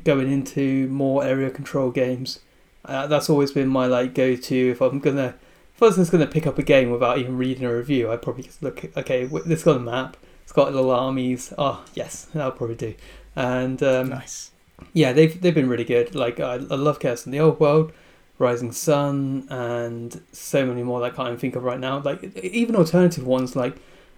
going 0.04 0.32
into 0.32 0.88
more 0.88 1.24
area 1.24 1.50
control 1.50 1.92
games, 1.92 2.40
uh, 2.86 3.08
that's 3.08 3.30
always 3.30 3.52
been 3.52 3.68
my 3.68 3.86
like 3.86 4.14
go 4.14 4.36
to 4.36 4.72
if 4.72 4.82
I'm 4.82 5.00
gonna 5.00 5.36
if 5.76 5.84
I 5.84 5.86
was 5.86 5.96
just 5.96 6.12
gonna 6.12 6.28
pick 6.28 6.48
up 6.48 6.58
a 6.58 6.64
game 6.64 6.90
without 6.90 7.18
even 7.18 7.38
reading 7.38 7.66
a 7.66 7.76
review, 7.76 8.12
I'd 8.12 8.22
probably 8.22 8.44
just 8.44 8.62
look 8.62 8.86
okay, 8.98 9.26
this 9.26 9.64
got 9.64 9.78
a 9.78 9.80
map, 9.80 10.18
it's 10.44 10.52
got 10.52 10.74
little 10.74 10.92
armies. 10.92 11.54
Oh 11.58 11.84
yes, 11.94 12.28
that'll 12.34 12.52
probably 12.52 12.76
do, 12.76 12.96
and 13.36 13.82
um, 13.84 14.10
nice. 14.10 14.52
yeah, 14.94 15.14
they've 15.14 15.40
they've 15.42 15.56
been 15.56 15.70
really 15.70 15.84
good. 15.84 16.16
Like 16.16 16.40
I, 16.40 16.54
I 16.54 16.58
love 16.58 17.00
Chaos 17.00 17.26
in 17.26 17.32
the 17.32 17.40
Old 17.40 17.60
World, 17.60 17.92
Rising 18.40 18.72
Sun, 18.72 19.48
and 19.50 20.22
so 20.32 20.66
many 20.66 20.84
more 20.84 21.00
that 21.00 21.14
I 21.14 21.16
can't 21.16 21.28
even 21.30 21.40
think 21.40 21.56
of 21.56 21.64
right 21.64 21.80
now. 21.80 22.00
Like 22.00 22.24
even 22.38 22.76
alternative 22.76 23.26
ones 23.26 23.56
like 23.56 23.78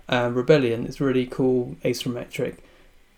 um, 0.10 0.36
Rebellion 0.36 0.86
is 0.86 1.00
really 1.00 1.26
cool 1.26 1.78
asymmetric 1.84 2.58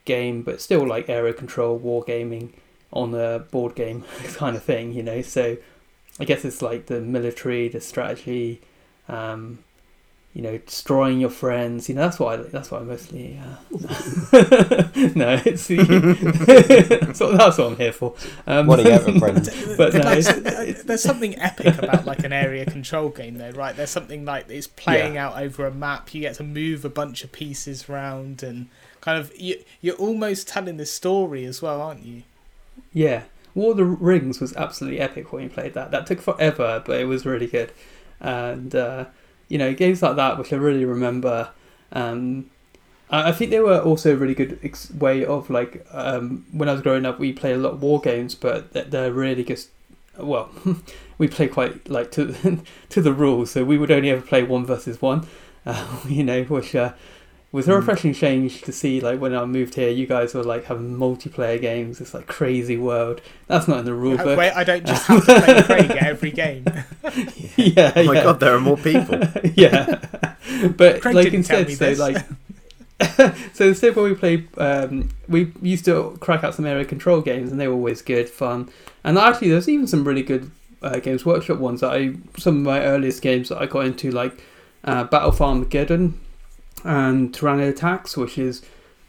game, 0.05 0.41
but 0.43 0.61
still 0.61 0.87
like 0.87 1.09
area 1.09 1.33
control, 1.33 1.79
wargaming 1.79 2.51
on 2.93 3.13
a 3.15 3.39
board 3.39 3.75
game 3.75 4.03
kind 4.35 4.55
of 4.55 4.63
thing. 4.63 4.93
You 4.93 5.03
know, 5.03 5.21
so 5.21 5.57
I 6.19 6.25
guess 6.25 6.45
it's 6.45 6.61
like 6.61 6.85
the 6.87 7.01
military, 7.01 7.67
the 7.67 7.81
strategy. 7.81 8.61
Um, 9.07 9.59
you 10.33 10.41
know, 10.41 10.57
destroying 10.57 11.19
your 11.19 11.29
friends. 11.29 11.89
You 11.89 11.95
know, 11.95 12.01
that's 12.01 12.19
what 12.19 12.39
I. 12.39 12.43
That's 12.43 12.71
what 12.71 12.81
I 12.81 12.85
mostly. 12.85 13.39
Uh... 13.39 13.55
no, 15.15 15.41
it's 15.45 15.67
that's, 15.67 17.19
what, 17.19 17.37
that's 17.37 17.57
what 17.57 17.67
I'm 17.67 17.77
here 17.77 17.91
for. 17.91 18.15
Um, 18.47 18.67
Wanting 18.67 18.91
out 18.91 19.05
with 19.05 19.19
friends. 19.19 19.49
But 19.75 19.93
no, 19.93 19.99
Like, 19.99 20.83
there's 20.83 21.03
something 21.03 21.37
epic 21.37 21.77
about 21.77 22.05
like 22.05 22.23
an 22.23 22.31
area 22.31 22.65
control 22.65 23.09
game 23.09 23.37
though, 23.37 23.51
right? 23.51 23.75
There's 23.75 23.89
something 23.89 24.23
like 24.23 24.49
it's 24.49 24.67
playing 24.67 25.17
out 25.17 25.37
over 25.37 25.65
a 25.65 25.71
map. 25.71 26.13
You 26.13 26.21
get 26.21 26.35
to 26.35 26.43
move 26.43 26.85
a 26.85 26.89
bunch 26.89 27.23
of 27.25 27.31
pieces 27.33 27.89
around 27.89 28.41
and 28.41 28.67
kind 29.01 29.19
of 29.19 29.33
you, 29.37 29.61
you're 29.81 29.95
almost 29.95 30.47
telling 30.47 30.77
the 30.77 30.85
story 30.85 31.43
as 31.43 31.61
well, 31.61 31.81
aren't 31.81 32.05
you? 32.05 32.23
Yeah, 32.93 33.23
War 33.53 33.71
of 33.71 33.77
the 33.77 33.85
Rings 33.85 34.39
was 34.39 34.55
absolutely 34.55 35.01
epic 35.01 35.33
when 35.33 35.43
you 35.43 35.49
played 35.49 35.73
that. 35.73 35.91
That 35.91 36.07
took 36.07 36.21
forever, 36.21 36.81
but 36.85 36.99
it 36.99 37.05
was 37.05 37.25
really 37.25 37.47
good. 37.47 37.71
And 38.21 38.73
uh, 38.73 39.05
you 39.51 39.57
know, 39.57 39.73
games 39.73 40.01
like 40.01 40.15
that, 40.15 40.37
which 40.39 40.53
I 40.53 40.55
really 40.55 40.85
remember. 40.85 41.49
Um, 41.91 42.49
I 43.09 43.33
think 43.33 43.51
they 43.51 43.59
were 43.59 43.81
also 43.81 44.13
a 44.13 44.15
really 44.15 44.33
good 44.33 44.57
ex- 44.63 44.89
way 44.91 45.25
of 45.25 45.49
like 45.49 45.85
um, 45.91 46.45
when 46.53 46.69
I 46.69 46.71
was 46.71 46.81
growing 46.81 47.05
up, 47.05 47.19
we 47.19 47.33
played 47.33 47.55
a 47.55 47.57
lot 47.57 47.73
of 47.73 47.81
war 47.81 47.99
games, 47.99 48.33
but 48.33 48.71
they're 48.71 49.11
really 49.11 49.43
just 49.43 49.69
well, 50.17 50.49
we 51.17 51.27
play 51.27 51.49
quite 51.49 51.89
like 51.89 52.11
to 52.11 52.61
to 52.89 53.01
the 53.01 53.11
rules, 53.11 53.51
so 53.51 53.65
we 53.65 53.77
would 53.77 53.91
only 53.91 54.09
ever 54.09 54.21
play 54.21 54.43
one 54.43 54.65
versus 54.65 55.01
one. 55.01 55.27
Uh, 55.63 55.99
you 56.07 56.23
know, 56.23 56.41
which 56.45 56.73
uh, 56.73 56.91
was 57.51 57.67
a 57.67 57.75
refreshing 57.75 58.13
change 58.13 58.61
to 58.61 58.71
see. 58.71 59.01
Like 59.01 59.19
when 59.19 59.35
I 59.35 59.45
moved 59.45 59.75
here, 59.75 59.89
you 59.89 60.05
guys 60.07 60.33
were 60.33 60.43
like 60.43 60.65
having 60.65 60.95
multiplayer 60.95 61.59
games. 61.59 61.99
It's 61.99 62.13
like 62.13 62.27
crazy 62.27 62.77
world. 62.77 63.21
That's 63.47 63.67
not 63.67 63.79
in 63.79 63.85
the 63.85 63.93
rule 63.93 64.17
book. 64.17 64.37
Wait, 64.37 64.51
I 64.51 64.63
don't 64.63 64.85
just 64.85 65.05
have 65.07 65.25
to 65.25 65.35
play 65.35 65.63
Craig 65.63 65.91
at 65.91 66.03
every 66.03 66.31
game. 66.31 66.63
yeah, 67.57 67.91
Oh 67.95 68.03
my 68.03 68.13
yeah. 68.13 68.23
god, 68.23 68.39
there 68.39 68.55
are 68.55 68.59
more 68.59 68.77
people. 68.77 69.19
yeah, 69.55 69.99
but 70.77 71.01
Craig 71.01 71.15
like 71.15 71.31
didn't 71.31 71.43
tell 71.43 71.59
instead, 71.59 71.67
me 71.67 71.75
so 71.75 71.85
this. 71.85 71.99
like, 71.99 72.25
so 73.53 73.67
instead 73.67 73.95
when 73.95 74.05
we 74.05 74.15
played, 74.15 74.47
um, 74.57 75.09
we 75.27 75.51
used 75.61 75.83
to 75.85 76.17
crack 76.21 76.43
out 76.45 76.55
some 76.55 76.65
area 76.65 76.85
control 76.85 77.19
games, 77.19 77.51
and 77.51 77.59
they 77.59 77.67
were 77.67 77.73
always 77.73 78.01
good 78.01 78.29
fun. 78.29 78.69
And 79.03 79.17
actually, 79.17 79.49
there's 79.49 79.67
even 79.67 79.87
some 79.87 80.07
really 80.07 80.23
good 80.23 80.51
uh, 80.81 80.99
Games 80.99 81.25
Workshop 81.25 81.57
ones 81.57 81.81
that 81.81 81.91
I, 81.91 82.13
some 82.37 82.57
of 82.57 82.61
my 82.61 82.81
earliest 82.81 83.21
games 83.21 83.49
that 83.49 83.59
I 83.59 83.65
got 83.65 83.85
into, 83.85 84.09
like 84.11 84.41
uh, 84.85 85.03
Battle 85.03 85.31
for 85.31 85.43
Armageddon 85.45 86.19
and 86.83 87.33
Tyranid 87.33 87.69
Attacks, 87.69 88.15
which 88.17 88.37
is 88.37 88.61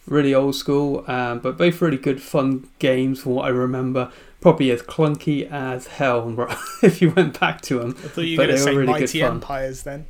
really 0.06 0.34
old 0.34 0.54
school, 0.54 1.04
um, 1.08 1.38
but 1.40 1.56
both 1.56 1.80
really 1.80 1.96
good 1.96 2.20
fun 2.22 2.68
games 2.78 3.20
from 3.20 3.32
what 3.32 3.44
I 3.46 3.48
remember. 3.50 4.10
Probably 4.40 4.70
as 4.72 4.82
clunky 4.82 5.48
as 5.50 5.86
hell 5.86 6.34
if 6.82 7.00
you 7.00 7.10
went 7.12 7.38
back 7.38 7.60
to 7.62 7.78
them. 7.78 7.90
I 7.90 8.08
thought 8.08 8.22
you 8.22 8.36
were 8.36 8.44
But 8.44 8.46
going 8.48 8.58
to 8.58 8.64
they 8.64 8.70
say 8.70 8.74
were 8.74 8.80
really 8.80 8.92
good 8.94 9.00
Mighty 9.02 9.20
fun. 9.20 9.30
Empires 9.34 9.82
then. 9.84 10.06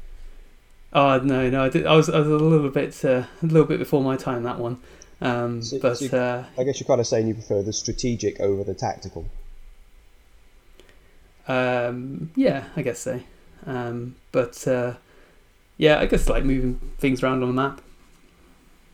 Oh 0.94 1.18
no, 1.18 1.50
no, 1.50 1.64
I, 1.64 1.68
did, 1.68 1.86
I 1.86 1.94
was 1.96 2.08
I 2.10 2.18
was 2.18 2.28
a 2.28 2.30
little 2.36 2.68
bit 2.70 3.04
uh, 3.04 3.24
a 3.42 3.46
little 3.46 3.66
bit 3.66 3.78
before 3.78 4.02
my 4.02 4.16
time 4.16 4.42
that 4.44 4.58
one, 4.58 4.78
um, 5.20 5.62
So- 5.62 5.78
but 5.78 5.96
so- 5.98 6.18
uh, 6.18 6.44
I 6.60 6.64
guess 6.64 6.80
you're 6.80 6.86
kind 6.86 7.00
of 7.00 7.06
saying 7.06 7.28
you 7.28 7.34
prefer 7.34 7.62
the 7.62 7.72
strategic 7.74 8.40
over 8.40 8.64
the 8.64 8.74
tactical. 8.74 9.26
um, 11.48 12.30
yeah, 12.36 12.64
I 12.76 12.82
guess 12.82 13.00
so. 13.00 13.20
Um, 13.66 14.16
but 14.32 14.66
uh, 14.66 14.94
yeah, 15.76 15.98
I 15.98 16.06
guess 16.06 16.28
like 16.28 16.44
moving 16.44 16.80
things 16.98 17.22
around 17.22 17.42
on 17.42 17.54
the 17.54 17.62
map, 17.62 17.80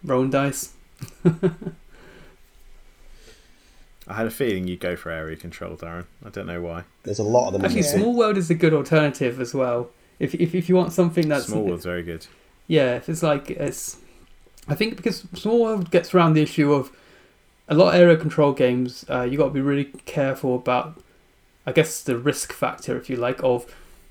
rolling 0.05 0.31
dice. 0.31 0.75
I 4.07 4.15
had 4.15 4.27
a 4.27 4.31
feeling 4.31 4.67
you'd 4.67 4.81
go 4.81 4.97
for 4.97 5.11
area 5.11 5.37
control, 5.37 5.77
Darren. 5.77 6.07
I 6.25 6.31
don't 6.31 6.47
know 6.47 6.63
why. 6.63 6.85
There's 7.03 7.19
a 7.19 7.25
lot 7.25 7.49
of 7.49 7.53
them. 7.53 7.65
Actually, 7.65 7.83
there. 7.83 7.99
Small 7.99 8.15
World 8.17 8.39
is 8.39 8.49
a 8.49 8.55
good 8.55 8.73
alternative 8.73 9.41
as 9.41 9.53
well. 9.53 9.91
If 10.19 10.35
if, 10.35 10.55
if 10.55 10.69
you 10.69 10.77
want 10.77 10.93
something 10.93 11.29
that's 11.29 11.47
Small 11.47 11.65
World's 11.65 11.85
very 11.85 12.03
good. 12.03 12.27
Yeah, 12.67 12.97
if 12.97 13.09
it's 13.09 13.23
like 13.23 13.51
it's, 13.51 13.99
I 14.67 14.75
think 14.75 14.97
because 14.97 15.25
Small 15.35 15.63
World 15.63 15.91
gets 15.91 16.15
around 16.15 16.35
the 16.35 16.43
issue 16.43 16.73
of 16.73 16.91
a 17.69 17.75
lot 17.75 17.95
of 17.95 18.01
area 18.01 18.17
control 18.17 18.53
games. 18.53 19.05
Uh, 19.09 19.23
you 19.23 19.37
got 19.37 19.49
to 19.49 19.51
be 19.51 19.61
really 19.61 19.85
careful 20.07 20.57
about, 20.57 21.01
I 21.67 21.73
guess, 21.73 22.03
the 22.03 22.17
risk 22.17 22.53
factor, 22.53 22.97
if 22.97 23.11
you 23.11 23.17
like, 23.17 23.43
of 23.43 23.67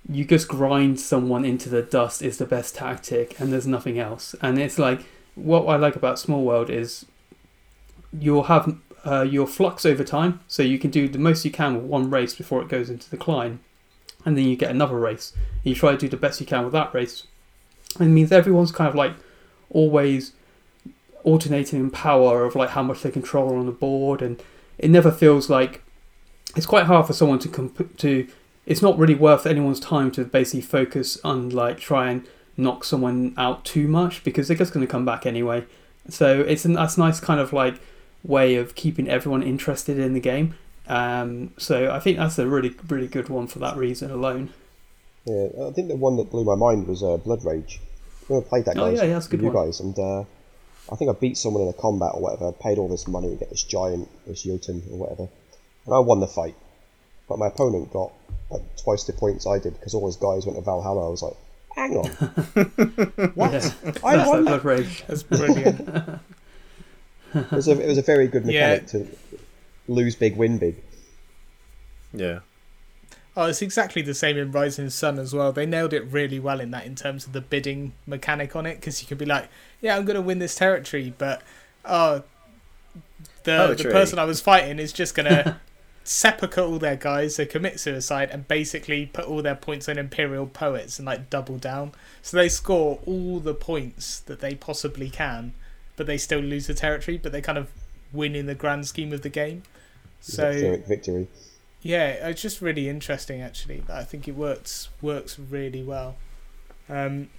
you 0.10 0.24
just 0.26 0.48
grind 0.48 1.00
someone 1.00 1.44
into 1.44 1.70
the 1.70 1.82
dust 1.82 2.22
is 2.22 2.38
the 2.38 2.46
best 2.46 2.76
tactic, 2.76 3.40
and 3.40 3.52
there's 3.52 3.68
nothing 3.68 4.00
else. 4.00 4.36
And 4.42 4.58
it's 4.58 4.80
like 4.80 5.02
what 5.36 5.66
I 5.66 5.76
like 5.76 5.96
about 5.96 6.20
Small 6.20 6.44
World 6.44 6.70
is 6.70 7.06
you'll 8.18 8.44
have 8.44 8.78
uh, 9.06 9.22
your 9.22 9.48
flux 9.48 9.86
over 9.86 10.04
time, 10.04 10.40
so 10.48 10.64
you 10.64 10.80
can 10.80 10.92
do 10.92 11.08
the 11.08 11.20
most 11.20 11.46
you 11.46 11.52
can 11.52 11.76
with 11.76 11.84
one 11.84 12.10
race 12.10 12.36
before 12.36 12.62
it 12.62 12.70
goes 12.70 12.90
into 12.90 13.10
decline, 13.10 13.60
and 14.26 14.38
then 14.38 14.46
you 14.46 14.56
get 14.56 14.72
another 14.72 14.98
race. 14.98 15.34
You 15.64 15.76
try 15.76 15.92
to 15.92 15.98
do 15.98 16.08
the 16.08 16.18
best 16.18 16.40
you 16.40 16.46
can 16.46 16.64
with 16.64 16.74
that 16.74 16.94
race. 16.94 17.28
And 18.00 18.10
it 18.10 18.12
means 18.12 18.32
everyone's 18.32 18.72
kind 18.72 18.88
of 18.88 18.96
like 18.96 19.14
always 19.70 20.34
alternating 21.24 21.80
in 21.80 21.92
power 21.92 22.46
of 22.46 22.56
like 22.56 22.70
how 22.70 22.84
much 22.84 23.02
they 23.02 23.12
control 23.12 23.58
on 23.58 23.66
the 23.66 23.72
board, 23.72 24.22
and 24.22 24.42
it 24.78 24.90
never 24.90 25.12
feels 25.12 25.50
like 25.50 25.84
it's 26.56 26.66
quite 26.66 26.86
hard 26.86 27.06
for 27.08 27.14
someone 27.14 27.40
to 27.40 27.50
comp- 27.50 27.98
to. 27.98 28.28
It's 28.68 28.82
not 28.82 29.00
really 29.00 29.16
worth 29.16 29.48
anyone's 29.48 29.80
time 29.80 30.12
to 30.12 30.26
basically 30.26 30.62
focus 30.62 31.18
on 31.24 31.50
like 31.50 31.80
try 31.80 32.12
and 32.12 32.28
knock 32.58 32.84
someone 32.84 33.34
out 33.38 33.64
too 33.64 33.88
much 33.88 34.24
because 34.24 34.48
they're 34.48 34.58
just 34.58 34.74
going 34.74 34.86
to 34.86 34.92
come 34.92 35.06
back 35.06 35.26
anyway. 35.26 35.66
So 36.10 36.42
it's 36.42 36.66
a 36.66 36.70
that's 36.70 36.98
a 36.98 37.00
nice 37.00 37.20
kind 37.20 37.40
of 37.40 37.54
like 37.54 37.80
way 38.24 38.56
of 38.56 38.76
keeping 38.76 39.08
everyone 39.10 39.42
interested 39.42 39.98
in 39.98 40.14
the 40.14 40.20
game. 40.20 40.56
Um, 40.88 41.52
so 41.58 41.92
I 41.92 42.00
think 42.00 42.18
that's 42.18 42.38
a 42.38 42.48
really 42.48 42.76
really 42.88 43.08
good 43.08 43.30
one 43.30 43.48
for 43.48 43.60
that 43.60 43.78
reason 43.78 44.12
alone. 44.12 44.52
Yeah, 45.26 45.48
I 45.68 45.72
think 45.72 45.88
the 45.88 45.96
one 45.96 46.18
that 46.18 46.32
blew 46.32 46.44
my 46.46 46.56
mind 46.56 46.88
was 46.88 47.04
uh, 47.04 47.18
Blood 47.18 47.44
Rage. 47.44 47.80
I 48.30 48.34
never 48.34 48.46
played 48.46 48.66
that 48.66 48.78
Oh, 48.78 48.90
yeah, 48.90 49.04
yeah, 49.04 49.14
that's 49.14 49.28
a 49.28 49.30
good 49.30 49.42
you 49.42 49.52
one. 49.52 49.66
guys, 49.66 49.80
and 49.80 49.98
uh, 49.98 50.22
I 50.92 50.96
think 50.96 51.10
I 51.10 51.14
beat 51.14 51.38
someone 51.38 51.64
in 51.64 51.70
a 51.70 51.74
combat 51.74 52.12
or 52.14 52.22
whatever. 52.22 52.52
Paid 52.54 52.78
all 52.78 52.88
this 52.88 53.08
money 53.08 53.30
to 53.30 53.36
get 53.36 53.50
this 53.50 53.64
giant, 53.64 54.10
this 54.26 54.44
Jotun 54.44 54.84
or 54.92 54.98
whatever, 54.98 55.30
and 55.86 55.96
I 55.96 56.00
won 56.00 56.20
the 56.20 56.28
fight. 56.28 56.56
But 57.30 57.40
my 57.40 57.48
opponent 57.48 57.92
got 57.92 58.12
like 58.50 58.62
twice 58.78 59.04
the 59.04 59.14
points 59.14 59.46
I 59.46 59.60
did 59.60 59.74
because 59.74 59.94
all 59.94 60.06
his 60.06 60.16
guys 60.16 60.46
went 60.46 60.58
to 60.58 60.64
Valhalla. 60.64 61.08
I 61.08 61.10
was 61.10 61.22
like, 61.22 61.34
hang 61.76 61.98
on, 61.98 62.06
what? 63.36 63.52
Yeah. 63.54 63.72
I 64.04 64.16
That's 64.18 64.30
won 64.30 64.46
like 64.46 64.46
that. 64.46 64.46
Blood 64.46 64.66
Rage. 64.66 65.04
That's 65.08 65.24
brilliant. 65.24 66.20
It 67.34 67.52
was, 67.52 67.68
a, 67.68 67.80
it 67.80 67.88
was 67.88 67.98
a 67.98 68.02
very 68.02 68.28
good 68.28 68.46
Yeah. 68.46 68.70
mechanic 68.80 68.88
to 68.88 69.08
lose 69.90 70.16
big, 70.16 70.38
win 70.38 70.58
big. 70.58 70.82
Yeah. 72.14 72.40
Oh, 73.36 73.46
it's 73.48 73.62
exactly 73.62 74.02
the 74.02 74.14
same 74.16 74.38
in 74.38 74.52
Rising 74.52 74.90
Sun 74.90 75.20
as 75.20 75.34
well. 75.34 75.52
They 75.52 75.66
nailed 75.66 75.94
it 75.94 76.06
really 76.10 76.40
well 76.40 76.62
in 76.62 76.72
that 76.72 76.86
in 76.86 76.96
terms 76.96 77.28
of 77.28 77.34
the 77.34 77.42
bidding 77.42 77.92
mechanic 78.08 78.56
on 78.56 78.66
it, 78.66 78.76
because 78.76 79.02
you 79.02 79.08
could 79.10 79.18
be 79.18 79.26
like, 79.26 79.50
"Yeah, 79.82 79.98
I'm 79.98 80.06
going 80.06 80.16
to 80.16 80.22
win 80.22 80.40
this 80.40 80.56
territory," 80.56 81.14
but 81.18 81.44
oh, 81.86 82.24
the 83.44 83.76
the 83.78 83.90
person 83.92 84.18
I 84.18 84.24
was 84.24 84.40
fighting 84.42 84.80
is 84.80 84.92
just 84.94 85.14
going 85.14 85.26
to 85.30 85.60
seppuku 86.08 86.62
all 86.62 86.80
their 86.80 86.96
guys, 86.96 87.36
so 87.36 87.46
commit 87.46 87.80
suicide, 87.80 88.30
and 88.32 88.48
basically 88.48 89.06
put 89.08 89.26
all 89.26 89.42
their 89.42 89.56
points 89.56 89.90
on 89.90 89.98
Imperial 89.98 90.48
poets 90.48 91.00
and 91.00 91.06
like 91.06 91.30
double 91.30 91.58
down. 91.58 91.92
So 92.22 92.38
they 92.38 92.50
score 92.50 93.00
all 93.06 93.40
the 93.40 93.54
points 93.54 94.22
that 94.22 94.40
they 94.40 94.56
possibly 94.56 95.10
can, 95.10 95.54
but 95.98 96.08
they 96.08 96.18
still 96.18 96.40
lose 96.40 96.68
the 96.68 96.74
territory. 96.74 97.18
But 97.18 97.34
they 97.34 97.42
kind 97.42 97.58
of 97.58 97.70
win 98.14 98.36
in 98.36 98.46
the 98.46 98.56
grand 98.56 98.88
scheme 98.88 99.12
of 99.12 99.22
the 99.22 99.30
game. 99.30 99.64
So 100.22 100.52
Pyrrhic 100.54 100.88
victory. 100.88 101.28
yeah, 101.82 102.08
it's 102.08 102.42
just 102.42 102.62
really 102.62 102.88
interesting 102.88 103.42
actually. 103.42 103.84
I 103.90 104.04
think 104.04 104.28
it 104.28 104.36
works 104.36 104.90
works 105.02 105.38
really 105.38 105.84
well. 105.84 106.16
Um, 106.90 107.30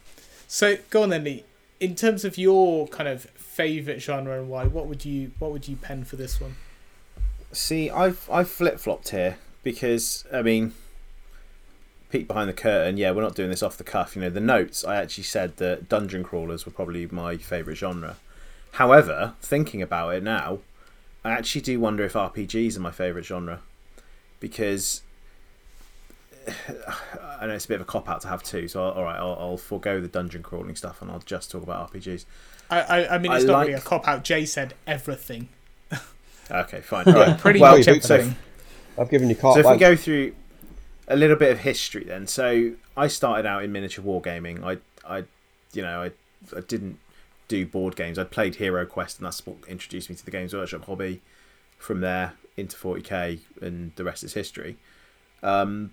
so 0.46 0.76
go 0.90 1.02
on 1.04 1.08
then, 1.08 1.24
Lee. 1.24 1.44
In 1.80 1.94
terms 1.94 2.24
of 2.24 2.36
your 2.36 2.86
kind 2.88 3.08
of 3.08 3.22
favorite 3.30 4.00
genre 4.00 4.38
and 4.38 4.50
why, 4.50 4.64
what 4.66 4.86
would 4.86 5.04
you 5.04 5.32
what 5.38 5.52
would 5.52 5.66
you 5.68 5.76
pen 5.76 6.04
for 6.04 6.16
this 6.16 6.38
one? 6.40 6.56
See, 7.52 7.90
I've 7.90 8.28
I've 8.30 8.48
flip 8.50 8.78
flopped 8.78 9.08
here 9.10 9.38
because 9.62 10.24
I 10.32 10.42
mean, 10.42 10.74
peek 12.10 12.28
behind 12.28 12.48
the 12.48 12.52
curtain. 12.54 12.96
Yeah, 12.96 13.10
we're 13.12 13.22
not 13.22 13.34
doing 13.34 13.50
this 13.50 13.62
off 13.62 13.76
the 13.76 13.84
cuff. 13.84 14.14
You 14.16 14.22
know, 14.22 14.30
the 14.30 14.40
notes. 14.40 14.84
I 14.84 14.96
actually 14.96 15.24
said 15.24 15.56
that 15.56 15.88
dungeon 15.88 16.24
crawlers 16.24 16.66
were 16.66 16.72
probably 16.72 17.06
my 17.06 17.36
favourite 17.36 17.76
genre. 17.78 18.16
However, 18.72 19.34
thinking 19.40 19.80
about 19.82 20.14
it 20.14 20.22
now, 20.22 20.58
I 21.24 21.30
actually 21.30 21.62
do 21.62 21.80
wonder 21.80 22.04
if 22.04 22.12
RPGs 22.12 22.76
are 22.76 22.80
my 22.80 22.90
favourite 22.90 23.24
genre 23.24 23.60
because 24.40 25.02
I 27.40 27.46
know 27.46 27.54
it's 27.54 27.64
a 27.64 27.68
bit 27.68 27.76
of 27.76 27.80
a 27.82 27.84
cop 27.84 28.08
out 28.08 28.20
to 28.22 28.28
have 28.28 28.42
two. 28.42 28.68
So 28.68 28.82
all 28.82 29.04
right, 29.04 29.16
I'll, 29.18 29.36
I'll 29.40 29.56
forego 29.56 30.00
the 30.00 30.08
dungeon 30.08 30.42
crawling 30.42 30.76
stuff 30.76 31.00
and 31.00 31.10
I'll 31.10 31.20
just 31.20 31.50
talk 31.50 31.62
about 31.62 31.92
RPGs. 31.92 32.24
I 32.70 32.80
I, 32.80 33.14
I 33.14 33.18
mean, 33.18 33.32
it's 33.32 33.44
I 33.44 33.46
not 33.46 33.52
like- 33.54 33.66
really 33.68 33.78
a 33.78 33.82
cop 33.82 34.06
out. 34.06 34.22
Jay 34.22 34.44
said 34.44 34.74
everything. 34.86 35.48
Okay, 36.50 36.80
fine. 36.80 37.06
All 37.08 37.14
right. 37.14 37.38
Pretty 37.38 37.60
Well, 37.60 37.76
much 37.76 38.02
so- 38.02 38.32
I've 38.98 39.10
given 39.10 39.28
you 39.28 39.36
carte 39.36 39.54
So 39.54 39.60
if 39.60 39.66
we 39.72 39.78
go 39.78 39.94
through 39.94 40.34
a 41.06 41.16
little 41.16 41.36
bit 41.36 41.52
of 41.52 41.60
history, 41.60 42.04
then. 42.04 42.26
So 42.26 42.72
I 42.96 43.06
started 43.08 43.46
out 43.46 43.62
in 43.62 43.70
miniature 43.72 44.04
wargaming. 44.04 44.62
I, 44.64 44.78
I, 45.08 45.24
you 45.72 45.82
know, 45.82 46.02
I, 46.02 46.10
I 46.56 46.60
didn't 46.60 46.98
do 47.46 47.64
board 47.64 47.96
games. 47.96 48.18
I 48.18 48.24
played 48.24 48.56
Hero 48.56 48.84
Quest, 48.86 49.18
and 49.18 49.26
that's 49.26 49.46
what 49.46 49.56
introduced 49.68 50.10
me 50.10 50.16
to 50.16 50.24
the 50.24 50.30
Games 50.30 50.52
Workshop 50.54 50.84
hobby. 50.86 51.20
From 51.78 52.00
there 52.00 52.32
into 52.56 52.76
40k, 52.76 53.38
and 53.62 53.92
the 53.94 54.02
rest 54.02 54.24
is 54.24 54.34
history. 54.34 54.76
Um, 55.44 55.92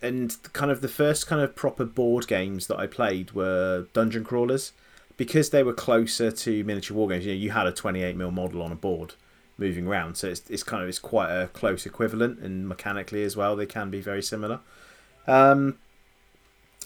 and 0.00 0.36
kind 0.52 0.70
of 0.70 0.82
the 0.82 0.88
first 0.88 1.26
kind 1.26 1.42
of 1.42 1.56
proper 1.56 1.84
board 1.84 2.28
games 2.28 2.68
that 2.68 2.78
I 2.78 2.86
played 2.86 3.32
were 3.32 3.86
dungeon 3.92 4.22
crawlers, 4.22 4.72
because 5.16 5.50
they 5.50 5.64
were 5.64 5.72
closer 5.72 6.30
to 6.30 6.62
miniature 6.64 6.96
wargames. 6.96 7.22
You 7.22 7.32
know, 7.32 7.34
you 7.34 7.50
had 7.50 7.66
a 7.66 7.72
28 7.72 8.16
mm 8.16 8.32
model 8.32 8.62
on 8.62 8.70
a 8.70 8.76
board 8.76 9.14
moving 9.60 9.86
around. 9.86 10.16
So 10.16 10.28
it's, 10.28 10.48
it's 10.50 10.64
kind 10.64 10.82
of 10.82 10.88
it's 10.88 10.98
quite 10.98 11.30
a 11.30 11.48
close 11.48 11.86
equivalent, 11.86 12.40
and 12.40 12.68
mechanically 12.68 13.22
as 13.22 13.36
well, 13.36 13.54
they 13.54 13.66
can 13.66 13.90
be 13.90 14.00
very 14.00 14.22
similar. 14.22 14.60
Um, 15.28 15.78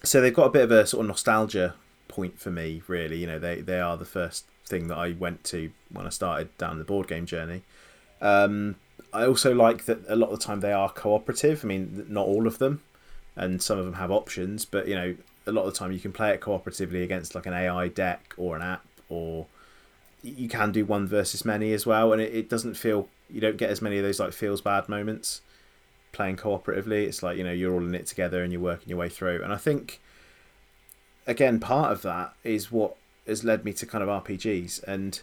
so 0.03 0.21
they've 0.21 0.35
got 0.35 0.47
a 0.47 0.51
bit 0.51 0.65
of 0.65 0.71
a 0.71 0.87
sort 0.87 1.03
of 1.03 1.09
nostalgia 1.09 1.75
point 2.09 2.39
for 2.39 2.51
me, 2.51 2.83
really. 2.87 3.17
You 3.17 3.27
know, 3.27 3.39
they 3.39 3.61
they 3.61 3.81
are 3.81 3.97
the 3.97 4.05
first 4.05 4.45
thing 4.67 4.89
that 4.89 4.99
I 4.99 5.13
went 5.13 5.45
to 5.45 5.71
when 5.91 6.07
I 6.07 6.11
started 6.11 6.57
down 6.59 6.79
the 6.79 6.85
board 6.85 7.09
game 7.09 7.25
journey. 7.25 7.63
Um, 8.21 8.77
I 9.13 9.27
also 9.27 9.55
like 9.55 9.85
that 9.85 10.01
a 10.09 10.17
lot 10.17 10.31
of 10.31 10.41
the 10.41 10.45
time 10.45 10.61
they 10.61 10.73
are 10.73 10.91
cooperative. 10.91 11.65
I 11.65 11.69
mean, 11.69 12.07
not 12.09 12.27
all 12.27 12.47
of 12.47 12.59
them, 12.59 12.83
and 13.37 13.63
some 13.63 13.79
of 13.79 13.85
them 13.85 13.95
have 13.95 14.11
options, 14.11 14.65
but 14.65 14.89
you 14.89 14.95
know, 14.95 15.17
a 15.47 15.53
lot 15.53 15.65
of 15.65 15.73
the 15.73 15.79
time 15.79 15.93
you 15.93 16.01
can 16.01 16.13
play 16.13 16.31
it 16.33 16.41
cooperatively 16.41 17.03
against 17.03 17.35
like 17.35 17.47
an 17.47 17.55
AI 17.55 17.89
deck 17.89 18.35
or 18.37 18.57
an 18.57 18.63
app 18.63 18.85
or 19.09 19.47
you 20.25 20.49
can 20.49 20.73
do 20.73 20.85
one 20.85 21.07
versus 21.07 21.45
many 21.45 21.73
as 21.73 21.85
well, 21.87 22.13
and 22.13 22.21
it, 22.21 22.35
it 22.35 22.49
doesn't 22.49 22.75
feel 22.75 23.09
you 23.29 23.41
don't 23.41 23.57
get 23.57 23.71
as 23.71 23.83
many 23.83 23.99
of 23.99 24.05
those 24.05 24.19
like 24.19 24.33
feels 24.33 24.61
bad 24.61 24.89
moments 24.89 25.43
playing 26.13 26.37
cooperatively. 26.37 27.07
It's 27.07 27.23
like 27.23 27.37
you 27.37 27.45
know 27.45 27.53
you're 27.53 27.73
all 27.75 27.83
in 27.83 27.95
it 27.95 28.07
together 28.07 28.43
and 28.43 28.53
you're 28.53 28.63
working 28.63 28.89
your 28.89 28.99
way 28.99 29.11
through. 29.11 29.43
And 29.43 29.53
I 29.53 29.57
think 29.57 30.01
again 31.27 31.61
part 31.61 31.93
of 31.93 32.03
that 32.03 32.35
is 32.43 32.73
what 32.73 32.97
has 33.27 33.45
led 33.45 33.65
me 33.65 33.73
to 33.75 33.87
kind 33.87 34.03
of 34.03 34.25
RPGs 34.25 34.83
and 34.85 35.21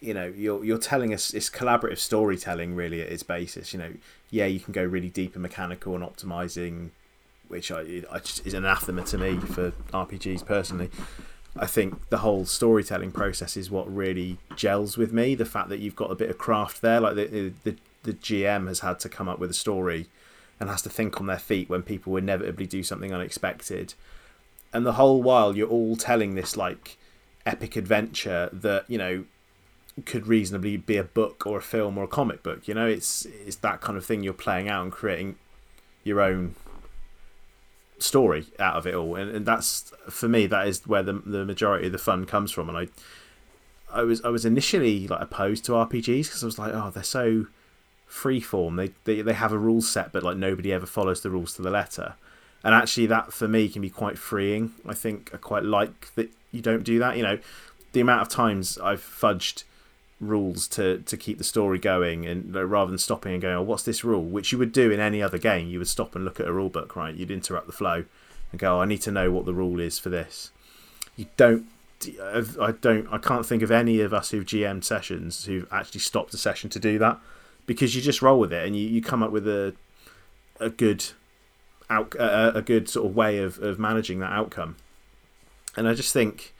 you 0.00 0.14
know 0.14 0.32
you're 0.36 0.64
you're 0.64 0.78
telling 0.78 1.12
us 1.12 1.34
it's 1.34 1.50
collaborative 1.50 1.98
storytelling 1.98 2.74
really 2.74 3.00
at 3.00 3.08
its 3.08 3.22
basis. 3.22 3.72
You 3.72 3.78
know, 3.78 3.92
yeah, 4.30 4.46
you 4.46 4.58
can 4.58 4.72
go 4.72 4.82
really 4.84 5.10
deep 5.10 5.34
and 5.34 5.42
mechanical 5.42 5.94
and 5.94 6.02
optimizing, 6.02 6.90
which 7.48 7.70
I, 7.70 8.02
I 8.10 8.18
just 8.18 8.44
is 8.46 8.54
anathema 8.54 9.04
to 9.04 9.18
me 9.18 9.38
for 9.38 9.70
RPGs 9.92 10.44
personally. 10.44 10.90
I 11.56 11.66
think 11.66 12.08
the 12.10 12.18
whole 12.18 12.44
storytelling 12.44 13.12
process 13.12 13.56
is 13.56 13.70
what 13.70 13.92
really 13.92 14.38
gels 14.54 14.96
with 14.96 15.12
me. 15.12 15.34
The 15.34 15.44
fact 15.44 15.68
that 15.70 15.80
you've 15.80 15.96
got 15.96 16.10
a 16.10 16.14
bit 16.14 16.30
of 16.30 16.38
craft 16.38 16.80
there, 16.80 17.00
like 17.00 17.16
the 17.16 17.52
the, 17.64 17.76
the 18.04 18.12
GM 18.12 18.68
has 18.68 18.80
had 18.80 19.00
to 19.00 19.08
come 19.08 19.28
up 19.28 19.38
with 19.38 19.50
a 19.50 19.54
story 19.54 20.06
and 20.60 20.68
has 20.68 20.82
to 20.82 20.90
think 20.90 21.20
on 21.20 21.26
their 21.26 21.38
feet 21.38 21.68
when 21.68 21.82
people 21.82 22.16
inevitably 22.16 22.66
do 22.66 22.82
something 22.82 23.12
unexpected. 23.12 23.94
And 24.72 24.86
the 24.86 24.92
whole 24.92 25.22
while 25.22 25.56
you're 25.56 25.68
all 25.68 25.96
telling 25.96 26.34
this 26.34 26.56
like 26.56 26.98
epic 27.44 27.76
adventure 27.76 28.48
that, 28.52 28.84
you 28.88 28.98
know, 28.98 29.24
could 30.04 30.26
reasonably 30.26 30.76
be 30.76 30.96
a 30.96 31.04
book 31.04 31.46
or 31.46 31.58
a 31.58 31.62
film 31.62 31.98
or 31.98 32.04
a 32.04 32.08
comic 32.08 32.42
book. 32.42 32.68
You 32.68 32.74
know, 32.74 32.86
it's 32.86 33.26
it's 33.26 33.56
that 33.56 33.80
kind 33.80 33.98
of 33.98 34.04
thing 34.04 34.22
you're 34.22 34.32
playing 34.32 34.68
out 34.68 34.84
and 34.84 34.92
creating 34.92 35.36
your 36.04 36.20
own 36.20 36.54
story 38.02 38.46
out 38.58 38.76
of 38.76 38.86
it 38.86 38.94
all, 38.94 39.16
and, 39.16 39.30
and 39.30 39.46
that's 39.46 39.92
for 40.08 40.28
me 40.28 40.46
that 40.46 40.66
is 40.66 40.86
where 40.86 41.02
the 41.02 41.12
the 41.12 41.44
majority 41.44 41.86
of 41.86 41.92
the 41.92 41.98
fun 41.98 42.26
comes 42.26 42.50
from. 42.50 42.68
And 42.68 42.78
I 42.78 42.88
I 43.92 44.02
was 44.02 44.22
I 44.22 44.28
was 44.28 44.44
initially 44.44 45.08
like 45.08 45.20
opposed 45.20 45.64
to 45.66 45.72
RPGs 45.72 46.24
because 46.24 46.42
I 46.42 46.46
was 46.46 46.58
like, 46.58 46.72
oh, 46.74 46.90
they're 46.92 47.02
so 47.02 47.46
freeform. 48.08 48.76
They, 48.76 48.92
they 49.04 49.22
they 49.22 49.32
have 49.32 49.52
a 49.52 49.58
rule 49.58 49.82
set, 49.82 50.12
but 50.12 50.22
like 50.22 50.36
nobody 50.36 50.72
ever 50.72 50.86
follows 50.86 51.22
the 51.22 51.30
rules 51.30 51.54
to 51.54 51.62
the 51.62 51.70
letter. 51.70 52.14
And 52.62 52.74
actually, 52.74 53.06
that 53.06 53.32
for 53.32 53.48
me 53.48 53.68
can 53.68 53.82
be 53.82 53.90
quite 53.90 54.18
freeing. 54.18 54.72
I 54.86 54.94
think 54.94 55.30
I 55.32 55.38
quite 55.38 55.64
like 55.64 56.14
that 56.14 56.30
you 56.52 56.60
don't 56.60 56.84
do 56.84 56.98
that. 56.98 57.16
You 57.16 57.22
know, 57.22 57.38
the 57.92 58.00
amount 58.00 58.22
of 58.22 58.28
times 58.28 58.78
I've 58.78 59.02
fudged 59.02 59.64
rules 60.20 60.68
to 60.68 60.98
to 60.98 61.16
keep 61.16 61.38
the 61.38 61.44
story 61.44 61.78
going 61.78 62.26
and 62.26 62.54
like, 62.54 62.66
rather 62.68 62.90
than 62.90 62.98
stopping 62.98 63.32
and 63.32 63.40
going 63.40 63.56
oh 63.56 63.62
what's 63.62 63.82
this 63.82 64.04
rule? 64.04 64.24
Which 64.24 64.52
you 64.52 64.58
would 64.58 64.72
do 64.72 64.90
in 64.90 65.00
any 65.00 65.22
other 65.22 65.38
game. 65.38 65.68
You 65.68 65.78
would 65.78 65.88
stop 65.88 66.14
and 66.14 66.24
look 66.24 66.38
at 66.40 66.46
a 66.46 66.52
rule 66.52 66.68
book 66.68 66.96
right? 66.96 67.14
You'd 67.14 67.30
interrupt 67.30 67.66
the 67.66 67.72
flow 67.72 68.04
and 68.52 68.58
go 68.58 68.76
oh, 68.76 68.80
i 68.80 68.84
need 68.84 69.02
to 69.02 69.10
know 69.10 69.30
what 69.30 69.46
the 69.46 69.54
rule 69.54 69.80
is 69.80 69.98
for 69.98 70.10
this. 70.10 70.50
You 71.16 71.26
don't 71.36 71.66
i 72.22 72.72
don't 72.80 73.06
i 73.12 73.18
can't 73.18 73.44
think 73.44 73.62
of 73.62 73.70
any 73.70 74.00
of 74.00 74.14
us 74.14 74.30
who've 74.30 74.46
gm 74.46 74.82
sessions 74.82 75.44
who've 75.44 75.70
actually 75.70 76.00
stopped 76.00 76.32
a 76.32 76.38
session 76.38 76.70
to 76.70 76.78
do 76.78 76.98
that 76.98 77.18
because 77.66 77.94
you 77.94 78.00
just 78.00 78.22
roll 78.22 78.40
with 78.40 78.54
it 78.54 78.66
and 78.66 78.74
you, 78.74 78.88
you 78.88 79.02
come 79.02 79.22
up 79.22 79.30
with 79.30 79.46
a 79.46 79.74
a 80.58 80.70
good 80.70 81.04
out 81.90 82.14
a, 82.14 82.56
a 82.56 82.62
good 82.62 82.88
sort 82.88 83.06
of 83.06 83.14
way 83.14 83.38
of, 83.38 83.58
of 83.58 83.78
managing 83.78 84.20
that 84.20 84.32
outcome. 84.32 84.76
And 85.76 85.88
i 85.88 85.94
just 85.94 86.12
think 86.12 86.54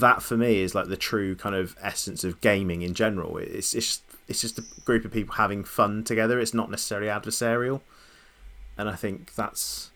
that 0.00 0.22
for 0.22 0.36
me 0.36 0.60
is 0.60 0.74
like 0.74 0.88
the 0.88 0.96
true 0.96 1.34
kind 1.34 1.54
of 1.54 1.76
essence 1.82 2.24
of 2.24 2.40
gaming 2.40 2.82
in 2.82 2.94
general. 2.94 3.38
It's 3.38 3.74
it's 3.74 3.86
just, 3.86 4.02
it's 4.28 4.40
just 4.40 4.58
a 4.58 4.64
group 4.84 5.04
of 5.04 5.12
people 5.12 5.34
having 5.34 5.64
fun 5.64 6.04
together. 6.04 6.38
It's 6.38 6.54
not 6.54 6.70
necessarily 6.70 7.08
adversarial, 7.08 7.80
and 8.76 8.88
I 8.88 8.94
think 8.94 9.34
that's 9.34 9.90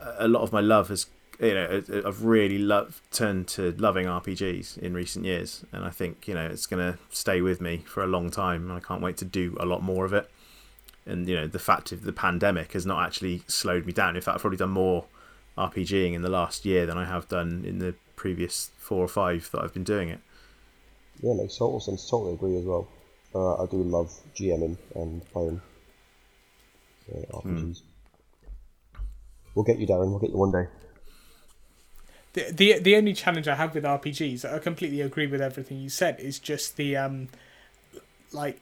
a 0.00 0.28
lot 0.28 0.42
of 0.42 0.52
my 0.52 0.60
love 0.60 0.88
has 0.88 1.06
you 1.40 1.54
know 1.54 1.82
I've 2.04 2.24
really 2.24 2.58
loved 2.58 3.00
turned 3.12 3.48
to 3.48 3.72
loving 3.72 4.06
RPGs 4.06 4.78
in 4.78 4.94
recent 4.94 5.24
years, 5.24 5.64
and 5.72 5.84
I 5.84 5.90
think 5.90 6.26
you 6.28 6.34
know 6.34 6.46
it's 6.46 6.66
to 6.66 6.98
stay 7.10 7.40
with 7.40 7.60
me 7.60 7.78
for 7.86 8.02
a 8.02 8.06
long 8.06 8.30
time, 8.30 8.70
I 8.70 8.80
can't 8.80 9.02
wait 9.02 9.16
to 9.18 9.24
do 9.24 9.56
a 9.60 9.66
lot 9.66 9.82
more 9.82 10.04
of 10.04 10.12
it. 10.12 10.30
And 11.04 11.28
you 11.28 11.36
know 11.36 11.46
the 11.46 11.58
fact 11.58 11.92
of 11.92 12.02
the 12.02 12.12
pandemic 12.12 12.72
has 12.72 12.84
not 12.86 13.04
actually 13.04 13.42
slowed 13.46 13.86
me 13.86 13.92
down. 13.92 14.16
In 14.16 14.22
fact, 14.22 14.36
I've 14.36 14.40
probably 14.40 14.58
done 14.58 14.70
more 14.70 15.04
RPGing 15.56 16.14
in 16.14 16.22
the 16.22 16.28
last 16.28 16.64
year 16.64 16.86
than 16.86 16.98
I 16.98 17.04
have 17.04 17.28
done 17.28 17.64
in 17.66 17.78
the 17.78 17.94
previous 18.16 18.70
four 18.78 19.04
or 19.04 19.08
five 19.08 19.48
that 19.52 19.62
I've 19.62 19.74
been 19.74 19.84
doing 19.84 20.08
it. 20.08 20.20
Yeah, 21.22 21.34
makes 21.34 21.56
total 21.56 21.80
sense. 21.80 22.08
Totally 22.08 22.34
agree 22.34 22.56
as 22.56 22.64
well. 22.64 22.88
Uh, 23.34 23.62
I 23.62 23.66
do 23.66 23.76
love 23.76 24.12
GMing 24.34 24.76
and 24.94 25.24
playing 25.32 25.60
uh, 27.12 27.38
RPGs. 27.38 27.78
Hmm. 27.78 29.00
We'll 29.54 29.64
get 29.64 29.78
you, 29.78 29.86
Darren. 29.86 30.10
We'll 30.10 30.18
get 30.18 30.30
you 30.30 30.36
one 30.36 30.52
day. 30.52 30.66
The, 32.34 32.52
the 32.52 32.78
the 32.80 32.96
only 32.96 33.14
challenge 33.14 33.48
I 33.48 33.54
have 33.54 33.74
with 33.74 33.84
RPGs, 33.84 34.44
I 34.44 34.58
completely 34.58 35.00
agree 35.00 35.26
with 35.26 35.40
everything 35.40 35.80
you 35.80 35.88
said, 35.88 36.20
is 36.20 36.38
just 36.38 36.76
the 36.76 36.96
um, 36.96 37.28
like, 38.32 38.60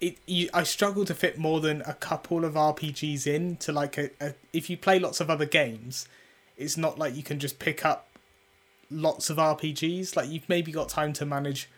it. 0.00 0.18
You, 0.26 0.50
I 0.52 0.64
struggle 0.64 1.04
to 1.04 1.14
fit 1.14 1.38
more 1.38 1.60
than 1.60 1.82
a 1.82 1.94
couple 1.94 2.44
of 2.44 2.54
RPGs 2.54 3.28
in 3.28 3.56
to 3.58 3.72
like 3.72 3.96
a, 3.96 4.10
a. 4.20 4.34
If 4.52 4.68
you 4.68 4.76
play 4.76 4.98
lots 4.98 5.20
of 5.20 5.30
other 5.30 5.46
games, 5.46 6.08
it's 6.56 6.76
not 6.76 6.98
like 6.98 7.14
you 7.14 7.22
can 7.22 7.38
just 7.38 7.60
pick 7.60 7.86
up 7.86 8.09
lots 8.90 9.30
of 9.30 9.36
RPGs. 9.36 10.16
Like 10.16 10.28
you've 10.28 10.48
maybe 10.48 10.72
got 10.72 10.88
time 10.88 11.12
to 11.14 11.26
manage 11.26 11.68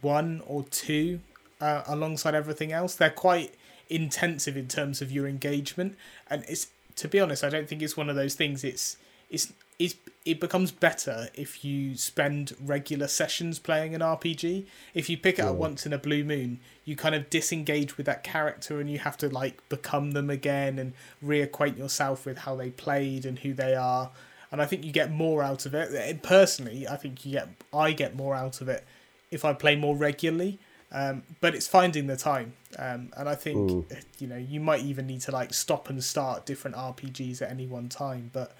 one 0.00 0.42
or 0.46 0.64
two 0.64 1.20
uh, 1.60 1.82
alongside 1.86 2.34
everything 2.34 2.72
else. 2.72 2.94
They're 2.94 3.10
quite 3.10 3.54
intensive 3.88 4.56
in 4.56 4.68
terms 4.68 5.00
of 5.00 5.12
your 5.12 5.26
engagement, 5.26 5.96
and 6.28 6.44
it's 6.48 6.68
to 6.96 7.08
be 7.08 7.20
honest, 7.20 7.44
I 7.44 7.50
don't 7.50 7.68
think 7.68 7.82
it's 7.82 7.96
one 7.96 8.08
of 8.08 8.16
those 8.16 8.34
things. 8.34 8.64
It's 8.64 8.96
it's 9.30 9.52
it's 9.78 9.94
it 10.24 10.40
becomes 10.40 10.72
better 10.72 11.28
if 11.34 11.64
you 11.64 11.94
spend 11.96 12.56
regular 12.60 13.06
sessions 13.06 13.58
playing 13.58 13.94
an 13.94 14.00
RPG. 14.00 14.66
If 14.92 15.08
you 15.08 15.16
pick 15.16 15.38
it 15.38 15.42
yeah. 15.42 15.50
up 15.50 15.56
once 15.56 15.86
in 15.86 15.92
a 15.92 15.98
blue 15.98 16.24
moon, 16.24 16.58
you 16.84 16.96
kind 16.96 17.14
of 17.14 17.30
disengage 17.30 17.96
with 17.96 18.06
that 18.06 18.24
character 18.24 18.80
and 18.80 18.90
you 18.90 18.98
have 18.98 19.16
to 19.18 19.28
like 19.28 19.66
become 19.68 20.12
them 20.12 20.28
again 20.28 20.78
and 20.78 20.94
reacquaint 21.24 21.78
yourself 21.78 22.26
with 22.26 22.38
how 22.38 22.56
they 22.56 22.70
played 22.70 23.24
and 23.24 23.40
who 23.40 23.54
they 23.54 23.74
are. 23.74 24.10
And 24.52 24.62
I 24.62 24.66
think 24.66 24.84
you 24.84 24.92
get 24.92 25.10
more 25.10 25.42
out 25.42 25.66
of 25.66 25.74
it. 25.74 26.22
Personally, 26.22 26.86
I 26.86 26.96
think 26.96 27.24
you 27.26 27.32
get 27.32 27.48
I 27.72 27.92
get 27.92 28.14
more 28.14 28.34
out 28.34 28.60
of 28.60 28.68
it 28.68 28.84
if 29.30 29.44
I 29.44 29.52
play 29.52 29.76
more 29.76 29.96
regularly. 29.96 30.58
Um, 30.92 31.24
but 31.40 31.54
it's 31.54 31.66
finding 31.66 32.06
the 32.06 32.16
time, 32.16 32.54
um, 32.78 33.12
and 33.16 33.28
I 33.28 33.34
think 33.34 33.56
Ooh. 33.56 33.86
you 34.20 34.28
know 34.28 34.36
you 34.36 34.60
might 34.60 34.82
even 34.82 35.08
need 35.08 35.20
to 35.22 35.32
like 35.32 35.52
stop 35.52 35.90
and 35.90 36.02
start 36.02 36.46
different 36.46 36.76
RPGs 36.76 37.42
at 37.42 37.50
any 37.50 37.66
one 37.66 37.88
time. 37.88 38.30
But 38.32 38.56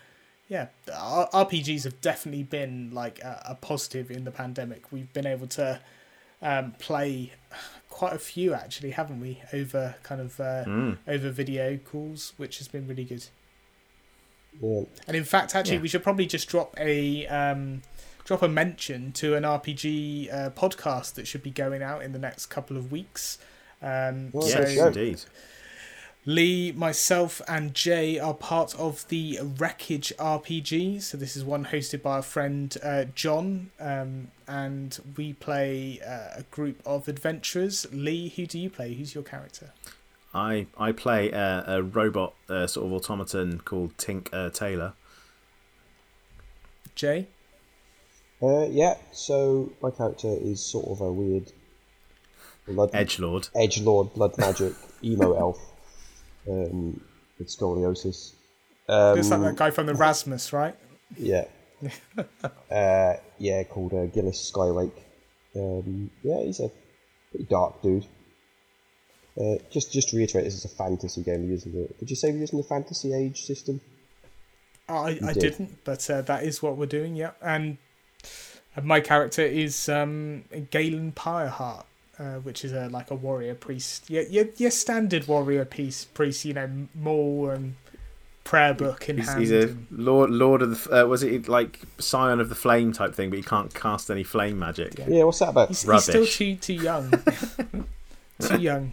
yeah, 0.49 0.67
RPGs 0.89 1.85
have 1.85 2.01
definitely 2.01 2.43
been 2.43 2.91
like 2.93 3.21
a, 3.21 3.43
a 3.51 3.55
positive 3.55 4.11
in 4.11 4.25
the 4.25 4.33
pandemic. 4.33 4.91
We've 4.91 5.13
been 5.13 5.27
able 5.27 5.47
to 5.49 5.81
um, 6.43 6.75
play 6.79 7.33
quite 7.89 8.13
a 8.13 8.19
few 8.19 8.55
actually, 8.55 8.91
haven't 8.91 9.21
we? 9.21 9.41
Over 9.53 9.95
kind 10.03 10.21
of 10.21 10.41
uh, 10.41 10.65
mm. 10.65 10.99
over 11.07 11.31
video 11.31 11.77
calls, 11.79 12.33
which 12.37 12.59
has 12.59 12.69
been 12.69 12.87
really 12.89 13.05
good. 13.05 13.25
Yeah. 14.61 14.85
And 15.07 15.17
in 15.17 15.25
fact, 15.25 15.55
actually, 15.55 15.77
yeah. 15.77 15.83
we 15.83 15.89
should 15.89 16.03
probably 16.03 16.27
just 16.27 16.49
drop 16.49 16.75
a 16.79 17.27
um, 17.27 17.83
drop 18.25 18.43
a 18.43 18.49
mention 18.49 19.13
to 19.13 19.35
an 19.35 19.45
RPG 19.45 20.33
uh, 20.33 20.51
podcast 20.51 21.15
that 21.15 21.27
should 21.27 21.43
be 21.43 21.51
going 21.51 21.83
out 21.83 22.03
in 22.03 22.13
the 22.13 22.19
next 22.19 22.47
couple 22.47 22.77
of 22.77 22.91
weeks. 22.91 23.39
Um, 23.83 24.31
well, 24.33 24.47
so, 24.47 24.61
yes, 24.61 24.77
indeed. 24.77 25.21
Lee, 26.29 26.73
myself, 26.73 27.41
and 27.47 27.73
Jay 27.73 28.19
are 28.19 28.35
part 28.35 28.75
of 28.75 29.07
the 29.09 29.39
Wreckage 29.41 30.13
RPG. 30.19 31.01
So 31.01 31.17
this 31.17 31.37
is 31.37 31.45
one 31.45 31.67
hosted 31.67 32.03
by 32.03 32.17
our 32.17 32.23
friend 32.23 32.77
uh, 32.83 33.05
John, 33.15 33.71
um, 33.79 34.33
and 34.49 34.99
we 35.17 35.35
play 35.35 36.01
uh, 36.05 36.41
a 36.41 36.43
group 36.51 36.83
of 36.85 37.07
adventurers. 37.07 37.87
Lee, 37.93 38.31
who 38.31 38.45
do 38.45 38.59
you 38.59 38.69
play? 38.69 38.95
Who's 38.95 39.15
your 39.15 39.23
character? 39.23 39.73
I 40.37 40.67
I 40.79 40.93
play 40.93 41.31
a, 41.31 41.65
a 41.67 41.83
robot 41.83 42.35
uh, 42.49 42.67
sort 42.67 42.87
of 42.87 42.93
automaton 42.93 43.61
called 43.61 43.97
Tink 43.97 44.29
uh, 44.33 44.51
Taylor. 44.51 44.93
Jay. 46.95 47.29
Uh, 48.43 48.67
yeah. 48.67 48.97
So 49.13 49.73
my 49.83 49.91
character 49.91 50.29
is 50.29 50.65
sort 50.65 50.89
of 50.89 51.01
a 51.01 51.11
weird 51.11 51.53
edge 52.93 53.19
lord, 53.19 53.49
edge 53.55 53.81
lord, 53.81 54.13
blood 54.15 54.37
magic 54.39 54.75
emo 55.05 55.33
elf 55.35 55.59
um, 56.49 57.01
with 57.39 57.49
scoliosis. 57.49 58.35
Um, 58.89 59.19
it's 59.19 59.31
like 59.31 59.41
that 59.41 59.57
guy 59.57 59.71
from 59.71 59.87
the 59.87 59.95
Rasmus, 59.95 60.53
right? 60.53 60.77
Yeah. 61.17 61.45
uh, 62.71 63.15
yeah, 63.39 63.63
called 63.65 63.93
uh, 63.95 64.07
Gillis 64.07 64.51
Skywake. 64.53 65.03
Um, 65.55 66.11
yeah, 66.23 66.43
he's 66.43 66.61
a 66.61 66.71
pretty 67.31 67.47
dark 67.47 67.83
dude. 67.83 68.07
Uh, 69.39 69.57
just 69.71 69.93
just 69.93 70.11
to 70.11 70.17
reiterate, 70.17 70.45
this 70.45 70.55
is 70.55 70.65
a 70.65 70.69
fantasy 70.69 71.23
game. 71.23 71.43
We're 71.43 71.51
using 71.51 71.73
the. 71.73 71.89
Did 71.99 72.11
you 72.11 72.17
say 72.17 72.31
we're 72.33 72.39
using 72.39 72.59
the 72.59 72.65
fantasy 72.65 73.13
age 73.13 73.43
system? 73.43 73.81
I, 74.89 75.19
I 75.25 75.33
did. 75.33 75.59
not 75.59 75.69
but 75.85 76.09
uh, 76.09 76.23
that 76.23 76.45
is 76.45 76.63
what 76.63 76.77
we're 76.77 76.87
doing. 76.87 77.17
Yeah, 77.17 77.33
and 77.43 77.77
my 78.83 79.01
character 79.01 79.43
is 79.43 79.89
um, 79.89 80.45
Galen 80.71 81.13
Pyreheart 81.13 81.85
uh, 82.19 82.37
which 82.37 82.65
is 82.65 82.73
a 82.73 82.89
like 82.89 83.11
a 83.11 83.15
warrior 83.15 83.55
priest. 83.55 84.09
Your 84.09 84.23
your, 84.25 84.47
your 84.57 84.71
standard 84.71 85.29
warrior 85.29 85.65
priest, 85.65 86.15
priest. 86.15 86.45
You 86.45 86.55
know, 86.55 86.71
maul 86.95 87.51
and 87.51 87.77
prayer 88.45 88.75
book 88.75 89.09
in 89.09 89.19
he's, 89.19 89.29
hand. 89.29 89.41
He's 89.41 89.53
a 89.53 89.77
lord, 89.91 90.31
lord 90.31 90.63
of 90.63 90.85
the. 90.85 91.03
Uh, 91.03 91.07
was 91.07 91.23
it 91.23 91.49
like 91.49 91.81
scion 91.99 92.41
of 92.41 92.49
the 92.49 92.55
flame 92.55 92.93
type 92.93 93.15
thing? 93.15 93.31
But 93.31 93.37
he 93.37 93.43
can't 93.43 93.75
cast 93.75 94.11
any 94.11 94.25
flame 94.25 94.59
magic. 94.59 94.99
Yeah, 94.99 95.09
yeah 95.09 95.25
what's 95.25 95.41
that 95.41 95.51
about? 95.51 95.69
He's, 95.69 95.83
he's 95.83 96.05
still 96.05 96.27
too 96.27 96.57
too 96.57 96.75
young. 96.75 97.13
too 98.41 98.61
young. 98.61 98.93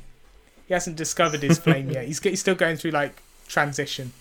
He 0.74 0.76
hasn't 0.76 0.96
discovered 0.96 1.44
his 1.44 1.60
flame 1.60 1.92
yet. 1.92 2.08
He's, 2.08 2.20
he's 2.20 2.40
still 2.40 2.56
going 2.56 2.78
through 2.78 2.90
like 2.90 3.22
transition. 3.48 4.12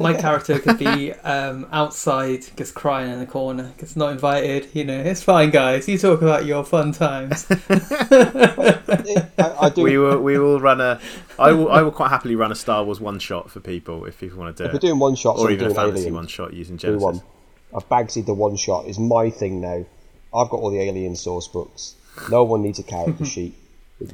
My 0.00 0.12
character 0.12 0.58
could 0.58 0.80
be 0.80 1.12
um, 1.12 1.68
outside, 1.70 2.44
just 2.56 2.74
crying 2.74 3.12
in 3.12 3.20
the 3.20 3.26
corner, 3.26 3.72
gets 3.78 3.94
not 3.94 4.10
invited. 4.10 4.66
You 4.72 4.82
know, 4.82 4.98
it's 4.98 5.22
fine, 5.22 5.50
guys. 5.50 5.88
You 5.88 5.96
talk 5.96 6.22
about 6.22 6.44
your 6.44 6.64
fun 6.64 6.90
times. 6.90 7.46
I, 7.70 8.80
I 9.38 9.72
we 9.76 9.96
will. 9.96 10.20
We 10.20 10.40
will 10.40 10.58
run 10.58 10.80
a. 10.80 11.00
I 11.38 11.52
will. 11.52 11.70
I 11.70 11.82
will 11.82 11.92
quite 11.92 12.08
happily 12.10 12.34
run 12.34 12.50
a 12.50 12.56
Star 12.56 12.82
Wars 12.82 12.98
one 12.98 13.20
shot 13.20 13.48
for 13.48 13.60
people 13.60 14.06
if 14.06 14.18
people 14.18 14.40
want 14.40 14.56
to 14.56 14.64
do 14.64 14.66
if 14.66 14.70
it. 14.70 14.74
We're 14.74 14.88
doing 14.88 14.98
one 14.98 15.14
shots, 15.14 15.38
or 15.38 15.52
even 15.52 15.70
a 15.70 15.74
fantasy 15.74 16.00
alien. 16.00 16.14
one 16.14 16.26
shot 16.26 16.52
using 16.52 16.78
Genesys. 16.78 16.98
Do 16.98 16.98
one. 16.98 17.22
I've 17.72 17.88
Bagsied 17.88 18.26
the 18.26 18.34
one 18.34 18.56
shot 18.56 18.86
is 18.86 18.98
my 18.98 19.30
thing 19.30 19.60
now. 19.60 19.86
I've 20.34 20.50
got 20.50 20.58
all 20.58 20.72
the 20.72 20.80
alien 20.80 21.14
source 21.14 21.46
books. 21.46 21.94
No 22.28 22.42
one 22.42 22.62
needs 22.62 22.80
a 22.80 22.82
character 22.82 23.24
sheet. 23.34 23.54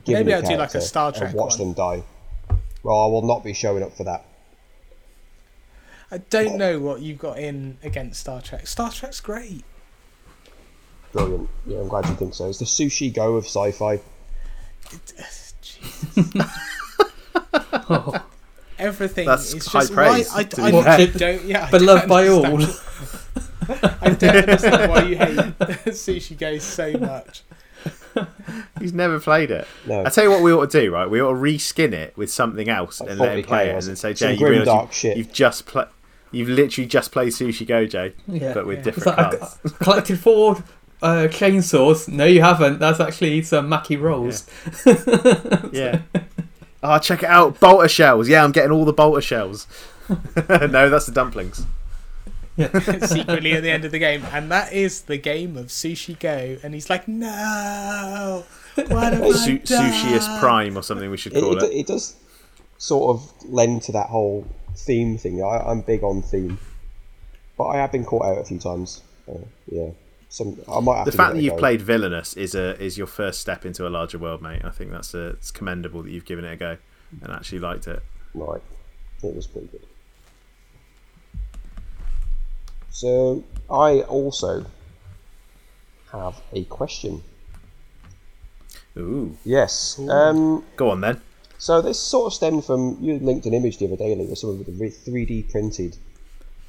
Maybe 0.07 0.35
I'll 0.35 0.43
do 0.43 0.57
like 0.57 0.75
a 0.75 0.81
Star 0.81 1.13
Trek. 1.13 1.35
watch 1.35 1.59
one. 1.59 1.69
them 1.69 1.73
die. 1.75 2.03
Well, 2.83 3.01
I 3.01 3.07
will 3.07 3.23
not 3.23 3.45
be 3.45 3.53
showing 3.53 3.83
up 3.83 3.97
for 3.97 4.05
that. 4.05 4.25
I 6.11 6.19
don't 6.19 6.57
know 6.57 6.81
what 6.81 7.01
you've 7.03 7.19
got 7.19 7.39
in 7.39 7.79
against 7.83 8.21
Star 8.21 8.43
Trek. 8.43 8.67
Star 8.67 8.91
Trek's 8.91 9.21
great. 9.21 9.65
Brilliant. 11.13 11.49
Yeah, 11.67 11.79
I'm 11.79 11.89
glad 11.89 12.07
you 12.07 12.15
think 12.15 12.35
so. 12.35 12.49
It's 12.49 12.59
the 12.59 12.65
sushi 12.65 13.13
go 13.13 13.37
of 13.37 13.45
sci-fi. 13.45 14.01
oh. 17.89 18.25
Everything 18.79 19.27
That's 19.27 19.53
is 19.53 19.67
high 19.67 19.81
just 19.81 19.93
praise. 19.93 20.31
Why, 20.33 20.49
I, 20.57 20.71
I, 20.71 20.95
I, 20.95 21.07
don't. 21.07 21.45
Yeah, 21.45 21.71
beloved 21.71 22.09
by 22.09 22.29
all. 22.29 22.47
I 23.69 24.11
don't 24.11 24.37
understand 24.37 24.91
why 24.91 25.03
you 25.03 25.17
hate 25.17 25.37
Sushi 25.93 26.37
Go 26.37 26.59
so 26.59 26.93
much. 26.93 27.43
He's 28.81 28.93
never 28.93 29.21
played 29.21 29.51
it. 29.51 29.67
No. 29.87 30.05
I 30.05 30.09
tell 30.11 30.25
you 30.25 30.31
what, 30.31 30.43
we 30.43 30.53
ought 30.53 30.71
to 30.71 30.81
do, 30.81 30.93
right? 30.93 31.09
We 31.09 31.21
ought 31.21 31.33
to 31.33 31.39
reskin 31.39 31.93
it 31.93 32.17
with 32.17 32.31
something 32.31 32.69
else 32.69 33.01
and 33.01 33.19
let 33.19 33.39
him 33.39 33.45
play 33.45 33.69
it, 33.69 33.77
and 33.77 33.83
then 33.83 33.97
say, 33.97 34.15
"Jay, 34.15 34.35
you 34.35 34.49
realise 34.49 35.05
you, 35.05 35.15
have 35.15 35.33
just 35.33 35.67
played." 35.67 35.89
You've 36.33 36.49
literally 36.49 36.87
just 36.87 37.11
played 37.11 37.33
Sushi 37.33 37.67
Go, 37.67 37.87
Jay, 37.87 38.13
yeah, 38.29 38.55
but 38.55 38.67
with 38.67 38.79
yeah. 38.79 38.85
different 38.85 39.19
like, 39.19 39.41
cards. 39.41 39.59
collected 39.81 40.19
four 40.21 40.63
uh, 41.03 41.27
chainsaws. 41.29 42.09
No, 42.09 42.25
you 42.25 42.41
haven't. 42.41 42.79
That's 42.79 43.01
actually 43.01 43.43
some 43.43 43.69
maki 43.69 44.01
rolls. 44.01 44.49
Yeah. 45.73 46.01
yeah. 46.15 46.23
Oh, 46.83 46.99
check 46.99 47.23
it 47.23 47.29
out. 47.29 47.61
Bolter 47.61 47.89
shells. 47.89 48.29
Yeah, 48.29 48.43
I'm 48.43 48.53
getting 48.53 48.71
all 48.71 48.85
the 48.85 48.93
bolter 48.93 49.21
shells. 49.21 49.67
no, 50.09 50.89
that's 50.89 51.07
the 51.07 51.13
dumplings. 51.13 51.67
Yeah. 52.57 52.69
Secretly 53.07 53.53
at 53.53 53.63
the 53.63 53.71
end 53.71 53.85
of 53.85 53.93
the 53.93 53.99
game. 53.99 54.25
And 54.33 54.51
that 54.51 54.73
is 54.73 55.03
the 55.03 55.17
game 55.17 55.57
of 55.57 55.67
Sushi 55.67 56.19
Go. 56.19 56.59
And 56.63 56.75
he's 56.75 56.91
like, 56.91 57.09
no. 57.09 58.45
What 58.75 59.13
have 59.13 59.37
Su- 59.37 59.61
Sushiest 59.61 60.41
Prime 60.41 60.77
or 60.77 60.83
something 60.83 61.11
we 61.11 61.17
should 61.17 61.33
call 61.33 61.57
it, 61.57 61.63
it. 61.65 61.73
It 61.73 61.87
does 61.87 62.17
sort 62.79 63.15
of 63.17 63.33
lend 63.51 63.83
to 63.83 63.93
that 63.93 64.09
whole 64.09 64.47
theme 64.77 65.19
thing. 65.19 65.43
I, 65.43 65.59
I'm 65.59 65.81
big 65.83 66.03
on 66.03 66.23
theme, 66.23 66.59
but 67.59 67.65
I 67.67 67.77
have 67.77 67.93
been 67.93 68.05
caught 68.05 68.25
out 68.25 68.39
a 68.39 68.45
few 68.45 68.59
times. 68.59 69.03
Uh, 69.29 69.39
yeah. 69.71 69.91
Some, 70.29 70.61
I 70.71 70.79
might 70.81 70.97
have 70.99 71.05
The 71.07 71.11
to 71.11 71.17
fact 71.17 71.35
that 71.35 71.43
you've 71.43 71.55
go. 71.55 71.59
played 71.59 71.83
Villainous 71.83 72.35
is 72.35 72.55
a 72.55 72.81
is 72.81 72.97
your 72.97 73.09
first 73.09 73.41
step 73.41 73.67
into 73.67 73.87
a 73.87 73.91
larger 73.91 74.17
world, 74.17 74.41
mate. 74.41 74.65
I 74.65 74.71
think 74.71 74.93
that's 74.93 75.13
a, 75.13 75.31
it's 75.31 75.51
commendable 75.51 76.03
that 76.05 76.11
you've 76.11 76.25
given 76.25 76.45
it 76.45 76.53
a 76.53 76.57
go 76.57 76.77
and 77.21 77.33
actually 77.33 77.59
liked 77.59 77.89
it. 77.89 78.01
Right. 78.33 78.63
It 79.25 79.35
was 79.35 79.49
pretty 79.49 79.67
good. 79.67 79.85
So, 82.91 83.45
I 83.71 84.01
also 84.03 84.67
have 86.13 86.41
a 86.53 86.65
question. 86.65 87.23
Ooh, 88.97 89.37
Yes. 89.45 89.99
Um, 90.09 90.65
go 90.77 90.91
on 90.91 91.01
then. 91.01 91.21
so, 91.59 91.81
this 91.81 91.99
sort 91.99 92.27
of 92.27 92.35
stemmed 92.35 92.65
from 92.65 92.99
you 93.01 93.19
linked 93.21 93.47
an 93.47 93.55
image 93.55 93.79
the 93.79 93.87
other 93.87 93.97
day, 93.97 94.15
Lee, 94.15 94.27
with 94.27 94.39
some 94.39 94.51
of 94.51 94.59
the 94.67 94.73
3D 94.73 95.51
printed 95.51 95.97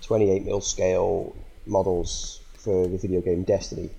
28mm 0.03 0.63
scale 0.63 1.35
models 1.65 2.41
for 2.53 2.87
the 2.87 2.97
video 2.97 3.21
game 3.21 3.43
Destiny. 3.43 3.89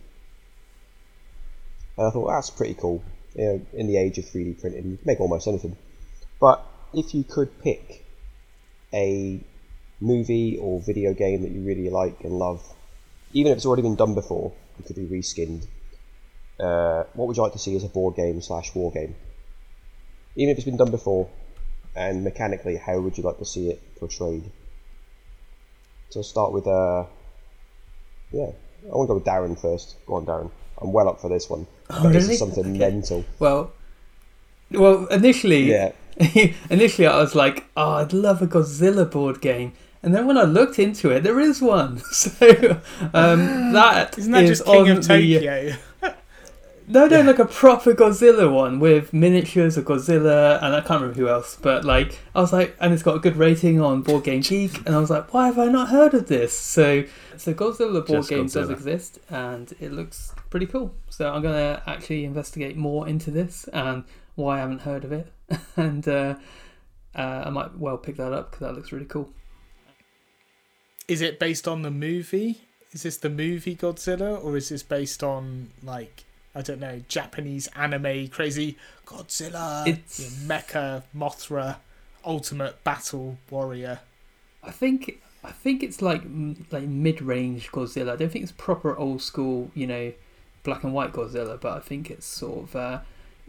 And 1.97 2.07
I 2.07 2.11
thought 2.11 2.29
that's 2.29 2.51
pretty 2.51 2.75
cool. 2.75 3.03
You 3.35 3.45
know, 3.45 3.67
in 3.73 3.87
the 3.87 3.97
age 3.97 4.19
of 4.19 4.25
3D 4.25 4.61
printing, 4.61 4.91
you 4.93 4.97
can 4.97 5.07
make 5.07 5.21
almost 5.21 5.49
anything. 5.49 5.77
But 6.41 6.65
if 6.95 7.15
you 7.15 7.25
could 7.25 7.61
pick 7.63 8.05
a 8.93 9.41
movie 10.03 10.59
or 10.61 10.81
video 10.83 11.15
game 11.15 11.43
that 11.43 11.51
you 11.53 11.63
really 11.63 11.89
like 11.89 12.21
and 12.25 12.33
love, 12.33 12.61
even 13.33 13.53
if 13.53 13.57
it's 13.57 13.67
already 13.67 13.83
been 13.83 13.97
done 13.97 14.15
before, 14.15 14.53
it 14.79 14.85
could 14.87 14.97
be 14.97 15.07
reskinned. 15.07 15.67
Uh, 16.61 17.05
what 17.15 17.27
would 17.29 17.37
you 17.37 17.43
like 17.43 17.53
to 17.53 17.59
see 17.59 17.75
as 17.77 17.85
a 17.85 17.89
board 17.89 18.17
game 18.17 18.43
slash 18.43 18.75
war 18.75 18.91
game? 18.93 19.15
Even 20.37 20.51
if 20.53 20.59
it's 20.59 20.65
been 20.65 20.77
done 20.77 20.91
before, 20.91 21.29
and 21.95 22.25
mechanically, 22.25 22.77
how 22.77 22.99
would 23.01 23.17
you 23.17 23.25
like 23.25 23.39
to 23.39 23.45
see 23.45 23.69
it 23.71 23.81
portrayed? 23.99 24.51
So 26.11 26.21
I'll 26.21 26.25
start 26.25 26.53
with 26.53 26.67
uh, 26.67 27.05
yeah, 28.33 28.51
I 28.91 28.95
want 28.95 29.07
to 29.09 29.13
go 29.13 29.15
with 29.15 29.25
Darren 29.25 29.59
first. 29.61 29.97
Go 30.07 30.15
on, 30.15 30.27
Darren. 30.27 30.51
I'm 30.81 30.93
well 30.93 31.09
up 31.09 31.21
for 31.21 31.29
this 31.29 31.49
one. 31.49 31.67
Oh, 31.91 32.03
But 32.03 32.13
this 32.13 32.29
is 32.29 32.39
something 32.39 32.67
Okay. 32.75 32.79
mental. 32.79 33.25
Well, 33.39 33.73
well, 34.73 35.07
initially, 35.07 35.71
Yeah. 35.71 35.93
initially 36.71 37.07
I 37.07 37.17
was 37.19 37.35
like, 37.35 37.65
oh, 37.77 37.93
I'd 37.95 38.13
love 38.13 38.43
a 38.43 38.47
Godzilla 38.47 39.11
board 39.11 39.41
game. 39.41 39.73
And 40.03 40.15
then 40.15 40.27
when 40.27 40.37
I 40.37 40.43
looked 40.43 40.79
into 40.79 41.11
it, 41.11 41.23
there 41.23 41.39
is 41.41 41.61
one. 41.63 42.03
So 42.13 42.81
um, 43.15 43.73
that 43.73 44.19
Isn't 44.19 44.33
that 44.33 44.45
is 44.45 44.59
just 44.59 44.65
King 44.65 44.91
on 44.91 44.99
of 44.99 45.07
the- 45.09 45.39
uh, 45.39 45.43
Tokyo? 45.43 45.77
No, 46.89 47.07
no, 47.07 47.23
like 47.23 47.39
a 47.39 47.45
proper 47.47 47.95
Godzilla 47.95 48.53
one 48.53 48.81
with 48.81 49.13
miniatures 49.13 49.77
of 49.77 49.85
Godzilla, 49.85 50.63
and 50.63 50.75
I 50.75 50.81
can't 50.81 51.01
remember 51.01 51.15
who 51.15 51.29
else. 51.29 51.57
But 51.57 51.85
like, 51.85 52.19
I 52.35 52.41
was 52.41 52.53
like, 52.53 52.77
and 52.81 52.93
it's 52.93 53.05
got 53.05 53.15
a 53.15 53.19
good 53.21 53.37
rating 53.37 53.81
on 53.81 54.03
Board 54.03 54.25
Game 54.25 54.41
Geek, 54.41 54.77
and 54.85 54.95
I 54.95 54.99
was 54.99 55.09
like, 55.09 55.33
why 55.33 55.47
have 55.47 55.59
I 55.59 55.67
not 55.67 55.89
heard 55.91 56.13
of 56.13 56.27
this? 56.27 56.59
So, 56.59 57.05
so 57.37 57.55
Godzilla 57.55 58.05
board 58.05 58.19
Just 58.19 58.31
game 58.31 58.47
does 58.47 58.69
exist, 58.69 59.21
and 59.31 59.73
it 59.81 59.93
looks 59.93 60.35
pretty 60.51 60.67
cool. 60.67 60.93
So 61.09 61.33
I'm 61.33 61.41
gonna 61.41 61.83
actually 61.87 62.25
investigate 62.25 62.77
more 62.77 63.09
into 63.09 63.31
this 63.31 63.69
and 63.69 64.05
why 64.35 64.57
I 64.57 64.61
haven't 64.61 64.81
heard 64.81 65.05
of 65.05 65.13
it, 65.13 65.33
and 65.77 66.07
uh, 66.09 66.35
uh, 67.15 67.45
I 67.47 67.51
might 67.51 67.79
well 67.79 67.97
pick 67.97 68.17
that 68.17 68.33
up 68.33 68.51
because 68.51 68.67
that 68.67 68.75
looks 68.75 68.91
really 68.93 69.07
cool. 69.07 69.33
Is 71.09 71.21
it 71.21 71.39
based 71.39 71.67
on 71.69 71.83
the 71.83 71.91
movie? 71.91 72.63
Is 72.93 73.03
this 73.05 73.17
the 73.17 73.31
movie 73.31 73.75
Godzilla, 73.75 74.43
or 74.43 74.57
is 74.57 74.69
this 74.69 74.83
based 74.83 75.23
on 75.23 75.71
like 75.83 76.25
I 76.55 76.63
don't 76.63 76.81
know 76.81 77.03
Japanese 77.09 77.67
anime 77.75 78.29
crazy 78.29 78.77
Godzilla, 79.07 79.87
It's- 79.87 80.21
Mecha 80.47 81.03
Mothra, 81.17 81.77
Ultimate 82.25 82.83
Battle 82.85 83.39
Warrior? 83.51 84.01
I 84.63 84.71
think 84.71 85.21
I 85.43 85.51
think 85.51 85.83
it's 85.83 86.01
like 86.03 86.23
like 86.71 86.85
mid 86.85 87.21
range 87.23 87.71
Godzilla. 87.73 88.13
I 88.13 88.17
don't 88.17 88.31
think 88.31 88.43
it's 88.45 88.53
proper 88.53 88.97
old 88.97 89.23
school, 89.23 89.71
you 89.75 89.87
know, 89.87 90.13
black 90.63 90.85
and 90.85 90.93
white 90.95 91.13
Godzilla. 91.13 91.61
But 91.61 91.77
I 91.77 91.81
think 91.81 92.11
it's 92.11 92.27
sort 92.27 92.65
of 92.69 92.77
uh, 92.77 93.01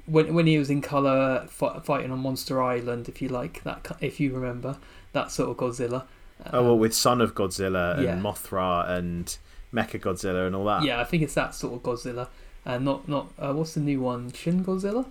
when 0.05 0.33
when 0.33 0.47
he 0.47 0.57
was 0.57 0.69
in 0.69 0.81
color 0.81 1.45
fi- 1.49 1.79
fighting 1.81 2.11
on 2.11 2.19
Monster 2.19 2.63
Island, 2.63 3.07
if 3.09 3.21
you 3.21 3.27
like 3.29 3.63
that, 3.63 3.97
if 4.01 4.19
you 4.19 4.33
remember 4.33 4.77
that 5.11 5.31
sort 5.31 5.49
of 5.51 5.57
Godzilla. 5.57 6.05
Oh 6.51 6.63
well, 6.63 6.77
with 6.77 6.93
Son 6.93 7.21
of 7.21 7.35
Godzilla 7.35 7.95
and 7.95 8.03
yeah. 8.03 8.17
Mothra 8.17 8.89
and 8.89 9.37
Mecha 9.73 9.99
Godzilla 9.99 10.45
and 10.47 10.55
all 10.55 10.65
that. 10.65 10.83
yeah, 10.83 10.99
I 10.99 11.03
think 11.03 11.23
it's 11.23 11.33
that 11.35 11.55
sort 11.55 11.73
of 11.73 11.81
Godzilla, 11.83 12.27
and 12.65 12.83
not 12.85 13.07
not 13.07 13.31
uh, 13.39 13.53
what's 13.53 13.73
the 13.75 13.79
new 13.79 14.01
one, 14.01 14.31
Shin 14.33 14.63
Godzilla, 14.63 15.05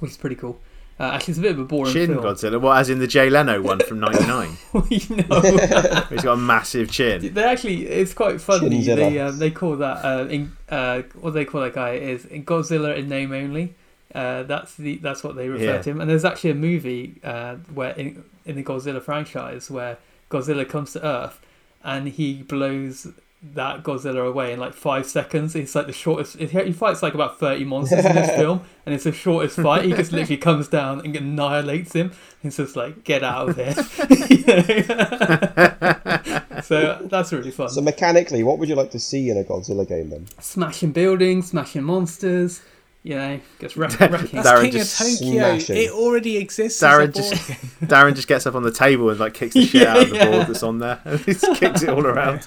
which 0.00 0.12
is 0.12 0.16
pretty 0.16 0.36
cool. 0.36 0.60
Uh, 0.98 1.12
actually, 1.14 1.32
it's 1.32 1.38
a 1.38 1.42
bit 1.42 1.52
of 1.52 1.58
a 1.60 1.64
boring 1.64 1.90
Chin 1.94 2.08
film. 2.08 2.22
Godzilla. 2.22 2.60
What, 2.60 2.76
as 2.76 2.90
in 2.90 2.98
the 2.98 3.06
Jay 3.06 3.30
Leno 3.30 3.62
one 3.62 3.78
from 3.80 4.00
'99? 4.06 4.58
you 4.90 5.16
know. 5.28 5.40
He's 6.10 6.22
got 6.22 6.34
a 6.34 6.36
massive 6.36 6.90
chin. 6.90 7.32
They 7.32 7.42
actually, 7.42 7.86
it's 7.86 8.12
quite 8.12 8.38
funny. 8.38 8.68
Chinzilla. 8.84 8.96
They 8.96 9.18
um, 9.18 9.38
they 9.38 9.50
call 9.50 9.76
that 9.76 10.04
uh, 10.04 10.26
in 10.28 10.52
uh, 10.68 11.02
what 11.18 11.30
they 11.32 11.46
call 11.46 11.62
that 11.62 11.72
guy 11.74 11.94
is 11.94 12.26
in 12.26 12.44
Godzilla 12.44 12.94
in 12.98 13.08
name 13.08 13.32
only. 13.32 13.74
Uh, 14.14 14.42
that's 14.42 14.74
the 14.74 14.96
that's 14.98 15.24
what 15.24 15.36
they 15.36 15.48
refer 15.48 15.64
Yeah. 15.76 15.82
to 15.82 15.90
him. 15.90 16.00
And 16.02 16.10
there's 16.10 16.24
actually 16.26 16.50
a 16.50 16.54
movie 16.54 17.18
uh, 17.24 17.54
where 17.72 17.92
in 17.92 18.22
in 18.44 18.56
the 18.56 18.62
Godzilla 18.62 19.00
franchise 19.00 19.70
where 19.70 19.96
Godzilla 20.30 20.68
comes 20.68 20.92
to 20.94 21.04
Earth 21.04 21.40
and 21.82 22.08
he 22.08 22.42
blows 22.42 23.06
that 23.42 23.82
Godzilla 23.82 24.28
away 24.28 24.52
in 24.52 24.60
like 24.60 24.74
five 24.74 25.06
seconds. 25.06 25.56
It's 25.56 25.74
like 25.74 25.86
the 25.86 25.92
shortest. 25.92 26.36
He 26.36 26.46
he 26.46 26.72
fights 26.72 27.02
like 27.02 27.14
about 27.14 27.38
thirty 27.38 27.64
monsters 27.64 28.04
in 28.04 28.14
this 28.14 28.30
film, 28.36 28.60
and 28.84 28.94
it's 28.94 29.04
the 29.04 29.12
shortest 29.12 29.56
fight. 29.56 29.86
He 29.86 29.92
just 29.92 30.12
literally 30.12 30.36
comes 30.36 30.68
down 30.68 31.00
and 31.00 31.16
annihilates 31.16 31.94
him. 31.94 32.12
It's 32.42 32.58
just 32.58 32.76
like 32.76 33.02
get 33.04 33.24
out 33.24 33.48
of 33.50 33.56
here. 33.56 33.72
so 36.62 36.98
that's 37.10 37.32
really 37.32 37.50
fun. 37.50 37.70
So 37.70 37.80
mechanically, 37.80 38.42
what 38.42 38.58
would 38.58 38.68
you 38.68 38.74
like 38.74 38.90
to 38.90 39.00
see 39.00 39.30
in 39.30 39.38
a 39.38 39.44
Godzilla 39.44 39.88
game 39.88 40.10
then? 40.10 40.26
smashing 40.38 40.92
buildings, 40.92 41.48
smashing 41.48 41.82
monsters. 41.82 42.60
You 43.02 43.14
know, 43.16 43.40
just 43.60 43.76
wreck, 43.76 43.98
wrecking. 43.98 44.28
That's 44.42 44.48
Darren 44.48 44.62
King 44.62 44.72
just 44.72 45.00
of 45.00 45.06
Tokyo. 45.20 45.32
smashing. 45.56 45.76
It 45.76 45.90
already 45.90 46.36
exists. 46.36 46.82
Darren 46.82 47.08
as 47.16 47.30
a 47.30 47.34
just 47.34 47.48
game. 47.48 47.56
Darren 47.88 48.14
just 48.14 48.28
gets 48.28 48.46
up 48.46 48.54
on 48.54 48.62
the 48.62 48.70
table 48.72 49.08
and 49.10 49.18
like 49.18 49.34
kicks 49.34 49.54
the 49.54 49.64
shit 49.66 49.86
out 49.86 50.02
of 50.02 50.10
the 50.10 50.16
Yeah. 50.16 50.30
board 50.30 50.46
that's 50.48 50.62
on 50.62 50.78
there. 50.78 51.00
and 51.04 51.18
he 51.20 51.34
kicks 51.34 51.82
it 51.82 51.88
all 51.88 52.06
around. 52.06 52.46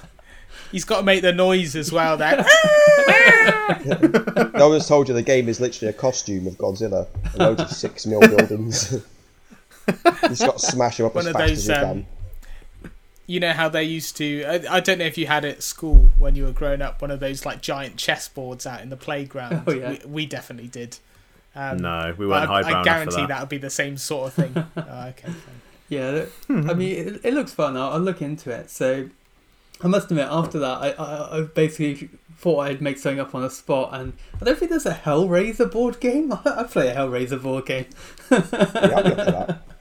He's 0.70 0.84
got 0.84 0.98
to 0.98 1.02
make 1.04 1.22
the 1.22 1.32
noise 1.32 1.76
as 1.76 1.92
well. 1.92 2.16
That 2.16 2.46
No 4.54 4.68
one's 4.68 4.86
told 4.88 5.08
you 5.08 5.14
the 5.14 5.22
game 5.22 5.48
is 5.48 5.60
literally 5.60 5.90
a 5.90 5.92
costume 5.92 6.46
of 6.46 6.54
Godzilla 6.54 7.06
and 7.24 7.34
loads 7.38 7.60
of 7.62 7.70
six 7.70 8.06
mil 8.06 8.20
buildings. 8.20 8.90
He's 10.28 10.40
got 10.40 10.58
to 10.58 10.66
smash 10.66 10.96
them 10.96 11.06
up 11.06 11.14
One 11.14 11.26
as 11.26 11.32
fast 11.32 11.48
those, 11.48 11.58
as 11.58 11.66
he 11.66 11.72
um, 11.72 11.80
can. 11.84 12.06
You 13.26 13.40
know 13.40 13.52
how 13.52 13.68
they 13.68 13.84
used 13.84 14.16
to. 14.18 14.44
I, 14.44 14.76
I 14.76 14.80
don't 14.80 14.98
know 14.98 15.04
if 15.04 15.16
you 15.16 15.26
had 15.26 15.44
it 15.44 15.56
at 15.56 15.62
school 15.62 16.08
when 16.18 16.34
you 16.36 16.44
were 16.44 16.52
growing 16.52 16.82
up. 16.82 17.00
One 17.00 17.10
of 17.10 17.20
those 17.20 17.46
like 17.46 17.60
giant 17.62 17.96
chessboards 17.96 18.66
out 18.66 18.80
in 18.82 18.90
the 18.90 18.96
playground. 18.96 19.64
Oh, 19.66 19.72
yeah. 19.72 19.90
we, 19.90 20.00
we 20.06 20.26
definitely 20.26 20.68
did. 20.68 20.98
Um, 21.56 21.78
No, 21.78 22.14
we 22.16 22.26
weren't 22.26 22.50
I, 22.50 22.62
highbrow 22.62 22.68
I 22.68 22.72
enough 22.72 22.84
guarantee 22.84 23.14
for 23.14 23.20
that. 23.22 23.28
that 23.28 23.40
would 23.40 23.48
be 23.48 23.58
the 23.58 23.70
same 23.70 23.96
sort 23.96 24.28
of 24.28 24.34
thing. 24.34 24.52
oh, 24.76 25.06
okay. 25.08 25.28
fine. 25.28 25.60
Yeah, 25.88 26.24
I 26.48 26.74
mean, 26.74 26.96
it, 26.96 27.20
it 27.24 27.34
looks 27.34 27.52
fun. 27.52 27.76
I'll, 27.76 27.92
I'll 27.92 28.00
look 28.00 28.22
into 28.22 28.50
it. 28.50 28.70
So, 28.70 29.08
I 29.82 29.86
must 29.86 30.10
admit, 30.10 30.28
after 30.30 30.58
that, 30.58 30.78
I, 30.78 30.90
I, 30.92 31.38
I 31.38 31.40
basically 31.42 32.08
thought 32.36 32.60
I'd 32.60 32.80
make 32.80 32.98
something 32.98 33.20
up 33.20 33.34
on 33.34 33.42
the 33.42 33.50
spot, 33.50 33.90
and 33.92 34.14
I 34.40 34.44
don't 34.44 34.58
think 34.58 34.70
there's 34.70 34.86
a 34.86 34.94
Hellraiser 34.94 35.70
board 35.70 36.00
game. 36.00 36.32
I, 36.32 36.40
I 36.60 36.62
play 36.64 36.88
a 36.88 36.94
Hellraiser 36.96 37.40
board 37.40 37.66
game. 37.66 37.86
Yeah, 38.30 39.56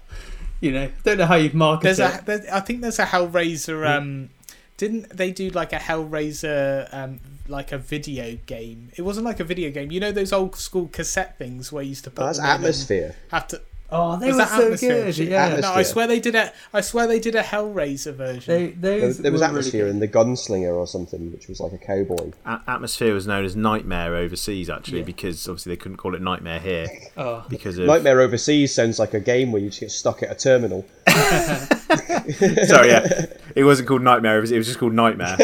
You 0.64 0.72
know, 0.72 0.89
don't 1.03 1.18
know 1.18 1.26
how 1.26 1.36
you'd 1.36 1.53
market 1.53 1.84
There's 1.84 1.99
it. 1.99 2.22
a. 2.22 2.26
There's, 2.26 2.45
I 2.47 2.61
think 2.61 2.80
there's 2.80 2.97
a 2.97 3.05
Hellraiser. 3.05 3.86
Um, 3.86 4.30
didn't 4.78 5.09
they 5.09 5.30
do 5.32 5.49
like 5.49 5.74
a 5.74 5.78
Hellraiser? 5.78 6.88
Um, 6.93 7.20
like 7.49 7.74
a 7.74 7.78
video 7.78 8.38
game. 8.45 8.89
It 8.95 9.01
wasn't 9.01 9.26
like 9.26 9.41
a 9.41 9.43
video 9.43 9.72
game. 9.72 9.91
You 9.91 9.99
know 9.99 10.14
those 10.14 10.32
old 10.32 10.55
school 10.55 10.88
cassette 10.88 11.38
things 11.38 11.74
where 11.74 11.84
you 11.84 11.89
used 11.89 12.05
to 12.05 12.11
put. 12.11 12.24
Oh, 12.24 12.26
that's 12.28 12.38
them 12.38 12.45
in 12.45 12.51
and 12.51 12.64
Atmosfear. 12.64 13.16
Have 13.32 13.47
to. 13.49 13.61
Oh, 13.96 14.18
they 14.18 14.28
was 14.28 14.36
were 14.36 14.41
that 14.44 14.50
so 14.50 14.72
Atmosfear? 14.72 15.06
good. 15.06 15.18
Yeah, 15.20 15.50
Atmosfear. 15.52 15.62
No, 15.62 15.72
I 15.74 15.84
swear 15.84 16.08
they 16.08 16.20
did 16.20 16.36
a. 16.36 16.52
I 16.74 16.82
swear 16.82 17.08
they 17.08 17.20
did 17.20 17.36
a 17.36 17.44
Hellraiser 17.44 18.14
version. 18.16 18.54
they, 18.54 18.68
There, 18.72 19.02
those 19.02 19.18
there 19.20 19.32
was 19.32 19.41
Atmosfear 19.41 19.74
really 19.74 19.89
in 19.91 20.00
the 20.00 20.08
Gunslinger 20.08 20.74
or 20.76 20.88
something, 20.88 21.32
which 21.32 21.48
was 21.48 21.60
like 21.60 21.74
a 21.74 21.78
cowboy. 21.78 22.32
A- 22.46 22.60
Atmosfear 22.68 23.14
was 23.14 23.28
known 23.28 23.46
as 23.46 23.56
Nightmare 23.56 24.16
overseas, 24.16 24.70
actually, 24.70 25.00
Yeah. 25.00 25.06
because 25.06 25.48
obviously 25.48 25.72
they 25.74 25.78
couldn't 25.78 25.98
call 25.98 26.16
it 26.16 26.22
Nightmare 26.22 26.60
here. 26.60 26.88
Oh, 27.16 27.46
because 27.48 27.78
of. 27.78 27.86
Nightmare 27.86 28.22
Overseas 28.22 28.74
sounds 28.74 28.98
like 28.98 29.14
a 29.14 29.20
game 29.20 29.52
where 29.52 29.62
you 29.62 29.70
just 29.70 29.80
get 29.82 29.91
stuck 29.91 30.24
at 30.24 30.32
a 30.32 30.36
terminal. 30.36 30.84
Sorry, 31.08 32.88
yeah, 32.89 33.26
it 33.56 33.64
wasn't 33.64 33.88
called 33.88 34.02
Nightmare. 34.02 34.38
Overseas, 34.38 34.52
it 34.54 34.58
was 34.58 34.68
just 34.68 34.80
called 34.80 34.94
Nightmare, 34.94 35.38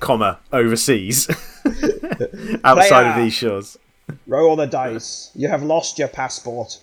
comma 0.00 0.40
overseas, 0.52 1.28
outside 2.64 3.10
of 3.10 3.16
these 3.22 3.32
shores. 3.32 3.78
Roll 4.26 4.56
the 4.56 4.66
dice. 4.66 5.30
You 5.34 5.48
have 5.48 5.62
lost 5.62 5.98
your 5.98 6.08
passport. 6.08 6.78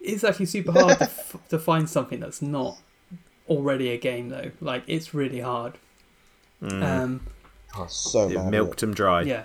It's 0.00 0.24
actually 0.24 0.46
super 0.46 0.72
hard 0.72 0.98
to, 0.98 1.04
f- 1.04 1.36
to 1.50 1.58
find 1.58 1.88
something 1.88 2.20
that's 2.20 2.40
not 2.42 2.78
already 3.48 3.90
a 3.90 3.98
game, 3.98 4.28
though. 4.28 4.50
Like, 4.60 4.84
it's 4.86 5.12
really 5.14 5.40
hard. 5.40 5.74
Um, 6.62 7.20
Oh, 7.76 7.86
so 7.86 8.28
It 8.28 8.44
milked 8.46 8.80
them 8.80 8.92
dry. 8.94 9.22
yeah. 9.22 9.44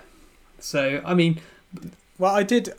So, 0.58 1.00
I 1.04 1.14
mean, 1.14 1.40
Well, 2.18 2.34
I 2.34 2.42
did. 2.42 2.72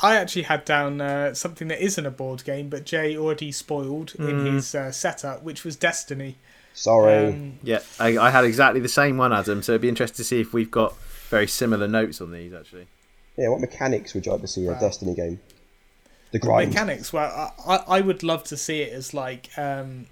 I 0.00 0.16
actually 0.16 0.42
had 0.42 0.64
down 0.64 1.00
uh, 1.00 1.34
something 1.34 1.68
that 1.68 1.80
isn't 1.82 2.04
a 2.04 2.10
board 2.10 2.44
game, 2.44 2.68
but 2.68 2.84
Jay 2.84 3.16
already 3.16 3.52
spoiled 3.52 4.14
in 4.16 4.24
Mm. 4.40 4.54
his 4.54 4.74
uh, 4.74 4.90
setup, 4.90 5.42
which 5.44 5.64
was 5.64 5.76
Destiny. 5.76 6.36
Sorry. 6.74 7.28
Um, 7.28 7.58
Yeah, 7.62 7.78
I, 8.00 8.18
I 8.18 8.30
had 8.30 8.44
exactly 8.44 8.80
the 8.80 8.88
same 8.88 9.16
one, 9.18 9.32
Adam. 9.32 9.62
So 9.62 9.72
it'd 9.72 9.82
be 9.82 9.88
interesting 9.88 10.16
to 10.16 10.24
see 10.24 10.40
if 10.40 10.52
we've 10.52 10.70
got 10.70 10.96
very 11.30 11.46
similar 11.46 11.86
notes 11.86 12.20
on 12.20 12.32
these. 12.32 12.52
Actually, 12.52 12.88
yeah, 13.38 13.48
what 13.48 13.60
mechanics 13.60 14.14
would 14.14 14.26
you 14.26 14.32
like 14.32 14.40
to 14.40 14.48
see 14.48 14.62
in 14.62 14.70
a 14.70 14.72
Wow. 14.72 14.80
Destiny 14.80 15.14
game? 15.14 15.38
The 16.34 16.40
grind. 16.40 16.70
mechanics 16.70 17.12
well 17.12 17.54
I, 17.66 17.76
I 17.96 18.00
would 18.00 18.22
love 18.24 18.42
to 18.52 18.56
see 18.56 18.80
it 18.82 18.92
as 18.92 19.14
like 19.14 19.44
um 19.56 20.06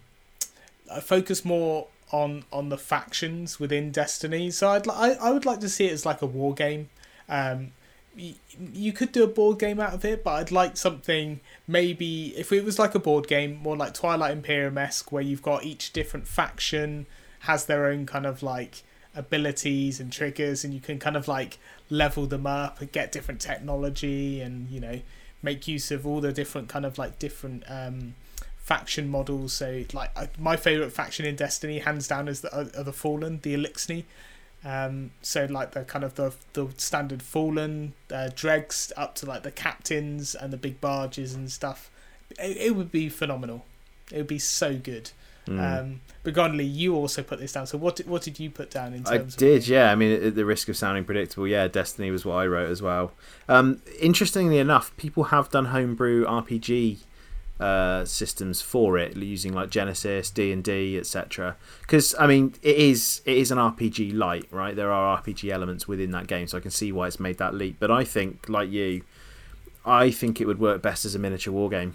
I 0.91 1.01
focus 1.01 1.45
more 1.45 1.89
on 2.13 2.45
on 2.53 2.69
the 2.69 2.79
factions 2.79 3.59
within 3.59 3.91
destiny 3.91 4.51
so 4.51 4.69
i'd 4.75 4.87
li- 4.87 4.95
I, 4.95 5.09
I 5.15 5.31
would 5.35 5.47
like 5.47 5.61
to 5.61 5.69
see 5.69 5.87
it 5.87 5.93
as 5.93 6.05
like 6.07 6.21
a 6.23 6.27
war 6.27 6.53
game 6.55 6.91
um 7.29 7.73
y- 8.17 8.35
you 8.73 8.93
could 8.93 9.11
do 9.13 9.25
a 9.25 9.27
board 9.27 9.59
game 9.59 9.81
out 9.81 9.95
of 9.95 10.05
it 10.05 10.23
but 10.23 10.33
i'd 10.35 10.51
like 10.53 10.77
something 10.77 11.41
maybe 11.67 12.35
if 12.37 12.53
it 12.53 12.65
was 12.65 12.79
like 12.79 12.95
a 12.95 12.99
board 12.99 13.27
game 13.27 13.57
more 13.63 13.77
like 13.77 13.95
twilight 13.95 14.33
imperium-esque 14.33 15.11
where 15.11 15.23
you've 15.23 15.43
got 15.43 15.65
each 15.65 15.93
different 15.95 16.29
faction 16.29 17.07
has 17.41 17.65
their 17.65 17.87
own 17.87 18.05
kind 18.07 18.27
of 18.27 18.43
like 18.43 18.83
abilities 19.17 19.99
and 19.99 20.13
triggers 20.13 20.65
and 20.65 20.73
you 20.75 20.81
can 20.81 20.99
kind 20.99 21.17
of 21.17 21.27
like 21.27 21.59
level 21.91 22.27
them 22.27 22.47
up 22.47 22.81
and 22.81 22.93
get 22.93 23.11
different 23.11 23.41
technology 23.41 24.41
and 24.41 24.69
you 24.71 24.81
know 24.81 25.01
make 25.43 25.67
use 25.69 25.91
of 25.91 26.07
all 26.07 26.21
the 26.21 26.33
different 26.33 26.69
kind 26.69 26.87
of 26.87 26.99
like 26.99 27.19
different 27.19 27.65
um, 27.69 28.15
faction 28.59 29.09
models. 29.09 29.53
So 29.53 29.85
like 29.93 30.11
uh, 30.17 30.27
my 30.39 30.57
favorite 30.57 30.93
faction 30.93 31.27
in 31.27 31.37
Destiny, 31.37 31.81
hands 31.81 32.09
down, 32.09 32.29
is 32.29 32.41
the 32.41 32.57
are 32.57 32.85
the 32.85 32.93
Fallen, 32.93 33.41
the 33.43 33.55
Eliksni. 33.55 34.05
Um, 34.65 35.11
so 35.23 35.47
like 35.47 35.73
the 35.73 35.83
kind 35.83 36.05
of 36.05 36.15
the 36.15 36.33
the 36.53 36.69
standard 36.77 37.23
Fallen 37.23 37.95
uh, 38.13 38.31
dregs 38.35 38.93
up 38.97 39.15
to 39.17 39.27
like 39.27 39.43
the 39.43 39.51
captains 39.51 40.35
and 40.35 40.53
the 40.53 40.57
big 40.57 40.81
barges 40.81 41.35
and 41.35 41.51
stuff. 41.51 41.91
It, 42.39 42.57
it 42.57 42.77
would 42.77 42.93
be 42.93 43.09
phenomenal. 43.09 43.65
It 44.13 44.19
would 44.19 44.27
be 44.29 44.39
so 44.39 44.77
good. 44.77 45.11
Hmm. 45.47 45.61
Um, 45.61 46.01
but 46.23 46.35
Gonley, 46.35 46.65
you 46.65 46.95
also 46.95 47.23
put 47.23 47.41
this 47.41 47.53
down. 47.53 47.67
So 47.67 47.77
what 47.79 47.97
did, 47.97 48.07
what 48.07 48.23
did 48.23 48.39
you 48.39 48.51
put 48.51 48.71
down 48.71 48.95
in 48.95 49.05
terms? 49.05 49.09
Of. 49.09 49.13
I 49.13 49.19
terms? 49.19 49.37
did. 49.37 49.69
Yeah, 49.69 49.91
I 49.91 49.95
mean, 49.95 50.23
at 50.23 50.35
the 50.35 50.45
risk 50.45 50.69
of 50.69 50.77
sounding 50.77 51.05
predictable, 51.05 51.49
yeah, 51.49 51.67
Destiny 51.69 52.11
was 52.11 52.25
what 52.25 52.35
I 52.35 52.47
wrote 52.47 52.71
as 52.71 52.81
well. 52.81 53.13
Um, 53.49 53.83
interestingly 54.01 54.59
enough, 54.59 54.97
people 54.97 55.25
have 55.25 55.51
done 55.51 55.67
homebrew 55.67 56.25
RPG 56.25 56.99
uh, 57.59 58.05
systems 58.05 58.61
for 58.61 58.99
it 58.99 59.17
using 59.17 59.53
like 59.53 59.71
Genesys, 59.71 60.33
D 60.33 60.53
and 60.53 60.63
D, 60.63 60.97
etc. 60.99 61.57
Because 61.81 62.15
I 62.19 62.27
mean, 62.27 62.55
it 62.63 62.77
is 62.77 63.21
it 63.25 63.37
is 63.37 63.51
an 63.51 63.59
RPG 63.59 64.17
light, 64.17 64.47
right? 64.51 64.75
There 64.77 64.93
are 64.93 65.21
RPG 65.21 65.51
elements 65.51 65.89
within 65.89 66.13
that 66.13 66.27
game, 66.27 66.47
so 66.47 66.59
I 66.59 66.61
can 66.61 66.71
see 66.71 66.93
why 66.93 67.09
it's 67.09 67.21
made 67.21 67.39
that 67.39 67.55
leap. 67.55 67.77
But 67.79 67.91
I 67.91 68.05
think, 68.05 68.49
like 68.49 68.71
you, 68.71 69.03
I 69.85 70.11
think 70.11 70.41
it 70.41 70.47
would 70.47 70.61
work 70.61 70.83
best 70.83 71.05
as 71.05 71.15
a 71.15 71.19
miniature 71.19 71.53
war 71.53 71.69
game. 71.69 71.95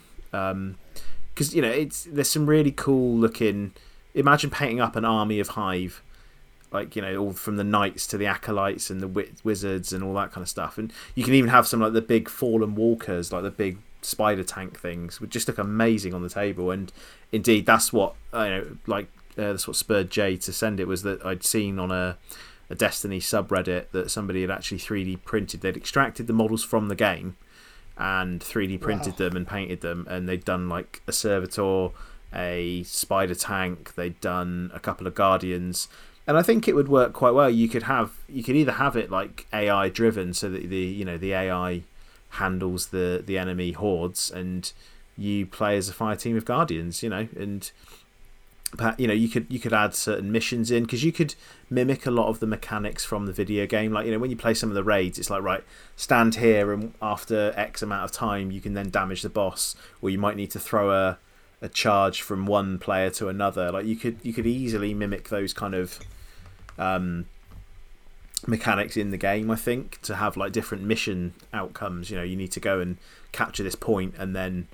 Because 1.38 1.54
you 1.54 1.62
know, 1.62 1.70
it's 1.70 2.08
there's 2.10 2.32
some 2.32 2.48
really 2.48 2.72
cool 2.72 3.16
looking. 3.16 3.74
Imagine 4.16 4.50
painting 4.50 4.82
up 4.82 4.96
an 4.96 5.06
army 5.06 5.40
of 5.40 5.50
Hive 5.50 6.02
like 6.72 6.96
you 6.96 7.02
know 7.02 7.16
all 7.18 7.34
from 7.34 7.58
the 7.58 7.64
knights 7.64 8.06
to 8.08 8.18
the 8.18 8.26
acolytes 8.26 8.90
and 8.90 9.00
the 9.02 9.08
wi- 9.08 9.32
wizards 9.44 9.94
and 9.94 10.04
all 10.04 10.14
that 10.14 10.32
kind 10.32 10.42
of 10.42 10.50
stuff 10.50 10.78
and 10.78 10.92
you 11.16 11.24
can 11.24 11.34
even 11.34 11.50
have 11.50 11.68
some 11.68 11.80
like 11.80 11.94
the 11.94 12.02
big 12.02 12.28
fallen 12.28 12.76
walkers 12.76 13.32
like 13.32 13.44
the 13.44 13.52
big 13.52 13.78
spider 14.02 14.44
tank 14.44 14.78
things 14.78 15.20
would 15.22 15.30
just 15.30 15.48
look 15.48 15.58
amazing 15.58 16.14
on 16.14 16.22
the 16.22 16.30
table 16.30 16.72
and 16.72 16.92
indeed 17.32 17.66
that's 17.66 17.94
what 17.94 18.16
I 18.34 18.50
know 18.50 18.78
like 18.86 19.08
uh, 19.38 19.54
that's 19.54 19.68
what 19.68 19.76
spurred 19.76 20.10
Jay 20.10 20.36
to 20.38 20.52
send 20.52 20.80
it 20.80 20.88
was 20.88 21.04
that 21.04 21.26
I'd 21.26 21.44
seen 21.44 21.80
on 21.80 21.92
a 21.92 22.18
a 22.70 22.76
Destiny 22.76 23.22
subreddit 23.22 23.92
that 23.92 24.12
somebody 24.12 24.42
had 24.42 24.52
actually 24.52 24.80
3D 24.80 25.24
printed 25.24 25.62
they'd 25.62 25.78
extracted 25.78 26.28
the 26.28 26.34
models 26.34 26.66
from 26.66 26.90
the 26.90 26.96
game 26.96 27.38
and 27.98 28.42
3D 28.42 28.80
printed 28.80 29.14
Wow. 29.14 29.18
them 29.30 29.36
and 29.38 29.48
painted 29.48 29.82
them 29.82 30.06
and 30.10 30.28
they'd 30.30 30.46
done 30.46 30.70
like 30.70 31.02
a 31.08 31.12
servitor 31.12 31.90
a 32.36 32.84
spider 32.84 33.34
tank 33.36 33.96
they'd 33.96 34.20
done 34.22 34.70
a 34.74 34.80
couple 34.80 35.08
of 35.08 35.16
guardians 35.16 35.88
and 36.28 36.38
I 36.38 36.42
think 36.42 36.68
it 36.68 36.76
would 36.76 36.90
work 36.90 37.14
quite 37.14 37.34
well. 37.34 37.50
You 37.50 37.70
could 37.70 37.84
have 37.84 38.12
you 38.28 38.44
could 38.44 38.58
either 38.58 38.74
have 38.74 38.98
it 38.98 39.10
like 39.10 39.48
AI 39.54 39.88
driven, 39.88 40.34
so 40.34 40.50
that 40.50 40.70
the 40.70 40.76
you 40.76 41.06
know 41.06 41.18
the 41.18 41.32
AI 41.32 41.84
handles 42.32 42.88
the 42.88 43.24
the 43.26 43.38
enemy 43.38 43.72
hordes, 43.72 44.30
and 44.30 44.70
you 45.18 45.46
play 45.46 45.78
as 45.78 45.88
a 45.88 45.94
fire 45.94 46.18
team 46.18 46.36
of 46.36 46.44
guardians. 46.44 47.02
You 47.02 47.10
know, 47.10 47.28
and 47.38 47.72
you 48.98 49.08
know 49.08 49.14
you 49.14 49.30
could 49.30 49.48
you 49.50 49.60
could 49.60 49.74
add 49.74 49.96
certain 49.96 50.32
missions 50.32 50.72
in 50.72 50.84
because 50.84 51.04
you 51.04 51.12
could 51.12 51.36
mimic 51.70 52.06
a 52.06 52.12
lot 52.12 52.28
of 52.28 52.40
the 52.40 52.48
mechanics 52.48 53.06
from 53.06 53.26
the 53.26 53.34
video 53.34 53.66
game. 53.66 53.94
Like 53.94 54.06
you 54.06 54.12
know 54.12 54.20
when 54.20 54.30
you 54.30 54.38
play 54.38 54.54
some 54.54 54.70
of 54.70 54.76
the 54.76 54.84
raids, 54.84 55.18
it's 55.18 55.30
like 55.30 55.42
right 55.42 55.64
stand 55.96 56.36
here, 56.36 56.74
and 56.74 56.94
after 57.02 57.54
X 57.56 57.82
amount 57.82 58.04
of 58.04 58.12
time, 58.12 58.52
you 58.52 58.60
can 58.60 58.74
then 58.74 58.90
damage 58.90 59.22
the 59.22 59.30
boss, 59.30 59.76
or 60.02 60.10
you 60.10 60.18
might 60.18 60.36
need 60.36 60.52
to 60.52 60.60
throw 60.60 60.92
a 60.92 61.18
a 61.62 61.70
charge 61.70 62.22
from 62.22 62.46
one 62.46 62.78
player 62.78 63.10
to 63.12 63.30
another. 63.30 63.72
Like 63.72 63.86
you 63.86 63.96
could 63.96 64.20
you 64.22 64.34
could 64.34 64.46
easily 64.46 64.94
mimic 64.94 65.30
those 65.30 65.54
kind 65.54 65.74
of 65.74 66.00
um, 66.78 67.26
mechanics 68.46 68.98
in 68.98 69.12
the 69.12 69.18
game. 69.18 69.50
I 69.50 69.56
think 69.56 70.02
to 70.02 70.18
have 70.18 70.38
like 70.38 70.52
different 70.52 70.84
mission 70.84 71.34
outcomes. 71.54 72.10
You 72.10 72.18
know, 72.18 72.24
you 72.24 72.36
need 72.36 72.52
to 72.52 72.60
go 72.60 72.80
and 72.80 72.98
capture 73.32 73.64
this 73.64 73.76
point 73.76 74.16
and 74.18 74.36
then 74.36 74.68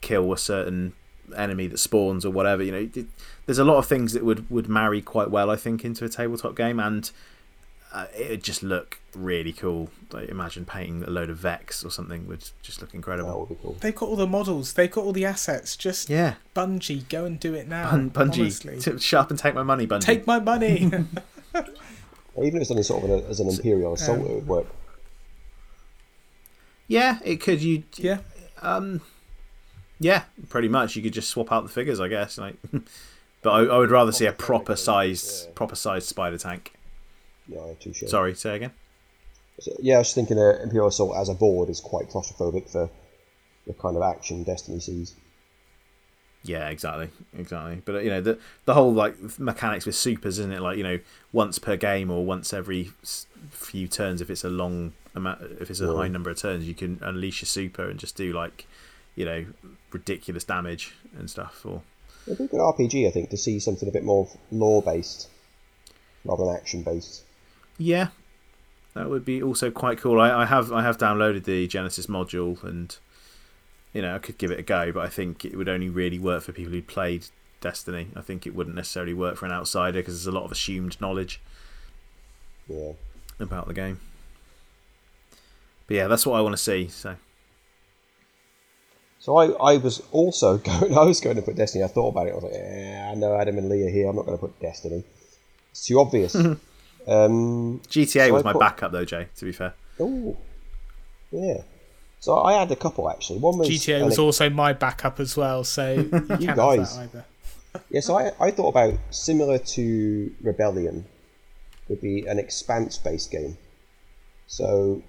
kill 0.00 0.32
a 0.32 0.38
certain 0.38 0.92
enemy 1.36 1.66
that 1.68 1.78
spawns 1.78 2.24
or 2.24 2.30
whatever. 2.30 2.62
You 2.62 2.72
know, 2.72 2.88
it, 2.94 3.06
there's 3.46 3.58
a 3.58 3.64
lot 3.64 3.78
of 3.78 3.86
things 3.86 4.12
that 4.12 4.24
would 4.24 4.48
would 4.50 4.68
marry 4.68 5.00
quite 5.02 5.30
well. 5.30 5.50
I 5.50 5.56
think 5.56 5.84
into 5.84 6.04
a 6.04 6.08
tabletop 6.08 6.56
game 6.56 6.78
and. 6.80 7.10
Uh, 7.90 8.04
it 8.14 8.28
would 8.28 8.42
just 8.44 8.62
look 8.62 9.00
really 9.14 9.50
cool. 9.50 9.88
Like, 10.12 10.28
imagine 10.28 10.66
painting 10.66 11.04
a 11.04 11.10
load 11.10 11.30
of 11.30 11.38
Vex 11.38 11.82
or 11.82 11.90
something 11.90 12.26
would 12.28 12.44
just 12.60 12.82
look 12.82 12.92
incredible. 12.92 13.30
That 13.30 13.38
would 13.38 13.48
be 13.48 13.54
cool. 13.62 13.76
they've 13.80 13.94
got 13.94 14.10
all 14.10 14.16
the 14.16 14.26
models. 14.26 14.74
They've 14.74 14.90
got 14.90 15.04
all 15.04 15.12
the 15.14 15.24
assets. 15.24 15.74
Just 15.74 16.10
Yeah, 16.10 16.34
Bungie, 16.54 17.08
go 17.08 17.24
and 17.24 17.40
do 17.40 17.54
it 17.54 17.66
now. 17.66 17.90
Bun- 17.90 18.10
Bungie, 18.10 18.40
honestly. 18.40 18.78
t- 18.78 18.98
shut 18.98 19.20
up 19.22 19.30
and 19.30 19.38
take 19.38 19.54
my 19.54 19.62
money, 19.62 19.86
Bungie. 19.86 20.02
Take 20.02 20.26
my 20.26 20.38
money. 20.38 20.80
Even 20.84 21.06
if 22.36 22.54
it's 22.56 22.68
done 22.68 22.82
sort 22.84 23.04
of 23.04 23.10
an, 23.10 23.24
as 23.30 23.40
an 23.40 23.48
Imperial 23.48 23.94
assault, 23.94 24.18
um, 24.18 24.26
it 24.26 24.34
would 24.34 24.46
work. 24.46 24.66
yeah, 26.86 27.18
it 27.24 27.36
could. 27.40 27.62
You 27.62 27.84
yeah. 27.96 28.18
Um, 28.60 29.00
yeah, 30.00 30.24
pretty 30.48 30.68
much. 30.68 30.96
You 30.96 31.02
could 31.02 31.12
just 31.12 31.28
swap 31.30 31.50
out 31.52 31.62
the 31.62 31.68
figures, 31.68 32.00
I 32.00 32.08
guess. 32.08 32.38
Like, 32.38 32.56
but 33.42 33.50
I, 33.50 33.60
I 33.64 33.78
would 33.78 33.90
rather 33.90 34.12
see 34.12 34.26
a 34.26 34.32
proper 34.32 34.76
sized, 34.76 35.46
Yeah. 35.46 35.52
proper 35.54 35.76
sized 35.76 36.06
spider 36.08 36.38
tank. 36.38 36.72
Yeah, 37.46 37.72
too 37.80 37.92
sure. 37.92 38.08
Sorry, 38.08 38.34
say 38.34 38.56
again. 38.56 38.72
So, 39.60 39.72
yeah, 39.80 39.96
I 39.96 39.98
was 39.98 40.12
thinking 40.14 40.38
uh, 40.38 40.58
Imperial 40.62 40.88
Assault 40.88 41.16
as 41.16 41.28
a 41.28 41.34
board 41.34 41.68
is 41.68 41.80
quite 41.80 42.08
claustrophobic 42.08 42.70
for 42.70 42.88
the 43.66 43.72
kind 43.74 43.96
of 43.96 44.02
action 44.02 44.42
Destiny 44.44 44.78
sees. 44.80 45.14
Yeah, 46.44 46.68
exactly, 46.68 47.08
exactly. 47.36 47.82
But 47.84 47.96
uh, 47.96 47.98
you 47.98 48.10
know 48.10 48.20
the 48.20 48.38
the 48.64 48.74
whole 48.74 48.92
like 48.92 49.16
mechanics 49.40 49.84
with 49.86 49.96
supers, 49.96 50.38
isn't 50.38 50.52
it? 50.52 50.60
Like 50.60 50.76
you 50.78 50.84
know, 50.84 51.00
once 51.32 51.58
per 51.58 51.76
game 51.76 52.10
or 52.10 52.24
once 52.24 52.52
every 52.54 52.92
few 53.50 53.88
turns, 53.88 54.20
if 54.20 54.30
it's 54.30 54.44
a 54.44 54.48
long 54.48 54.92
amount, 55.16 55.42
if 55.60 55.68
it's 55.70 55.80
a 55.80 55.86
Yeah. 55.86 55.94
high 55.96 56.08
number 56.08 56.30
of 56.30 56.38
turns, 56.38 56.64
you 56.68 56.74
can 56.74 57.00
unleash 57.02 57.42
a 57.42 57.46
super 57.46 57.88
and 57.90 57.98
just 57.98 58.16
do 58.16 58.32
like, 58.32 58.66
you 59.18 59.24
know, 59.24 59.46
ridiculous 59.92 60.44
damage 60.44 60.94
and 61.18 61.28
stuff. 61.28 61.66
Or 61.66 61.82
It'd 62.26 62.38
be 62.38 62.44
a 62.44 62.46
good 62.48 62.60
RPG, 62.60 63.06
I 63.06 63.10
think, 63.10 63.30
to 63.30 63.36
see 63.36 63.58
something 63.58 63.88
a 63.88 63.92
bit 63.92 64.04
more 64.04 64.28
lore 64.52 64.80
based 64.80 65.28
rather 66.24 66.44
than 66.44 66.54
action 66.54 66.82
based. 66.82 67.24
Yeah, 67.78 68.08
that 68.94 69.10
would 69.10 69.24
be 69.24 69.42
also 69.42 69.70
quite 69.70 69.98
cool. 69.98 70.20
I, 70.20 70.42
I 70.42 70.46
have 70.46 70.72
I 70.72 70.82
have 70.82 70.98
downloaded 70.98 71.44
the 71.44 71.66
Genesys 71.66 72.06
module, 72.06 72.62
and 72.62 72.96
you 73.92 74.02
know 74.02 74.14
I 74.14 74.18
could 74.18 74.38
give 74.38 74.50
it 74.52 74.60
a 74.60 74.62
go, 74.62 74.92
but 74.92 75.04
I 75.04 75.08
think 75.08 75.44
it 75.44 75.56
would 75.56 75.68
only 75.68 75.88
really 75.88 76.18
work 76.18 76.44
for 76.44 76.52
people 76.52 76.72
who 76.72 76.82
played 76.82 77.26
Destiny. 77.60 78.08
I 78.14 78.20
think 78.20 78.46
it 78.46 78.54
wouldn't 78.54 78.76
necessarily 78.76 79.14
work 79.14 79.36
for 79.36 79.46
an 79.46 79.52
outsider 79.52 79.98
because 80.00 80.14
there's 80.14 80.32
a 80.32 80.38
lot 80.38 80.44
of 80.44 80.52
assumed 80.52 81.00
knowledge 81.00 81.40
Yeah. 82.68 82.92
about 83.40 83.66
the 83.66 83.74
game. 83.74 83.98
But 85.88 85.94
yeah, 85.96 86.06
that's 86.06 86.24
what 86.26 86.36
I 86.36 86.40
want 86.40 86.52
to 86.54 86.62
see. 86.62 86.86
So 86.88 87.16
So 89.20 89.36
I, 89.36 89.72
I 89.72 89.76
was 89.78 90.02
also 90.12 90.58
going. 90.68 90.96
I 90.96 91.04
was 91.04 91.20
going 91.20 91.36
to 91.36 91.42
put 91.42 91.56
Destiny. 91.56 91.84
I 91.84 91.88
thought 91.88 92.08
about 92.10 92.26
it. 92.28 92.32
I 92.32 92.34
was 92.34 92.44
like, 92.44 92.52
eh, 92.54 93.10
I 93.10 93.14
know 93.14 93.34
Adam 93.36 93.58
and 93.58 93.68
Leah 93.68 93.86
are 93.86 93.90
here. 93.90 94.08
I'm 94.08 94.16
not 94.16 94.26
going 94.26 94.38
to 94.38 94.46
put 94.46 94.58
Destiny. 94.60 95.04
It's 95.70 95.86
too 95.86 95.98
obvious. 96.00 96.34
um, 97.06 97.80
GTA 97.88 98.28
So 98.28 98.32
was 98.32 98.42
I 98.42 98.46
my 98.46 98.52
put- 98.52 98.60
backup 98.60 98.92
though, 98.92 99.04
Jay. 99.04 99.28
To 99.36 99.44
be 99.44 99.52
fair, 99.52 99.74
oh, 100.00 100.36
yeah. 101.30 101.62
So 102.20 102.42
I 102.42 102.54
had 102.54 102.70
a 102.72 102.76
couple 102.76 103.08
actually. 103.10 103.38
One 103.38 103.58
was 103.58 103.68
GTA 103.68 104.00
an 104.00 104.06
was 104.06 104.18
also 104.18 104.50
my 104.50 104.72
backup 104.72 105.20
as 105.20 105.36
well, 105.36 105.62
so 105.64 105.92
you 105.94 106.10
can't 106.10 106.42
have 106.44 106.56
guys. 106.56 106.96
that 106.96 107.02
either. 107.04 107.24
Yeah, 107.90 108.00
so 108.00 108.16
I, 108.18 108.32
I 108.40 108.50
thought 108.50 108.70
about 108.70 108.94
similar 109.10 109.58
to 109.58 110.34
Rebellion 110.42 111.04
would 111.88 112.00
be 112.00 112.26
an 112.26 112.38
expanse 112.38 112.98
based 112.98 113.30
game. 113.30 113.56
So 114.46 115.02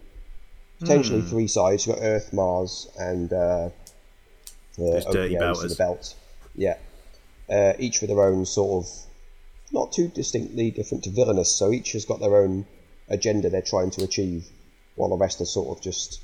potentially 0.79 1.21
three 1.21 1.47
sides. 1.47 1.87
You've 1.87 1.95
got 1.95 2.03
Earth, 2.05 2.31
Mars, 2.31 2.87
and 2.99 3.31
uh, 3.33 3.69
the 3.69 3.71
Those 4.79 5.05
dirty 5.05 5.35
and 5.35 5.43
belters. 5.43 5.69
the 5.69 5.75
belt. 5.75 6.15
Yeah. 6.55 6.77
Uh, 7.49 7.73
each 7.79 8.01
with 8.01 8.09
their 8.09 8.21
own 8.21 8.45
sort 8.45 8.85
of 8.85 8.91
not 9.71 9.91
too 9.91 10.07
distinctly 10.07 10.71
different 10.71 11.03
to 11.03 11.09
villainous, 11.09 11.53
so 11.55 11.71
each 11.71 11.91
has 11.93 12.05
got 12.05 12.19
their 12.19 12.37
own 12.37 12.65
agenda 13.09 13.49
they're 13.49 13.61
trying 13.61 13.91
to 13.91 14.03
achieve, 14.03 14.47
while 14.95 15.09
the 15.09 15.17
rest 15.17 15.41
are 15.41 15.45
sort 15.45 15.77
of 15.77 15.83
just 15.83 16.21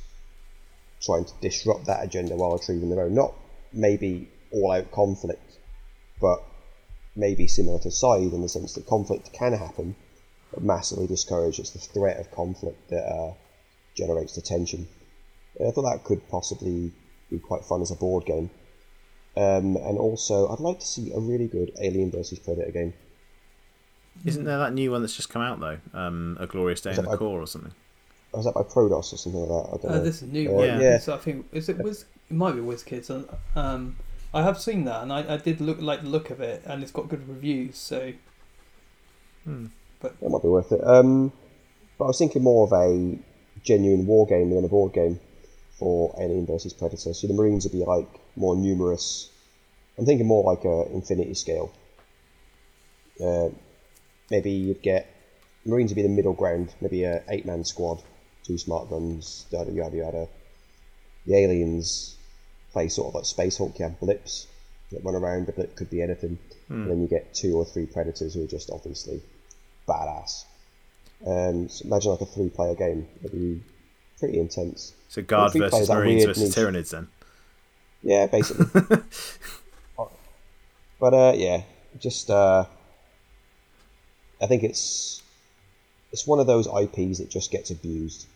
trying 1.01 1.26
to 1.26 1.34
disrupt 1.41 1.86
that 1.86 2.03
agenda 2.03 2.36
while 2.36 2.56
achieving 2.56 2.89
their 2.89 3.06
own. 3.06 3.14
Not 3.14 3.34
maybe 3.74 4.30
all 4.51 4.72
out 4.72 4.91
conflict, 4.91 5.60
but 6.22 6.43
maybe 7.16 7.47
similar 7.47 7.80
to 7.80 7.91
Scythe 7.91 8.34
in 8.34 8.41
the 8.41 8.49
sense 8.49 8.74
that 8.74 8.88
conflict 8.88 9.32
can 9.34 9.53
happen, 9.53 9.95
but 10.51 10.64
massively 10.64 11.08
discouraged. 11.08 11.60
It's 11.60 11.72
the 11.72 11.80
threat 11.80 12.20
of 12.20 12.32
conflict 12.32 12.89
that 12.89 13.06
uh, 13.06 13.34
generates 13.95 14.36
the 14.36 14.41
tension. 14.41 14.88
I 15.60 15.72
thought 15.72 15.89
that 15.89 16.03
could 16.03 16.28
possibly 16.30 16.91
be 17.38 17.39
quite 17.39 17.63
fun 17.65 17.81
as 17.81 17.91
a 17.91 17.95
board 17.95 18.25
game. 18.25 18.49
Um, 19.38 19.75
and 19.75 19.97
also, 19.97 20.47
I'd 20.49 20.59
like 20.61 20.79
to 20.79 20.86
see 20.88 21.11
a 21.11 21.19
really 21.19 21.47
good 21.47 21.71
Alien 21.81 22.09
versus 22.11 22.39
Predator 22.39 22.71
game. 22.71 22.93
Isn't 24.23 24.45
there 24.45 24.57
that 24.59 24.73
new 24.73 24.91
one 24.91 25.01
that's 25.01 25.15
just 25.15 25.29
come 25.29 25.41
out 25.41 25.59
though? 25.59 25.77
Um, 25.93 26.38
a 26.39 26.47
Glorious 26.47 26.79
Day 26.81 26.91
in 26.91 26.95
the 26.97 27.01
like- 27.03 27.19
Corps 27.19 27.41
or 27.41 27.47
something. 27.47 27.73
Was 28.33 28.45
that 28.45 28.53
by 28.53 28.63
Prodos 28.63 29.13
or 29.13 29.17
something 29.17 29.41
like 29.41 29.49
that? 29.49 29.69
I 29.73 29.77
don't 29.81 29.91
Uh, 29.91 29.95
know. 29.97 30.03
this 30.03 30.21
is 30.21 30.29
new 30.31 30.49
Uh, 30.49 30.53
one. 30.53 30.65
yeah. 30.65 30.79
yeah. 30.79 30.97
So 30.99 31.13
I 31.13 31.17
think 31.17 31.45
is 31.53 31.69
it 31.69 31.77
Wiz? 31.77 32.05
It 32.29 32.33
might 32.36 32.53
be 32.53 32.59
WizKids. 32.61 33.09
Um, 33.55 33.95
I 34.33 34.43
have 34.43 34.59
seen 34.59 34.83
that, 34.86 35.03
and 35.03 35.13
I, 35.13 35.36
I 35.36 35.38
did 35.38 35.61
look 35.61 35.79
like 35.79 36.01
the 36.01 36.09
look 36.09 36.29
of 36.31 36.41
it, 36.41 36.61
and 36.65 36.81
it's 36.83 36.91
got 36.91 37.07
good 37.07 37.27
reviews. 37.29 37.77
So 37.77 38.13
Hmm. 39.43 39.67
That 40.01 40.21
might 40.29 40.41
be 40.41 40.47
worth 40.49 40.71
it. 40.71 40.83
Um, 40.86 41.31
but 41.97 42.05
I 42.05 42.07
was 42.07 42.17
thinking 42.17 42.43
more 42.43 42.65
of 42.67 42.73
a 42.73 43.17
genuine 43.63 44.05
war 44.05 44.25
game 44.27 44.49
than 44.49 44.63
a 44.65 44.67
board 44.67 44.93
game 44.93 45.19
for 45.78 46.15
Alien 46.19 46.45
versus 46.45 46.73
Predator. 46.73 47.13
So 47.13 47.28
the 47.28 47.34
Marines 47.34 47.65
would 47.65 47.73
be 47.73 47.84
like 47.86 48.07
more 48.36 48.55
numerous. 48.55 49.30
I'm 49.97 50.05
thinking 50.05 50.28
more 50.28 50.43
like 50.43 50.65
a 50.65 50.91
Infinity 50.93 51.34
scale. 51.34 51.71
Uh, 53.21 53.49
maybe 54.30 54.51
you'd 54.51 54.82
get 54.82 55.07
Marines 55.65 55.91
would 55.91 55.95
be 55.95 56.03
the 56.03 56.09
middle 56.09 56.34
ground. 56.34 56.73
Maybe 56.82 57.03
a 57.03 57.23
eight 57.30 57.45
man 57.45 57.63
squad, 57.63 58.01
two 58.43 58.57
smart 58.57 58.89
guns, 58.89 59.45
yada 59.51 59.71
yada 59.71 59.97
yada. 59.97 60.28
The 61.26 61.36
aliens 61.36 62.15
play 62.71 62.88
sort 62.88 63.09
of 63.09 63.15
like 63.15 63.26
Space 63.26 63.57
Hulk. 63.57 63.80
You 63.80 63.86
have 63.86 63.99
blips 63.99 64.47
that 64.91 65.03
run 65.03 65.15
around. 65.15 65.47
The 65.47 65.53
blip 65.53 65.76
could 65.76 65.89
be 65.89 66.01
anything. 66.01 66.38
And 66.69 66.91
then 66.91 67.01
you 67.01 67.07
get 67.07 67.34
two 67.34 67.55
or 67.55 67.65
three 67.65 67.86
predators 67.86 68.34
who 68.34 68.43
are 68.43 68.47
just 68.47 68.69
obviously 68.69 69.21
badass. 69.88 70.45
Um, 71.26 71.69
so 71.69 71.86
imagine 71.86 72.11
like 72.11 72.21
a 72.21 72.26
three 72.26 72.49
player 72.49 72.76
game. 72.76 73.07
It'd 73.19 73.32
be 73.32 73.61
pretty 74.20 74.39
intense. 74.39 74.93
So 75.09 75.22
Guard 75.22 75.53
versus 75.53 75.89
Marines 75.89 76.26
versus 76.26 76.43
niche. 76.43 76.66
Tyranids 76.66 76.89
then. 76.91 77.07
Yeah, 78.03 78.28
basically. 78.28 78.66
but 80.99 81.13
uh, 81.13 81.34
yeah, 81.36 81.63
just 81.99 82.30
uh, 82.30 82.66
I 84.41 84.45
think 84.47 84.63
it's 84.63 85.22
it's 86.11 86.28
one 86.28 86.39
of 86.39 86.47
those 86.47 86.68
IPs 86.68 87.20
that 87.20 87.30
just 87.30 87.51
gets 87.51 87.72
abused. 87.72 88.28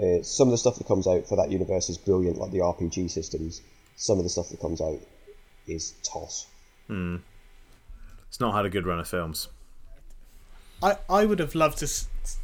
Uh, 0.00 0.22
some 0.22 0.48
of 0.48 0.52
the 0.52 0.58
stuff 0.58 0.76
that 0.76 0.86
comes 0.86 1.06
out 1.06 1.26
for 1.26 1.36
that 1.36 1.50
universe 1.50 1.88
is 1.88 1.98
brilliant, 1.98 2.38
like 2.38 2.52
the 2.52 2.58
RPG 2.58 3.10
systems. 3.10 3.62
Some 3.96 4.18
of 4.18 4.24
the 4.24 4.30
stuff 4.30 4.48
that 4.50 4.60
comes 4.60 4.80
out 4.80 5.00
is 5.66 5.94
toss. 6.02 6.46
It's 8.28 8.40
not 8.40 8.54
had 8.54 8.64
a 8.64 8.70
good 8.70 8.86
run 8.86 9.00
of 9.00 9.08
films. 9.08 9.48
I, 10.82 10.96
I 11.08 11.24
would 11.24 11.38
have 11.38 11.54
loved 11.54 11.78
to 11.78 11.88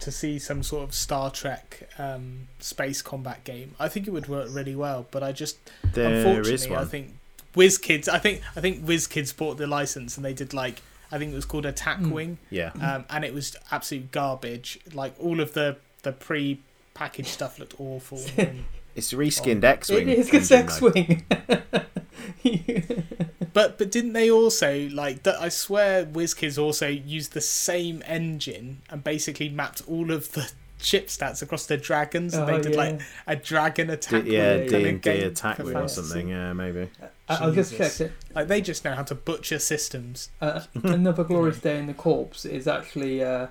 to 0.01 0.11
see 0.12 0.39
some 0.39 0.62
sort 0.62 0.85
of 0.85 0.95
Star 0.95 1.31
Trek 1.31 1.89
um, 1.99 2.49
space 2.59 3.01
combat 3.03 3.45
game. 3.45 3.74
I 3.81 3.89
think 3.89 4.07
it 4.07 4.11
would 4.11 4.28
work 4.28 4.49
really 4.51 4.76
well, 4.76 5.07
but 5.11 5.22
I 5.22 5.33
just 5.33 5.57
There 5.95 6.16
unfortunately 6.16 6.53
is 6.55 6.66
I 6.66 6.70
one. 6.70 6.89
think 6.89 7.14
WizKids. 7.55 8.09
I 8.09 8.18
think 8.18 8.43
I 8.57 8.61
think 8.61 8.85
WizKids 8.85 9.37
bought 9.37 9.57
the 9.57 9.66
license 9.66 10.16
and 10.16 10.24
they 10.24 10.35
did 10.35 10.53
like 10.53 10.83
I 11.12 11.18
think 11.18 11.33
it 11.33 11.35
was 11.35 11.45
called 11.47 11.66
Attack 11.66 11.99
Hmm. 11.99 12.11
Wing, 12.11 12.39
Yeah. 12.51 12.70
um, 12.81 13.05
and 13.11 13.24
it 13.24 13.35
was 13.35 13.57
absolute 13.72 14.12
garbage. 14.12 14.78
Like 14.93 15.14
all 15.18 15.41
of 15.41 15.55
the 15.55 15.76
the 16.03 16.12
pre 16.12 16.61
packaged 16.95 17.28
stuff 17.28 17.59
looked 17.59 17.74
awful. 17.81 18.20
and- 18.37 18.64
It's 18.95 19.12
reskinned 19.12 19.64
X-wing. 19.64 20.09
it 20.09 20.18
is 20.18 20.28
it's 20.35 20.51
engine, 20.51 21.24
though. 21.70 21.81
X-wing. 22.45 23.05
But 23.53 23.79
but 23.79 23.91
didn't 23.91 24.12
they 24.12 24.31
also 24.31 24.89
like 24.91 25.25
that? 25.25 25.41
I 25.41 25.49
swear, 25.49 26.05
WizKids 26.07 26.57
also 26.57 26.87
used 26.87 27.33
the 27.33 27.41
same 27.41 28.01
engine 28.07 28.83
and 28.89 29.03
basically 29.03 29.49
mapped 29.49 29.83
all 29.89 30.12
of 30.12 30.31
the 30.33 30.53
ship 30.81 31.09
stats 31.09 31.43
across 31.43 31.66
the 31.66 31.77
dragons. 31.77 32.33
and 32.35 32.45
Oh, 32.49 32.55
they 32.57 32.62
did 32.62 32.73
yeah. 32.75 32.79
like 32.79 33.01
a 33.27 33.35
dragon 33.35 33.91
attack. 33.91 34.25
D- 34.25 34.37
yeah, 34.37 34.57
wing 34.59 34.68
D 34.68 34.89
and 34.89 35.01
D 35.03 35.11
attack 35.25 35.57
for 35.57 35.64
wing 35.64 35.73
or 35.75 35.79
fantasy. 35.81 36.01
something. 36.03 36.29
Yeah, 36.29 36.53
maybe. 36.53 36.91
I, 37.29 37.35
I'll 37.37 37.53
just 37.53 37.77
check 37.77 38.01
it. 38.01 38.12
Like 38.37 38.47
they 38.47 38.61
just 38.61 38.85
know 38.85 38.95
how 38.95 39.03
to 39.03 39.16
butcher 39.16 39.59
systems. 39.59 40.31
Uh, 40.41 40.61
another 40.85 41.25
glorious 41.25 41.59
day 41.59 41.77
in 41.79 41.89
the 41.89 41.95
corpse 41.95 42.45
is 42.45 42.68
actually 42.68 43.25
uh, 43.25 43.49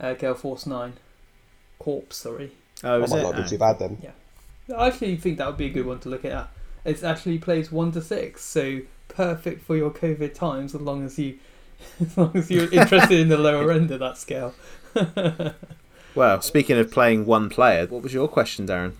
uh, 0.00 0.14
Gale 0.14 0.34
Force 0.34 0.64
Nine. 0.64 0.92
Corpse, 1.80 2.18
sorry. 2.18 2.52
Oh, 2.84 3.00
That 3.00 3.04
is 3.06 3.10
might 3.10 3.18
it? 3.18 3.22
not 3.22 3.34
be 3.36 3.42
Oh. 3.42 3.46
too 3.48 3.58
bad 3.58 3.78
then. 3.80 3.98
I 4.78 4.86
actually 4.86 5.16
think 5.16 5.38
that 5.38 5.48
would 5.48 5.56
be 5.56 5.66
a 5.66 5.70
good 5.70 5.86
one 5.86 5.98
to 6.00 6.08
look 6.08 6.24
at. 6.24 6.48
It 6.84 7.02
actually 7.02 7.38
plays 7.38 7.72
one 7.72 7.92
to 7.92 8.02
six, 8.02 8.44
so 8.44 8.80
perfect 9.08 9.62
for 9.62 9.76
your 9.76 9.90
COVID 9.90 10.34
times, 10.34 10.74
as 10.74 10.80
long 10.80 11.04
as 11.04 11.18
you, 11.18 11.38
as 12.00 12.16
long 12.16 12.32
as 12.34 12.50
you're 12.50 12.72
interested 12.72 13.18
in 13.18 13.28
the 13.28 13.38
lower 13.38 13.72
end 13.72 13.90
of 13.90 14.00
that 14.00 14.18
scale. 14.18 14.54
Well, 16.14 16.40
speaking 16.42 16.78
of 16.78 16.92
playing 16.92 17.26
one 17.26 17.48
player, 17.48 17.86
what 17.86 18.02
was 18.02 18.14
your 18.14 18.28
question, 18.28 18.68
Darren? 18.68 18.92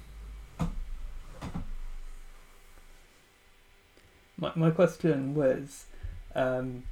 My 4.37 4.51
my 4.57 4.71
question 4.71 5.35
was, 5.37 5.87
um, 6.35 6.83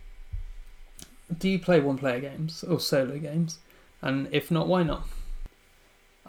do 1.36 1.48
you 1.48 1.58
play 1.58 1.80
one 1.80 1.98
player 1.98 2.20
games 2.20 2.62
or 2.62 2.78
solo 2.78 3.18
games? 3.18 3.58
And 4.00 4.28
if 4.30 4.48
not, 4.48 4.68
why 4.68 4.84
not? 4.84 5.02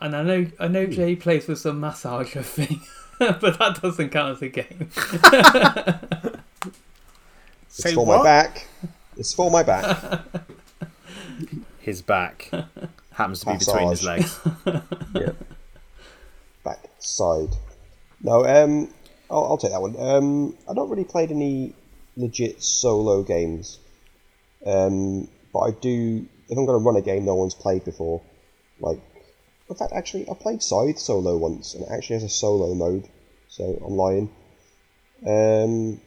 And 0.01 0.15
I 0.15 0.23
know 0.23 0.47
I 0.59 0.67
know 0.67 0.87
Jay 0.87 1.15
plays 1.15 1.47
with 1.47 1.59
some 1.59 1.79
massager 1.79 2.43
thing, 2.43 2.81
but 3.41 3.59
that 3.59 3.79
doesn't 3.81 4.09
count 4.09 4.35
as 4.35 4.41
a 4.41 4.49
game. 4.49 4.89
It's 7.75 7.81
Say 7.81 7.95
for 7.95 8.05
what? 8.05 8.19
my 8.19 8.23
back. 8.23 8.67
It's 9.17 9.33
for 9.33 9.49
my 9.49 9.63
back. 9.63 10.21
His 11.79 12.03
back 12.03 12.51
happens 13.11 13.39
to 13.39 13.47
be 13.47 13.57
between 13.57 13.89
his 13.89 14.03
legs. 14.03 14.39
yeah. 15.15 15.31
Back 16.63 16.79
side. 16.99 17.49
No, 18.21 18.45
um, 18.45 18.93
I'll, 19.31 19.45
I'll 19.45 19.57
take 19.57 19.71
that 19.71 19.81
one. 19.81 19.95
Um, 19.97 20.55
I've 20.69 20.75
not 20.75 20.87
really 20.87 21.03
played 21.03 21.31
any 21.31 21.73
legit 22.15 22.61
solo 22.61 23.23
games. 23.23 23.79
Um, 24.67 25.27
but 25.51 25.59
I 25.59 25.71
do. 25.71 26.27
If 26.49 26.57
I'm 26.57 26.67
going 26.67 26.79
to 26.79 26.85
run 26.85 26.95
a 26.95 27.01
game 27.01 27.25
no 27.25 27.33
one's 27.33 27.55
played 27.55 27.85
before, 27.85 28.21
like, 28.79 28.99
in 29.67 29.75
fact, 29.75 29.93
actually, 29.93 30.29
I 30.29 30.35
played 30.35 30.61
Scythe 30.61 30.99
solo 30.99 31.37
once, 31.37 31.73
and 31.73 31.83
it 31.83 31.89
actually 31.89 32.15
has 32.15 32.23
a 32.23 32.29
solo 32.29 32.75
mode. 32.75 33.09
So 33.53 33.79
I'm 33.85 33.95
lying. 33.95 34.31
Um, 35.27 36.01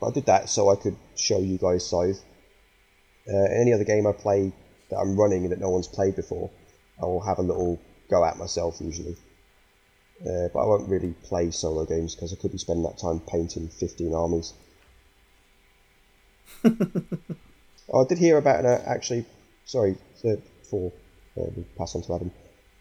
but 0.00 0.08
I 0.08 0.10
did 0.10 0.26
that 0.26 0.48
so 0.48 0.70
I 0.70 0.74
could 0.74 0.96
show 1.14 1.38
you 1.38 1.56
guys 1.56 1.88
Scythe. 1.88 2.20
Uh, 3.32 3.46
any 3.60 3.72
other 3.72 3.84
game 3.84 4.08
I 4.08 4.12
play 4.12 4.52
that 4.90 4.98
I'm 4.98 5.14
running 5.16 5.48
that 5.50 5.60
no 5.60 5.70
one's 5.70 5.86
played 5.86 6.16
before, 6.16 6.50
I 7.00 7.04
will 7.06 7.20
have 7.20 7.38
a 7.38 7.42
little 7.42 7.80
go 8.10 8.24
at 8.24 8.38
myself 8.38 8.80
usually. 8.80 9.16
Uh, 10.20 10.48
but 10.52 10.58
I 10.58 10.66
won't 10.66 10.88
really 10.88 11.14
play 11.22 11.52
solo 11.52 11.84
games 11.84 12.16
because 12.16 12.32
I 12.32 12.36
could 12.36 12.50
be 12.50 12.58
spending 12.58 12.82
that 12.82 12.98
time 12.98 13.20
painting 13.20 13.68
15 13.68 14.12
armies. 14.12 14.52
oh, 16.64 18.04
I 18.04 18.08
did 18.08 18.18
hear 18.18 18.36
about 18.36 18.64
an 18.64 18.66
uh, 18.66 18.82
actually, 18.84 19.26
sorry, 19.64 19.96
uh, 20.24 20.34
before 20.58 20.92
uh, 21.38 21.44
we 21.56 21.62
pass 21.78 21.94
on 21.94 22.02
to 22.02 22.14
Adam, 22.16 22.32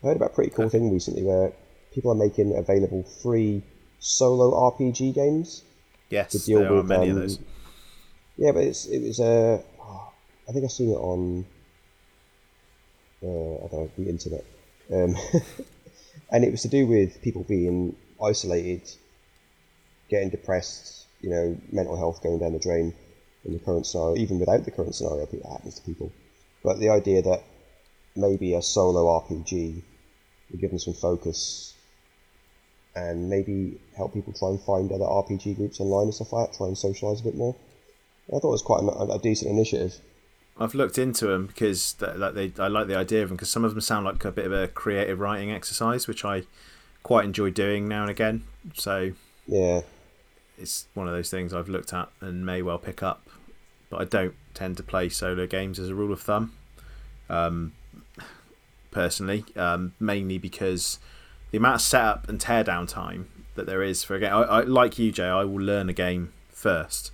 I 0.01 0.07
heard 0.07 0.17
about 0.17 0.31
a 0.31 0.33
pretty 0.33 0.49
cool 0.49 0.69
thing 0.69 0.91
recently 0.91 1.21
where 1.21 1.53
people 1.93 2.11
are 2.11 2.15
making 2.15 2.57
available 2.57 3.03
free 3.03 3.61
solo 3.99 4.71
RPG 4.71 5.13
games. 5.13 5.63
Yes, 6.09 6.31
To 6.31 6.39
deal 6.39 6.59
there 6.59 6.71
are 6.71 6.75
with, 6.77 6.85
many 6.85 7.09
of 7.09 7.17
um, 7.17 7.21
those. 7.21 7.39
Yeah, 8.37 8.51
but 8.51 8.63
it's 8.63 8.85
it 8.85 9.01
was 9.01 9.19
uh, 9.19 9.61
I 10.47 10.51
think 10.51 10.65
I've 10.65 10.71
seen 10.71 10.89
it 10.89 10.95
on 10.95 11.45
uh, 13.21 13.65
I 13.65 13.67
don't 13.67 13.73
know 13.73 13.91
the 13.97 14.09
internet, 14.09 14.45
um, 14.93 15.15
and 16.31 16.43
it 16.43 16.51
was 16.51 16.61
to 16.63 16.67
do 16.67 16.87
with 16.87 17.21
people 17.21 17.43
being 17.43 17.95
isolated, 18.23 18.89
getting 20.09 20.29
depressed, 20.29 21.05
you 21.21 21.29
know, 21.29 21.57
mental 21.71 21.97
health 21.97 22.23
going 22.23 22.39
down 22.39 22.53
the 22.53 22.59
drain 22.59 22.93
in 23.45 23.53
the 23.53 23.59
current 23.59 23.85
scenario. 23.85 24.15
Even 24.15 24.39
without 24.39 24.65
the 24.65 24.71
current 24.71 24.95
scenario, 24.95 25.23
it 25.23 25.45
happens 25.45 25.75
to 25.75 25.81
people. 25.83 26.11
But 26.63 26.79
the 26.79 26.89
idea 26.89 27.21
that 27.21 27.43
maybe 28.15 28.53
a 28.53 28.61
solo 28.61 29.05
RPG 29.19 29.81
would 30.51 30.61
give 30.61 30.71
them 30.71 30.79
some 30.79 30.93
focus 30.93 31.75
and 32.95 33.29
maybe 33.29 33.79
help 33.95 34.13
people 34.13 34.33
try 34.33 34.49
and 34.49 34.61
find 34.61 34.91
other 34.91 35.05
RPG 35.05 35.55
groups 35.57 35.79
online 35.79 36.05
and 36.05 36.13
stuff 36.13 36.33
like 36.33 36.51
that, 36.51 36.57
try 36.57 36.67
and 36.67 36.75
socialise 36.75 37.21
a 37.21 37.23
bit 37.23 37.35
more. 37.35 37.55
I 38.29 38.39
thought 38.39 38.49
it 38.49 38.51
was 38.51 38.61
quite 38.61 38.83
a, 38.83 39.13
a 39.13 39.19
decent 39.19 39.51
initiative. 39.51 39.99
I've 40.59 40.75
looked 40.75 40.97
into 40.97 41.27
them 41.27 41.47
because 41.47 41.93
th- 41.93 42.17
like 42.17 42.33
they, 42.33 42.51
I 42.59 42.67
like 42.67 42.87
the 42.87 42.95
idea 42.95 43.23
of 43.23 43.29
them 43.29 43.37
because 43.37 43.49
some 43.49 43.63
of 43.63 43.71
them 43.71 43.81
sound 43.81 44.05
like 44.05 44.23
a 44.25 44.31
bit 44.31 44.45
of 44.45 44.51
a 44.51 44.67
creative 44.67 45.19
writing 45.19 45.51
exercise, 45.51 46.07
which 46.07 46.25
I 46.25 46.43
quite 47.01 47.25
enjoy 47.25 47.49
doing 47.49 47.87
now 47.87 48.01
and 48.01 48.11
again. 48.11 48.43
So 48.73 49.13
Yeah, 49.47 49.81
it's 50.57 50.87
one 50.93 51.07
of 51.07 51.13
those 51.13 51.29
things 51.29 51.53
I've 51.53 51.69
looked 51.69 51.93
at 51.93 52.09
and 52.19 52.45
may 52.45 52.61
well 52.61 52.77
pick 52.77 53.01
up, 53.01 53.27
but 53.89 54.01
I 54.01 54.05
don't 54.05 54.35
tend 54.53 54.77
to 54.77 54.83
play 54.83 55.07
solo 55.07 55.47
games 55.47 55.79
as 55.79 55.89
a 55.89 55.95
rule 55.95 56.11
of 56.11 56.21
thumb. 56.21 56.53
Um, 57.29 57.73
personally, 58.91 59.45
um, 59.55 59.93
mainly 59.99 60.37
because 60.37 60.99
the 61.51 61.57
amount 61.57 61.75
of 61.75 61.81
setup 61.81 62.29
and 62.29 62.39
teardown 62.39 62.87
time 62.87 63.29
that 63.55 63.65
there 63.65 63.83
is 63.83 64.03
for 64.03 64.15
a 64.15 64.19
game. 64.19 64.33
I, 64.33 64.41
I, 64.41 64.61
like 64.61 64.97
you, 64.97 65.11
Jay, 65.11 65.25
I 65.25 65.43
will 65.43 65.61
learn 65.61 65.89
a 65.89 65.93
game 65.93 66.33
first, 66.49 67.11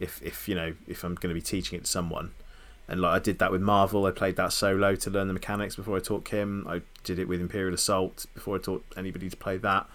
if 0.00 0.22
if 0.22 0.48
you 0.48 0.54
know 0.54 0.74
if 0.86 1.04
I'm 1.04 1.14
going 1.14 1.34
to 1.34 1.40
be 1.40 1.44
teaching 1.44 1.78
it 1.78 1.84
to 1.84 1.90
someone. 1.90 2.32
And 2.86 3.00
like 3.00 3.14
I 3.14 3.18
did 3.18 3.38
that 3.38 3.50
with 3.50 3.62
Marvel, 3.62 4.04
I 4.04 4.10
played 4.10 4.36
that 4.36 4.52
solo 4.52 4.94
to 4.94 5.10
learn 5.10 5.28
the 5.28 5.32
mechanics 5.32 5.74
before 5.74 5.96
I 5.96 6.00
taught 6.00 6.24
Kim. 6.24 6.66
I 6.68 6.82
did 7.02 7.18
it 7.18 7.28
with 7.28 7.40
Imperial 7.40 7.74
Assault 7.74 8.26
before 8.34 8.56
I 8.56 8.58
taught 8.58 8.84
anybody 8.96 9.30
to 9.30 9.36
play 9.36 9.56
that. 9.56 9.86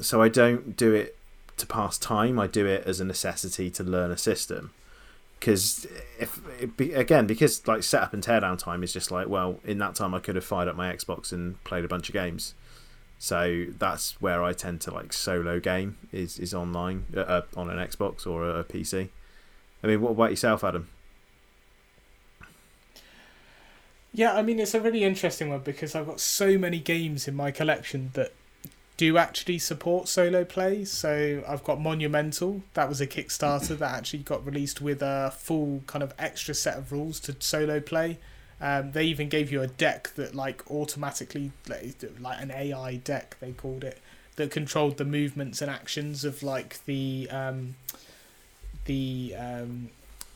So 0.00 0.22
I 0.22 0.28
don't 0.28 0.76
do 0.76 0.94
it 0.94 1.16
to 1.56 1.66
pass 1.66 1.98
time. 1.98 2.38
I 2.38 2.46
do 2.46 2.66
it 2.66 2.86
as 2.86 3.00
a 3.00 3.04
necessity 3.04 3.68
to 3.70 3.82
learn 3.82 4.12
a 4.12 4.16
system. 4.16 4.70
Because 5.38 5.86
if 6.18 6.40
again, 6.78 7.26
because 7.26 7.66
like 7.66 7.82
setup 7.82 8.14
and 8.14 8.22
teardown 8.22 8.58
time 8.58 8.82
is 8.82 8.92
just 8.92 9.10
like 9.10 9.28
well, 9.28 9.60
in 9.64 9.78
that 9.78 9.94
time 9.94 10.14
I 10.14 10.18
could 10.18 10.34
have 10.34 10.44
fired 10.44 10.68
up 10.68 10.76
my 10.76 10.92
Xbox 10.92 11.32
and 11.32 11.62
played 11.64 11.84
a 11.84 11.88
bunch 11.88 12.08
of 12.08 12.12
games. 12.12 12.54
So 13.18 13.66
that's 13.78 14.20
where 14.20 14.42
I 14.42 14.52
tend 14.52 14.80
to 14.82 14.90
like 14.90 15.12
solo 15.12 15.60
game 15.60 15.98
is 16.12 16.38
is 16.38 16.52
online 16.52 17.06
uh, 17.16 17.20
uh 17.20 17.42
on 17.56 17.70
an 17.70 17.78
Xbox 17.78 18.26
or 18.26 18.48
a 18.48 18.64
PC. 18.64 19.10
I 19.82 19.86
mean, 19.86 20.00
what 20.00 20.12
about 20.12 20.30
yourself, 20.30 20.64
Adam? 20.64 20.88
Yeah, 24.12 24.34
I 24.34 24.42
mean 24.42 24.58
it's 24.58 24.74
a 24.74 24.80
really 24.80 25.04
interesting 25.04 25.50
one 25.50 25.60
because 25.60 25.94
I've 25.94 26.06
got 26.06 26.20
so 26.20 26.56
many 26.56 26.78
games 26.78 27.28
in 27.28 27.36
my 27.36 27.50
collection 27.50 28.10
that 28.14 28.32
do 28.96 29.18
actually 29.18 29.58
support 29.58 30.08
solo 30.08 30.44
play. 30.44 30.84
So 30.84 31.42
I've 31.46 31.64
got 31.64 31.80
Monumental, 31.80 32.62
that 32.74 32.88
was 32.88 33.00
a 33.00 33.06
Kickstarter 33.06 33.78
that 33.78 33.94
actually 33.94 34.20
got 34.20 34.44
released 34.44 34.80
with 34.80 35.02
a 35.02 35.32
full 35.36 35.82
kind 35.86 36.02
of 36.02 36.14
extra 36.18 36.54
set 36.54 36.78
of 36.78 36.92
rules 36.92 37.20
to 37.20 37.36
solo 37.38 37.80
play. 37.80 38.18
Um, 38.60 38.92
they 38.92 39.04
even 39.04 39.28
gave 39.28 39.52
you 39.52 39.60
a 39.60 39.66
deck 39.66 40.14
that 40.14 40.34
like 40.34 40.68
automatically 40.70 41.52
like 41.68 42.40
an 42.40 42.50
AI 42.50 42.96
deck 42.96 43.36
they 43.38 43.52
called 43.52 43.84
it 43.84 44.00
that 44.36 44.50
controlled 44.50 44.96
the 44.96 45.04
movements 45.04 45.60
and 45.60 45.70
actions 45.70 46.24
of 46.24 46.42
like 46.42 46.84
the 46.84 47.28
um, 47.30 47.74
the 48.84 49.34
um, 49.36 49.90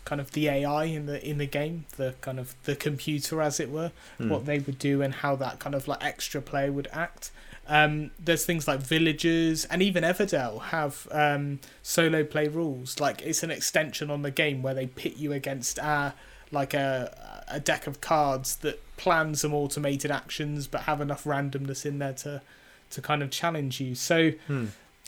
kind 0.04 0.20
of 0.20 0.32
the 0.32 0.48
AI 0.48 0.84
in 0.84 1.06
the 1.06 1.26
in 1.26 1.38
the 1.38 1.46
game, 1.46 1.84
the 1.96 2.14
kind 2.20 2.38
of 2.38 2.54
the 2.64 2.74
computer 2.74 3.40
as 3.40 3.60
it 3.60 3.70
were, 3.70 3.92
mm. 4.18 4.28
what 4.28 4.46
they 4.46 4.58
would 4.58 4.78
do 4.78 5.02
and 5.02 5.14
how 5.14 5.36
that 5.36 5.58
kind 5.58 5.74
of 5.74 5.86
like 5.86 6.02
extra 6.02 6.42
player 6.42 6.72
would 6.72 6.88
act. 6.92 7.30
Um, 7.68 8.10
there's 8.18 8.44
things 8.44 8.66
like 8.66 8.80
villagers 8.80 9.64
and 9.66 9.80
even 9.80 10.02
Everdell 10.02 10.60
have 10.62 11.06
um, 11.12 11.60
solo 11.82 12.24
play 12.24 12.48
rules. 12.48 12.98
Like 12.98 13.22
it's 13.22 13.42
an 13.42 13.50
extension 13.50 14.10
on 14.10 14.22
the 14.22 14.30
game 14.30 14.62
where 14.62 14.74
they 14.74 14.86
pit 14.86 15.16
you 15.16 15.32
against 15.32 15.78
a 15.78 16.14
like 16.52 16.74
a 16.74 17.44
a 17.48 17.60
deck 17.60 17.86
of 17.86 18.00
cards 18.00 18.56
that 18.56 18.80
plan 18.96 19.34
some 19.34 19.54
automated 19.54 20.10
actions 20.10 20.66
but 20.66 20.82
have 20.82 21.00
enough 21.00 21.24
randomness 21.24 21.86
in 21.86 21.98
there 22.00 22.12
to 22.12 22.42
to 22.90 23.00
kind 23.00 23.22
of 23.22 23.30
challenge 23.30 23.80
you. 23.80 23.94
So 23.94 24.32
hmm. 24.46 24.66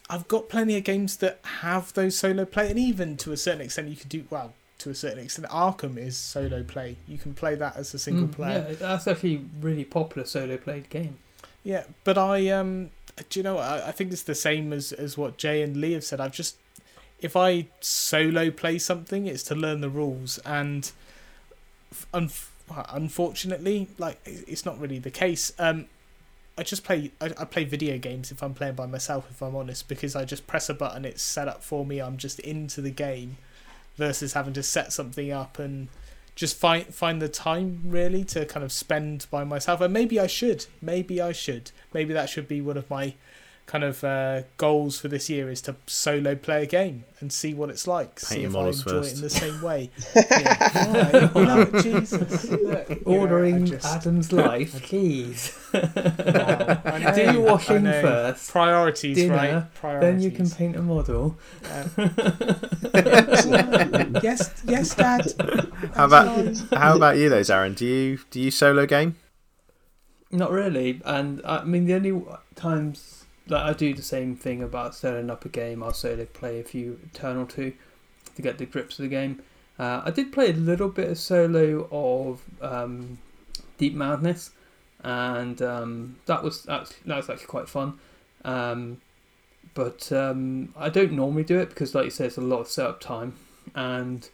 I've 0.09 0.29
got 0.29 0.49
plenty 0.49 0.77
of 0.77 0.85
games 0.85 1.17
that 1.19 1.41
have 1.61 1.93
those 1.95 2.17
solo 2.17 2.45
play, 2.45 2.71
and 2.71 2.79
even 2.79 3.17
to 3.19 3.33
a 3.33 3.37
certain 3.37 3.63
extent, 3.63 3.89
you 3.89 3.97
could 3.97 4.09
do 4.09 4.25
well. 4.31 4.55
To 4.79 4.91
a 4.91 4.95
certain 4.95 5.21
extent, 5.21 5.49
Arkham 5.49 5.97
is 5.97 6.17
solo 6.17 6.65
play. 6.65 6.97
You 7.07 7.17
can 7.17 7.35
play 7.35 7.55
that 7.55 7.77
as 7.77 7.95
a 7.95 7.99
single 8.01 8.27
mm, 8.27 8.33
player. 8.33 8.67
Yeah, 8.69 8.75
that's 8.75 9.07
actually 9.07 9.45
really 9.61 9.85
popular 9.85 10.27
solo 10.27 10.57
played 10.57 10.91
game. 10.91 11.19
Yeah, 11.65 11.85
but 12.05 12.19
I 12.19 12.49
um, 12.49 12.91
do 13.31 13.39
you 13.39 13.45
know? 13.45 13.59
I, 13.59 13.89
I 13.89 13.93
think 13.93 14.13
it's 14.13 14.23
the 14.23 14.35
same 14.35 14.73
as 14.73 14.93
as 14.93 15.17
what 15.17 15.37
Jay 15.37 15.63
and 15.63 15.77
Lee 15.77 15.93
have 15.93 16.05
said. 16.05 16.21
I've 16.21 16.33
just 16.33 16.57
if 17.21 17.37
I 17.37 17.69
solo 17.81 18.51
play 18.51 18.79
something, 18.79 19.27
it's 19.27 19.43
to 19.45 19.55
learn 19.55 19.81
the 19.81 19.89
rules, 19.89 20.39
and 20.39 20.91
un- 22.13 22.31
unfortunately, 22.91 23.89
like 23.99 24.21
it's 24.25 24.65
not 24.65 24.79
really 24.81 24.99
the 24.99 25.11
case. 25.11 25.53
Um, 25.59 25.87
I 26.57 26.63
just 26.63 26.85
play 26.85 27.13
I, 27.21 27.27
I 27.39 27.45
play 27.45 27.65
video 27.65 27.99
games 27.99 28.31
if 28.31 28.43
I'm 28.43 28.55
playing 28.55 28.75
by 28.75 28.87
myself 28.87 29.27
if 29.31 29.43
I'm 29.43 29.57
honest 29.57 29.89
because 29.89 30.15
I 30.15 30.25
just 30.25 30.47
press 30.47 30.69
a 30.69 30.75
button 30.75 31.05
it's 31.05 31.23
set 31.23 31.49
up 31.49 31.63
for 31.63 31.87
me 31.87 31.99
I'm 31.99 32.19
just 32.19 32.39
into 32.41 32.83
the 32.83 32.91
game 32.91 33.39
versus 33.97 34.35
having 34.35 34.53
to 34.55 34.63
set 34.63 34.93
something 34.93 35.33
up 35.33 35.59
and 35.59 35.89
just 36.35 36.57
find 36.57 36.87
find 36.95 37.21
the 37.21 37.29
time 37.29 37.81
really 37.85 38.25
to 38.25 38.47
kind 38.47 38.65
of 38.65 38.73
spend 38.73 39.27
by 39.31 39.45
myself. 39.45 39.81
And 39.81 39.93
maybe 39.93 40.19
I 40.19 40.27
should 40.27 40.67
maybe 40.81 41.21
I 41.21 41.33
should. 41.33 41.71
Maybe 41.93 42.13
that 42.15 42.29
should 42.29 42.49
be 42.49 42.61
one 42.61 42.77
of 42.77 42.89
my 42.89 43.15
kind 43.67 43.85
of 43.85 44.03
uh, 44.05 44.43
goals 44.57 44.99
for 44.99 45.09
this 45.09 45.31
year 45.31 45.51
is 45.51 45.63
to 45.63 45.77
solo 45.87 46.35
play 46.35 46.65
a 46.65 46.67
game 46.67 47.05
and 47.21 47.33
see 47.33 47.55
what 47.55 47.71
it's 47.71 47.87
like. 47.87 48.17
Paint 48.17 48.27
see 48.27 48.45
if 48.45 48.55
I 48.55 48.67
enjoy 48.67 48.83
first. 48.83 49.13
it 49.13 49.17
in 49.17 49.23
the 49.23 49.31
same 49.31 49.63
way. 49.63 49.91
yeah. 50.17 51.31
oh, 51.35 51.65
Jesus. 51.81 52.51
Look, 52.51 52.99
Ordering 53.07 53.65
just... 53.67 53.87
Adam's 53.87 54.33
life, 54.33 54.83
please. 54.87 55.57
wow. 55.73 57.13
Do 57.15 57.23
your 57.23 57.41
washing 57.41 57.85
first. 57.85 58.51
Priorities, 58.51 59.17
dinner, 59.17 59.35
right? 59.35 59.75
Priorities. 59.75 60.11
Then 60.11 60.21
you 60.21 60.31
can 60.37 60.51
paint 60.51 60.77
a 60.77 60.83
model. 60.83 61.39
yes, 64.23 64.63
yes, 64.67 64.95
Dad. 64.95 65.33
How 65.95 66.07
about 66.07 66.63
how 66.75 66.97
about 66.97 67.17
you 67.17 67.29
though, 67.29 67.41
Darren? 67.41 67.77
Do 67.77 67.87
you 67.87 68.19
do 68.31 68.41
you 68.41 68.51
solo 68.51 68.87
game? 68.87 69.17
Not 70.31 70.51
really, 70.51 71.01
and 71.05 71.41
I 71.45 71.65
mean 71.65 71.87
the 71.87 71.95
only 71.95 72.23
times 72.55 73.22
like 73.49 73.63
I 73.63 73.73
do 73.73 73.95
the 73.95 74.03
same 74.03 74.37
thing 74.37 74.63
about 74.63 74.95
setting 74.95 75.31
up 75.31 75.45
a 75.45 75.49
game. 75.49 75.83
I'll 75.83 75.93
solo 75.93 76.25
play 76.27 76.61
a 76.61 76.65
few 76.65 77.01
turn 77.13 77.37
or 77.37 77.47
two 77.47 77.73
to 78.37 78.43
get 78.43 78.59
the 78.59 78.67
grips 78.67 78.99
of 78.99 79.05
the 79.05 79.09
game. 79.09 79.43
Uh, 79.79 80.03
I 80.05 80.11
did 80.11 80.33
play 80.33 80.51
a 80.51 80.55
little 80.55 80.89
bit 80.89 81.11
of 81.11 81.19
solo 81.19 81.89
of 81.91 82.43
um, 82.61 83.19
Deep 83.79 83.95
Madness, 83.95 84.51
and 85.03 85.61
um, 85.63 86.17
that 86.27 86.43
was 86.43 86.63
that 86.65 86.93
was 87.05 87.31
actually 87.31 87.47
quite 87.47 87.69
fun. 87.69 87.99
Um, 88.45 89.01
but 89.75 90.13
um, 90.13 90.75
I 90.77 90.89
don't 90.89 91.13
normally 91.13 91.45
do 91.45 91.59
it 91.59 91.71
because, 91.71 91.95
like 91.95 92.05
you 92.05 92.11
say, 92.11 92.27
it's 92.27 92.37
a 92.37 92.43
lot 92.43 92.61
of 92.61 92.69
setup 92.69 93.01
time, 93.01 93.35
and 93.75 94.29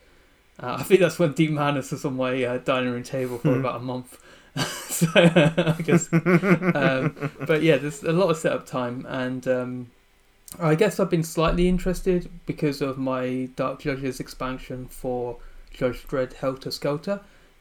uh, 0.60 0.76
I 0.80 0.82
think 0.82 1.00
that's 1.00 1.18
when 1.18 1.32
Deep 1.32 1.50
Madness 1.50 1.92
was 1.92 2.04
on 2.04 2.16
my 2.16 2.42
uh, 2.44 2.58
dining 2.58 2.90
room 2.90 3.02
table 3.02 3.38
for 3.38 3.54
hmm. 3.54 3.60
about 3.60 3.76
a 3.76 3.84
month. 3.84 4.18
so 4.88 5.08
I 5.14 5.76
guess, 5.82 6.12
um, 6.12 7.30
but 7.46 7.62
yeah, 7.62 7.76
there's 7.76 8.02
a 8.02 8.12
lot 8.12 8.30
of 8.30 8.36
setup 8.36 8.66
time, 8.66 9.06
and 9.08 9.46
um, 9.48 9.90
I 10.58 10.74
guess 10.74 10.98
I've 10.98 11.10
been 11.10 11.24
slightly 11.24 11.68
interested 11.68 12.30
because 12.46 12.80
of 12.80 12.98
my 12.98 13.48
Dark 13.56 13.80
Judges 13.80 14.20
expansion 14.20 14.86
for 14.86 15.36
Judge 15.70 16.06
Dredd 16.06 16.34
Helter 16.34 16.70
Skelter, 16.70 17.20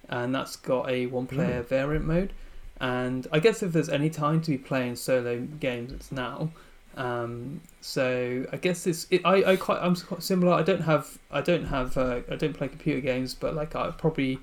and 0.09 0.33
that's 0.33 0.55
got 0.55 0.89
a 0.89 1.07
one-player 1.07 1.63
mm. 1.63 1.67
variant 1.67 2.05
mode. 2.05 2.33
And 2.79 3.27
I 3.31 3.39
guess 3.39 3.63
if 3.63 3.73
there's 3.73 3.89
any 3.89 4.09
time 4.09 4.41
to 4.41 4.51
be 4.51 4.57
playing 4.57 4.95
solo 4.95 5.39
games, 5.59 5.91
it's 5.91 6.11
now. 6.11 6.51
Um, 6.95 7.61
so 7.81 8.45
I 8.51 8.57
guess 8.57 8.87
it's 8.87 9.05
it, 9.11 9.21
I 9.23 9.51
I 9.51 9.55
quite 9.55 9.79
I'm 9.81 9.95
quite 9.95 10.23
similar. 10.23 10.53
I 10.53 10.63
don't 10.63 10.81
have 10.81 11.17
I 11.29 11.41
don't 11.41 11.65
have 11.65 11.95
uh, 11.97 12.21
I 12.29 12.35
don't 12.35 12.53
play 12.53 12.67
computer 12.67 13.01
games, 13.01 13.35
but 13.35 13.53
like 13.53 13.75
I 13.75 13.91
probably 13.91 14.39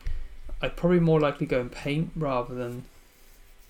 I'd 0.64 0.76
probably 0.76 1.00
more 1.00 1.20
likely 1.20 1.46
go 1.46 1.60
and 1.60 1.70
paint 1.70 2.10
rather 2.16 2.54
than 2.54 2.84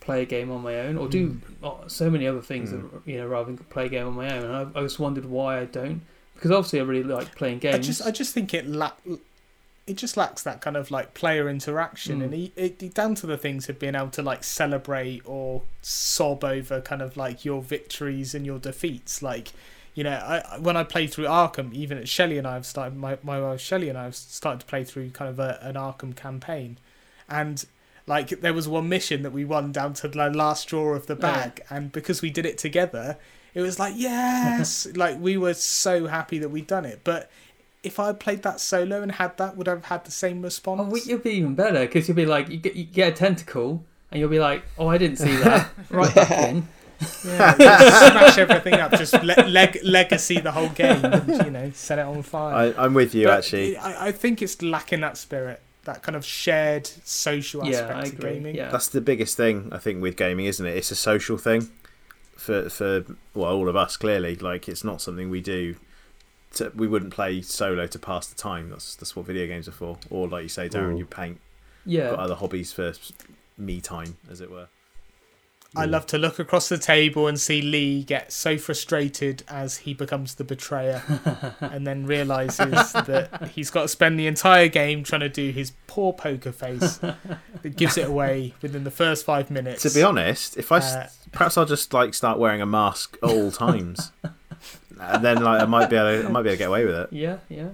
play 0.01 0.23
a 0.23 0.27
game 0.27 0.51
on 0.51 0.63
my 0.63 0.81
own, 0.81 0.99
or 0.99 1.09
do 1.09 1.41
mm. 1.63 1.91
so 1.91 2.11
many 2.11 2.27
other 2.27 2.43
things, 2.43 2.71
mm. 2.71 2.91
that, 2.91 3.11
you 3.11 3.17
know, 3.19 3.27
rather 3.27 3.47
than 3.47 3.57
play 3.65 3.87
a 3.87 3.89
game 3.89 4.07
on 4.07 4.15
my 4.15 4.31
own. 4.35 4.45
And 4.45 4.55
I, 4.55 4.79
I 4.79 4.83
just 4.83 4.99
wondered 4.99 5.25
why 5.25 5.61
I 5.61 5.65
don't, 5.65 6.03
because 6.35 6.51
obviously 6.51 6.81
I 6.81 6.85
really 6.85 7.05
like 7.05 7.35
playing 7.35 7.59
games. 7.59 7.75
I 7.75 7.79
just, 7.79 8.03
I 8.03 8.11
just 8.11 8.35
think 8.35 8.53
it 8.53 8.67
la- 8.67 8.93
it 9.87 9.97
just 9.97 10.17
lacks 10.17 10.43
that 10.43 10.61
kind 10.63 10.77
of 10.77 10.91
like 10.91 11.15
player 11.15 11.49
interaction, 11.49 12.21
mm. 12.21 12.25
and 12.25 12.35
it, 12.35 12.83
it 12.83 12.95
down 12.95 13.15
to 13.17 13.27
the 13.27 13.39
things 13.39 13.69
of 13.69 13.79
being 13.79 13.95
able 13.95 14.11
to 14.11 14.23
like 14.23 14.45
celebrate 14.45 15.23
or 15.25 15.63
sob 15.83 16.45
over 16.45 16.81
kind 16.81 17.03
of 17.03 17.17
like 17.17 17.45
your 17.45 17.63
victories 17.63 18.35
and 18.35 18.45
your 18.45 18.59
defeats, 18.59 19.23
like 19.23 19.53
you 19.95 20.03
know, 20.03 20.11
I 20.11 20.59
when 20.59 20.77
I 20.77 20.83
played 20.83 21.13
through 21.13 21.27
Arkham, 21.27 21.73
even 21.73 21.99
at 21.99 22.09
Shelley 22.09 22.37
and 22.37 22.47
I 22.47 22.55
have 22.55 22.67
started 22.67 22.97
my 22.97 23.17
my 23.23 23.41
wife 23.41 23.61
Shelley 23.61 23.89
and 23.89 23.97
I 23.97 24.05
have 24.05 24.17
started 24.17 24.61
to 24.61 24.67
play 24.67 24.85
through 24.85 25.11
kind 25.11 25.31
of 25.31 25.39
a, 25.39 25.59
an 25.63 25.77
Arkham 25.77 26.17
campaign, 26.17 26.79
and 27.29 27.65
like 28.07 28.29
there 28.41 28.53
was 28.53 28.69
one 28.69 28.89
mission 28.89 29.23
that 29.23 29.33
we 29.33 29.45
won 29.45 29.73
down 29.73 29.95
to 29.95 30.09
the 30.09 30.31
last 30.31 30.69
drawer 30.69 30.95
of 30.95 31.07
the 31.07 31.17
bag, 31.17 31.61
yeah. 31.61 31.77
and 31.77 31.93
because 31.93 32.23
we 32.23 32.31
did 32.31 32.47
it 32.47 32.59
together, 32.59 33.17
it 33.55 33.61
was 33.61 33.79
like 33.79 33.95
yes, 33.97 34.87
like 34.97 35.19
we 35.21 35.37
were 35.37 35.55
so 35.55 36.07
happy 36.07 36.39
that 36.39 36.51
we'd 36.51 36.67
done 36.67 36.85
it. 36.85 37.01
But 37.05 37.31
if 37.83 38.01
I 38.01 38.13
played 38.13 38.43
that 38.43 38.61
solo 38.61 39.03
and 39.03 39.13
had 39.13 39.37
that, 39.37 39.57
would 39.57 39.69
I 39.69 39.73
have 39.73 39.85
had 39.87 40.05
the 40.05 40.11
same 40.11 40.43
response? 40.43 40.81
Oh, 40.93 40.97
you'd 40.97 41.23
be 41.23 41.33
even 41.33 41.55
better 41.55 41.81
because 41.81 42.09
you'll 42.09 42.17
be 42.17 42.27
like 42.27 42.49
you 42.49 42.57
get 42.57 42.75
you 42.75 42.85
get 42.85 43.13
a 43.13 43.17
tentacle 43.17 43.85
and 44.11 44.21
you'll 44.21 44.31
be 44.31 44.39
like, 44.39 44.65
oh, 44.79 44.89
I 44.89 44.97
didn't 44.97 45.19
see 45.19 45.37
that 45.37 45.71
right 45.91 46.15
back 46.15 46.31
in. 46.31 46.69
Yeah, 47.25 47.55
smash 47.57 48.39
everything 48.39 48.75
up, 48.75 48.93
just 48.93 49.13
le- 49.15 49.49
leg- 49.49 49.81
legacy 49.83 50.39
the 50.39 50.53
whole 50.53 50.71
game, 50.71 51.05
and, 51.05 51.45
you 51.45 51.51
know, 51.51 51.71
set 51.75 51.99
it 51.99 52.07
on 52.07 52.23
fire. 52.23 52.73
I, 52.79 52.85
am 52.87 52.95
with 52.95 53.15
you 53.15 53.27
but 53.27 53.39
actually. 53.39 53.77
I, 53.77 54.07
I 54.07 54.13
think 54.13 54.41
it's 54.41 54.63
lacking 54.63 55.01
that 55.01 55.19
spirit, 55.19 55.61
that 55.85 56.03
kind 56.03 56.17
of 56.17 56.25
shared 56.25 56.87
social 56.87 57.67
yeah, 57.67 57.81
aspect 57.81 58.15
of 58.15 58.21
gaming. 58.21 58.55
Yeah. 58.55 58.71
That's 58.71 58.89
the 58.89 59.01
biggest 59.01 59.37
thing 59.37 59.69
I 59.73 59.79
think 59.79 60.03
with 60.03 60.17
gaming, 60.17 60.47
isn't 60.47 60.65
it? 60.65 60.77
It's 60.77 60.91
a 60.91 60.97
social 60.97 61.39
thing 61.39 61.69
for 62.37 62.69
for 62.69 63.05
well, 63.35 63.53
all 63.53 63.69
of 63.69 63.77
us 63.77 63.97
clearly. 63.97 64.37
Like 64.37 64.69
it's 64.69 64.85
not 64.85 65.01
something 65.01 65.31
we 65.31 65.41
do. 65.41 65.77
To, 66.55 66.71
we 66.75 66.87
wouldn't 66.87 67.13
play 67.13 67.43
solo 67.43 67.87
to 67.89 67.99
pass 67.99 68.27
the 68.27 68.37
time. 68.37 68.71
That's 68.71 68.95
that's 68.97 69.17
what 69.17 69.27
video 69.27 69.47
games 69.47 69.69
are 69.69 69.73
for. 69.73 69.99
Or 70.11 70.29
like 70.29 70.45
you 70.45 70.49
say, 70.49 70.69
Darren, 70.69 70.95
Ooh. 70.95 70.99
you 70.99 71.07
paint. 71.07 71.41
Yeah. 71.85 72.11
Got 72.11 72.19
other 72.21 72.35
hobbies 72.35 72.73
for 72.73 72.95
me 73.59 73.81
time, 73.81 74.17
as 74.31 74.41
it 74.41 74.51
were. 74.51 74.69
I 75.77 75.87
love 75.87 76.07
to 76.09 76.19
look 76.19 76.39
across 76.39 76.69
the 76.69 76.79
table 76.79 77.27
and 77.27 77.39
see 77.41 77.61
Lee 77.63 78.05
get 78.05 78.33
so 78.33 78.57
frustrated 78.59 79.43
as 79.49 79.79
he 79.79 79.95
becomes 79.95 80.35
the 80.37 80.45
betrayer 80.45 81.03
and 81.61 81.87
then 81.87 82.07
realizes 82.07 82.93
that 82.93 83.51
he's 83.55 83.71
got 83.71 83.83
to 83.83 83.89
spend 83.89 84.19
the 84.19 84.27
entire 84.27 84.69
game 84.69 85.03
trying 85.03 85.21
to 85.23 85.29
do 85.29 85.51
his 85.51 85.73
poor 85.87 86.13
poker 86.13 86.53
face 86.53 86.99
that 86.99 87.77
gives 87.77 87.97
it 87.99 88.07
away 88.09 88.55
within 88.63 88.85
the 88.85 88.91
first 88.91 89.25
five 89.25 89.51
minutes. 89.51 89.83
To 89.83 89.91
be 89.91 90.03
honest, 90.03 90.57
if 90.57 90.71
I 90.73 90.79
s- 90.79 90.95
Uh, 90.95 91.09
perhaps 91.33 91.59
I'll 91.59 91.65
just 91.67 91.93
like 91.93 92.15
start 92.15 92.39
wearing 92.39 92.61
a 92.61 92.67
mask 92.67 93.17
at 93.23 93.31
all 93.31 93.51
times, 93.51 94.13
and 95.01 95.25
then 95.25 95.43
like 95.43 95.61
I 95.63 95.65
might 95.67 95.91
be 95.91 95.97
able 95.97 96.23
to, 96.23 96.29
I 96.29 96.31
might 96.31 96.43
be 96.43 96.49
able 96.51 96.55
to 96.55 96.59
get 96.59 96.69
away 96.69 96.85
with 96.85 96.95
it. 96.95 97.09
Yeah, 97.13 97.39
yeah. 97.49 97.69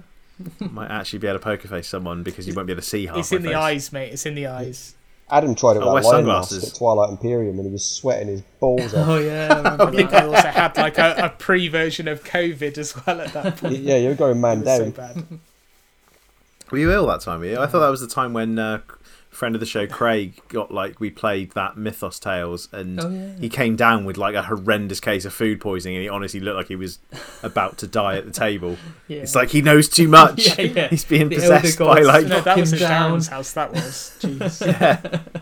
might 0.59 0.89
actually 0.89 1.19
be 1.19 1.27
able 1.27 1.37
to 1.39 1.43
poker 1.43 1.67
face 1.67 1.87
someone 1.87 2.23
because 2.23 2.47
you 2.47 2.53
won't 2.55 2.65
be 2.65 2.73
able 2.73 2.81
to 2.81 2.87
see 2.87 3.05
half. 3.05 3.17
it's 3.17 3.31
my 3.31 3.37
in 3.37 3.43
the 3.43 3.49
face. 3.49 3.55
eyes, 3.57 3.93
mate. 3.93 4.13
It's 4.13 4.25
in 4.25 4.33
the 4.33 4.47
eyes. 4.47 4.95
Adam 5.31 5.55
tried 5.55 5.77
it 5.77 5.83
Oh, 5.83 5.93
with 5.93 6.03
wear 6.03 6.03
that 6.03 6.07
lion 6.09 6.25
mask 6.25 6.49
sunglasses. 6.49 6.73
at 6.73 6.77
Twilight 6.77 7.09
Imperium 7.11 7.57
and 7.57 7.65
he 7.65 7.71
was 7.71 7.85
sweating 7.85 8.27
his 8.27 8.41
balls 8.59 8.93
off. 8.93 9.07
Oh 9.07 9.17
yeah. 9.17 9.47
I 9.51 9.57
remember 9.57 9.83
I 9.85 9.91
think 9.91 10.09
that. 10.11 10.23
I 10.23 10.25
also 10.27 10.47
had 10.49 10.77
like 10.77 10.97
a, 10.97 11.15
a 11.17 11.29
pre 11.29 11.67
version 11.69 12.07
of 12.07 12.23
COVID 12.23 12.77
as 12.77 12.95
well 13.05 13.21
at 13.21 13.31
that 13.33 13.57
point. 13.57 13.77
yeah, 13.77 13.97
you 13.97 14.09
were 14.09 14.15
going 14.15 14.41
man 14.41 14.61
was 14.61 14.77
so 14.77 14.91
down. 14.91 15.13
bad. 15.13 15.39
Were 16.71 16.77
you 16.77 16.91
ill 16.91 17.07
that 17.07 17.21
time? 17.21 17.39
Were 17.39 17.45
you? 17.45 17.59
I 17.59 17.65
thought 17.67 17.79
that 17.79 17.89
was 17.89 18.01
the 18.01 18.07
time 18.07 18.33
when 18.33 18.57
uh, 18.59 18.79
friend 19.31 19.55
of 19.55 19.59
the 19.61 19.65
show 19.65 19.87
Craig 19.87 20.39
got 20.49 20.71
like 20.71 20.99
we 20.99 21.09
played 21.09 21.51
that 21.53 21.77
Mythos 21.77 22.19
Tales 22.19 22.67
and 22.73 22.99
Oh 22.99 23.09
yeah. 23.09 23.37
he 23.39 23.47
came 23.49 23.75
down 23.75 24.03
with 24.05 24.17
like 24.17 24.35
a 24.35 24.43
horrendous 24.43 24.99
case 24.99 25.23
of 25.25 25.33
food 25.33 25.59
poisoning 25.61 25.95
and 25.95 26.03
he 26.03 26.09
honestly 26.09 26.39
looked 26.41 26.57
like 26.57 26.67
he 26.67 26.75
was 26.75 26.99
about 27.41 27.77
to 27.79 27.87
die 27.87 28.17
at 28.17 28.25
the 28.25 28.31
table. 28.31 28.77
yeah. 29.07 29.19
It's 29.21 29.33
like 29.33 29.49
he 29.49 29.61
knows 29.61 29.87
too 29.89 30.07
much. 30.07 30.57
Yeah, 30.59 30.65
yeah. 30.65 30.87
He's 30.89 31.05
being 31.05 31.29
The 31.29 31.35
possessed 31.35 31.79
by 31.79 31.99
like 32.01 32.27
No, 32.27 32.41
that 32.41 32.57
was 32.57 32.73
him 32.73 32.83
at. 32.83 32.87
Sharon's 32.89 33.27
house. 33.29 33.53
That 33.53 33.71
was. 33.71 34.17
Jeez. 34.19 35.21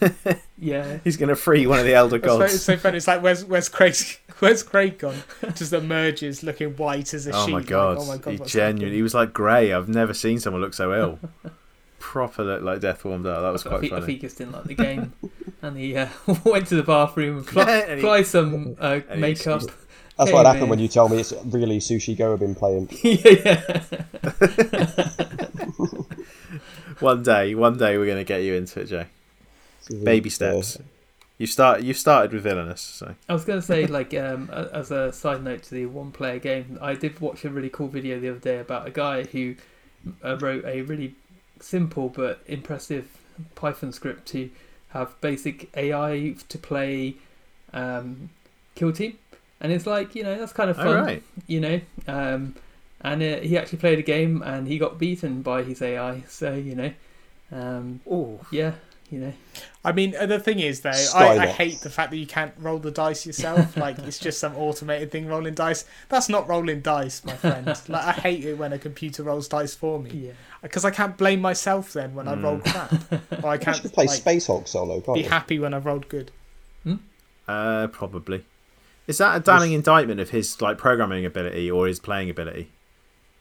yeah, 0.00 0.44
yeah. 0.58 0.98
he's 1.04 1.16
going 1.16 1.30
to 1.30 1.36
free 1.36 1.66
one 1.66 1.78
of 1.78 1.86
the 1.86 1.94
elder 1.94 2.16
It's 2.16 2.26
so, 2.26 2.40
it's 2.42 2.52
gods. 2.52 2.62
so 2.62 2.76
funny. 2.76 2.98
It's 2.98 3.08
like 3.08 3.22
where's 3.22 3.44
where's 3.44 3.68
Craig? 3.68 3.96
Where's 4.40 4.62
Craig 4.62 4.98
gone? 4.98 5.16
Just 5.54 5.72
emerges 5.72 6.42
looking 6.42 6.76
white 6.76 7.14
as 7.14 7.26
a 7.26 7.30
Oh 7.32 7.46
sheet. 7.46 7.52
my 7.52 7.58
like, 7.58 7.66
god! 7.66 7.96
oh 7.98 8.04
my 8.04 8.18
god! 8.18 8.30
he 8.32 8.36
what's 8.36 8.52
genuinely, 8.52 8.96
he 8.96 9.02
was 9.02 9.14
like 9.14 9.32
grey. 9.32 9.72
I've 9.72 9.88
never 9.88 10.12
seen 10.12 10.38
someone 10.40 10.60
look 10.60 10.74
so 10.74 10.92
ill. 10.92 11.18
Proper 12.06 12.44
look 12.44 12.62
like 12.62 12.80
death 12.80 13.04
warmed 13.04 13.26
up. 13.26 13.42
That 13.42 13.52
was 13.52 13.66
I 13.66 13.68
quite 13.70 13.80
think, 13.80 13.92
I 13.92 13.96
funny. 13.96 14.06
think 14.06 14.20
he 14.20 14.26
just 14.28 14.38
didn't 14.38 14.52
like 14.52 14.64
the 14.64 14.74
game, 14.74 15.12
and 15.62 15.76
he 15.76 15.96
uh, 15.96 16.08
went 16.44 16.66
to 16.68 16.76
the 16.76 16.82
bathroom, 16.84 17.38
and 17.38 17.46
And 17.48 17.58
applied 17.58 17.88
he- 17.88 17.94
apply 17.98 18.22
some 18.22 18.76
uh, 18.80 19.00
and 19.08 19.14
he 19.16 19.20
makeup. 19.20 19.62
That's 20.16 20.30
Hey, 20.30 20.32
what 20.32 20.46
happened 20.46 20.70
when 20.70 20.78
you 20.78 20.88
tell 20.88 21.08
me 21.08 21.18
it's 21.18 21.32
really 21.46 21.78
Sushi 21.78 22.16
Go 22.16 22.32
I've 22.32 22.38
been 22.40 22.54
playing. 22.54 22.88
yeah, 23.02 23.18
yeah. 23.44 25.08
One 27.00 27.22
day, 27.22 27.54
one 27.54 27.76
day 27.76 27.98
we're 27.98 28.06
going 28.06 28.16
to 28.18 28.24
get 28.24 28.42
you 28.42 28.54
into 28.54 28.80
it, 28.80 28.86
Jay. 28.86 29.06
Baby 30.02 30.30
steps. 30.30 30.78
You 31.38 31.46
start. 31.46 31.82
You 31.82 31.92
started 31.92 32.32
with 32.32 32.44
villainous, 32.44 32.80
so 32.80 33.14
I 33.28 33.32
was 33.34 33.44
going 33.44 33.60
to 33.60 33.66
say, 33.66 33.86
like, 33.86 34.14
um, 34.14 34.48
as 34.50 34.90
a 34.90 35.12
side 35.12 35.44
note 35.44 35.64
to 35.64 35.74
the 35.74 35.84
one-player 35.86 36.38
game, 36.38 36.78
I 36.80 36.94
did 36.94 37.20
watch 37.20 37.44
a 37.44 37.50
really 37.50 37.68
cool 37.68 37.88
video 37.88 38.18
the 38.18 38.30
other 38.30 38.38
day 38.38 38.58
about 38.60 38.86
a 38.86 38.90
guy 38.90 39.24
who 39.24 39.54
uh, 40.24 40.38
wrote 40.38 40.64
a 40.64 40.80
really 40.82 41.14
simple 41.60 42.08
but 42.08 42.40
impressive 42.46 43.08
Python 43.54 43.92
script 43.92 44.26
to 44.28 44.50
have 44.88 45.20
basic 45.20 45.68
AI 45.76 46.36
to 46.48 46.58
play 46.58 47.16
um, 47.72 48.30
Kill 48.74 48.92
Team, 48.92 49.18
and 49.60 49.72
it's 49.72 49.86
like 49.86 50.14
you 50.14 50.22
know 50.22 50.38
that's 50.38 50.52
kind 50.52 50.70
of 50.70 50.76
fun. 50.76 50.94
right. 51.04 51.22
you 51.46 51.60
know. 51.60 51.80
Um, 52.06 52.54
and 53.02 53.22
uh, 53.22 53.36
he 53.40 53.56
actually 53.58 53.78
played 53.78 53.98
a 53.98 54.02
game 54.02 54.42
and 54.42 54.66
he 54.66 54.78
got 54.78 54.98
beaten 54.98 55.42
by 55.42 55.62
his 55.62 55.82
AI. 55.82 56.22
So 56.28 56.54
you 56.54 56.74
know, 56.74 56.92
um, 57.52 58.00
Oh, 58.10 58.40
yeah, 58.50 58.72
you 59.10 59.20
know, 59.20 59.32
I 59.84 59.92
mean, 59.92 60.16
uh, 60.16 60.26
the 60.26 60.40
thing 60.40 60.58
is 60.58 60.80
though, 60.80 60.90
I, 61.14 61.38
I 61.38 61.46
hate 61.46 61.80
the 61.80 61.90
fact 61.90 62.10
that 62.10 62.16
you 62.16 62.26
can't 62.26 62.52
roll 62.58 62.78
the 62.78 62.90
dice 62.90 63.24
yourself. 63.24 63.76
like 63.76 63.98
it's 64.00 64.18
just 64.18 64.40
some 64.40 64.56
automated 64.56 65.12
thing 65.12 65.26
rolling 65.26 65.54
dice. 65.54 65.84
That's 66.08 66.28
not 66.28 66.48
rolling 66.48 66.80
dice, 66.80 67.24
my 67.24 67.34
friend. 67.34 67.66
like 67.88 68.04
I 68.04 68.12
hate 68.12 68.44
it 68.44 68.58
when 68.58 68.72
a 68.72 68.78
computer 68.78 69.22
rolls 69.22 69.46
dice 69.48 69.74
for 69.74 70.00
me 70.00 70.10
yeah. 70.10 70.32
because 70.60 70.84
I 70.84 70.90
can't 70.90 71.16
blame 71.16 71.40
myself 71.40 71.92
then 71.92 72.14
when 72.14 72.26
I 72.26 72.34
roll 72.34 72.58
crap, 72.58 72.92
or 73.44 73.48
I 73.48 73.58
can't 73.58 73.76
should 73.76 73.92
play 73.92 74.06
like, 74.06 74.16
Space 74.16 74.46
Hulk 74.48 74.66
solo, 74.66 75.00
be 75.14 75.20
you? 75.20 75.28
happy 75.28 75.58
when 75.58 75.72
I've 75.72 75.86
rolled 75.86 76.08
good. 76.08 76.32
uh, 77.46 77.86
probably. 77.88 78.44
Is 79.06 79.18
that 79.18 79.36
a 79.36 79.40
damning 79.40 79.72
indictment 79.72 80.18
of 80.18 80.30
his 80.30 80.60
like 80.60 80.78
programming 80.78 81.24
ability 81.24 81.70
or 81.70 81.86
his 81.86 82.00
playing 82.00 82.28
ability? 82.28 82.70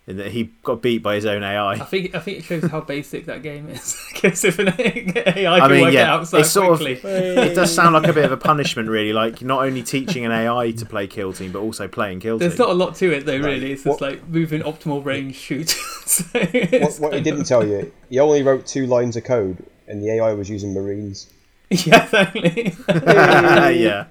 In 0.08 0.18
that 0.18 0.28
he 0.32 0.52
got 0.62 0.84
beat 0.84 1.00
by 1.00 1.16
his 1.16 1.26
own 1.26 1.42
AI. 1.44 1.74
I 1.74 1.76
AI. 1.78 1.84
think 1.86 2.14
I 2.14 2.20
think 2.20 2.38
it 2.38 2.44
shows 2.44 2.64
how 2.70 2.80
basic 2.82 3.26
that 3.26 3.42
game 3.42 3.68
is. 3.70 4.00
Because 4.14 4.44
if 4.46 4.60
an 4.60 4.68
AI 4.78 5.56
I 5.56 5.60
can 5.62 5.72
mean, 5.72 5.82
work 5.82 5.90
it 5.90 5.96
yeah, 5.96 6.14
out 6.14 6.28
so 6.28 6.38
it's 6.38 6.52
sort 6.52 6.74
of- 6.74 6.78
quickly, 6.80 7.10
It 7.12 7.56
does 7.56 7.74
sound 7.74 7.96
like 7.96 8.08
a 8.08 8.14
bit 8.14 8.24
of 8.26 8.32
a 8.32 8.38
punishment, 8.38 8.88
really. 8.88 9.14
Like 9.14 9.42
not 9.42 9.64
only 9.66 9.82
teaching 9.84 10.24
an 10.24 10.32
AI 10.32 10.72
to 10.72 10.86
play 10.86 11.08
Kill 11.08 11.34
Team, 11.34 11.52
but 11.52 11.60
also 11.60 11.88
playing 11.88 12.20
Kill 12.20 12.38
Team. 12.38 12.48
there's 12.48 12.60
not 12.60 12.70
a 12.70 12.74
lot 12.74 12.96
to 12.98 13.12
it 13.12 13.26
though. 13.26 13.34
Right. 13.40 13.46
Really, 13.46 13.72
it's 13.72 13.84
just 13.84 14.00
What- 14.00 14.10
like 14.12 14.28
moving 14.28 14.62
optimal 14.62 15.04
range 15.04 15.36
shoot. 15.48 15.70
so 16.06 16.24
What, 16.40 16.54
it's 16.54 17.00
what 17.00 17.14
he 17.16 17.22
didn't 17.22 17.42
of- 17.42 17.48
tell 17.48 17.66
you, 17.68 17.92
he 18.10 18.20
only 18.20 18.44
wrote 18.44 18.68
two 18.68 18.86
lines 18.86 19.16
of 19.18 19.24
code, 19.24 19.66
and 19.88 20.04
the 20.04 20.12
AI 20.18 20.34
was 20.34 20.50
using 20.52 20.72
Marines. 20.74 21.28
yeah, 21.72 22.04
exactly. 22.04 22.76
yeah. 22.88 24.06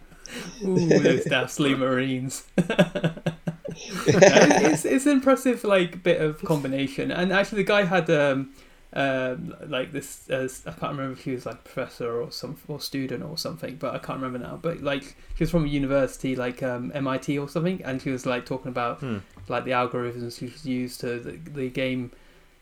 Ooh, 0.64 0.88
those 0.98 1.24
dastardly 1.24 1.76
Marines. 1.76 2.42
It's 4.06 4.84
it's 4.84 5.06
an 5.06 5.12
impressive 5.12 5.64
like 5.64 6.02
bit 6.02 6.20
of 6.20 6.42
combination, 6.44 7.10
and 7.10 7.32
actually 7.32 7.62
the 7.62 7.68
guy 7.68 7.84
had 7.84 8.08
um, 8.10 8.50
um 8.92 9.54
like 9.66 9.92
this 9.92 10.28
uh, 10.30 10.48
I 10.66 10.70
can't 10.70 10.92
remember 10.92 11.12
if 11.12 11.24
he 11.24 11.32
was 11.32 11.46
like 11.46 11.64
professor 11.64 12.20
or 12.20 12.30
some 12.30 12.56
or 12.68 12.80
student 12.80 13.22
or 13.24 13.36
something, 13.38 13.76
but 13.76 13.94
I 13.94 13.98
can't 13.98 14.20
remember 14.20 14.38
now. 14.46 14.58
But 14.60 14.82
like 14.82 15.16
she 15.36 15.44
was 15.44 15.50
from 15.50 15.64
a 15.64 15.68
university 15.68 16.36
like 16.36 16.62
um, 16.62 16.92
MIT 16.94 17.38
or 17.38 17.48
something, 17.48 17.82
and 17.84 18.00
she 18.00 18.10
was 18.10 18.26
like 18.26 18.46
talking 18.46 18.68
about 18.68 19.00
Hmm. 19.00 19.18
like 19.48 19.64
the 19.64 19.72
algorithms 19.72 20.40
you 20.40 20.48
should 20.48 20.64
use 20.64 20.96
to 20.98 21.18
the, 21.18 21.32
the 21.50 21.68
game. 21.70 22.12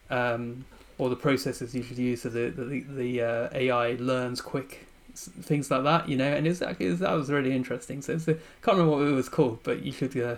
Um, 0.09 0.65
or 0.99 1.09
the 1.09 1.15
processes 1.15 1.73
you 1.73 1.81
should 1.81 1.97
use 1.97 2.21
so 2.21 2.29
the 2.29 2.49
the, 2.51 2.81
the 2.81 3.21
uh, 3.21 3.49
AI 3.53 3.95
learns 3.99 4.41
quick 4.41 4.85
things 5.15 5.71
like 5.71 5.83
that, 5.83 6.07
you 6.07 6.15
know. 6.15 6.31
And 6.31 6.45
it's 6.45 6.61
actually 6.61 6.93
that 6.93 7.11
was 7.13 7.31
really 7.31 7.55
interesting. 7.55 8.01
So 8.01 8.13
it's 8.13 8.27
a, 8.27 8.33
can't 8.61 8.77
remember 8.77 8.91
what 8.97 9.07
it 9.07 9.11
was 9.11 9.27
called, 9.27 9.59
but 9.63 9.83
you 9.83 9.91
should 9.91 10.15
uh, 10.19 10.35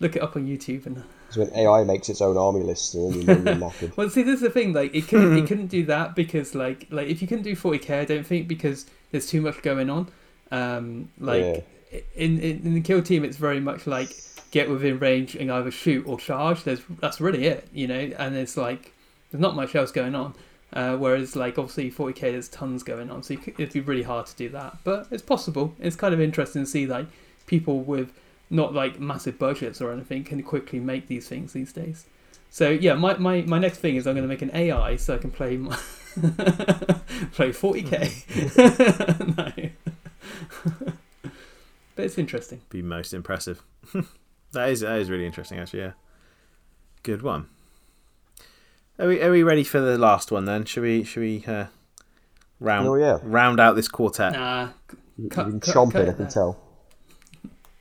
look 0.00 0.16
it 0.16 0.22
up 0.22 0.34
on 0.36 0.46
YouTube. 0.46 0.86
And 0.86 1.02
Because 1.28 1.36
when 1.38 1.54
AI 1.54 1.84
makes 1.84 2.08
its 2.08 2.20
own 2.20 2.36
army 2.36 2.60
list, 2.62 2.94
and 2.94 3.14
you 3.14 3.24
know 3.24 3.36
you're 3.36 3.90
well, 3.96 4.10
see, 4.10 4.22
this 4.22 4.36
is 4.36 4.40
the 4.40 4.50
thing. 4.50 4.72
Like, 4.72 4.94
it 4.94 5.06
couldn't 5.08 5.36
it 5.38 5.46
couldn't 5.48 5.68
do 5.68 5.84
that 5.86 6.14
because 6.16 6.54
like 6.54 6.86
like 6.90 7.08
if 7.08 7.22
you 7.22 7.28
couldn't 7.28 7.44
do 7.44 7.54
forty 7.54 7.78
k, 7.78 8.00
I 8.00 8.04
don't 8.04 8.26
think 8.26 8.48
because 8.48 8.86
there's 9.12 9.26
too 9.28 9.40
much 9.40 9.62
going 9.62 9.88
on. 9.90 10.08
Um, 10.50 11.10
like 11.18 11.42
Yeah. 11.92 12.00
in, 12.16 12.38
in 12.40 12.60
in 12.66 12.74
the 12.74 12.80
kill 12.80 13.02
team, 13.02 13.24
it's 13.24 13.36
very 13.36 13.60
much 13.60 13.86
like 13.86 14.16
get 14.50 14.68
within 14.68 14.98
range 14.98 15.36
and 15.36 15.50
either 15.52 15.70
shoot 15.70 16.06
or 16.06 16.18
charge. 16.18 16.64
There's 16.64 16.80
that's 17.00 17.20
really 17.20 17.46
it, 17.46 17.68
you 17.72 17.86
know. 17.86 18.10
And 18.18 18.34
it's 18.36 18.56
like 18.56 18.92
there's 19.30 19.40
not 19.40 19.54
much 19.54 19.74
else 19.74 19.92
going 19.92 20.14
on. 20.14 20.34
Uh, 20.72 20.96
whereas 20.96 21.34
like 21.34 21.58
obviously 21.58 21.90
40k, 21.90 22.20
there's 22.20 22.48
tons 22.48 22.84
going 22.84 23.10
on, 23.10 23.24
so 23.24 23.34
you 23.34 23.40
c 23.42 23.52
it'd 23.58 23.72
be 23.72 23.80
really 23.80 24.04
hard 24.04 24.26
to 24.26 24.36
do 24.36 24.48
that. 24.50 24.78
But 24.84 25.08
it's 25.10 25.22
possible. 25.22 25.74
It's 25.80 25.96
kind 25.96 26.14
of 26.14 26.20
interesting 26.20 26.62
to 26.62 26.70
see 26.70 26.86
like 26.86 27.06
people 27.46 27.80
with 27.80 28.12
not 28.50 28.74
like 28.74 28.98
massive 29.00 29.38
budgets 29.38 29.80
or 29.80 29.92
anything 29.92 30.24
can 30.24 30.42
quickly 30.42 30.80
make 30.80 31.06
these 31.08 31.28
things 31.28 31.52
these 31.52 31.72
days. 31.72 32.04
So 32.50 32.68
yeah, 32.70 32.94
my, 32.94 33.16
my, 33.16 33.42
my 33.42 33.58
next 33.60 33.78
thing 33.78 33.94
is 33.96 34.06
I'm 34.08 34.14
going 34.14 34.24
to 34.24 34.28
make 34.28 34.42
an 34.42 34.50
AI 34.52 34.96
so 34.96 35.14
I 35.14 35.18
can 35.18 35.30
play 35.30 35.56
my 35.56 35.76
play 37.32 37.50
40k. 37.50 39.36
no. 40.84 40.90
but 41.94 42.04
it's 42.04 42.18
interesting. 42.18 42.60
Be 42.70 42.82
most 42.82 43.14
impressive. 43.14 43.62
that 44.52 44.68
is 44.68 44.80
that 44.80 44.98
is 44.98 45.10
really 45.10 45.26
interesting, 45.26 45.58
actually. 45.58 45.80
Yeah. 45.80 45.92
Good 47.02 47.22
one. 47.22 47.46
Are 48.98 49.06
we 49.08 49.22
are 49.22 49.30
we 49.30 49.42
ready 49.42 49.64
for 49.64 49.80
the 49.80 49.96
last 49.96 50.30
one 50.30 50.44
then? 50.44 50.64
Should 50.64 50.82
we 50.82 51.04
should 51.04 51.20
we 51.20 51.44
uh, 51.46 51.66
round 52.58 52.86
Oh 52.88 52.94
yeah, 52.96 53.18
round 53.22 53.58
out 53.60 53.76
this 53.76 53.88
quartet? 53.88 54.32
Nah, 54.32 54.68
you've 55.16 55.30
Cut- 55.30 55.46
been 55.46 55.60
cut- 55.60 55.74
chomping, 55.74 55.92
cut 55.92 56.08
I 56.08 56.12
can 56.12 56.28
tell. 56.28 56.60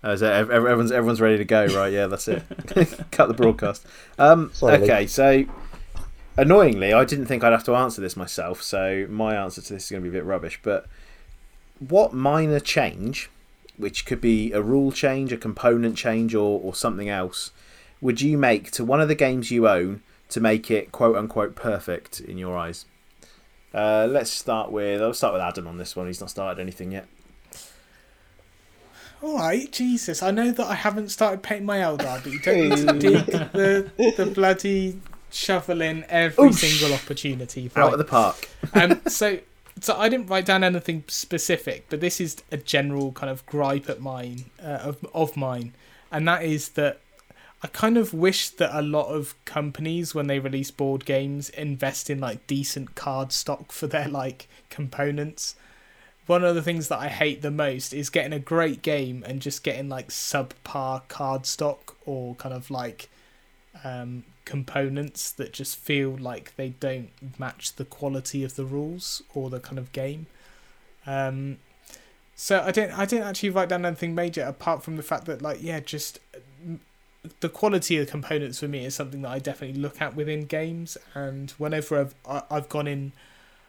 Is 0.03 0.21
that 0.21 0.33
ev- 0.33 0.49
ev- 0.51 0.65
everyone's 0.65 0.91
everyone's 0.91 1.19
ready 1.19 1.37
to 1.37 1.45
go, 1.45 1.65
right? 1.67 1.91
Yeah, 1.91 2.07
that's 2.07 2.27
it. 2.27 2.43
Cut 3.11 3.27
the 3.27 3.33
broadcast. 3.33 3.85
Um, 4.17 4.51
okay, 4.63 5.07
so 5.07 5.43
annoyingly, 6.37 6.93
I 6.93 7.03
didn't 7.03 7.25
think 7.25 7.43
I'd 7.43 7.51
have 7.51 7.65
to 7.65 7.75
answer 7.75 7.99
this 7.99 8.15
myself, 8.15 8.61
so 8.61 9.05
my 9.09 9.35
answer 9.35 9.61
to 9.61 9.73
this 9.73 9.85
is 9.85 9.91
going 9.91 10.03
to 10.03 10.09
be 10.09 10.17
a 10.17 10.21
bit 10.21 10.25
rubbish. 10.25 10.59
But 10.63 10.87
what 11.79 12.13
minor 12.13 12.61
change, 12.61 13.29
which 13.75 14.05
could 14.05 14.21
be 14.21 14.53
a 14.53 14.61
rule 14.61 14.93
change, 14.93 15.33
a 15.33 15.37
component 15.37 15.97
change, 15.97 16.33
or 16.33 16.61
or 16.61 16.73
something 16.73 17.09
else, 17.09 17.51
would 17.99 18.21
you 18.21 18.37
make 18.37 18.71
to 18.71 18.85
one 18.85 19.01
of 19.01 19.09
the 19.09 19.15
games 19.15 19.51
you 19.51 19.67
own 19.67 20.01
to 20.29 20.39
make 20.39 20.71
it 20.71 20.93
quote 20.93 21.17
unquote 21.17 21.55
perfect 21.55 22.21
in 22.21 22.37
your 22.37 22.57
eyes? 22.57 22.85
Uh, 23.73 24.07
let's 24.09 24.31
start 24.31 24.71
with. 24.71 25.01
I'll 25.01 25.13
start 25.13 25.33
with 25.33 25.41
Adam 25.41 25.67
on 25.67 25.77
this 25.77 25.93
one. 25.93 26.07
He's 26.07 26.21
not 26.21 26.29
started 26.29 26.61
anything 26.61 26.93
yet. 26.93 27.07
All 29.21 29.37
right, 29.37 29.69
Jesus. 29.71 30.23
I 30.23 30.31
know 30.31 30.51
that 30.51 30.65
I 30.65 30.75
haven't 30.75 31.09
started 31.09 31.43
painting 31.43 31.65
my 31.65 31.77
Eldar, 31.79 32.23
but 32.23 32.31
you 32.31 32.39
don't 32.39 32.69
need 32.69 32.87
to 32.87 32.93
dig 32.93 33.25
the, 33.51 34.13
the 34.17 34.25
bloody 34.25 34.99
shovel 35.29 35.81
in 35.81 36.05
every 36.09 36.49
Oosh. 36.49 36.55
single 36.55 36.95
opportunity. 36.95 37.69
Out 37.75 37.93
of 37.93 37.99
the 37.99 38.05
park. 38.05 38.49
um, 38.73 39.01
so 39.07 39.39
so 39.81 39.95
I 39.95 40.09
didn't 40.09 40.27
write 40.27 40.45
down 40.45 40.63
anything 40.63 41.03
specific, 41.07 41.85
but 41.89 42.01
this 42.01 42.19
is 42.19 42.37
a 42.51 42.57
general 42.57 43.11
kind 43.11 43.29
of 43.29 43.45
gripe 43.45 43.89
at 43.89 44.01
mine 44.01 44.45
uh, 44.61 44.79
of 44.81 45.05
of 45.13 45.35
mine, 45.37 45.73
and 46.11 46.27
that 46.27 46.43
is 46.43 46.69
that 46.69 46.99
I 47.61 47.67
kind 47.67 47.97
of 47.97 48.13
wish 48.13 48.49
that 48.51 48.77
a 48.77 48.81
lot 48.81 49.07
of 49.07 49.35
companies, 49.45 50.15
when 50.15 50.27
they 50.27 50.39
release 50.39 50.71
board 50.71 51.05
games, 51.05 51.49
invest 51.49 52.09
in 52.09 52.19
like 52.19 52.47
decent 52.47 52.95
card 52.95 53.31
stock 53.31 53.71
for 53.71 53.87
their 53.87 54.07
like 54.07 54.47
components. 54.69 55.55
One 56.29 56.43
of 56.43 56.53
the 56.53 56.61
things 56.61 56.89
that 56.89 56.99
I 56.99 57.07
hate 57.07 57.41
the 57.41 57.49
most 57.49 57.91
is 57.91 58.11
getting 58.11 58.33
a 58.33 58.39
great 58.39 58.83
game 58.83 59.23
and 59.25 59.41
just 59.41 59.63
getting 59.63 59.89
like 59.89 60.09
subpar 60.09 61.07
card 61.07 61.47
stock 61.47 61.97
or 62.05 62.35
kind 62.35 62.53
of 62.53 62.69
like 62.69 63.09
um, 63.83 64.25
components 64.45 65.31
that 65.31 65.53
just 65.53 65.75
feel 65.75 66.11
like 66.11 66.55
they 66.55 66.69
don't 66.79 67.09
match 67.39 67.77
the 67.77 67.83
quality 67.83 68.43
of 68.43 68.55
the 68.55 68.63
rules 68.63 69.23
or 69.33 69.49
the 69.49 69.59
kind 69.59 69.79
of 69.79 69.91
game. 69.91 70.27
Um, 71.07 71.57
so 72.35 72.61
I 72.61 72.69
didn't 72.73 72.93
I 72.99 73.05
didn't 73.05 73.25
actually 73.25 73.49
write 73.49 73.69
down 73.69 73.83
anything 73.83 74.13
major 74.13 74.43
apart 74.43 74.83
from 74.83 74.97
the 74.97 75.03
fact 75.03 75.25
that 75.25 75.41
like 75.41 75.63
yeah 75.63 75.79
just 75.79 76.19
the 77.39 77.49
quality 77.49 77.97
of 77.97 78.05
the 78.05 78.11
components 78.11 78.59
for 78.59 78.67
me 78.67 78.85
is 78.85 78.93
something 78.93 79.23
that 79.23 79.31
I 79.31 79.39
definitely 79.39 79.81
look 79.81 79.99
at 79.99 80.15
within 80.15 80.45
games 80.45 80.95
and 81.15 81.49
whenever 81.57 81.99
I've 81.99 82.45
I've 82.51 82.69
gone 82.69 82.85
in 82.85 83.13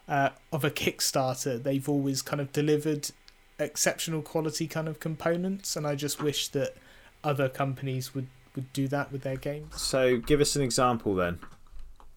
uh, 0.09 0.31
of 0.52 0.64
a 0.64 0.70
Kickstarter 0.70 1.62
they've 1.62 1.89
always 1.89 2.22
kind 2.22 2.40
of 2.40 2.52
delivered 2.52 3.10
exceptional 3.59 4.22
quality 4.22 4.66
kind 4.66 4.89
of 4.89 5.01
components 5.01 5.77
and 5.77 5.86
I 5.86 5.94
just 5.94 6.22
wish 6.22 6.48
that 6.48 6.74
other 7.22 7.48
companies 7.48 8.14
would 8.14 8.28
would 8.55 8.72
do 8.72 8.89
that 8.89 9.12
with 9.12 9.22
their 9.22 9.36
games. 9.36 9.81
So 9.81 10.18
give 10.18 10.40
us 10.40 10.56
an 10.56 10.62
example 10.62 11.14
then 11.14 11.39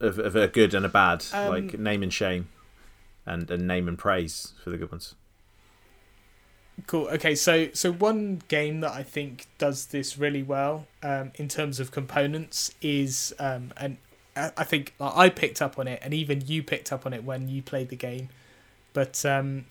of, 0.00 0.18
of 0.18 0.36
a 0.36 0.48
good 0.48 0.74
and 0.74 0.84
a 0.84 0.88
bad, 0.88 1.24
Um, 1.32 1.48
like 1.48 1.78
name 1.78 2.02
and 2.02 2.12
shame, 2.12 2.48
and, 3.26 3.50
and 3.50 3.66
name 3.66 3.88
and 3.88 3.98
praise 3.98 4.52
for 4.62 4.70
the 4.70 4.76
good 4.76 4.90
ones. 4.90 5.14
Cool. 6.86 7.06
Okay, 7.08 7.36
so 7.36 7.68
so 7.72 7.92
one 7.92 8.42
game 8.48 8.80
that 8.80 8.90
I 8.90 9.04
think 9.04 9.46
does 9.58 9.86
this 9.86 10.18
really 10.18 10.42
well 10.42 10.88
um, 11.04 11.30
in 11.36 11.46
terms 11.48 11.78
of 11.78 11.92
components 11.92 12.72
is 12.82 13.32
um, 13.38 13.72
and 13.76 13.96
I 14.36 14.64
think 14.64 14.94
I 15.00 15.28
picked 15.28 15.62
up 15.62 15.78
on 15.78 15.86
it, 15.86 16.00
and 16.02 16.12
even 16.12 16.42
you 16.46 16.62
picked 16.62 16.92
up 16.92 17.06
on 17.06 17.12
it 17.12 17.24
when 17.24 17.48
you 17.48 17.62
played 17.62 17.88
the 17.88 17.96
game. 17.96 18.30
But 18.92 19.24
um, 19.24 19.66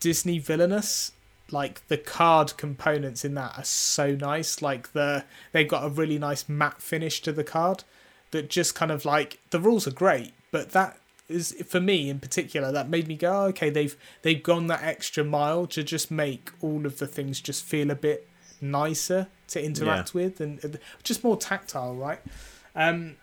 Disney 0.00 0.38
Villainous, 0.38 1.12
like 1.50 1.86
the 1.88 1.98
card 1.98 2.56
components 2.56 3.24
in 3.24 3.34
that 3.34 3.58
are 3.58 3.64
so 3.64 4.14
nice. 4.14 4.62
Like 4.62 4.92
the 4.92 5.24
they've 5.52 5.68
got 5.68 5.84
a 5.84 5.88
really 5.88 6.18
nice 6.18 6.48
matte 6.48 6.80
finish 6.80 7.20
to 7.22 7.32
the 7.32 7.44
card 7.44 7.84
that 8.30 8.50
just 8.50 8.74
kind 8.74 8.90
of 8.90 9.04
like 9.04 9.38
the 9.50 9.60
rules 9.60 9.86
are 9.86 9.92
great, 9.92 10.32
but 10.50 10.70
that 10.72 10.98
is 11.28 11.52
for 11.66 11.80
me 11.80 12.08
in 12.08 12.20
particular 12.20 12.70
that 12.70 12.88
made 12.88 13.08
me 13.08 13.16
go 13.16 13.32
oh, 13.32 13.46
okay 13.46 13.68
they've 13.68 13.96
they've 14.22 14.44
gone 14.44 14.68
that 14.68 14.82
extra 14.82 15.24
mile 15.24 15.66
to 15.66 15.82
just 15.82 16.08
make 16.08 16.52
all 16.60 16.86
of 16.86 16.98
the 16.98 17.06
things 17.06 17.40
just 17.40 17.64
feel 17.64 17.90
a 17.90 17.96
bit 17.96 18.28
nicer 18.60 19.26
to 19.48 19.60
interact 19.62 20.14
with 20.14 20.40
and 20.40 20.62
and 20.62 20.78
just 21.02 21.24
more 21.24 21.36
tactile 21.36 21.96
right 21.96 22.20
um 22.76 23.16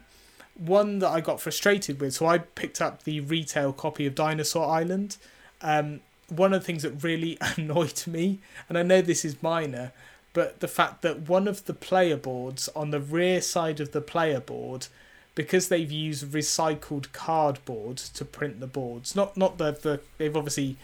one 0.55 0.99
that 0.99 1.09
i 1.09 1.19
got 1.19 1.41
frustrated 1.41 1.99
with 1.99 2.13
so 2.13 2.25
i 2.25 2.37
picked 2.37 2.81
up 2.81 3.03
the 3.03 3.19
retail 3.19 3.73
copy 3.73 4.05
of 4.05 4.15
dinosaur 4.15 4.69
island 4.69 5.17
um 5.61 5.99
one 6.29 6.53
of 6.53 6.61
the 6.61 6.65
things 6.65 6.83
that 6.83 7.03
really 7.03 7.37
annoyed 7.57 8.05
me 8.07 8.39
and 8.69 8.77
i 8.77 8.83
know 8.83 9.01
this 9.01 9.25
is 9.25 9.41
minor 9.41 9.91
but 10.33 10.59
the 10.59 10.67
fact 10.67 11.01
that 11.03 11.29
one 11.29 11.47
of 11.47 11.65
the 11.65 11.73
player 11.73 12.17
boards 12.17 12.67
on 12.75 12.91
the 12.91 12.99
rear 12.99 13.39
side 13.39 13.79
of 13.79 13.91
the 13.91 14.01
player 14.01 14.39
board 14.39 14.87
because 15.35 15.69
they've 15.69 15.91
used 15.91 16.31
recycled 16.31 17.11
cardboard 17.11 17.97
to 17.97 18.25
print 18.25 18.59
the 18.59 18.67
boards. 18.67 19.15
Not 19.15 19.37
not 19.37 19.57
the, 19.57 19.71
the 19.71 19.99
they've 20.17 20.35
obviously 20.35 20.77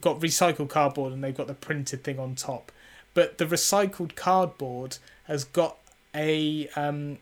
got 0.00 0.20
recycled 0.20 0.68
cardboard 0.68 1.12
and 1.12 1.22
they've 1.22 1.36
got 1.36 1.46
the 1.46 1.54
printed 1.54 2.04
thing 2.04 2.18
on 2.18 2.34
top, 2.34 2.72
but 3.14 3.38
the 3.38 3.46
recycled 3.46 4.14
cardboard 4.14 4.98
has 5.24 5.44
got 5.44 5.78
a 6.14 6.68
um, 6.76 7.18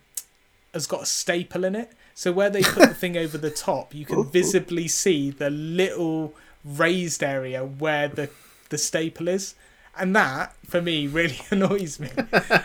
has 0.76 0.86
got 0.86 1.02
a 1.02 1.06
staple 1.06 1.64
in 1.64 1.74
it. 1.74 1.92
So 2.14 2.32
where 2.32 2.50
they 2.50 2.62
put 2.62 2.88
the 2.88 2.94
thing 2.94 3.16
over 3.24 3.36
the 3.36 3.50
top, 3.50 3.94
you 3.94 4.04
can 4.04 4.24
visibly 4.24 4.88
see 4.88 5.30
the 5.30 5.50
little 5.50 6.34
raised 6.64 7.22
area 7.22 7.64
where 7.64 8.08
the 8.08 8.30
the 8.68 8.78
staple 8.78 9.28
is. 9.28 9.54
And 9.98 10.14
that, 10.14 10.54
for 10.66 10.82
me, 10.82 11.06
really 11.06 11.40
annoys 11.50 11.98
me. 11.98 12.10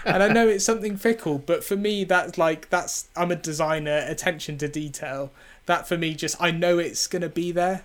and 0.06 0.22
I 0.22 0.28
know 0.28 0.48
it's 0.48 0.66
something 0.66 0.98
fickle, 0.98 1.38
but 1.38 1.64
for 1.64 1.78
me, 1.78 2.04
that's 2.04 2.38
like 2.38 2.70
that's 2.70 3.08
I'm 3.16 3.32
a 3.32 3.36
designer, 3.36 4.06
attention 4.08 4.58
to 4.60 4.68
detail. 4.68 5.32
That 5.66 5.88
for 5.88 5.98
me, 5.98 6.14
just 6.14 6.42
I 6.42 6.52
know 6.52 6.78
it's 6.78 7.08
gonna 7.08 7.30
be 7.30 7.52
there. 7.52 7.84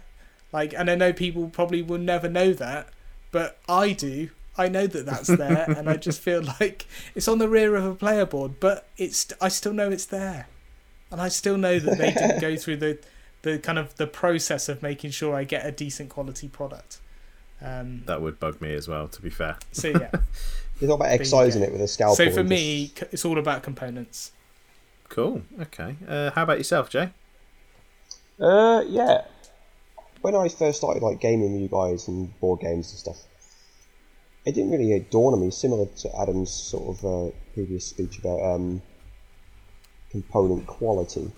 Like, 0.53 0.73
and 0.73 0.90
I 0.90 0.94
know 0.94 1.12
people 1.12 1.48
probably 1.48 1.82
will 1.82 1.98
never 1.98 2.28
know 2.28 2.53
that, 2.55 2.89
but 3.31 3.59
I 3.69 3.93
do. 3.93 4.31
I 4.58 4.68
know 4.68 4.86
that 4.86 5.06
that's 5.06 5.28
there, 5.28 5.64
and 5.76 5.88
I 5.88 5.96
just 5.96 6.20
feel 6.20 6.42
like 6.60 6.86
it's 7.14 7.28
on 7.28 7.38
the 7.38 7.48
rear 7.48 7.76
of 7.76 7.84
a 7.84 7.94
player 7.94 8.24
board, 8.26 8.58
but 8.60 8.88
it's 8.96 9.26
I 9.40 9.48
still 9.48 9.72
know 9.72 9.90
it's 9.90 10.06
there, 10.06 10.48
and 11.10 11.20
I 11.20 11.28
still 11.28 11.56
know 11.58 11.78
that 11.78 11.98
they 11.98 12.12
didn't 12.12 12.40
go 12.40 12.56
through 12.56 12.76
the 12.78 12.98
the 13.42 13.58
kind 13.58 13.78
of 13.78 13.96
the 13.96 14.06
process 14.06 14.68
of 14.68 14.82
making 14.82 15.10
sure 15.10 15.34
I 15.36 15.44
get 15.44 15.64
a 15.66 15.70
decent 15.72 16.08
quality 16.10 16.48
product. 16.48 16.98
Um, 17.62 18.02
That 18.06 18.20
would 18.20 18.38
bug 18.40 18.60
me 18.60 18.74
as 18.74 18.86
well, 18.88 19.08
to 19.08 19.22
be 19.22 19.30
fair. 19.30 19.56
so 19.72 19.88
yeah. 19.88 20.10
It's 20.78 20.82
not 20.82 20.96
about 20.96 21.08
Bingo. 21.08 21.22
excising 21.22 21.62
it 21.62 21.72
with 21.72 21.80
a 21.80 21.88
scalpel. 21.88 22.16
so 22.16 22.30
for 22.30 22.44
me, 22.44 22.92
just- 22.94 23.12
it's 23.14 23.24
all 23.24 23.38
about 23.38 23.62
components. 23.62 24.32
Cool. 25.08 25.40
Okay. 25.60 25.96
Uh, 26.06 26.30
how 26.32 26.42
about 26.42 26.58
yourself, 26.58 26.90
Jay? 26.90 27.12
Uh, 28.38 28.82
yeah. 28.86 29.22
When 30.20 30.34
I 30.34 30.48
first 30.48 30.78
started 30.78 31.02
like 31.02 31.20
gaming 31.20 31.52
with 31.54 31.62
you 31.62 31.68
guys 31.68 32.08
and 32.08 32.38
board 32.40 32.60
games 32.60 32.90
and 32.90 32.98
stuff, 32.98 33.16
it 34.47 34.55
didn't 34.55 34.70
really 34.70 35.01
dawn 35.10 35.35
on 35.35 35.40
me. 35.40 35.51
Similar 35.51 35.86
to 35.86 36.20
Adam's 36.20 36.51
sort 36.51 36.97
of 36.97 37.05
uh, 37.05 37.31
previous 37.52 37.85
speech 37.85 38.20
about 38.20 38.40
um, 38.43 38.81
component 40.10 40.66
quality, 40.68 41.31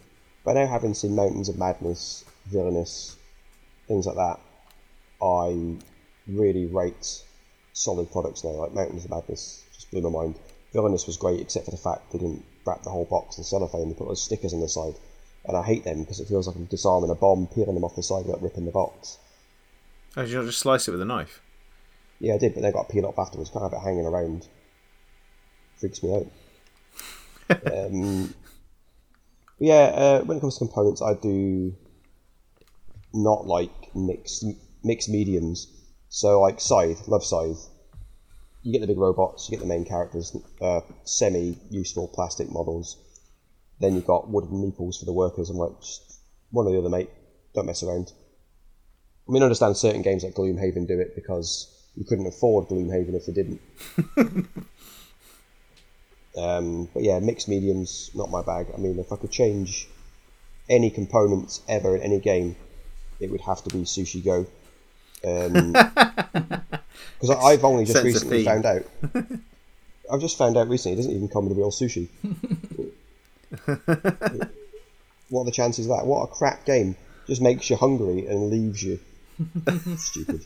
but 0.45 0.53
now 0.53 0.67
having 0.67 0.93
seen 0.93 1.17
Mountains 1.17 1.49
of 1.49 1.59
Madness, 1.59 2.25
Villainous, 2.47 3.17
things 3.89 4.07
like 4.07 4.17
that, 4.17 4.41
I 5.25 5.77
really 6.29 6.67
rate 6.67 7.25
solid 7.73 8.13
products 8.13 8.45
now. 8.45 8.51
Like 8.51 8.75
Mountains 8.75 9.07
of 9.07 9.11
Madness 9.11 9.65
just 9.75 9.91
blew 9.91 10.03
my 10.03 10.11
mind. 10.11 10.39
Villainous 10.75 11.07
was 11.07 11.17
great, 11.17 11.41
except 11.41 11.65
for 11.65 11.71
the 11.71 11.79
fact 11.79 12.13
they 12.13 12.19
didn't 12.19 12.45
wrap 12.67 12.83
the 12.83 12.91
whole 12.91 13.07
box 13.07 13.39
in 13.39 13.45
cellophane. 13.45 13.89
They 13.89 13.95
put 13.95 14.07
those 14.07 14.23
stickers 14.23 14.53
on 14.53 14.61
the 14.61 14.69
side, 14.69 14.95
and 15.47 15.57
I 15.57 15.63
hate 15.63 15.85
them 15.85 16.03
because 16.03 16.21
it 16.21 16.29
feels 16.29 16.47
like 16.47 16.57
I'm 16.57 16.67
disarming 16.67 17.09
a 17.09 17.15
bomb, 17.15 17.47
peeling 17.47 17.75
them 17.75 17.85
off 17.85 17.97
the 17.97 18.03
side 18.03 18.27
without 18.27 18.43
ripping 18.43 18.67
the 18.67 18.71
box. 18.71 19.17
Oh, 20.15 20.23
did 20.23 20.31
you 20.31 20.37
not 20.37 20.47
just 20.47 20.59
slice 20.59 20.87
it 20.89 20.91
with 20.91 21.01
a 21.01 21.07
knife? 21.07 21.41
Yeah, 22.21 22.35
I 22.35 22.39
did, 22.39 22.55
but 22.55 22.63
then 22.63 22.71
I 22.71 22.73
got 22.73 22.89
peeled 22.89 23.05
off 23.05 23.19
afterwards. 23.19 23.51
Can't 23.51 23.63
have 23.63 23.73
it 23.73 23.85
hanging 23.85 24.07
around. 24.07 24.49
Freaks 25.79 26.03
me 26.03 26.15
out. 26.15 26.27
um, 27.73 28.35
yeah, 29.59 29.75
uh, 29.75 30.21
when 30.23 30.39
it 30.39 30.41
comes 30.41 30.59
to 30.59 30.65
components, 30.67 31.03
I 31.03 31.15
do 31.15 31.75
not 33.15 33.47
like 33.47 33.95
mixed 33.95 34.45
mixed 34.85 35.09
mediums. 35.09 35.69
So 36.09 36.41
like 36.41 36.61
Scythe, 36.61 37.09
love 37.09 37.25
Scythe. 37.25 37.69
You 38.63 38.73
get 38.73 38.81
the 38.81 38.87
big 38.89 38.99
robots, 38.99 39.49
you 39.49 39.57
get 39.57 39.63
the 39.63 39.69
main 39.69 39.85
characters, 39.85 40.37
uh, 40.61 40.81
semi-useful 41.05 42.09
plastic 42.09 42.51
models. 42.51 42.97
Then 43.81 43.95
you've 43.95 44.07
got 44.07 44.29
wooden 44.29 44.59
meeples 44.59 44.99
for 44.99 45.05
the 45.05 45.13
workers. 45.13 45.49
I'm 45.49 45.57
like, 45.57 45.81
just 45.81 46.21
one 46.51 46.67
or 46.67 46.73
the 46.73 46.79
other, 46.79 46.89
mate. 46.89 47.11
Don't 47.55 47.67
mess 47.67 47.83
around. 47.83 48.13
I 49.29 49.33
mean, 49.33 49.43
I 49.43 49.47
understand 49.47 49.77
certain 49.77 50.03
games 50.03 50.25
like 50.25 50.35
Gloomhaven 50.35 50.89
do 50.89 50.99
it 50.99 51.15
because 51.15 51.78
you 51.97 52.05
couldn't 52.05 52.27
afford 52.27 52.69
Gloomhaven 52.69 53.15
if 53.15 53.27
they 53.27 53.33
didn't. 53.33 53.61
um, 56.37 56.89
but 56.95 57.03
yeah, 57.03 57.19
mixed 57.19 57.49
mediums, 57.49 58.11
not 58.15 58.31
my 58.31 58.43
bag. 58.43 58.69
I 58.75 58.79
mean, 58.79 58.99
if 58.99 59.13
I 59.13 59.17
could 59.17 59.31
change 59.31 59.89
any 60.69 60.91
components 60.91 61.63
ever 61.69 61.97
in 61.97 62.03
any 62.03 62.21
game, 62.21 62.57
it 63.21 63.31
would 63.31 63.41
have 63.43 63.63
to 63.65 63.71
be 63.71 63.83
Sushi 63.83 64.25
Go. 64.25 64.47
Because 67.21 67.37
I've 67.37 67.65
only 67.65 67.85
just 67.85 68.05
recently 68.05 68.45
found 68.45 68.65
out. 68.65 68.85
I've 70.11 70.21
just 70.21 70.39
found 70.39 70.57
out 70.57 70.69
recently 70.69 70.95
it 70.95 70.97
doesn't 70.97 71.13
even 71.13 71.29
come 71.29 71.49
with 71.49 71.59
a 71.59 71.61
real 71.61 71.71
sushi. 71.71 72.09
what 75.29 75.43
are 75.43 75.45
the 75.45 75.51
chances 75.51 75.87
of 75.87 75.97
that? 75.97 76.07
What 76.07 76.23
a 76.23 76.27
crap 76.29 76.65
game. 76.65 76.97
Just 77.27 77.43
makes 77.43 77.69
you 77.69 77.77
hungry 77.77 78.27
and 78.27 78.51
leaves 78.51 78.83
you. 78.83 79.01
Stupid. 79.97 80.45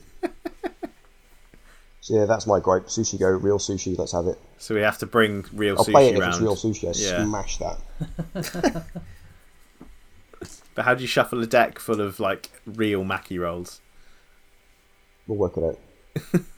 So 2.02 2.14
yeah, 2.16 2.24
that's 2.26 2.46
my 2.48 2.58
gripe. 2.60 2.86
Sushi 2.88 3.16
Go, 3.18 3.28
real 3.28 3.58
sushi. 3.58 3.96
Let's 3.96 4.12
have 4.12 4.26
it. 4.26 4.36
So 4.58 4.74
we 4.74 4.80
have 4.82 4.98
to 4.98 5.06
bring 5.06 5.44
real 5.52 5.76
I'll 5.78 5.84
play 5.84 6.10
sushi 6.12 6.16
it 6.16 6.18
if 6.22 6.28
it's 6.28 6.40
real 6.40 6.56
sushi. 6.56 6.84
I 6.88 7.16
Yeah. 7.18 7.24
smash 7.24 7.58
that. 7.58 8.84
But 10.74 10.86
how 10.86 10.94
do 10.94 11.02
you 11.02 11.06
shuffle 11.06 11.42
a 11.42 11.46
deck 11.46 11.78
full 11.78 12.00
of 12.00 12.18
like 12.18 12.50
real 12.66 13.04
maki 13.04 13.38
rolls? 13.38 13.80
We'll 15.26 15.36
work 15.38 15.56
it 15.56 15.64
out. 15.64 16.40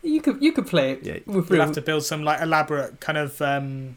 You 0.00 0.20
could 0.22 0.40
you 0.40 0.52
could 0.52 0.66
play 0.68 0.92
it 0.92 1.04
Yeah. 1.04 1.14
with 1.26 1.50
You'll 1.50 1.58
real. 1.58 1.62
have 1.66 1.74
to 1.74 1.82
build 1.82 2.04
some 2.04 2.22
like 2.22 2.40
elaborate 2.40 3.00
kind 3.00 3.18
of. 3.18 3.42
Um, 3.42 3.96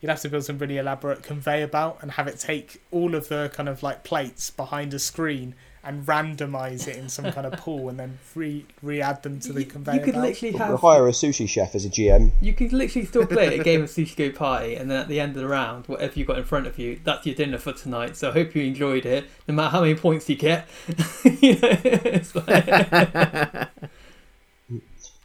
you'd 0.00 0.08
have 0.08 0.20
to 0.20 0.28
build 0.28 0.44
some 0.44 0.58
really 0.58 0.78
elaborate 0.78 1.22
conveyor 1.24 1.66
belt 1.66 1.98
and 2.00 2.12
have 2.12 2.28
it 2.28 2.38
take 2.38 2.80
all 2.92 3.14
of 3.16 3.28
the 3.28 3.50
kind 3.52 3.68
of 3.68 3.82
like 3.82 4.04
plates 4.04 4.50
behind 4.50 4.94
a 4.94 4.98
screen 5.00 5.54
and 5.82 6.04
randomize 6.04 6.86
it 6.86 6.96
in 6.96 7.08
some 7.08 7.32
kind 7.32 7.46
of 7.46 7.54
pool 7.54 7.88
and 7.88 7.98
then 7.98 8.18
re 8.34 8.66
re 8.82 9.00
add 9.00 9.22
them 9.22 9.40
to 9.40 9.52
the 9.52 9.60
You, 9.60 9.66
conveyor 9.66 9.94
you 9.94 10.00
could 10.02 10.12
belt. 10.14 10.26
literally 10.26 10.56
have 10.58 10.80
hire 10.80 11.08
a 11.08 11.10
sushi 11.12 11.48
chef 11.48 11.74
as 11.74 11.84
a 11.86 11.88
GM. 11.88 12.32
You 12.42 12.52
could 12.52 12.72
literally 12.72 13.06
still 13.06 13.26
play 13.26 13.58
a 13.58 13.64
game 13.64 13.82
of 13.82 13.88
Sushi 13.88 14.14
Go 14.16 14.30
Party, 14.36 14.74
and 14.76 14.90
then 14.90 15.00
at 15.00 15.08
the 15.08 15.18
end 15.20 15.36
of 15.36 15.42
the 15.42 15.48
round, 15.48 15.86
whatever 15.86 16.18
you 16.18 16.24
got 16.26 16.36
in 16.38 16.44
front 16.44 16.66
of 16.66 16.78
you, 16.78 17.00
that's 17.02 17.24
your 17.24 17.34
dinner 17.34 17.56
for 17.58 17.72
tonight. 17.72 18.16
So 18.16 18.28
I 18.28 18.32
hope 18.32 18.54
you 18.54 18.62
enjoyed 18.62 19.06
it, 19.06 19.24
no 19.48 19.54
matter 19.54 19.70
how 19.70 19.80
many 19.80 19.94
points 19.94 20.28
you 20.28 20.36
get. 20.36 20.68
you 21.24 21.54
know, 21.54 21.78
it's 21.82 22.34
like, 22.34 23.68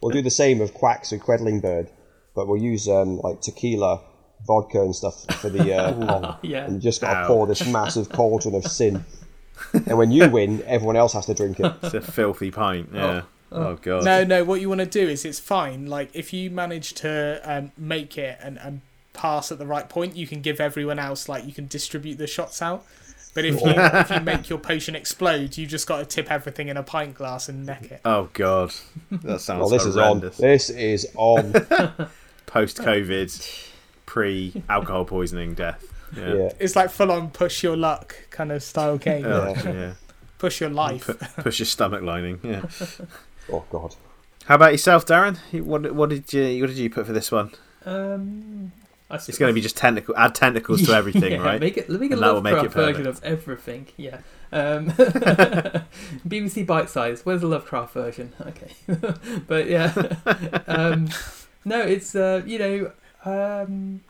We'll 0.02 0.12
do 0.12 0.22
the 0.22 0.30
same 0.30 0.62
of 0.62 0.74
Quacks 0.74 1.12
and 1.12 1.22
Quedlinburg, 1.22 1.90
but 2.36 2.48
we'll 2.48 2.62
use 2.62 2.88
um, 2.88 3.18
like 3.22 3.42
tequila, 3.42 4.02
vodka, 4.46 4.82
and 4.82 4.96
stuff 4.96 5.26
for 5.42 5.50
the 5.50 5.74
uh, 5.74 5.94
pong. 6.06 6.38
yeah. 6.44 6.66
And 6.66 6.76
you 6.76 6.80
just 6.80 7.02
got 7.02 7.14
to 7.14 7.20
Ow. 7.22 7.28
pour 7.28 7.48
this 7.48 7.66
massive 7.68 8.10
cauldron 8.10 8.54
of 8.56 8.66
sin. 8.68 9.04
And 9.74 9.98
when 9.98 10.12
you 10.12 10.30
win, 10.30 10.64
everyone 10.66 10.96
else 10.96 11.14
has 11.14 11.26
to 11.28 11.34
drink 11.34 11.60
it. 11.60 11.74
It's 11.84 11.94
a 11.94 12.02
filthy 12.02 12.52
pint. 12.52 12.90
Yeah. 12.94 13.24
Oh, 13.52 13.76
god. 13.76 14.04
No, 14.04 14.24
no. 14.24 14.44
What 14.44 14.62
you 14.62 14.70
want 14.70 14.80
to 14.80 14.86
do 14.86 15.08
is 15.08 15.26
it's 15.26 15.40
fine. 15.40 15.88
Like 15.88 16.10
if 16.14 16.34
you 16.34 16.50
manage 16.50 16.94
to 16.96 17.42
um, 17.44 17.72
make 17.78 18.18
it 18.18 18.38
and, 18.42 18.58
and 18.60 18.82
pass 19.14 19.52
at 19.52 19.58
the 19.60 19.66
right 19.66 19.88
point, 19.88 20.16
you 20.16 20.28
can 20.28 20.42
give 20.42 20.60
everyone 20.60 21.00
else 21.00 21.30
like 21.30 21.46
you 21.46 21.54
can 21.54 21.68
distribute 21.68 22.18
the 22.18 22.28
shots 22.28 22.62
out. 22.62 22.86
But 23.34 23.46
if 23.46 23.62
you 23.62 23.74
if 23.76 24.10
you 24.10 24.22
make 24.22 24.50
your 24.50 24.60
potion 24.60 24.96
explode, 24.96 25.58
you've 25.58 25.70
just 25.70 25.88
got 25.88 26.00
to 26.00 26.06
tip 26.06 26.32
everything 26.32 26.70
in 26.70 26.78
a 26.78 26.84
pint 26.84 27.16
glass 27.16 27.50
and 27.50 27.66
neck 27.66 27.92
it. 27.92 28.02
Oh 28.06 28.30
god. 28.34 28.74
That 29.12 29.40
sounds 29.42 29.60
Well, 29.60 29.70
this 29.70 29.86
is 29.86 29.98
on. 29.98 30.20
This 30.20 30.70
is 30.70 31.08
on. 31.16 31.54
Post 32.46 32.78
COVID, 32.78 33.70
pre 34.06 34.64
alcohol 34.70 35.06
poisoning 35.06 35.54
death. 35.54 35.84
Yeah. 36.16 36.34
Yeah. 36.34 36.50
It's 36.60 36.76
like 36.76 36.90
full 36.90 37.12
on 37.12 37.32
push 37.32 37.64
your 37.64 37.78
luck 37.78 38.16
kind 38.30 38.52
of 38.52 38.64
style 38.64 38.98
game. 38.98 39.26
Yeah. 39.26 39.62
yeah. 39.64 39.94
Push 40.38 40.62
your 40.62 40.70
life. 40.70 41.06
Pu- 41.08 41.14
push 41.44 41.60
your 41.60 41.66
stomach 41.66 42.02
lining. 42.02 42.40
Yeah. 42.44 42.66
Oh 43.52 43.64
God. 43.70 43.96
How 44.46 44.56
about 44.56 44.72
yourself, 44.72 45.06
Darren? 45.06 45.38
What 45.64 45.94
what 45.94 46.10
did 46.10 46.34
you 46.34 46.62
what 46.62 46.68
did 46.68 46.78
you 46.78 46.90
put 46.90 47.06
for 47.06 47.14
this 47.14 47.32
one? 47.32 47.52
Um, 47.86 48.72
It's 49.12 49.38
going 49.38 49.52
to 49.52 49.54
be 49.54 49.62
just 49.62 49.78
tentacle. 49.78 50.16
Add 50.18 50.34
tentacles 50.34 50.82
to 50.88 50.94
everything, 50.96 51.34
yeah, 51.34 51.44
right? 51.44 51.60
Make 51.60 51.78
it, 51.78 51.88
make 51.88 52.10
a 52.10 52.16
And 52.16 52.24
that 52.24 52.34
will 52.34 52.42
make 52.42 52.54
Lovecraft 52.54 52.76
it 52.76 52.80
version 52.80 53.08
of 53.08 53.24
everything. 53.24 53.88
Yeah. 53.98 54.18
Um, 54.52 54.90
BBC 56.28 56.66
Bitesize. 56.66 57.22
Where's 57.24 57.42
the 57.42 57.48
Lovecraft 57.48 57.94
version? 57.94 58.34
Okay. 58.42 58.72
but 59.48 59.68
yeah. 59.68 59.94
um, 60.66 61.10
no, 61.64 61.82
it's 61.82 62.16
uh, 62.16 62.42
you 62.46 62.58
know. 62.58 62.92
Um, 63.26 64.02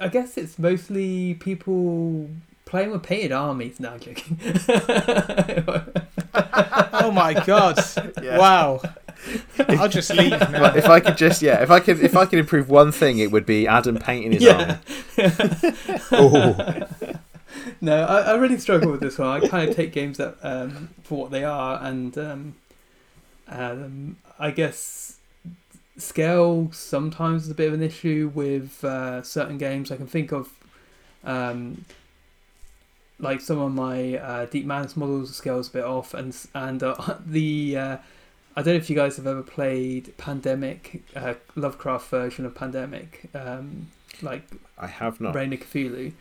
I 0.00 0.08
guess 0.08 0.36
it's 0.36 0.58
mostly 0.58 1.34
people 1.34 2.28
playing 2.64 2.90
with 2.92 3.02
painted 3.02 3.32
armies. 3.32 3.80
Now, 3.80 3.98
joking. 3.98 4.38
oh 6.34 7.10
my 7.12 7.34
god! 7.44 7.78
Yeah. 8.22 8.38
Wow. 8.38 8.80
I'll 9.68 9.88
just 9.88 10.10
leave 10.14 10.30
now. 10.30 10.62
Well, 10.62 10.76
if 10.76 10.86
I 10.86 11.00
could 11.00 11.16
just 11.16 11.42
yeah, 11.42 11.62
if 11.62 11.70
I 11.70 11.80
could 11.80 12.00
if 12.00 12.16
I 12.16 12.24
could 12.24 12.38
improve 12.38 12.70
one 12.70 12.92
thing, 12.92 13.18
it 13.18 13.30
would 13.30 13.46
be 13.46 13.66
Adam 13.66 13.98
painting 13.98 14.32
his 14.32 14.42
yeah. 14.42 14.78
arm. 15.18 15.74
Oh, 16.12 16.86
No, 17.80 18.04
I, 18.04 18.20
I 18.20 18.34
really 18.34 18.58
struggle 18.58 18.90
with 18.90 19.00
this 19.00 19.18
one. 19.18 19.28
I 19.28 19.46
kind 19.46 19.68
of 19.68 19.76
take 19.76 19.92
games 19.92 20.18
that 20.18 20.36
um, 20.42 20.90
for 21.02 21.18
what 21.18 21.30
they 21.30 21.44
are, 21.44 21.82
and 21.82 22.16
um, 22.16 22.54
um, 23.48 24.16
I 24.38 24.50
guess 24.50 25.09
scale 26.00 26.70
sometimes 26.72 27.44
is 27.44 27.50
a 27.50 27.54
bit 27.54 27.68
of 27.68 27.74
an 27.74 27.82
issue 27.82 28.30
with 28.34 28.84
uh, 28.84 29.22
certain 29.22 29.58
games. 29.58 29.90
I 29.90 29.96
can 29.96 30.06
think 30.06 30.32
of 30.32 30.50
um, 31.24 31.84
like 33.18 33.40
some 33.40 33.58
of 33.58 33.72
my 33.72 34.16
uh, 34.16 34.46
Deep 34.46 34.66
Madness 34.66 34.96
models 34.96 35.34
scales 35.34 35.68
a 35.68 35.72
bit 35.72 35.84
off, 35.84 36.14
and 36.14 36.36
and 36.54 36.82
uh, 36.82 37.16
the 37.26 37.76
uh, 37.76 37.96
I 38.56 38.62
don't 38.62 38.74
know 38.74 38.78
if 38.78 38.90
you 38.90 38.96
guys 38.96 39.16
have 39.16 39.26
ever 39.26 39.42
played 39.42 40.16
Pandemic, 40.16 41.02
uh, 41.14 41.34
Lovecraft 41.54 42.10
version 42.10 42.44
of 42.44 42.54
Pandemic, 42.54 43.28
um, 43.34 43.88
like 44.22 44.44
I 44.78 44.86
have 44.86 45.20
not. 45.20 45.34
Reign 45.34 45.52
of 45.52 45.60
Cthulhu, 45.60 46.12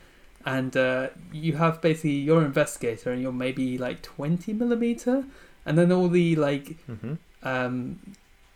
and 0.45 0.75
uh, 0.75 1.09
you 1.31 1.53
have 1.53 1.81
basically 1.81 2.11
you're 2.11 2.39
an 2.39 2.45
investigator 2.45 3.11
and 3.11 3.21
you're 3.21 3.31
maybe 3.31 3.77
like 3.77 4.01
twenty 4.01 4.53
millimeter, 4.53 5.25
and 5.65 5.77
then 5.77 5.91
all 5.91 6.09
the 6.09 6.35
like 6.35 6.77
hmm 6.85 7.15
um, 7.41 7.99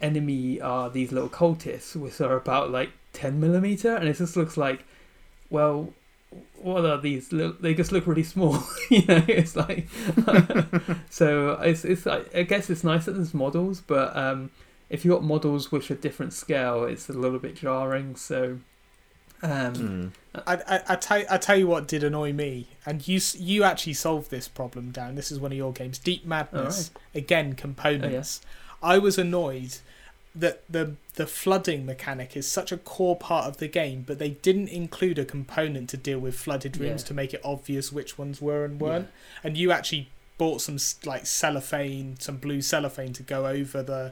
enemy 0.04 0.62
are 0.62 0.90
these 0.90 1.12
little 1.12 1.30
cultists 1.30 1.96
which 1.96 2.20
are 2.22 2.36
about 2.36 2.70
like 2.72 2.92
ten 3.14 3.40
millimeter, 3.40 3.96
and 3.96 4.08
it 4.08 4.18
just 4.18 4.36
looks 4.38 4.58
like, 4.58 4.84
well, 5.50 5.94
what 6.62 6.86
are 6.86 7.00
these? 7.00 7.32
Little, 7.32 7.56
they 7.60 7.74
just 7.74 7.92
look 7.92 8.06
really 8.06 8.24
small, 8.24 8.64
you 8.90 9.06
know. 9.06 9.24
It's 9.28 9.56
like 9.56 9.88
so 11.10 11.54
it's 11.62 11.86
it's 11.86 12.06
like, 12.06 12.36
I 12.36 12.44
guess 12.44 12.70
it's 12.70 12.84
nice 12.84 13.06
that 13.06 13.14
there's 13.14 13.34
models, 13.34 13.82
but 13.82 14.16
um, 14.16 14.52
if 14.90 15.06
you 15.06 15.12
got 15.12 15.24
models 15.24 15.72
which 15.72 15.90
are 15.90 15.96
different 15.96 16.34
scale, 16.34 16.84
it's 16.84 17.10
a 17.10 17.14
little 17.14 17.40
bit 17.40 17.56
jarring. 17.56 18.16
So. 18.16 18.60
Um, 19.42 19.74
Mm. 19.74 20.12
I, 20.48 20.54
I, 20.56 20.82
I, 20.88 20.96
tell, 20.96 21.24
I 21.30 21.38
tell 21.38 21.58
you 21.58 21.68
what 21.68 21.86
did 21.86 22.02
annoy 22.02 22.32
me, 22.32 22.68
and 22.86 23.06
you 23.06 23.20
you 23.38 23.64
actually 23.64 23.94
solved 23.94 24.32
this 24.32 24.48
problem, 24.48 24.92
Dan. 24.92 25.16
This 25.16 25.34
is 25.34 25.40
one 25.40 25.52
of 25.52 25.58
your 25.58 25.74
games, 25.74 26.00
Deep 26.00 26.26
Madness. 26.26 26.92
Again, 27.14 27.54
components. 27.54 28.40
I 28.84 28.98
was 28.98 29.18
annoyed 29.18 29.78
that 30.36 30.64
the 30.70 30.96
the 31.16 31.28
flooding 31.28 31.86
mechanic 31.86 32.36
is 32.36 32.48
such 32.52 32.72
a 32.72 32.78
core 32.78 33.16
part 33.16 33.46
of 33.46 33.58
the 33.58 33.68
game, 33.68 34.04
but 34.06 34.18
they 34.20 34.32
didn't 34.32 34.70
include 34.70 35.20
a 35.20 35.26
component 35.26 35.90
to 35.92 35.98
deal 35.98 36.20
with 36.20 36.36
flooded 36.38 36.78
rooms 36.78 37.02
Yeah. 37.04 37.08
to 37.08 37.14
make 37.14 37.34
it 37.34 37.42
obvious 37.44 37.92
which 37.92 38.18
ones 38.18 38.42
were 38.42 38.66
and 38.66 38.80
weren't. 38.80 39.10
And 39.44 39.58
you 39.58 39.72
actually 39.72 40.10
bought 40.40 40.62
some 40.62 40.78
like 41.06 41.26
cellophane, 41.28 42.18
some 42.20 42.38
blue 42.38 42.62
cellophane 42.62 43.14
to 43.14 43.24
go 43.24 43.46
over 43.48 43.84
the 43.84 44.12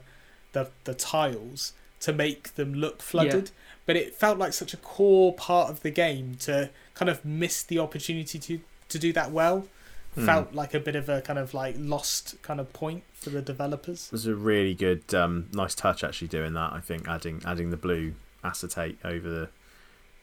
the 0.54 0.70
the 0.84 0.94
tiles 0.94 1.74
to 2.02 2.14
make 2.14 2.56
them 2.56 2.74
look 2.74 3.02
flooded. 3.02 3.50
But 3.88 3.96
it 3.96 4.14
felt 4.16 4.38
like 4.38 4.54
such 4.54 4.74
a 4.76 4.78
core 4.78 5.34
part 5.34 5.70
of 5.72 5.82
the 5.82 5.90
game 5.92 6.36
to 6.42 6.70
kind 6.94 7.10
of 7.10 7.26
miss 7.26 7.64
the 7.64 7.80
opportunity 7.80 8.38
to 8.40 8.60
to 8.90 9.00
do 9.00 9.12
that 9.14 9.32
well. 9.32 9.68
Hmm. 10.16 10.26
Felt 10.26 10.54
like 10.54 10.74
a 10.74 10.80
bit 10.80 10.96
of 10.96 11.08
a 11.08 11.22
kind 11.22 11.40
of 11.40 11.54
like 11.54 11.76
lost 11.78 12.42
kind 12.42 12.60
of 12.60 12.74
point 12.74 13.04
for 13.14 13.30
the 13.30 13.42
developers. 13.42 14.08
It 14.08 14.12
was 14.12 14.28
a 14.28 14.36
really 14.36 14.74
good, 14.74 15.14
um, 15.16 15.48
nice 15.54 15.74
touch 15.74 16.04
actually 16.04 16.28
doing 16.28 16.54
that. 16.54 16.74
I 16.74 16.82
think 16.82 17.08
adding 17.08 17.42
adding 17.46 17.70
the 17.70 17.78
blue 17.78 18.16
acetate 18.44 18.98
over 19.06 19.30
the 19.30 19.50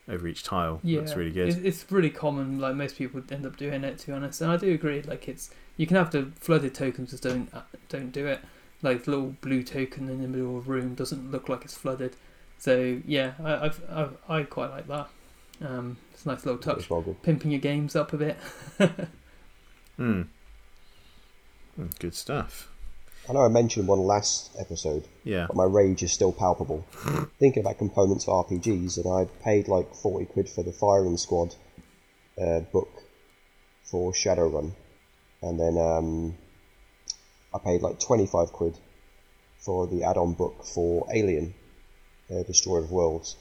over 0.08 0.26
each 0.26 0.42
tile. 0.42 0.80
Yeah, 0.82 1.00
That's 1.00 1.16
really 1.16 1.30
good. 1.30 1.48
It's, 1.48 1.58
it's 1.58 1.92
really 1.92 2.10
common. 2.10 2.58
Like 2.58 2.74
most 2.74 2.96
people 2.96 3.22
end 3.30 3.46
up 3.46 3.56
doing 3.56 3.84
it, 3.84 3.98
to 3.98 4.06
be 4.08 4.12
honest. 4.12 4.40
And 4.40 4.50
I 4.50 4.56
do 4.56 4.72
agree. 4.72 5.02
Like 5.02 5.28
it's 5.28 5.50
you 5.76 5.86
can 5.86 5.96
have 5.96 6.10
the 6.10 6.30
flooded 6.36 6.74
tokens, 6.74 7.10
just 7.10 7.22
don't 7.22 7.52
uh, 7.54 7.62
don't 7.88 8.12
do 8.12 8.26
it. 8.26 8.40
Like 8.82 9.04
the 9.04 9.10
little 9.12 9.36
blue 9.40 9.62
token 9.62 10.08
in 10.08 10.20
the 10.20 10.28
middle 10.28 10.58
of 10.58 10.68
a 10.68 10.70
room 10.70 10.94
doesn't 10.94 11.30
look 11.30 11.48
like 11.48 11.64
it's 11.64 11.76
flooded. 11.76 12.14
So 12.58 13.00
yeah, 13.06 13.32
I 13.42 13.66
I've, 13.66 13.80
I've, 13.90 14.16
I 14.28 14.42
quite 14.42 14.70
like 14.70 14.88
that. 14.88 15.08
Um, 15.60 15.96
it's 16.12 16.24
a 16.24 16.28
nice 16.28 16.44
little 16.44 16.60
touch, 16.60 16.88
it's 16.88 17.18
pimping 17.22 17.50
your 17.50 17.60
games 17.60 17.96
up 17.96 18.12
a 18.12 18.16
bit. 18.16 18.36
Hmm. 19.98 20.22
Mm, 21.78 21.98
Good 21.98 22.14
stuff. 22.14 22.70
I 23.28 23.32
know 23.34 23.40
I 23.44 23.48
mentioned 23.48 23.86
one 23.86 23.98
last 24.00 24.50
episode, 24.58 25.06
Yeah. 25.24 25.46
but 25.48 25.56
my 25.56 25.64
rage 25.64 26.02
is 26.02 26.12
still 26.12 26.32
palpable. 26.32 26.86
Thinking 27.38 27.60
about 27.62 27.76
components 27.78 28.24
for 28.24 28.42
RPGs, 28.44 28.96
and 28.96 29.06
I 29.12 29.26
paid 29.44 29.68
like 29.68 29.94
40 29.94 30.24
quid 30.26 30.48
for 30.48 30.62
the 30.64 30.72
Firing 30.72 31.18
Squad 31.18 31.54
uh, 32.40 32.60
book 32.60 32.88
for 33.84 34.12
Shadowrun. 34.12 34.72
And 35.42 35.60
then 35.60 35.76
um, 35.76 36.36
I 37.54 37.58
paid 37.58 37.82
like 37.82 38.00
25 38.00 38.50
quid 38.52 38.78
for 39.58 39.86
the 39.86 40.04
add 40.04 40.16
on 40.16 40.32
book 40.32 40.64
for 40.64 41.06
Alien, 41.12 41.52
uh, 42.30 42.44
Destroyer 42.44 42.84
of 42.84 42.90
Worlds. 42.90 43.36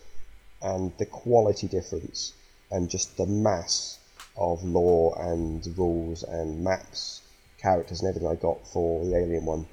And 0.62 0.92
the 0.98 1.06
quality 1.06 1.68
difference 1.68 2.34
and 2.72 2.90
just 2.90 3.16
the 3.16 3.26
mass 3.28 4.00
of 4.38 4.64
lore 4.64 5.18
and 5.20 5.66
rules 5.78 6.24
and 6.24 6.64
maps, 6.64 7.22
characters, 7.58 8.02
and 8.02 8.10
everything 8.10 8.30
I 8.30 8.36
got 8.36 8.68
for 8.68 9.06
the 9.06 9.16
Alien 9.16 9.46
one 9.46 9.68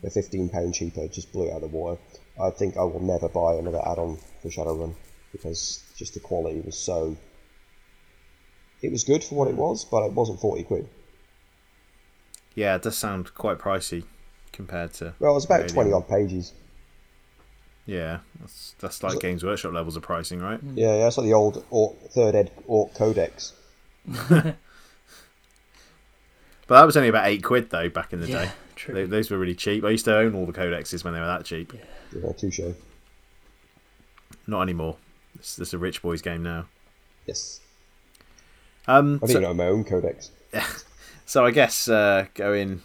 for 0.00 0.10
fifteen 0.10 0.48
pound 0.48 0.74
cheaper 0.74 1.06
just 1.08 1.32
blew 1.32 1.48
it 1.48 1.52
out 1.52 1.62
of 1.62 1.70
the 1.70 1.76
water. 1.76 2.00
I 2.40 2.50
think 2.50 2.76
I 2.76 2.82
will 2.82 3.00
never 3.00 3.28
buy 3.28 3.54
another 3.54 3.80
add-on 3.86 4.18
for 4.42 4.48
Shadowrun 4.48 4.94
because 5.32 5.82
just 5.96 6.14
the 6.14 6.20
quality 6.20 6.60
was 6.60 6.78
so. 6.78 7.16
It 8.82 8.92
was 8.92 9.04
good 9.04 9.24
for 9.24 9.36
what 9.36 9.48
it 9.48 9.56
was, 9.56 9.84
but 9.84 10.04
it 10.04 10.12
wasn't 10.12 10.40
forty 10.40 10.62
quid. 10.62 10.88
Yeah, 12.54 12.76
it 12.76 12.82
does 12.82 12.96
sound 12.96 13.34
quite 13.34 13.58
pricey 13.58 14.04
compared 14.52 14.92
to. 14.94 15.14
Well, 15.18 15.32
it 15.32 15.34
was 15.34 15.44
about 15.44 15.60
Alien. 15.60 15.74
twenty 15.74 15.92
odd 15.92 16.08
pages. 16.08 16.52
Yeah, 17.86 18.18
that's 18.40 18.74
that's 18.80 19.02
like 19.02 19.20
Games 19.20 19.44
Workshop 19.44 19.72
levels 19.72 19.96
of 19.96 20.02
pricing, 20.02 20.40
right? 20.40 20.58
Hmm. 20.58 20.76
Yeah, 20.76 20.96
yeah, 20.96 21.04
that's 21.04 21.18
like 21.18 21.26
the 21.26 21.34
old 21.34 21.64
orc, 21.70 21.96
third 22.10 22.34
ed 22.34 22.50
Orc 22.66 22.94
Codex. 22.94 23.52
But 26.68 26.80
that 26.80 26.84
was 26.84 26.96
only 26.96 27.08
about 27.08 27.26
eight 27.28 27.44
quid 27.44 27.70
though 27.70 27.88
back 27.88 28.12
in 28.12 28.20
the 28.20 28.26
yeah, 28.26 28.44
day. 28.46 28.50
true. 28.74 28.94
They, 28.94 29.04
those 29.04 29.30
were 29.30 29.38
really 29.38 29.54
cheap. 29.54 29.84
I 29.84 29.90
used 29.90 30.04
to 30.06 30.16
own 30.16 30.34
all 30.34 30.46
the 30.46 30.52
codexes 30.52 31.04
when 31.04 31.14
they 31.14 31.20
were 31.20 31.26
that 31.26 31.44
cheap. 31.44 31.72
Yeah, 32.12 32.32
touche. 32.32 32.60
Not 34.48 34.62
anymore. 34.62 34.96
It's, 35.36 35.58
it's 35.60 35.72
a 35.74 35.78
rich 35.78 36.02
boys 36.02 36.22
game 36.22 36.42
now. 36.42 36.66
Yes, 37.26 37.60
Um, 38.88 39.20
I 39.22 39.26
so- 39.26 39.32
didn't 39.34 39.42
know 39.44 39.54
my 39.54 39.66
own 39.68 39.84
codex. 39.84 40.30
so 41.26 41.44
I 41.44 41.50
guess 41.52 41.88
uh, 41.88 42.26
going 42.34 42.82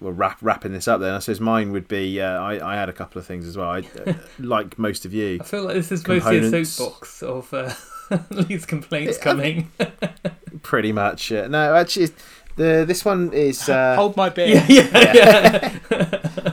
well, 0.00 0.12
wrap, 0.12 0.38
wrapping 0.40 0.72
this 0.72 0.86
up 0.88 1.00
then. 1.00 1.14
I 1.14 1.18
suppose 1.20 1.40
mine 1.40 1.70
would 1.72 1.86
be. 1.88 2.20
Uh, 2.20 2.40
I 2.40 2.72
I 2.72 2.74
had 2.76 2.88
a 2.88 2.92
couple 2.92 3.18
of 3.20 3.26
things 3.26 3.46
as 3.46 3.56
well. 3.56 3.70
I, 3.70 3.78
uh, 4.06 4.14
like 4.40 4.78
most 4.78 5.04
of 5.04 5.12
you, 5.14 5.38
I 5.40 5.44
feel 5.44 5.62
like 5.64 5.74
this 5.74 5.90
is 5.92 6.06
mostly 6.06 6.38
a 6.38 6.40
Components. 6.40 6.70
soapbox 6.70 7.22
of 7.22 7.54
uh, 7.54 7.72
these 8.30 8.64
complaints 8.66 9.18
coming. 9.18 9.70
pretty 10.62 10.92
much. 10.92 11.30
Uh, 11.32 11.48
no, 11.48 11.74
actually, 11.74 12.10
the 12.56 12.84
this 12.86 13.04
one 13.04 13.32
is. 13.32 13.68
Uh, 13.68 13.94
Hold 13.96 14.16
my 14.16 14.28
beer. 14.28 14.64
yeah, 14.68 14.88
yeah, 14.92 15.78
yeah. 15.90 16.52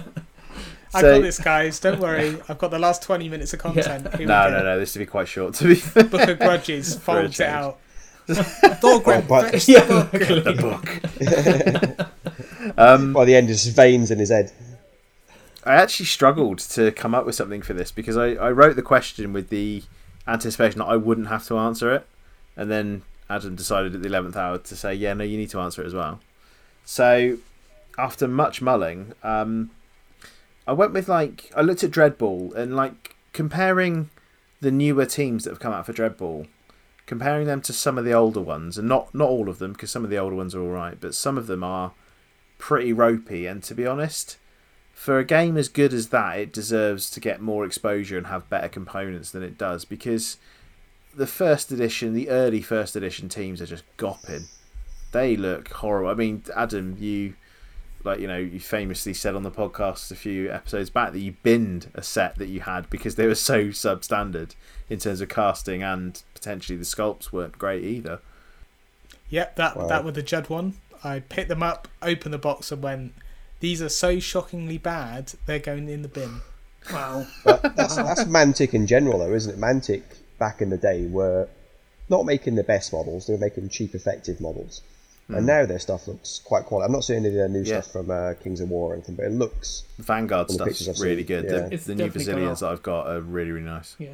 I 0.93 1.01
so- 1.01 1.15
got 1.15 1.21
this, 1.21 1.39
guys. 1.39 1.79
Don't 1.79 1.99
worry. 1.99 2.37
I've 2.49 2.57
got 2.57 2.71
the 2.71 2.79
last 2.79 3.03
20 3.03 3.29
minutes 3.29 3.53
of 3.53 3.59
content. 3.59 4.07
Here 4.09 4.19
we 4.19 4.25
no, 4.25 4.49
no, 4.49 4.63
no. 4.63 4.79
This 4.79 4.95
would 4.95 4.99
be 4.99 5.05
quite 5.05 5.27
short. 5.27 5.53
To 5.55 5.65
be 5.67 5.75
fair. 5.75 6.03
Book 6.05 6.27
of 6.27 6.39
Grudges 6.39 6.95
folds 6.95 7.39
it 7.39 7.43
change. 7.43 7.49
out. 7.53 7.79
Thorgrim, 8.27 9.23
Oh, 9.23 9.25
but- 9.27 9.51
fetch 9.51 9.67
yeah, 9.69 9.83
the 9.85 10.57
book. 10.59 11.01
exactly. 11.19 12.05
Um, 12.77 13.13
By 13.13 13.25
the 13.25 13.35
end, 13.35 13.47
just 13.47 13.75
veins 13.75 14.11
in 14.11 14.19
his 14.19 14.29
head. 14.29 14.51
I 15.65 15.75
actually 15.75 16.05
struggled 16.07 16.59
to 16.59 16.91
come 16.91 17.13
up 17.13 17.25
with 17.25 17.35
something 17.35 17.61
for 17.61 17.73
this 17.73 17.91
because 17.91 18.17
I, 18.17 18.29
I 18.33 18.51
wrote 18.51 18.75
the 18.75 18.81
question 18.81 19.33
with 19.33 19.49
the 19.49 19.83
anticipation 20.29 20.79
that 20.79 20.85
I 20.85 20.95
wouldn't 20.95 21.27
have 21.27 21.45
to 21.47 21.57
answer 21.57 21.93
it, 21.93 22.07
and 22.55 22.69
then 22.69 23.03
Adam 23.29 23.55
decided 23.55 23.95
at 23.95 24.01
the 24.01 24.07
eleventh 24.07 24.35
hour 24.35 24.57
to 24.57 24.75
say, 24.75 24.93
"Yeah, 24.93 25.13
no, 25.13 25.23
you 25.23 25.37
need 25.37 25.49
to 25.51 25.59
answer 25.59 25.81
it 25.81 25.87
as 25.87 25.93
well." 25.93 26.19
So, 26.85 27.37
after 27.97 28.27
much 28.27 28.61
mulling, 28.61 29.13
um, 29.23 29.71
I 30.67 30.73
went 30.73 30.93
with 30.93 31.07
like 31.07 31.51
I 31.55 31.61
looked 31.61 31.83
at 31.83 31.91
Dreadball 31.91 32.53
and 32.55 32.75
like 32.75 33.15
comparing 33.33 34.09
the 34.61 34.71
newer 34.71 35.05
teams 35.05 35.43
that 35.43 35.51
have 35.51 35.59
come 35.59 35.73
out 35.73 35.85
for 35.85 35.93
Dreadball, 35.93 36.47
comparing 37.05 37.47
them 37.47 37.61
to 37.61 37.73
some 37.73 37.97
of 37.97 38.05
the 38.05 38.13
older 38.13 38.41
ones, 38.41 38.77
and 38.77 38.87
not 38.87 39.13
not 39.13 39.29
all 39.29 39.49
of 39.49 39.59
them 39.59 39.73
because 39.73 39.91
some 39.91 40.03
of 40.03 40.09
the 40.09 40.17
older 40.17 40.35
ones 40.35 40.55
are 40.55 40.61
all 40.61 40.69
right, 40.69 40.97
but 40.99 41.15
some 41.15 41.37
of 41.37 41.47
them 41.47 41.63
are 41.63 41.93
pretty 42.57 42.93
ropey. 42.93 43.45
And 43.45 43.63
to 43.63 43.75
be 43.75 43.85
honest, 43.85 44.37
for 44.99 45.17
a 45.17 45.23
game 45.23 45.55
as 45.55 45.69
good 45.69 45.93
as 45.93 46.09
that, 46.09 46.37
it 46.37 46.51
deserves 46.51 47.09
to 47.09 47.21
get 47.21 47.39
more 47.39 47.63
exposure 47.65 48.17
and 48.17 48.27
have 48.27 48.49
better 48.49 48.67
components 48.67 49.31
than 49.31 49.41
it 49.41 49.57
does 49.57 49.85
because 49.85 50.35
the 51.15 51.25
first 51.25 51.71
edition, 51.71 52.13
the 52.13 52.27
early 52.27 52.61
first 52.61 52.97
edition 52.97 53.29
teams 53.29 53.61
are 53.61 53.65
just 53.65 53.85
gopping. 53.95 54.43
They 55.13 55.37
look 55.37 55.69
horrible. 55.71 56.09
I 56.09 56.15
mean, 56.15 56.43
Adam, 56.53 56.97
you 56.99 57.35
like 58.03 58.19
you 58.19 58.27
know 58.27 58.37
you 58.37 58.59
famously 58.59 59.13
said 59.13 59.35
on 59.35 59.43
the 59.43 59.51
podcast 59.51 60.11
a 60.11 60.15
few 60.15 60.51
episodes 60.51 60.89
back 60.89 61.13
that 61.13 61.19
you 61.19 61.33
binned 61.43 61.89
a 61.95 62.03
set 62.03 62.35
that 62.35 62.47
you 62.49 62.59
had 62.59 62.89
because 62.89 63.15
they 63.15 63.25
were 63.25 63.35
so 63.35 63.67
substandard 63.67 64.53
in 64.89 64.99
terms 64.99 65.21
of 65.21 65.29
casting 65.29 65.81
and 65.81 66.23
potentially 66.33 66.77
the 66.77 66.83
sculpts 66.83 67.31
weren't 67.31 67.57
great 67.57 67.85
either. 67.85 68.19
Yep, 69.29 69.55
that 69.55 69.77
Wow. 69.77 69.87
that 69.87 70.03
was 70.03 70.13
the 70.15 70.23
Judd 70.23 70.49
one. 70.49 70.73
I 71.05 71.21
picked 71.21 71.47
them 71.47 71.63
up, 71.63 71.87
opened 72.01 72.33
the 72.33 72.37
box, 72.37 72.69
and 72.69 72.83
went. 72.83 73.13
These 73.59 73.81
are 73.81 73.89
so 73.89 74.19
shockingly 74.19 74.77
bad. 74.77 75.33
They're 75.45 75.59
going 75.59 75.89
in 75.89 76.01
the 76.01 76.07
bin. 76.07 76.41
Wow. 76.91 77.25
But 77.43 77.75
that's, 77.75 77.95
that's 77.95 78.23
Mantic 78.23 78.73
in 78.73 78.87
general, 78.87 79.19
though, 79.19 79.33
isn't 79.33 79.53
it? 79.53 79.59
Mantic 79.59 80.03
back 80.39 80.61
in 80.61 80.69
the 80.69 80.77
day 80.77 81.05
were 81.07 81.47
not 82.09 82.25
making 82.25 82.55
the 82.55 82.63
best 82.63 82.93
models; 82.93 83.27
they 83.27 83.33
were 83.33 83.39
making 83.39 83.69
cheap, 83.69 83.93
effective 83.95 84.39
models. 84.41 84.81
And 85.27 85.45
now 85.45 85.63
their 85.67 85.77
stuff 85.77 86.07
looks 86.07 86.41
quite 86.43 86.65
quality. 86.65 86.87
I'm 86.87 86.91
not 86.91 87.03
seeing 87.03 87.19
any 87.19 87.27
of 87.27 87.35
their 87.35 87.47
new 87.49 87.59
Hmm. 87.61 87.65
Yeah. 87.67 87.81
stuff 87.81 87.91
from 87.93 88.09
uh, 88.09 88.33
Kings 88.41 88.61
of 88.61 88.69
War 88.71 88.91
or 88.91 88.93
anything, 88.95 89.13
but 89.13 89.25
it 89.25 89.31
looks 89.31 89.83
Vanguard 89.99 90.47
From 90.47 90.57
the 90.57 90.65
pictures 90.65 90.85
stuff's 90.85 90.99
I've 91.01 91.05
really 91.07 91.23
good. 91.23 91.43
yeah. 91.45 91.51
The, 91.67 91.73
It's 91.75 91.85
the 91.85 91.93
new 91.93 92.09
Brazilians 92.09 92.61
that 92.61 92.71
I've 92.71 92.81
got 92.81 93.05
are 93.07 93.21
really 93.21 93.51
really 93.51 93.65
nice. 93.67 93.95
Yeah. 93.99 94.09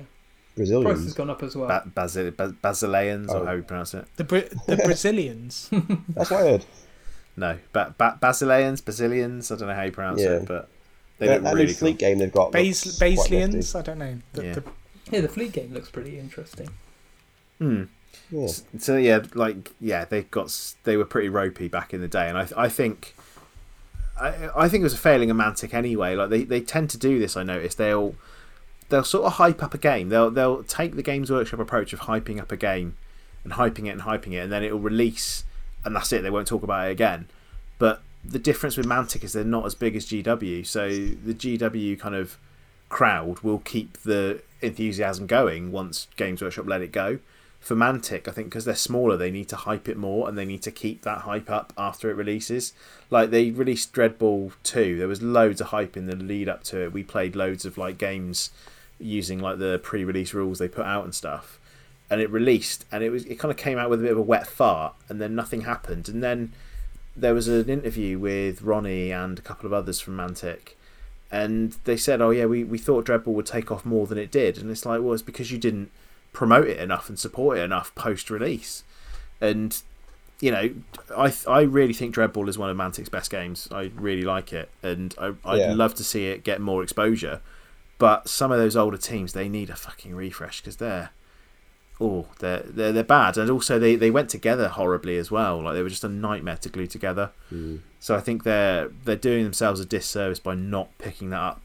Brazilians. 0.57 0.93
Price 0.95 1.03
has 1.05 1.13
gone 1.13 1.30
up 1.30 1.41
as 1.43 1.55
well. 1.55 1.67
Ba- 1.69 1.84
Basil- 1.93 2.31
Bas- 2.31 2.51
Basileans, 2.61 3.30
Oh. 3.30 3.39
or 3.41 3.45
how 3.45 3.53
you 3.53 3.61
pronounce 3.61 3.93
it? 3.93 4.05
The 4.17 4.23
Bra- 4.26 4.41
the 4.67 4.76
Brazilians. 4.85 5.69
That's 6.09 6.31
what 6.31 6.41
I 6.41 6.49
heard. 6.49 6.65
No, 7.38 7.57
ba- 7.74 7.94
ba- 7.98 8.18
Basileans, 8.22 8.82
Basilians. 8.82 9.52
I 9.52 9.56
don't 9.57 9.68
know 9.68 9.76
how 9.76 9.84
you 9.84 9.91
pronounce 9.91 10.22
Yeah. 10.22 10.38
it, 10.38 10.45
but 10.48 10.70
they 11.20 11.28
that 11.28 11.34
look 11.36 11.44
that 11.44 11.53
really 11.53 11.66
new 11.68 11.72
cool. 11.74 11.80
fleet 11.80 11.98
game 11.98 12.18
they've 12.20 12.32
got. 12.32 12.52
Bas- 12.52 12.86
looks 12.86 12.98
Basilians. 12.99 13.76
I 13.76 13.82
don't 13.82 13.98
know. 13.99 14.18
The, 14.34 14.44
Yeah. 14.44 14.53
the, 14.53 14.64
Yeah, 15.12 15.22
the 15.22 15.30
fleet 15.30 15.52
game 15.52 15.74
looks 15.74 15.90
pretty 15.90 16.18
interesting. 16.20 16.70
Hmm. 17.60 17.84
Yeah. 18.32 18.48
So 18.80 18.98
yeah, 18.98 19.22
like 19.34 19.72
yeah, 19.80 20.06
they 20.06 20.24
got 20.24 20.74
they 20.84 20.98
were 20.98 21.06
pretty 21.06 21.30
ropey 21.30 21.68
back 21.68 21.94
in 21.94 22.02
the 22.02 22.07
day, 22.07 22.28
and 22.30 22.38
I 22.38 22.48
I 22.57 22.70
think 22.70 23.14
I 24.20 24.49
I 24.56 24.70
think 24.70 24.82
it 24.82 24.86
was 24.86 24.94
a 24.94 24.98
failing 24.98 25.30
of 25.30 25.38
Mantic 25.38 25.74
anyway. 25.74 26.16
Like 26.16 26.30
they, 26.30 26.44
they 26.44 26.62
tend 26.62 26.90
to 26.91 26.98
do 26.98 27.20
this. 27.20 27.36
I 27.38 27.44
noticed 27.44 27.78
they'll 27.78 28.16
they'll 28.90 29.03
sort 29.03 29.26
of 29.26 29.34
hype 29.34 29.62
up 29.62 29.74
a 29.74 29.78
game. 29.78 30.10
They'll 30.10 30.32
they'll 30.32 30.64
take 30.64 30.95
the 30.95 31.03
Games 31.03 31.30
Workshop 31.30 31.60
approach 31.60 31.91
of 31.94 32.02
hyping 32.02 32.40
up 32.40 32.52
a 32.52 32.57
game 32.57 32.95
and 33.44 33.53
hyping 33.53 33.86
it 33.86 33.90
and 33.90 34.02
hyping 34.02 34.32
it, 34.34 34.38
and 34.40 34.52
then 34.52 34.64
it'll 34.64 34.80
release, 34.80 35.44
and 35.86 35.95
that's 35.95 36.12
it. 36.12 36.24
They 36.24 36.30
won't 36.30 36.48
talk 36.48 36.64
about 36.64 36.88
it 36.88 36.91
again. 36.91 37.28
But 37.78 38.02
the 38.24 38.40
difference 38.40 38.76
with 38.76 38.88
Mantic 38.88 39.24
is 39.24 39.34
they're 39.34 39.44
not 39.44 39.66
as 39.66 39.76
big 39.76 39.95
as 39.95 40.06
GW, 40.07 40.66
so 40.66 40.90
the 40.90 41.34
GW 41.34 41.99
kind 41.99 42.16
of 42.16 42.38
crowd 42.90 43.40
will 43.40 43.60
keep 43.60 44.02
the 44.02 44.41
enthusiasm 44.62 45.28
going 45.28 45.72
once 45.72 46.07
Games 46.16 46.41
Workshop 46.41 46.68
let 46.68 46.82
it 46.82 46.91
go. 46.91 47.20
For 47.60 47.76
Mantic, 47.76 48.28
I 48.28 48.32
think 48.32 48.49
because 48.49 48.66
they're 48.66 48.76
smaller, 48.76 49.18
they 49.18 49.32
need 49.32 49.49
to 49.49 49.56
hype 49.56 49.90
it 49.90 49.98
more 49.98 50.30
and 50.30 50.38
they 50.38 50.45
need 50.45 50.62
to 50.64 50.72
keep 50.72 51.02
that 51.02 51.20
hype 51.20 51.49
up 51.49 51.74
after 51.78 52.12
it 52.12 52.16
releases. 52.16 52.74
Like 53.10 53.32
they 53.32 53.49
released 53.49 53.91
Dreadball 53.91 54.53
2, 54.64 54.98
there 54.98 55.07
was 55.07 55.24
loads 55.24 55.62
of 55.62 55.68
hype 55.68 55.98
in 55.98 56.06
the 56.06 56.16
lead 56.16 56.48
up 56.48 56.64
to 56.66 56.84
it. 56.84 56.94
We 56.94 57.03
played 57.03 57.36
loads 57.36 57.66
of 57.66 57.78
like 57.78 57.98
games 57.98 58.52
using 58.99 59.40
like 59.40 59.57
the 59.57 59.80
pre-release 59.84 60.34
rules 60.34 60.60
they 60.60 60.68
put 60.68 60.86
out 60.86 61.06
and 61.06 61.16
stuff. 61.16 61.60
And 62.10 62.22
it 62.22 62.30
released 62.30 62.86
and 62.91 63.03
it 63.03 63.10
was 63.10 63.26
it 63.26 63.40
kind 63.40 63.52
of 63.52 63.57
came 63.57 63.77
out 63.80 63.90
with 63.90 63.99
a 63.99 64.03
bit 64.03 64.11
of 64.11 64.18
a 64.18 64.22
wet 64.22 64.45
fart 64.48 64.94
and 65.10 65.19
then 65.19 65.34
nothing 65.36 65.61
happened. 65.61 66.07
And 66.07 66.22
then 66.23 66.52
there 67.15 67.34
was 67.34 67.48
an 67.48 67.68
interview 67.69 68.19
with 68.19 68.61
Ronnie 68.61 69.11
and 69.11 69.40
a 69.40 69.41
couple 69.41 69.65
of 69.65 69.73
others 69.73 69.99
from 69.99 70.15
Mantic 70.18 70.73
and 71.32 71.76
they 71.86 71.98
said, 71.98 72.22
"Oh 72.22 72.30
yeah, 72.30 72.45
we, 72.45 72.64
we 72.64 72.77
thought 72.77 73.06
Dreadball 73.07 73.34
would 73.34 73.48
take 73.48 73.72
off 73.72 73.84
more 73.86 74.06
than 74.06 74.18
it 74.19 74.30
did," 74.32 74.57
and 74.60 74.69
it's 74.69 74.86
like, 74.86 75.02
well, 75.02 75.14
it's 75.14 75.23
because 75.23 75.52
you 75.52 75.57
didn't 75.57 75.90
promote 76.34 76.68
it 76.68 76.77
enough 76.80 77.10
and 77.10 77.18
support 77.18 77.57
it 77.57 77.61
enough 77.61 77.94
post 77.95 78.30
release, 78.30 78.84
and 79.41 79.82
you 80.40 80.52
know, 80.52 80.69
I 81.18 81.34
I 81.48 81.61
really 81.61 81.94
think 81.94 82.14
Dreadball 82.14 82.48
is 82.48 82.57
one 82.60 82.69
of 82.69 82.77
Mantic's 82.77 83.10
best 83.10 83.32
games. 83.32 83.68
I 83.72 83.91
really 83.95 84.22
like 84.22 84.53
it, 84.53 84.69
and 84.84 85.15
I 85.18 85.34
I'd 85.44 85.60
Yeah. 85.60 85.73
love 85.73 85.95
to 85.95 86.03
see 86.03 86.27
it 86.27 86.44
get 86.44 86.61
more 86.61 86.84
exposure. 86.84 87.41
But 87.98 88.30
some 88.30 88.52
of 88.52 88.60
those 88.60 88.76
older 88.76 88.98
teams, 88.98 89.34
they 89.34 89.49
need 89.49 89.69
a 89.72 89.76
fucking 89.76 90.14
refresh 90.15 90.61
because 90.61 90.76
they're 90.77 91.10
oh 92.01 92.27
they're, 92.39 92.59
they're 92.63 92.91
they're 92.91 93.03
bad, 93.03 93.38
and 93.38 93.49
also 93.49 93.80
they 93.80 93.95
they 93.95 94.11
went 94.11 94.30
together 94.30 94.67
horribly 94.67 95.17
as 95.17 95.31
well. 95.31 95.61
Like 95.61 95.73
they 95.76 95.81
were 95.84 95.89
just 95.89 96.03
a 96.03 96.09
nightmare 96.09 96.57
to 96.57 96.69
glue 96.69 96.88
together. 96.88 97.31
Mm. 97.53 97.80
So 97.99 98.15
I 98.15 98.19
think 98.19 98.43
they're 98.43 98.89
they're 99.05 99.15
doing 99.15 99.43
themselves 99.43 99.80
a 99.80 99.85
disservice 99.85 100.39
by 100.39 100.55
not 100.55 100.95
picking 100.97 101.30
that 101.31 101.39
up, 101.41 101.61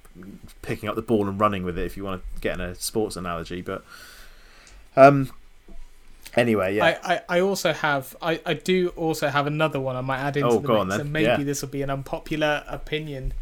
picking 0.63 0.89
up 0.89 0.95
the 0.95 1.03
ball 1.03 1.29
and 1.29 1.41
running 1.41 1.65
with 1.65 1.79
it. 1.79 1.85
If 1.85 1.97
you 1.97 2.05
want 2.05 2.23
to 2.35 2.41
get 2.41 2.55
in 2.55 2.61
a 2.61 2.75
sports 2.77 3.17
analogy, 3.17 3.61
but 3.61 3.85
um, 4.97 5.31
anyway, 6.37 6.77
yeah, 6.77 6.99
I, 7.05 7.15
I, 7.15 7.21
I 7.29 7.41
also 7.41 7.73
have 7.73 8.17
I, 8.23 8.41
I 8.47 8.55
do 8.55 8.89
also 8.97 9.29
have 9.29 9.47
another 9.47 9.81
one 9.81 9.97
I 9.97 10.01
might 10.01 10.19
add 10.19 10.37
into 10.37 10.49
Oh, 10.49 10.59
the 10.59 10.67
go 10.67 10.73
mix, 10.75 10.81
on 10.81 10.89
then. 10.89 11.01
and 11.01 11.13
maybe 11.13 11.27
Yeah. 11.27 11.43
this 11.43 11.63
will 11.63 11.69
be 11.69 11.83
an 11.83 11.91
unpopular 11.91 12.65
opinion, 12.69 13.33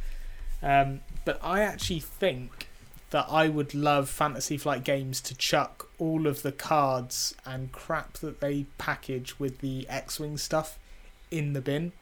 um, 0.62 1.00
but 1.24 1.38
I 1.42 1.60
actually 1.60 2.00
think 2.00 2.67
that 3.10 3.26
I 3.30 3.48
would 3.48 3.74
love 3.74 4.08
Fantasy 4.10 4.58
Flight 4.58 4.84
Games 4.84 5.20
to 5.22 5.34
chuck 5.34 5.88
all 5.98 6.26
of 6.26 6.42
the 6.42 6.52
cards 6.52 7.34
and 7.46 7.72
crap 7.72 8.14
that 8.18 8.40
they 8.40 8.66
package 8.76 9.38
with 9.38 9.58
the 9.60 9.86
X-wing 9.88 10.36
stuff 10.36 10.78
in 11.30 11.52
the 11.54 11.60
bin, 11.60 11.92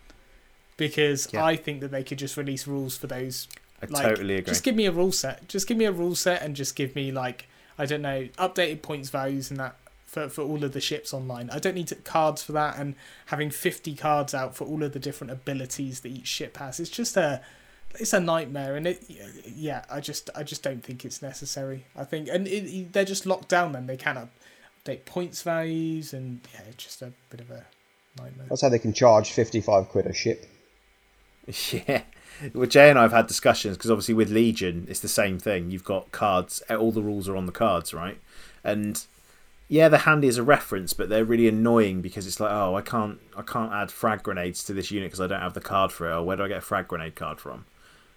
because 0.76 1.28
Yeah. 1.32 1.44
I 1.44 1.56
think 1.56 1.80
that 1.80 1.90
they 1.90 2.02
could 2.04 2.18
just 2.18 2.36
release 2.36 2.66
rules 2.66 2.96
for 2.96 3.06
those 3.06 3.48
I 3.82 3.86
like, 3.86 4.02
totally 4.06 4.34
agree. 4.36 4.50
just 4.52 4.64
give 4.64 4.74
me 4.74 4.86
a 4.86 4.92
rule 4.92 5.12
set. 5.12 5.48
Just 5.48 5.66
give 5.66 5.76
me 5.76 5.84
a 5.84 5.92
rule 5.92 6.14
set 6.14 6.42
and 6.42 6.56
just 6.56 6.74
give 6.76 6.94
me 6.96 7.12
like 7.12 7.46
I 7.78 7.84
don't 7.86 8.02
know 8.02 8.28
updated 8.38 8.80
points 8.82 9.10
values 9.10 9.50
and 9.50 9.60
that 9.60 9.76
for 10.06 10.28
for 10.28 10.42
all 10.42 10.64
of 10.64 10.72
the 10.72 10.80
ships 10.80 11.12
online. 11.12 11.50
I 11.50 11.58
don't 11.58 11.74
need 11.74 11.88
to, 11.88 11.94
cards 11.96 12.42
for 12.42 12.52
that 12.52 12.78
and 12.78 12.94
having 13.26 13.50
fifty 13.50 13.94
cards 13.94 14.32
out 14.34 14.56
for 14.56 14.64
all 14.64 14.82
of 14.82 14.92
the 14.92 14.98
different 14.98 15.30
abilities 15.32 16.00
that 16.00 16.08
each 16.10 16.26
ship 16.26 16.56
has. 16.56 16.80
It's 16.80 16.88
just 16.90 17.16
a 17.18 17.42
it's 18.01 18.12
a 18.12 18.20
nightmare 18.20 18.77
and 18.77 18.86
it 18.86 19.02
yeah 19.55 19.85
I 19.90 20.01
just 20.01 20.31
I 20.35 20.43
just 20.43 20.62
don't 20.62 20.82
think 20.85 21.05
it's 21.05 21.23
necessary. 21.23 21.86
I 21.97 22.05
think 22.05 22.28
and 22.28 22.47
it, 22.47 22.64
it- 22.64 22.93
they're 22.93 23.05
just 23.05 23.27
locked 23.27 23.48
down 23.48 23.73
then 23.73 23.86
they 23.86 23.97
can't 23.97 24.18
update 24.85 25.05
points 25.05 25.43
values 25.43 26.12
and 26.12 26.40
yeah 26.55 26.60
it's 26.68 26.85
just 26.85 27.02
a 27.02 27.12
bit 27.31 27.40
of 27.40 27.51
a 27.51 27.64
nightmare. 28.18 28.47
That's 28.48 28.62
how 28.62 28.68
they 28.68 28.78
can 28.78 28.93
charge 28.93 29.31
55 29.32 29.89
quid 29.89 30.06
a 30.06 30.12
ship. 30.12 30.47
Yeah. 31.73 32.02
Well, 32.52 32.66
Jay 32.66 32.90
and 32.90 32.98
I 32.98 33.02
have 33.02 33.12
had 33.12 33.28
discussions 33.28 33.77
because 33.77 33.90
obviously 33.90 34.14
with 34.14 34.31
Legion, 34.31 34.86
it's 34.90 35.01
the 35.01 35.09
same 35.09 35.39
thing. 35.39 35.70
You've 35.70 35.85
got 35.85 36.10
cards, 36.12 36.62
eh, 36.68 36.74
all 36.74 36.93
the 36.93 37.02
rules 37.02 37.28
are 37.28 37.36
on 37.36 37.47
the 37.47 37.52
cards, 37.52 37.94
right? 37.94 38.18
And 38.64 39.02
yeah, 39.68 39.89
they're 39.89 40.01
handy 40.01 40.28
as 40.28 40.36
a 40.36 40.43
reference, 40.43 40.93
but 40.93 41.09
they're 41.09 41.24
really 41.24 41.48
annoying 41.48 42.02
because 42.02 42.27
it's 42.27 42.40
like, 42.40 42.51
oh, 42.51 42.74
I 42.74 42.82
can't, 42.82 43.20
I 43.36 43.43
can't 43.43 43.73
add 43.73 43.90
frag 43.90 44.23
grenades 44.23 44.64
to 44.64 44.74
this 44.74 44.90
unit 44.90 45.06
because 45.10 45.20
I 45.20 45.28
don't 45.28 45.40
have 45.40 45.55
the 45.55 45.60
card 45.60 45.93
for 45.93 46.10
it. 46.10 46.14
Or 46.14 46.23
where 46.24 46.36
do 46.36 46.43
I 46.44 46.48
get 46.48 46.59
a 46.59 46.62
frag 46.62 46.89
grenade 46.89 47.14
card 47.14 47.40
from? 47.40 47.64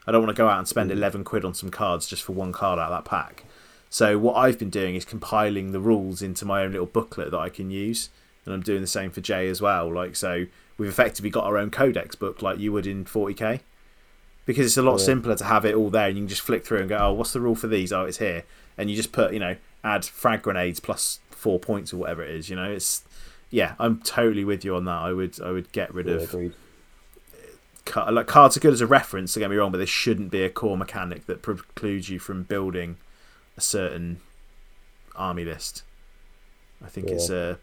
I 0.09 0.11
don't 0.11 0.23
want 0.23 0.35
to 0.35 0.41
go 0.41 0.49
out 0.49 0.57
and 0.57 0.67
spend 0.67 0.91
eleven 0.91 1.23
quid 1.23 1.45
on 1.45 1.53
some 1.53 1.69
cards 1.69 2.07
just 2.07 2.23
for 2.23 2.33
one 2.33 2.51
card 2.51 2.79
out 2.79 2.91
of 2.91 2.97
that 3.03 3.09
pack. 3.09 3.45
So 3.91 4.17
what 4.17 4.33
I've 4.35 4.57
been 4.57 4.69
doing 4.71 4.95
is 4.95 5.05
compiling 5.05 5.71
the 5.71 5.79
rules 5.79 6.21
into 6.23 6.45
my 6.45 6.63
own 6.63 6.71
little 6.71 6.87
booklet 6.87 7.29
that 7.31 7.37
I 7.37 7.49
can 7.49 7.69
use, 7.69 8.09
and 8.43 8.53
I'm 8.53 8.61
doing 8.61 8.81
the 8.81 8.87
same 8.87 9.11
for 9.11 9.21
Jay 9.21 9.47
as 9.49 9.61
well. 9.61 9.93
Like 9.93 10.15
so, 10.15 10.45
we've 10.79 10.89
effectively 10.89 11.29
got 11.29 11.43
our 11.45 11.57
own 11.57 11.69
codex 11.69 12.15
book 12.15 12.41
like 12.41 12.57
you 12.59 12.71
would 12.71 12.87
in 12.87 13.05
40k. 13.05 13.59
Because 14.45 14.65
it's 14.65 14.77
a 14.77 14.81
lot 14.81 14.99
Yeah. 14.99 15.05
simpler 15.05 15.35
to 15.35 15.43
have 15.43 15.63
it 15.63 15.75
all 15.75 15.91
there 15.91 16.07
and 16.07 16.17
you 16.17 16.23
can 16.23 16.27
just 16.29 16.41
flick 16.41 16.65
through 16.65 16.79
and 16.79 16.89
go, 16.89 16.97
oh, 16.97 17.13
what's 17.13 17.33
the 17.33 17.39
rule 17.39 17.53
for 17.55 17.67
these? 17.67 17.93
Oh, 17.93 18.05
it's 18.05 18.17
here. 18.17 18.45
And 18.79 18.89
you 18.89 18.95
just 18.95 19.11
put, 19.11 19.31
you 19.31 19.39
know, 19.39 19.57
add 19.83 20.05
frag 20.05 20.41
grenades 20.41 20.79
plus 20.79 21.19
four 21.29 21.59
points 21.59 21.93
or 21.93 21.97
whatever 21.97 22.23
it 22.23 22.31
is, 22.31 22.49
you 22.49 22.55
know? 22.55 22.71
It's, 22.71 23.03
yeah, 23.51 23.75
I'm 23.79 23.99
totally 23.99 24.43
with 24.43 24.65
you 24.65 24.75
on 24.75 24.85
that. 24.85 24.97
I 25.01 25.13
would, 25.13 25.39
I 25.39 25.51
would 25.51 25.71
get 25.71 25.93
rid 25.93 26.07
Yeah, 26.07 26.15
of 26.15 26.23
agreed. 26.23 26.53
Like 27.95 28.27
cards 28.27 28.57
are 28.57 28.59
good 28.59 28.73
as 28.73 28.81
a 28.81 28.87
reference. 28.87 29.33
Don't 29.33 29.41
get 29.41 29.49
me 29.49 29.55
wrong, 29.57 29.71
but 29.71 29.77
they 29.77 29.85
shouldn't 29.85 30.31
be 30.31 30.43
a 30.43 30.49
core 30.49 30.77
mechanic 30.77 31.25
that 31.27 31.41
precludes 31.41 32.09
you 32.09 32.19
from 32.19 32.43
building 32.43 32.97
a 33.57 33.61
certain 33.61 34.21
army 35.15 35.45
list. 35.45 35.83
I 36.83 36.87
think 36.87 37.07
it's 37.07 37.29
a. 37.29 37.51
Uh, 37.51 37.55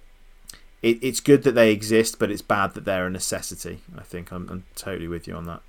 it, 0.82 1.02
it's 1.02 1.20
good 1.20 1.42
that 1.44 1.52
they 1.52 1.72
exist, 1.72 2.18
but 2.18 2.30
it's 2.30 2.42
bad 2.42 2.74
that 2.74 2.84
they're 2.84 3.06
a 3.06 3.10
necessity. 3.10 3.80
I 3.96 4.02
think 4.02 4.30
I'm, 4.30 4.48
I'm 4.48 4.64
totally 4.74 5.08
with 5.08 5.26
you 5.26 5.34
on 5.34 5.46
that. 5.46 5.62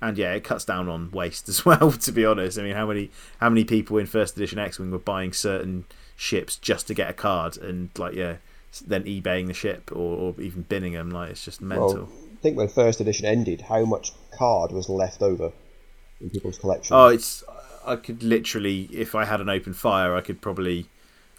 And 0.00 0.18
yeah, 0.18 0.32
it 0.34 0.44
cuts 0.44 0.64
down 0.64 0.88
on 0.88 1.10
waste 1.10 1.48
as 1.48 1.64
well. 1.64 1.92
To 1.92 2.12
be 2.12 2.24
honest, 2.24 2.58
I 2.58 2.62
mean, 2.62 2.74
how 2.74 2.86
many 2.86 3.10
how 3.38 3.48
many 3.48 3.64
people 3.64 3.98
in 3.98 4.06
first 4.06 4.36
edition 4.36 4.58
X 4.58 4.78
Wing 4.78 4.90
were 4.90 4.98
buying 4.98 5.32
certain 5.32 5.84
ships 6.16 6.56
just 6.56 6.86
to 6.88 6.94
get 6.94 7.10
a 7.10 7.14
card 7.14 7.56
and 7.56 7.90
like 7.96 8.14
yeah, 8.14 8.36
then 8.86 9.04
eBaying 9.04 9.46
the 9.46 9.54
ship 9.54 9.90
or, 9.92 10.34
or 10.36 10.40
even 10.40 10.62
binning 10.62 10.92
them? 10.92 11.10
Like 11.10 11.30
it's 11.30 11.44
just 11.44 11.60
mental. 11.62 11.94
Well, 11.94 12.12
think 12.42 12.56
when 12.56 12.68
first 12.68 13.00
edition 13.00 13.26
ended, 13.26 13.62
how 13.62 13.84
much 13.84 14.12
card 14.36 14.72
was 14.72 14.88
left 14.88 15.22
over 15.22 15.52
in 16.20 16.30
people's 16.30 16.58
collection? 16.58 16.94
Oh, 16.96 17.06
it's. 17.06 17.44
I 17.84 17.96
could 17.96 18.22
literally, 18.22 18.88
if 18.92 19.14
I 19.14 19.24
had 19.24 19.40
an 19.40 19.48
open 19.48 19.72
fire, 19.72 20.14
I 20.14 20.20
could 20.20 20.40
probably 20.40 20.86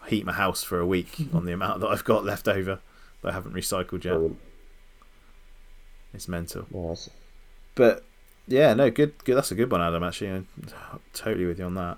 heat 0.07 0.25
my 0.25 0.33
house 0.33 0.61
for 0.63 0.79
a 0.79 0.85
week 0.85 1.15
on 1.33 1.45
the 1.45 1.53
amount 1.53 1.79
that 1.81 1.87
I've 1.87 2.03
got 2.03 2.25
left 2.25 2.47
over 2.47 2.79
that 3.21 3.29
I 3.29 3.31
haven't 3.31 3.53
recycled 3.53 4.03
yet. 4.03 4.13
Brilliant. 4.13 4.39
It's 6.13 6.27
mental. 6.27 6.65
Yeah, 6.73 6.95
But 7.75 8.03
yeah, 8.47 8.73
no, 8.73 8.91
good, 8.91 9.13
good. 9.23 9.35
That's 9.35 9.51
a 9.51 9.55
good 9.55 9.71
one, 9.71 9.81
Adam. 9.81 10.03
Actually, 10.03 10.31
I'm 10.31 10.47
totally 11.13 11.45
with 11.45 11.59
you 11.59 11.65
on 11.65 11.75
that. 11.75 11.97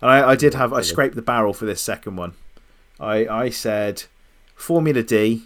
And 0.00 0.10
I, 0.10 0.30
I 0.30 0.36
did 0.36 0.54
have, 0.54 0.72
I 0.72 0.80
scraped 0.80 1.14
the 1.14 1.22
barrel 1.22 1.52
for 1.52 1.64
this 1.64 1.80
second 1.80 2.16
one. 2.16 2.34
I, 2.98 3.26
I 3.26 3.50
said 3.50 4.04
Formula 4.54 5.02
D. 5.02 5.44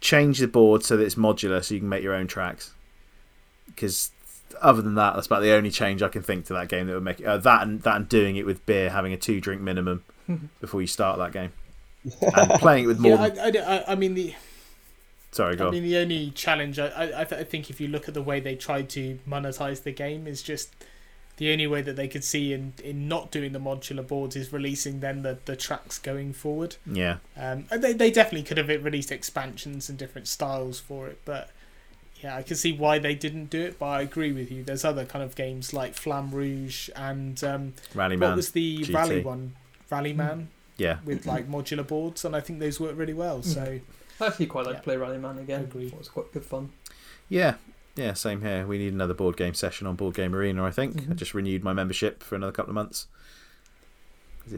Change 0.00 0.38
the 0.38 0.48
board 0.48 0.84
so 0.84 0.96
that 0.96 1.04
it's 1.04 1.14
modular, 1.14 1.62
so 1.62 1.74
you 1.74 1.80
can 1.80 1.88
make 1.88 2.02
your 2.02 2.14
own 2.14 2.26
tracks. 2.26 2.72
Because 3.66 4.10
other 4.60 4.82
than 4.82 4.94
that, 4.94 5.14
that's 5.14 5.26
about 5.26 5.40
the 5.40 5.52
only 5.52 5.70
change 5.70 6.02
I 6.02 6.08
can 6.08 6.22
think 6.22 6.46
to 6.46 6.54
that 6.54 6.68
game 6.68 6.86
that 6.86 6.94
would 6.94 7.02
make 7.02 7.20
it. 7.20 7.26
Uh, 7.26 7.38
that 7.38 7.62
and 7.62 7.82
that 7.82 7.96
and 7.96 8.08
doing 8.08 8.36
it 8.36 8.46
with 8.46 8.64
beer, 8.66 8.90
having 8.90 9.12
a 9.12 9.16
two 9.16 9.40
drink 9.40 9.60
minimum 9.60 10.04
before 10.60 10.80
you 10.80 10.86
start 10.86 11.18
that 11.18 11.32
game, 11.32 11.52
and 12.20 12.50
playing 12.60 12.84
it 12.84 12.86
with 12.88 12.98
more. 13.00 13.12
Yeah, 13.12 13.28
than, 13.28 13.56
I, 13.56 13.78
I, 13.78 13.92
I 13.92 13.94
mean 13.94 14.14
the 14.14 14.34
sorry, 15.32 15.56
go. 15.56 15.68
I 15.68 15.70
mean 15.70 15.82
the 15.82 15.96
only 15.98 16.30
challenge 16.30 16.78
I 16.78 16.88
I, 16.88 17.04
I, 17.04 17.20
I 17.22 17.44
think 17.44 17.70
if 17.70 17.80
you 17.80 17.88
look 17.88 18.08
at 18.08 18.14
the 18.14 18.22
way 18.22 18.40
they 18.40 18.56
tried 18.56 18.88
to 18.90 19.18
monetize 19.28 19.82
the 19.82 19.92
game 19.92 20.26
is 20.26 20.42
just 20.42 20.74
the 21.40 21.50
only 21.52 21.66
way 21.66 21.80
that 21.80 21.96
they 21.96 22.06
could 22.06 22.22
see 22.22 22.52
in, 22.52 22.74
in 22.84 23.08
not 23.08 23.30
doing 23.30 23.52
the 23.52 23.58
modular 23.58 24.06
boards 24.06 24.36
is 24.36 24.52
releasing 24.52 25.00
then 25.00 25.22
the, 25.22 25.38
the 25.46 25.56
tracks 25.56 25.98
going 25.98 26.34
forward. 26.34 26.76
yeah, 26.86 27.16
Um, 27.36 27.64
and 27.70 27.82
they 27.82 27.94
they 27.94 28.10
definitely 28.10 28.42
could 28.42 28.58
have 28.58 28.68
released 28.84 29.10
expansions 29.10 29.88
and 29.88 29.98
different 29.98 30.28
styles 30.28 30.78
for 30.78 31.08
it, 31.08 31.18
but 31.24 31.48
yeah, 32.22 32.36
I 32.36 32.42
can 32.42 32.56
see 32.56 32.72
why 32.72 32.98
they 32.98 33.14
didn't 33.14 33.48
do 33.48 33.62
it. 33.62 33.78
But 33.78 33.86
I 33.86 34.02
agree 34.02 34.32
with 34.32 34.52
you. 34.52 34.62
There's 34.62 34.84
other 34.84 35.06
kind 35.06 35.24
of 35.24 35.34
games 35.34 35.72
like 35.72 35.94
Flamme 35.94 36.30
Rouge 36.32 36.90
and 36.94 37.42
um, 37.42 37.72
Rally 37.94 38.16
what 38.18 38.28
Man. 38.28 38.36
was 38.36 38.50
the 38.52 38.80
GT. 38.80 38.94
Rally 38.94 39.22
one, 39.22 39.54
Rally 39.90 40.12
Man 40.12 40.48
yeah, 40.76 40.98
with 41.06 41.24
like 41.24 41.48
modular 41.48 41.86
boards, 41.86 42.24
and 42.26 42.36
I 42.36 42.40
think 42.40 42.58
those 42.60 42.78
work 42.78 42.96
really 42.98 43.14
well. 43.14 43.42
So 43.42 43.80
I 44.20 44.26
actually 44.26 44.46
quite 44.46 44.66
like 44.66 44.74
Yeah. 44.74 44.78
to 44.80 44.84
play 44.84 44.96
Rallyman 44.98 45.38
again. 45.38 45.62
Agree. 45.62 45.86
It 45.86 45.96
was 45.98 46.10
quite 46.10 46.30
good 46.32 46.44
fun. 46.44 46.68
Yeah, 47.30 47.54
yeah, 47.96 48.12
same 48.14 48.40
here. 48.42 48.66
We 48.66 48.78
need 48.78 48.92
another 48.92 49.14
board 49.14 49.36
game 49.36 49.54
session 49.54 49.86
on 49.86 49.96
Board 49.96 50.14
Game 50.14 50.34
Arena. 50.34 50.64
I 50.64 50.70
think 50.70 50.96
Mm-hmm. 50.96 51.12
I 51.12 51.14
just 51.14 51.34
renewed 51.34 51.62
my 51.64 51.72
membership 51.72 52.22
for 52.22 52.34
another 52.36 52.52
couple 52.52 52.70
of 52.70 52.74
months. 52.74 53.06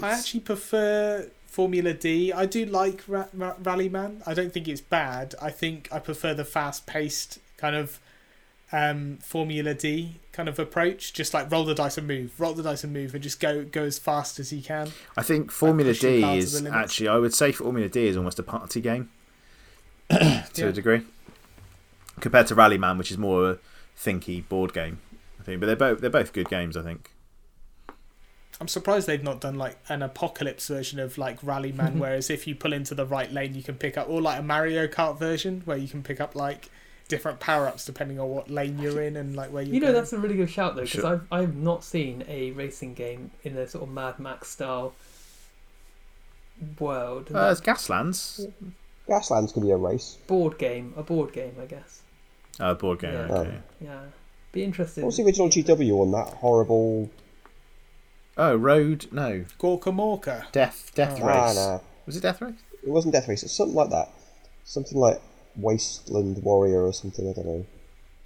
I 0.01 0.11
actually 0.11 0.41
prefer 0.41 1.29
Formula 1.47 1.93
D. 1.93 2.33
I 2.33 2.47
do 2.47 2.65
like 2.65 3.03
Ra- 3.07 3.27
Ra- 3.35 3.57
Rallyman. 3.63 4.23
I 4.27 4.33
don't 4.33 4.53
think 4.53 4.69
it's 4.69 4.81
bad. 4.81 5.35
I 5.43 5.51
think 5.51 5.89
I 5.93 5.99
prefer 5.99 6.33
the 6.35 6.45
fast-paced 6.47 7.39
kind 7.59 7.77
of 7.77 7.99
um, 8.71 9.19
Formula 9.21 9.75
D 9.75 10.17
kind 10.33 10.49
of 10.49 10.59
approach. 10.59 11.13
Just 11.13 11.35
like 11.35 11.51
roll 11.51 11.65
the 11.65 11.75
dice 11.75 11.99
and 11.99 12.07
move, 12.09 12.39
roll 12.41 12.55
the 12.55 12.63
dice 12.63 12.85
and 12.85 12.93
move, 12.95 13.13
and 13.15 13.23
just 13.23 13.39
go 13.39 13.65
go 13.65 13.83
as 13.83 13.99
fast 13.99 14.39
as 14.41 14.51
you 14.53 14.63
can. 14.63 14.93
I 15.17 15.23
think 15.23 15.51
Formula 15.51 15.93
D 15.93 16.23
is 16.39 16.65
actually. 16.65 17.09
I 17.09 17.19
would 17.19 17.35
say 17.35 17.53
Formula 17.53 17.89
D 17.89 18.07
is 18.07 18.17
almost 18.17 18.39
a 18.39 18.43
party 18.43 18.81
game 18.81 19.11
to 20.11 20.45
Yeah. 20.55 20.67
a 20.67 20.73
degree, 20.73 21.03
compared 22.21 22.47
to 22.49 22.55
Rallyman, 22.55 22.99
which 22.99 23.11
is 23.11 23.19
more 23.19 23.51
a 23.53 23.59
thinky 23.99 24.47
board 24.49 24.73
game. 24.73 25.01
I 25.41 25.43
think, 25.45 25.61
but 25.61 25.67
they're 25.67 25.77
both 25.77 26.01
they're 26.01 26.11
both 26.11 26.33
good 26.33 26.49
games. 26.49 26.77
I 26.77 26.83
think. 26.83 27.11
I'm 28.61 28.69
surprised 28.69 29.09
they've 29.09 29.23
not 29.23 29.41
done 29.41 29.57
like 29.57 29.77
an 29.89 30.03
apocalypse 30.03 30.69
version 30.69 31.01
of 31.01 31.19
like 31.19 31.39
Rallyman, 31.43 31.99
whereas 32.01 32.31
if 32.31 32.47
you 32.47 32.55
pull 32.55 32.73
into 32.73 32.95
the 32.95 33.05
right 33.07 33.33
lane, 33.33 33.55
you 33.55 33.63
can 33.63 33.75
pick 33.75 33.99
up, 33.99 34.09
or 34.09 34.21
like 34.23 34.39
a 34.39 34.43
Mario 34.43 34.87
Kart 34.87 35.19
version 35.19 35.63
where 35.65 35.77
you 35.77 35.89
can 35.89 36.03
pick 36.05 36.21
up 36.21 36.37
like 36.37 36.69
different 37.09 37.41
power 37.41 37.67
ups 37.67 37.85
depending 37.85 38.19
on 38.21 38.29
what 38.29 38.49
lane 38.49 38.79
you're 38.79 39.03
in 39.03 39.17
and 39.17 39.35
like 39.37 39.53
where 39.53 39.63
you're 39.63 39.75
You 39.75 39.81
know, 39.81 39.87
going. 39.89 39.95
that's 39.97 40.13
a 40.13 40.19
really 40.19 40.37
good 40.37 40.49
shout 40.49 40.77
though, 40.77 40.83
because 40.83 41.01
Sure. 41.01 41.13
I've 41.31 41.41
I've 41.43 41.57
not 41.57 41.83
seen 41.83 42.25
a 42.29 42.53
racing 42.53 42.95
game 42.95 43.33
in 43.43 43.57
a 43.57 43.67
sort 43.67 43.83
of 43.85 43.91
Mad 43.93 44.21
Max 44.21 44.49
style 44.51 44.95
world. 46.79 47.31
Uh, 47.35 47.49
it's 47.51 47.61
Gaslands, 47.61 48.51
Gaslands 49.13 49.53
could 49.53 49.63
be 49.63 49.71
a 49.71 49.77
race. 49.77 50.17
board 50.27 50.59
game, 50.59 50.95
a 50.97 51.03
board 51.03 51.33
game, 51.33 51.55
I 51.61 51.67
guess. 51.67 52.01
uh, 52.61 52.75
board 52.75 53.01
game. 53.01 53.13
Yeah. 53.13 53.35
Okay. 53.35 53.59
Yeah, 53.81 54.01
be 54.53 54.65
interested. 54.65 55.05
What's 55.05 55.17
the 55.19 55.25
original 55.25 55.49
GW 55.49 56.01
on 56.01 56.13
that 56.13 56.35
horrible? 56.39 57.11
Oh, 58.39 58.57
Road. 58.57 59.07
No, 59.13 59.45
Gorka 59.59 59.91
Morka. 59.91 60.51
Death. 60.53 60.91
Death 60.95 61.19
Oh. 61.21 61.27
Ah, 61.29 61.45
Race. 61.47 61.57
nah, 61.57 61.79
Was 62.07 62.17
it 62.17 62.21
Death 62.23 62.41
Race? 62.41 62.55
it 62.83 62.89
wasn't 62.89 63.13
Death 63.13 63.29
Race. 63.29 63.43
It's 63.43 63.53
something 63.53 63.77
like 63.77 63.91
that. 63.91 64.09
Something 64.65 64.99
like 64.99 65.21
Wasteland 65.57 66.43
Warrior 66.43 66.83
or 66.87 66.93
something. 66.95 67.29
I 67.29 67.33
don't 67.35 67.47
know. 67.47 67.67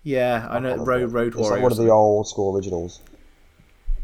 Yeah, 0.04 0.46
I 0.48 0.60
know. 0.60 0.76
can't 0.76 0.86
Road 0.86 0.94
remember. 0.94 1.18
Road 1.18 1.26
It's 1.28 1.36
Warrior. 1.36 1.54
like 1.54 1.62
one 1.64 1.72
of 1.72 1.78
the 1.78 1.90
old 1.90 2.28
school 2.28 2.54
originals. 2.56 3.00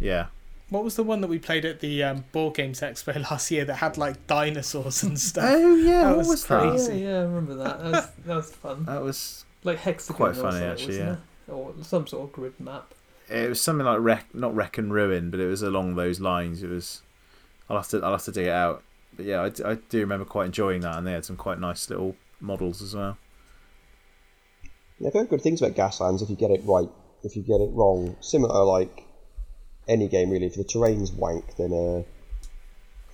Yeah. 0.00 0.26
What 0.72 0.84
was 0.84 0.96
the 0.96 1.02
one 1.02 1.20
that 1.20 1.28
we 1.28 1.38
played 1.38 1.64
at 1.66 1.80
the 1.80 2.02
um, 2.02 2.24
board 2.32 2.54
games 2.54 2.80
expo 2.80 3.14
last 3.30 3.50
year 3.50 3.64
that 3.66 3.74
had 3.74 3.98
like 3.98 4.26
dinosaurs 4.26 5.02
and 5.02 5.18
stuff? 5.30 5.44
Oh 5.46 5.74
yeah. 5.76 6.04
That 6.04 6.08
what 6.08 6.18
was 6.18 6.28
was 6.28 6.48
yeah, 6.50 6.56
that? 6.56 6.70
crazy. 6.70 6.98
yeah, 7.00 7.18
I 7.18 7.22
remember 7.22 7.54
that. 7.56 7.78
That 7.80 7.92
was, 7.92 8.08
that 8.26 8.36
was 8.36 8.50
fun. 8.52 8.84
That 8.86 9.02
was 9.02 9.44
Like 9.64 9.78
hexagon. 9.78 10.16
quite 10.16 10.30
or 10.30 10.34
funny, 10.34 10.52
something, 10.52 10.68
actually, 10.70 10.98
wasn't 10.98 11.20
it? 11.48 11.52
Or 11.52 11.74
some 11.82 12.06
sort 12.06 12.24
of 12.24 12.32
grid 12.32 12.58
map. 12.58 12.94
it 13.28 13.48
was 13.50 13.60
something 13.60 13.84
like 13.84 13.98
wreck, 14.00 14.26
not 14.34 14.54
wreck 14.54 14.78
and 14.78 14.92
ruin, 14.92 15.30
but 15.30 15.40
it 15.40 15.46
was 15.46 15.62
along 15.62 15.96
those 15.96 16.20
lines. 16.20 16.62
It 16.62 16.70
was. 16.70 17.02
I'll 17.68 17.76
have 17.76 17.88
to 17.88 18.00
I'll 18.02 18.12
have 18.12 18.24
to 18.24 18.32
dig 18.32 18.46
it 18.46 18.52
out. 18.52 18.82
But 19.14 19.26
yeah, 19.26 19.40
I, 19.42 19.70
I 19.72 19.74
do 19.74 20.00
remember 20.00 20.24
quite 20.24 20.46
enjoying 20.46 20.80
that, 20.80 20.96
and 20.96 21.06
they 21.06 21.12
had 21.12 21.24
some 21.26 21.36
quite 21.36 21.60
nice 21.60 21.90
little 21.90 22.16
models 22.40 22.80
as 22.80 22.94
well. 22.96 23.18
Yeah, 24.98 25.10
I've 25.14 25.28
good 25.28 25.42
things 25.42 25.60
about 25.60 25.76
Gaslands 25.76 26.22
if 26.22 26.30
you 26.30 26.36
get 26.36 26.50
it 26.50 26.62
right. 26.64 26.88
If 27.24 27.36
you 27.36 27.42
get 27.42 27.60
it 27.60 27.70
wrong, 27.72 28.16
similar 28.20 28.64
like 28.64 29.04
any 29.88 30.08
game 30.08 30.30
really. 30.30 30.46
If 30.46 30.54
the 30.54 30.64
terrain's 30.64 31.12
wank, 31.12 31.56
then 31.56 31.72
uh, 31.72 32.02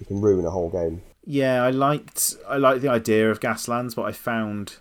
you 0.00 0.06
can 0.06 0.20
ruin 0.20 0.44
a 0.46 0.50
whole 0.50 0.70
game. 0.70 1.02
Yeah, 1.26 1.62
I 1.62 1.70
liked 1.70 2.34
I 2.48 2.56
liked 2.56 2.80
the 2.82 2.88
idea 2.88 3.30
of 3.30 3.40
Gaslands, 3.40 3.94
but 3.94 4.02
I 4.02 4.12
found 4.12 4.76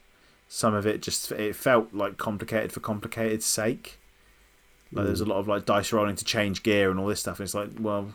some 0.47 0.73
of 0.73 0.85
it 0.87 1.01
just 1.01 1.31
it 1.31 1.55
felt 1.55 1.93
like 1.93 2.17
complicated 2.17 2.71
for 2.71 2.79
complicated's 2.79 3.45
sake. 3.45 3.99
Like 4.93 5.05
there's 5.05 5.19
a 5.19 5.25
lot 5.25 5.37
of 5.39 5.47
like 5.49 5.65
dice 5.65 5.91
rolling 5.91 6.15
to 6.15 6.23
change 6.23 6.63
gear 6.63 6.89
and 6.89 6.97
all 6.99 7.07
this 7.07 7.19
stuff. 7.19 7.39
And 7.41 7.45
it's 7.45 7.53
like, 7.53 7.71
well, 7.79 8.13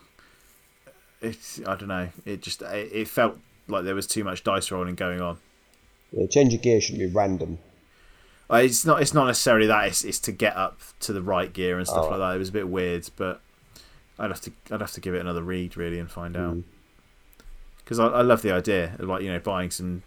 it's 1.20 1.60
I 1.66 1.76
don't 1.76 1.88
know. 1.88 2.08
It 2.24 2.42
just 2.42 2.62
it, 2.62 2.90
it 2.92 3.08
felt 3.08 3.36
like 3.68 3.84
there 3.84 3.94
was 3.94 4.06
too 4.06 4.24
much 4.24 4.42
dice 4.44 4.70
rolling 4.70 4.94
going 4.94 5.20
on. 5.20 5.38
Yeah, 6.12 6.26
change 6.26 6.54
of 6.54 6.62
gear 6.62 6.80
shouldn't 6.80 7.00
be 7.00 7.14
random. 7.14 7.58
Uh, 8.50 8.56
It's 8.56 8.84
not. 8.84 9.00
It's 9.02 9.14
not 9.14 9.26
necessarily 9.26 9.66
that. 9.66 9.88
It's, 9.88 10.04
it's 10.04 10.18
to 10.20 10.32
get 10.32 10.56
up 10.56 10.78
to 11.00 11.12
the 11.12 11.22
right 11.22 11.52
gear 11.52 11.78
and 11.78 11.86
stuff 11.86 12.06
Oh. 12.06 12.10
like 12.10 12.18
that. 12.18 12.36
It 12.36 12.38
was 12.38 12.48
a 12.48 12.52
bit 12.52 12.68
weird, 12.68 13.08
but 13.16 13.40
I'd 14.18 14.30
have 14.30 14.40
to. 14.42 14.52
I'd 14.70 14.80
have 14.80 14.92
to 14.92 15.00
give 15.00 15.14
it 15.14 15.20
another 15.20 15.42
read 15.42 15.76
really 15.76 15.98
and 15.98 16.10
find 16.10 16.36
out. 16.36 16.54
Mm. 16.56 16.64
Because 17.78 17.98
I, 17.98 18.06
I 18.06 18.22
love 18.22 18.42
the 18.42 18.52
idea 18.52 18.94
of 18.98 19.08
like 19.08 19.22
you 19.22 19.32
know 19.32 19.40
buying 19.40 19.70
some 19.70 20.02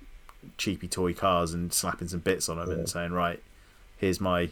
cheapy 0.58 0.88
toy 0.88 1.14
cars 1.14 1.54
and 1.54 1.74
slapping 1.74 2.08
some 2.08 2.20
bits 2.20 2.48
on 2.50 2.58
them 2.58 2.70
Yeah. 2.70 2.76
and 2.76 2.90
saying 2.90 3.12
right, 3.12 3.42
here's 3.98 4.22
my 4.22 4.50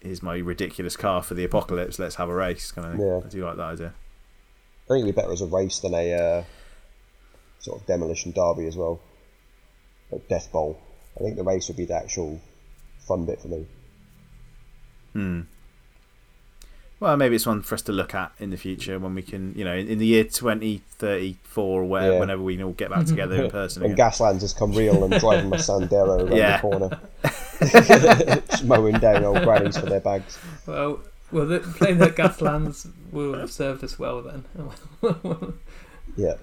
here's 0.00 0.22
my 0.22 0.36
ridiculous 0.38 0.96
car 0.96 1.22
for 1.22 1.34
the 1.34 1.44
apocalypse. 1.44 1.98
Let's 1.98 2.14
have 2.16 2.28
a 2.28 2.34
race 2.34 2.70
kind 2.72 2.86
of 2.86 2.96
thing. 2.96 3.06
Yeah. 3.06 3.20
I 3.24 3.28
do 3.28 3.44
like 3.44 3.56
that 3.56 3.62
idea. 3.62 3.94
I 4.84 4.94
think 4.94 5.04
it'd 5.04 5.14
be 5.14 5.20
better 5.20 5.32
as 5.32 5.40
a 5.40 5.46
race 5.46 5.78
than 5.80 5.94
a 5.94 6.12
uh, 6.14 6.44
sort 7.60 7.80
of 7.80 7.86
demolition 7.86 8.32
derby 8.32 8.66
as 8.66 8.76
well, 8.76 9.00
like 10.10 10.26
Death 10.28 10.50
Bowl. 10.52 10.80
I 11.16 11.20
think 11.24 11.36
the 11.36 11.44
race 11.44 11.68
would 11.68 11.76
be 11.76 11.84
the 11.84 11.94
actual 11.96 12.40
fun 13.06 13.24
bit 13.26 13.40
for 13.40 13.48
me. 13.48 13.66
Hmm. 15.12 15.40
Well, 17.00 17.16
maybe 17.16 17.34
it's 17.36 17.46
one 17.46 17.62
for 17.62 17.74
us 17.74 17.82
to 17.82 17.92
look 17.92 18.14
at 18.14 18.30
in 18.38 18.50
the 18.50 18.58
future 18.58 18.98
when 18.98 19.14
we 19.14 19.22
can, 19.22 19.54
you 19.56 19.64
know, 19.64 19.72
in, 19.74 19.88
in 19.88 19.98
the 19.98 20.04
year 20.06 20.22
2034 20.24 21.64
or 21.64 21.84
where, 21.86 22.12
Yeah. 22.12 22.18
whenever 22.20 22.42
we 22.42 22.56
can 22.56 22.64
all 22.66 22.72
get 22.72 22.90
back 22.90 23.06
together 23.06 23.44
in 23.44 23.50
person. 23.60 23.82
When 23.82 23.92
again. 23.92 24.10
Gaslands 24.10 24.42
has 24.42 24.52
come 24.52 24.72
real 24.72 25.02
and 25.04 25.18
driving 25.18 25.48
my 25.48 25.56
Sandero 25.56 26.20
around 26.28 26.36
Yeah. 26.36 26.56
the 26.56 26.60
corner. 26.60 27.00
Mowing 28.64 28.98
down 28.98 29.24
old 29.24 29.42
grannies 29.44 29.78
for 29.78 29.86
their 29.86 30.00
bags. 30.00 30.38
Well, 30.66 31.00
well, 31.32 31.46
the, 31.46 31.60
playing 31.60 31.98
the 31.98 32.08
Gaslands 32.10 32.90
will 33.12 33.38
have 33.38 33.50
served 33.50 33.82
us 33.82 33.98
well 33.98 34.20
then. 34.22 34.44
Yeah. 36.16 36.34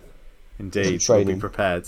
Indeed, 0.58 1.04
we'll 1.08 1.24
be 1.24 1.36
prepared. 1.36 1.88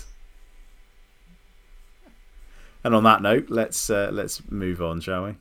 And 2.83 2.93
on 2.93 3.03
that 3.03 3.21
note, 3.23 3.47
let's 3.49 3.89
uh, 3.89 4.09
let's 4.13 4.41
move 4.51 4.79
on, 4.81 5.01
shall 5.01 5.25
we? 5.25 5.35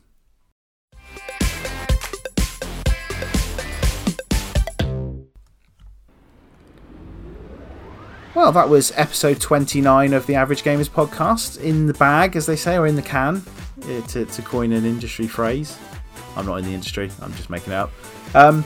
Well, 8.34 8.52
that 8.52 8.68
was 8.68 8.92
episode 8.94 9.40
29 9.40 10.12
of 10.12 10.26
the 10.26 10.34
Average 10.34 10.62
Gamers 10.62 10.88
podcast. 10.88 11.60
In 11.60 11.86
the 11.86 11.94
bag, 11.94 12.36
as 12.36 12.46
they 12.46 12.56
say, 12.56 12.76
or 12.76 12.86
in 12.86 12.94
the 12.94 13.02
can, 13.02 13.42
uh, 13.82 14.00
to, 14.08 14.26
to 14.26 14.42
coin 14.42 14.72
an 14.72 14.84
industry 14.84 15.26
phrase. 15.26 15.78
I'm 16.36 16.46
not 16.46 16.56
in 16.56 16.66
the 16.66 16.74
industry, 16.74 17.10
I'm 17.22 17.32
just 17.34 17.50
making 17.50 17.72
it 17.72 17.76
up. 17.76 17.90
Um, 18.34 18.62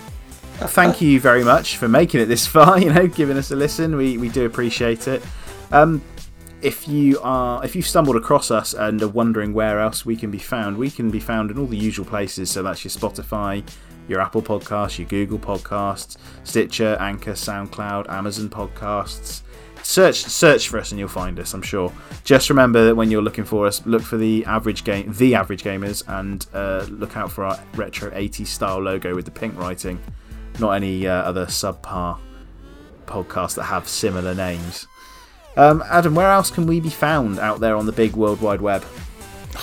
thank 0.59 1.01
you 1.01 1.21
very 1.21 1.45
much 1.45 1.77
for 1.77 1.89
making 1.89 2.21
it 2.21 2.27
this 2.27 2.47
far, 2.49 2.79
you 2.79 2.93
know, 2.93 3.07
giving 3.07 3.39
us 3.39 3.51
a 3.51 3.57
listen. 3.57 3.97
We, 3.97 4.19
we 4.19 4.29
do 4.29 4.45
appreciate 4.45 5.07
it. 5.09 5.23
Um, 5.71 6.03
if 6.61 6.87
you 6.87 7.19
are 7.23 7.65
if 7.65 7.75
you've 7.75 7.87
stumbled 7.87 8.17
across 8.17 8.51
us 8.51 8.73
and 8.73 9.03
are 9.03 9.09
wondering 9.09 9.53
where 9.53 9.81
else 9.81 10.05
we 10.05 10.17
can 10.17 10.31
be 10.31 10.39
found, 10.39 10.77
we 10.77 10.91
can 10.91 11.11
be 11.11 11.21
found 11.21 11.51
in 11.51 11.59
all 11.59 11.67
the 11.67 11.77
usual 11.77 12.05
places. 12.05 12.51
So 12.51 12.63
that's 12.63 12.85
your 12.85 12.91
Spotify, 12.91 13.67
your 14.07 14.21
Apple 14.21 14.43
Podcasts, 14.43 14.99
your 14.99 15.09
Google 15.09 15.39
Podcasts, 15.39 16.17
Stitcher, 16.45 16.97
Anchor, 17.01 17.33
SoundCloud, 17.33 18.09
Amazon 18.11 18.49
Podcasts. 18.49 19.43
Search 19.83 20.23
search 20.23 20.69
for 20.69 20.79
us 20.79 20.93
and 20.93 20.99
you'll 20.99 21.09
find 21.09 21.39
us. 21.41 21.55
I'm 21.55 21.63
sure. 21.63 21.93
Just 22.25 22.51
remember 22.51 22.87
that 22.87 22.95
when 22.95 23.11
you're 23.11 23.23
looking 23.23 23.45
for 23.45 23.67
us, 23.67 23.85
look 23.87 24.03
for 24.03 24.17
the 24.17 24.45
average 24.45 24.85
game, 24.85 25.13
the 25.13 25.35
average 25.35 25.63
gamers, 25.63 26.03
and 26.07 26.47
uh, 26.55 26.87
look 26.89 27.17
out 27.17 27.33
for 27.33 27.45
our 27.45 27.59
retro 27.75 28.11
80s 28.11 28.47
style 28.47 28.79
logo 28.79 29.15
with 29.15 29.25
the 29.25 29.31
pink 29.31 29.59
writing. 29.59 30.01
Not 30.59 30.73
any 30.73 31.07
uh, 31.07 31.15
other 31.15 31.47
subpar 31.47 32.19
podcasts 33.07 33.57
that 33.57 33.65
have 33.65 33.89
similar 33.89 34.35
names. 34.35 34.87
Um, 35.57 35.83
Adam, 35.87 36.15
where 36.15 36.31
else 36.31 36.51
can 36.51 36.67
we 36.67 36.81
be 36.81 36.89
found 36.89 37.39
out 37.39 37.61
there 37.61 37.77
on 37.77 37.87
the 37.87 37.93
big 37.93 38.17
World 38.17 38.41
Wide 38.41 38.61
Web? 38.61 38.85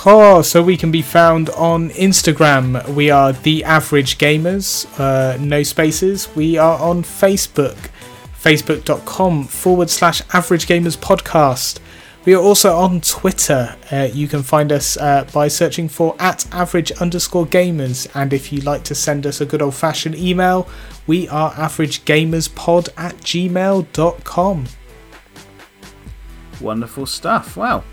Oh, 0.06 0.44
so 0.44 0.62
we 0.62 0.78
can 0.78 0.92
be 0.92 1.02
found 1.02 1.50
on 1.52 1.90
Instagram. 1.92 2.88
We 2.94 3.10
are 3.10 3.34
the 3.34 3.64
Average 3.64 4.20
Gamers, 4.20 4.88
uh, 5.00 5.38
no 5.38 5.64
spaces. 5.64 6.34
We 6.36 6.58
are 6.58 6.80
on 6.80 7.02
Facebook, 7.02 7.76
facebook.com 8.42 9.46
forward 9.46 9.90
slash 9.90 10.22
Average 10.34 10.68
Gamers 10.68 10.98
Podcast. 10.98 11.80
We 12.26 12.34
are 12.36 12.42
also 12.42 12.76
on 12.76 13.02
Twitter. 13.02 13.76
Uh, 13.92 14.10
you 14.14 14.28
can 14.28 14.44
find 14.44 14.72
us 14.72 14.98
uh, 14.98 15.26
by 15.34 15.48
searching 15.48 15.88
for 15.88 16.16
at 16.20 16.46
average 16.54 16.92
underscore 16.94 17.46
gamers. 17.46 18.08
And 18.14 18.34
if 18.34 18.52
you'd 18.52 18.66
like 18.66 18.84
to 18.84 18.96
send 18.96 19.26
us 19.26 19.42
a 19.42 19.46
good 19.46 19.62
old 19.62 19.76
fashioned 19.76 20.16
email, 20.16 20.68
we 21.08 21.28
are 21.30 21.52
averagegamerspod 21.54 22.90
at 22.98 23.16
gmail.com. 23.18 24.66
Wonderful 26.62 27.06
stuff. 27.06 27.56
Well, 27.56 27.84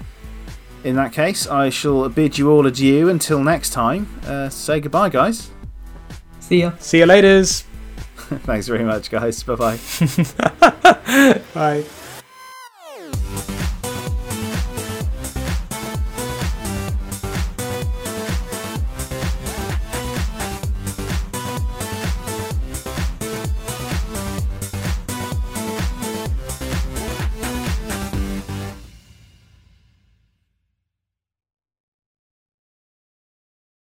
in 0.85 0.97
that 0.97 1.13
case, 1.13 1.47
I 1.47 1.71
shall 1.71 2.09
bid 2.09 2.37
you 2.39 2.51
all 2.51 2.67
adieu 2.67 3.09
until 3.09 3.43
next 3.43 3.71
time. 3.71 4.09
Uh, 4.25 4.49
say 4.49 4.81
goodbye, 4.81 5.09
guys. 5.09 5.51
See 6.41 6.61
ya. 6.61 6.73
See 6.79 6.99
you 6.99 7.07
later. 7.07 7.43
Thanks 8.45 8.67
very 8.67 8.85
much, 8.85 9.11
guys. 9.11 9.43
Bye 9.45 9.55
bye. 9.55 9.79
Bye. 11.55 11.85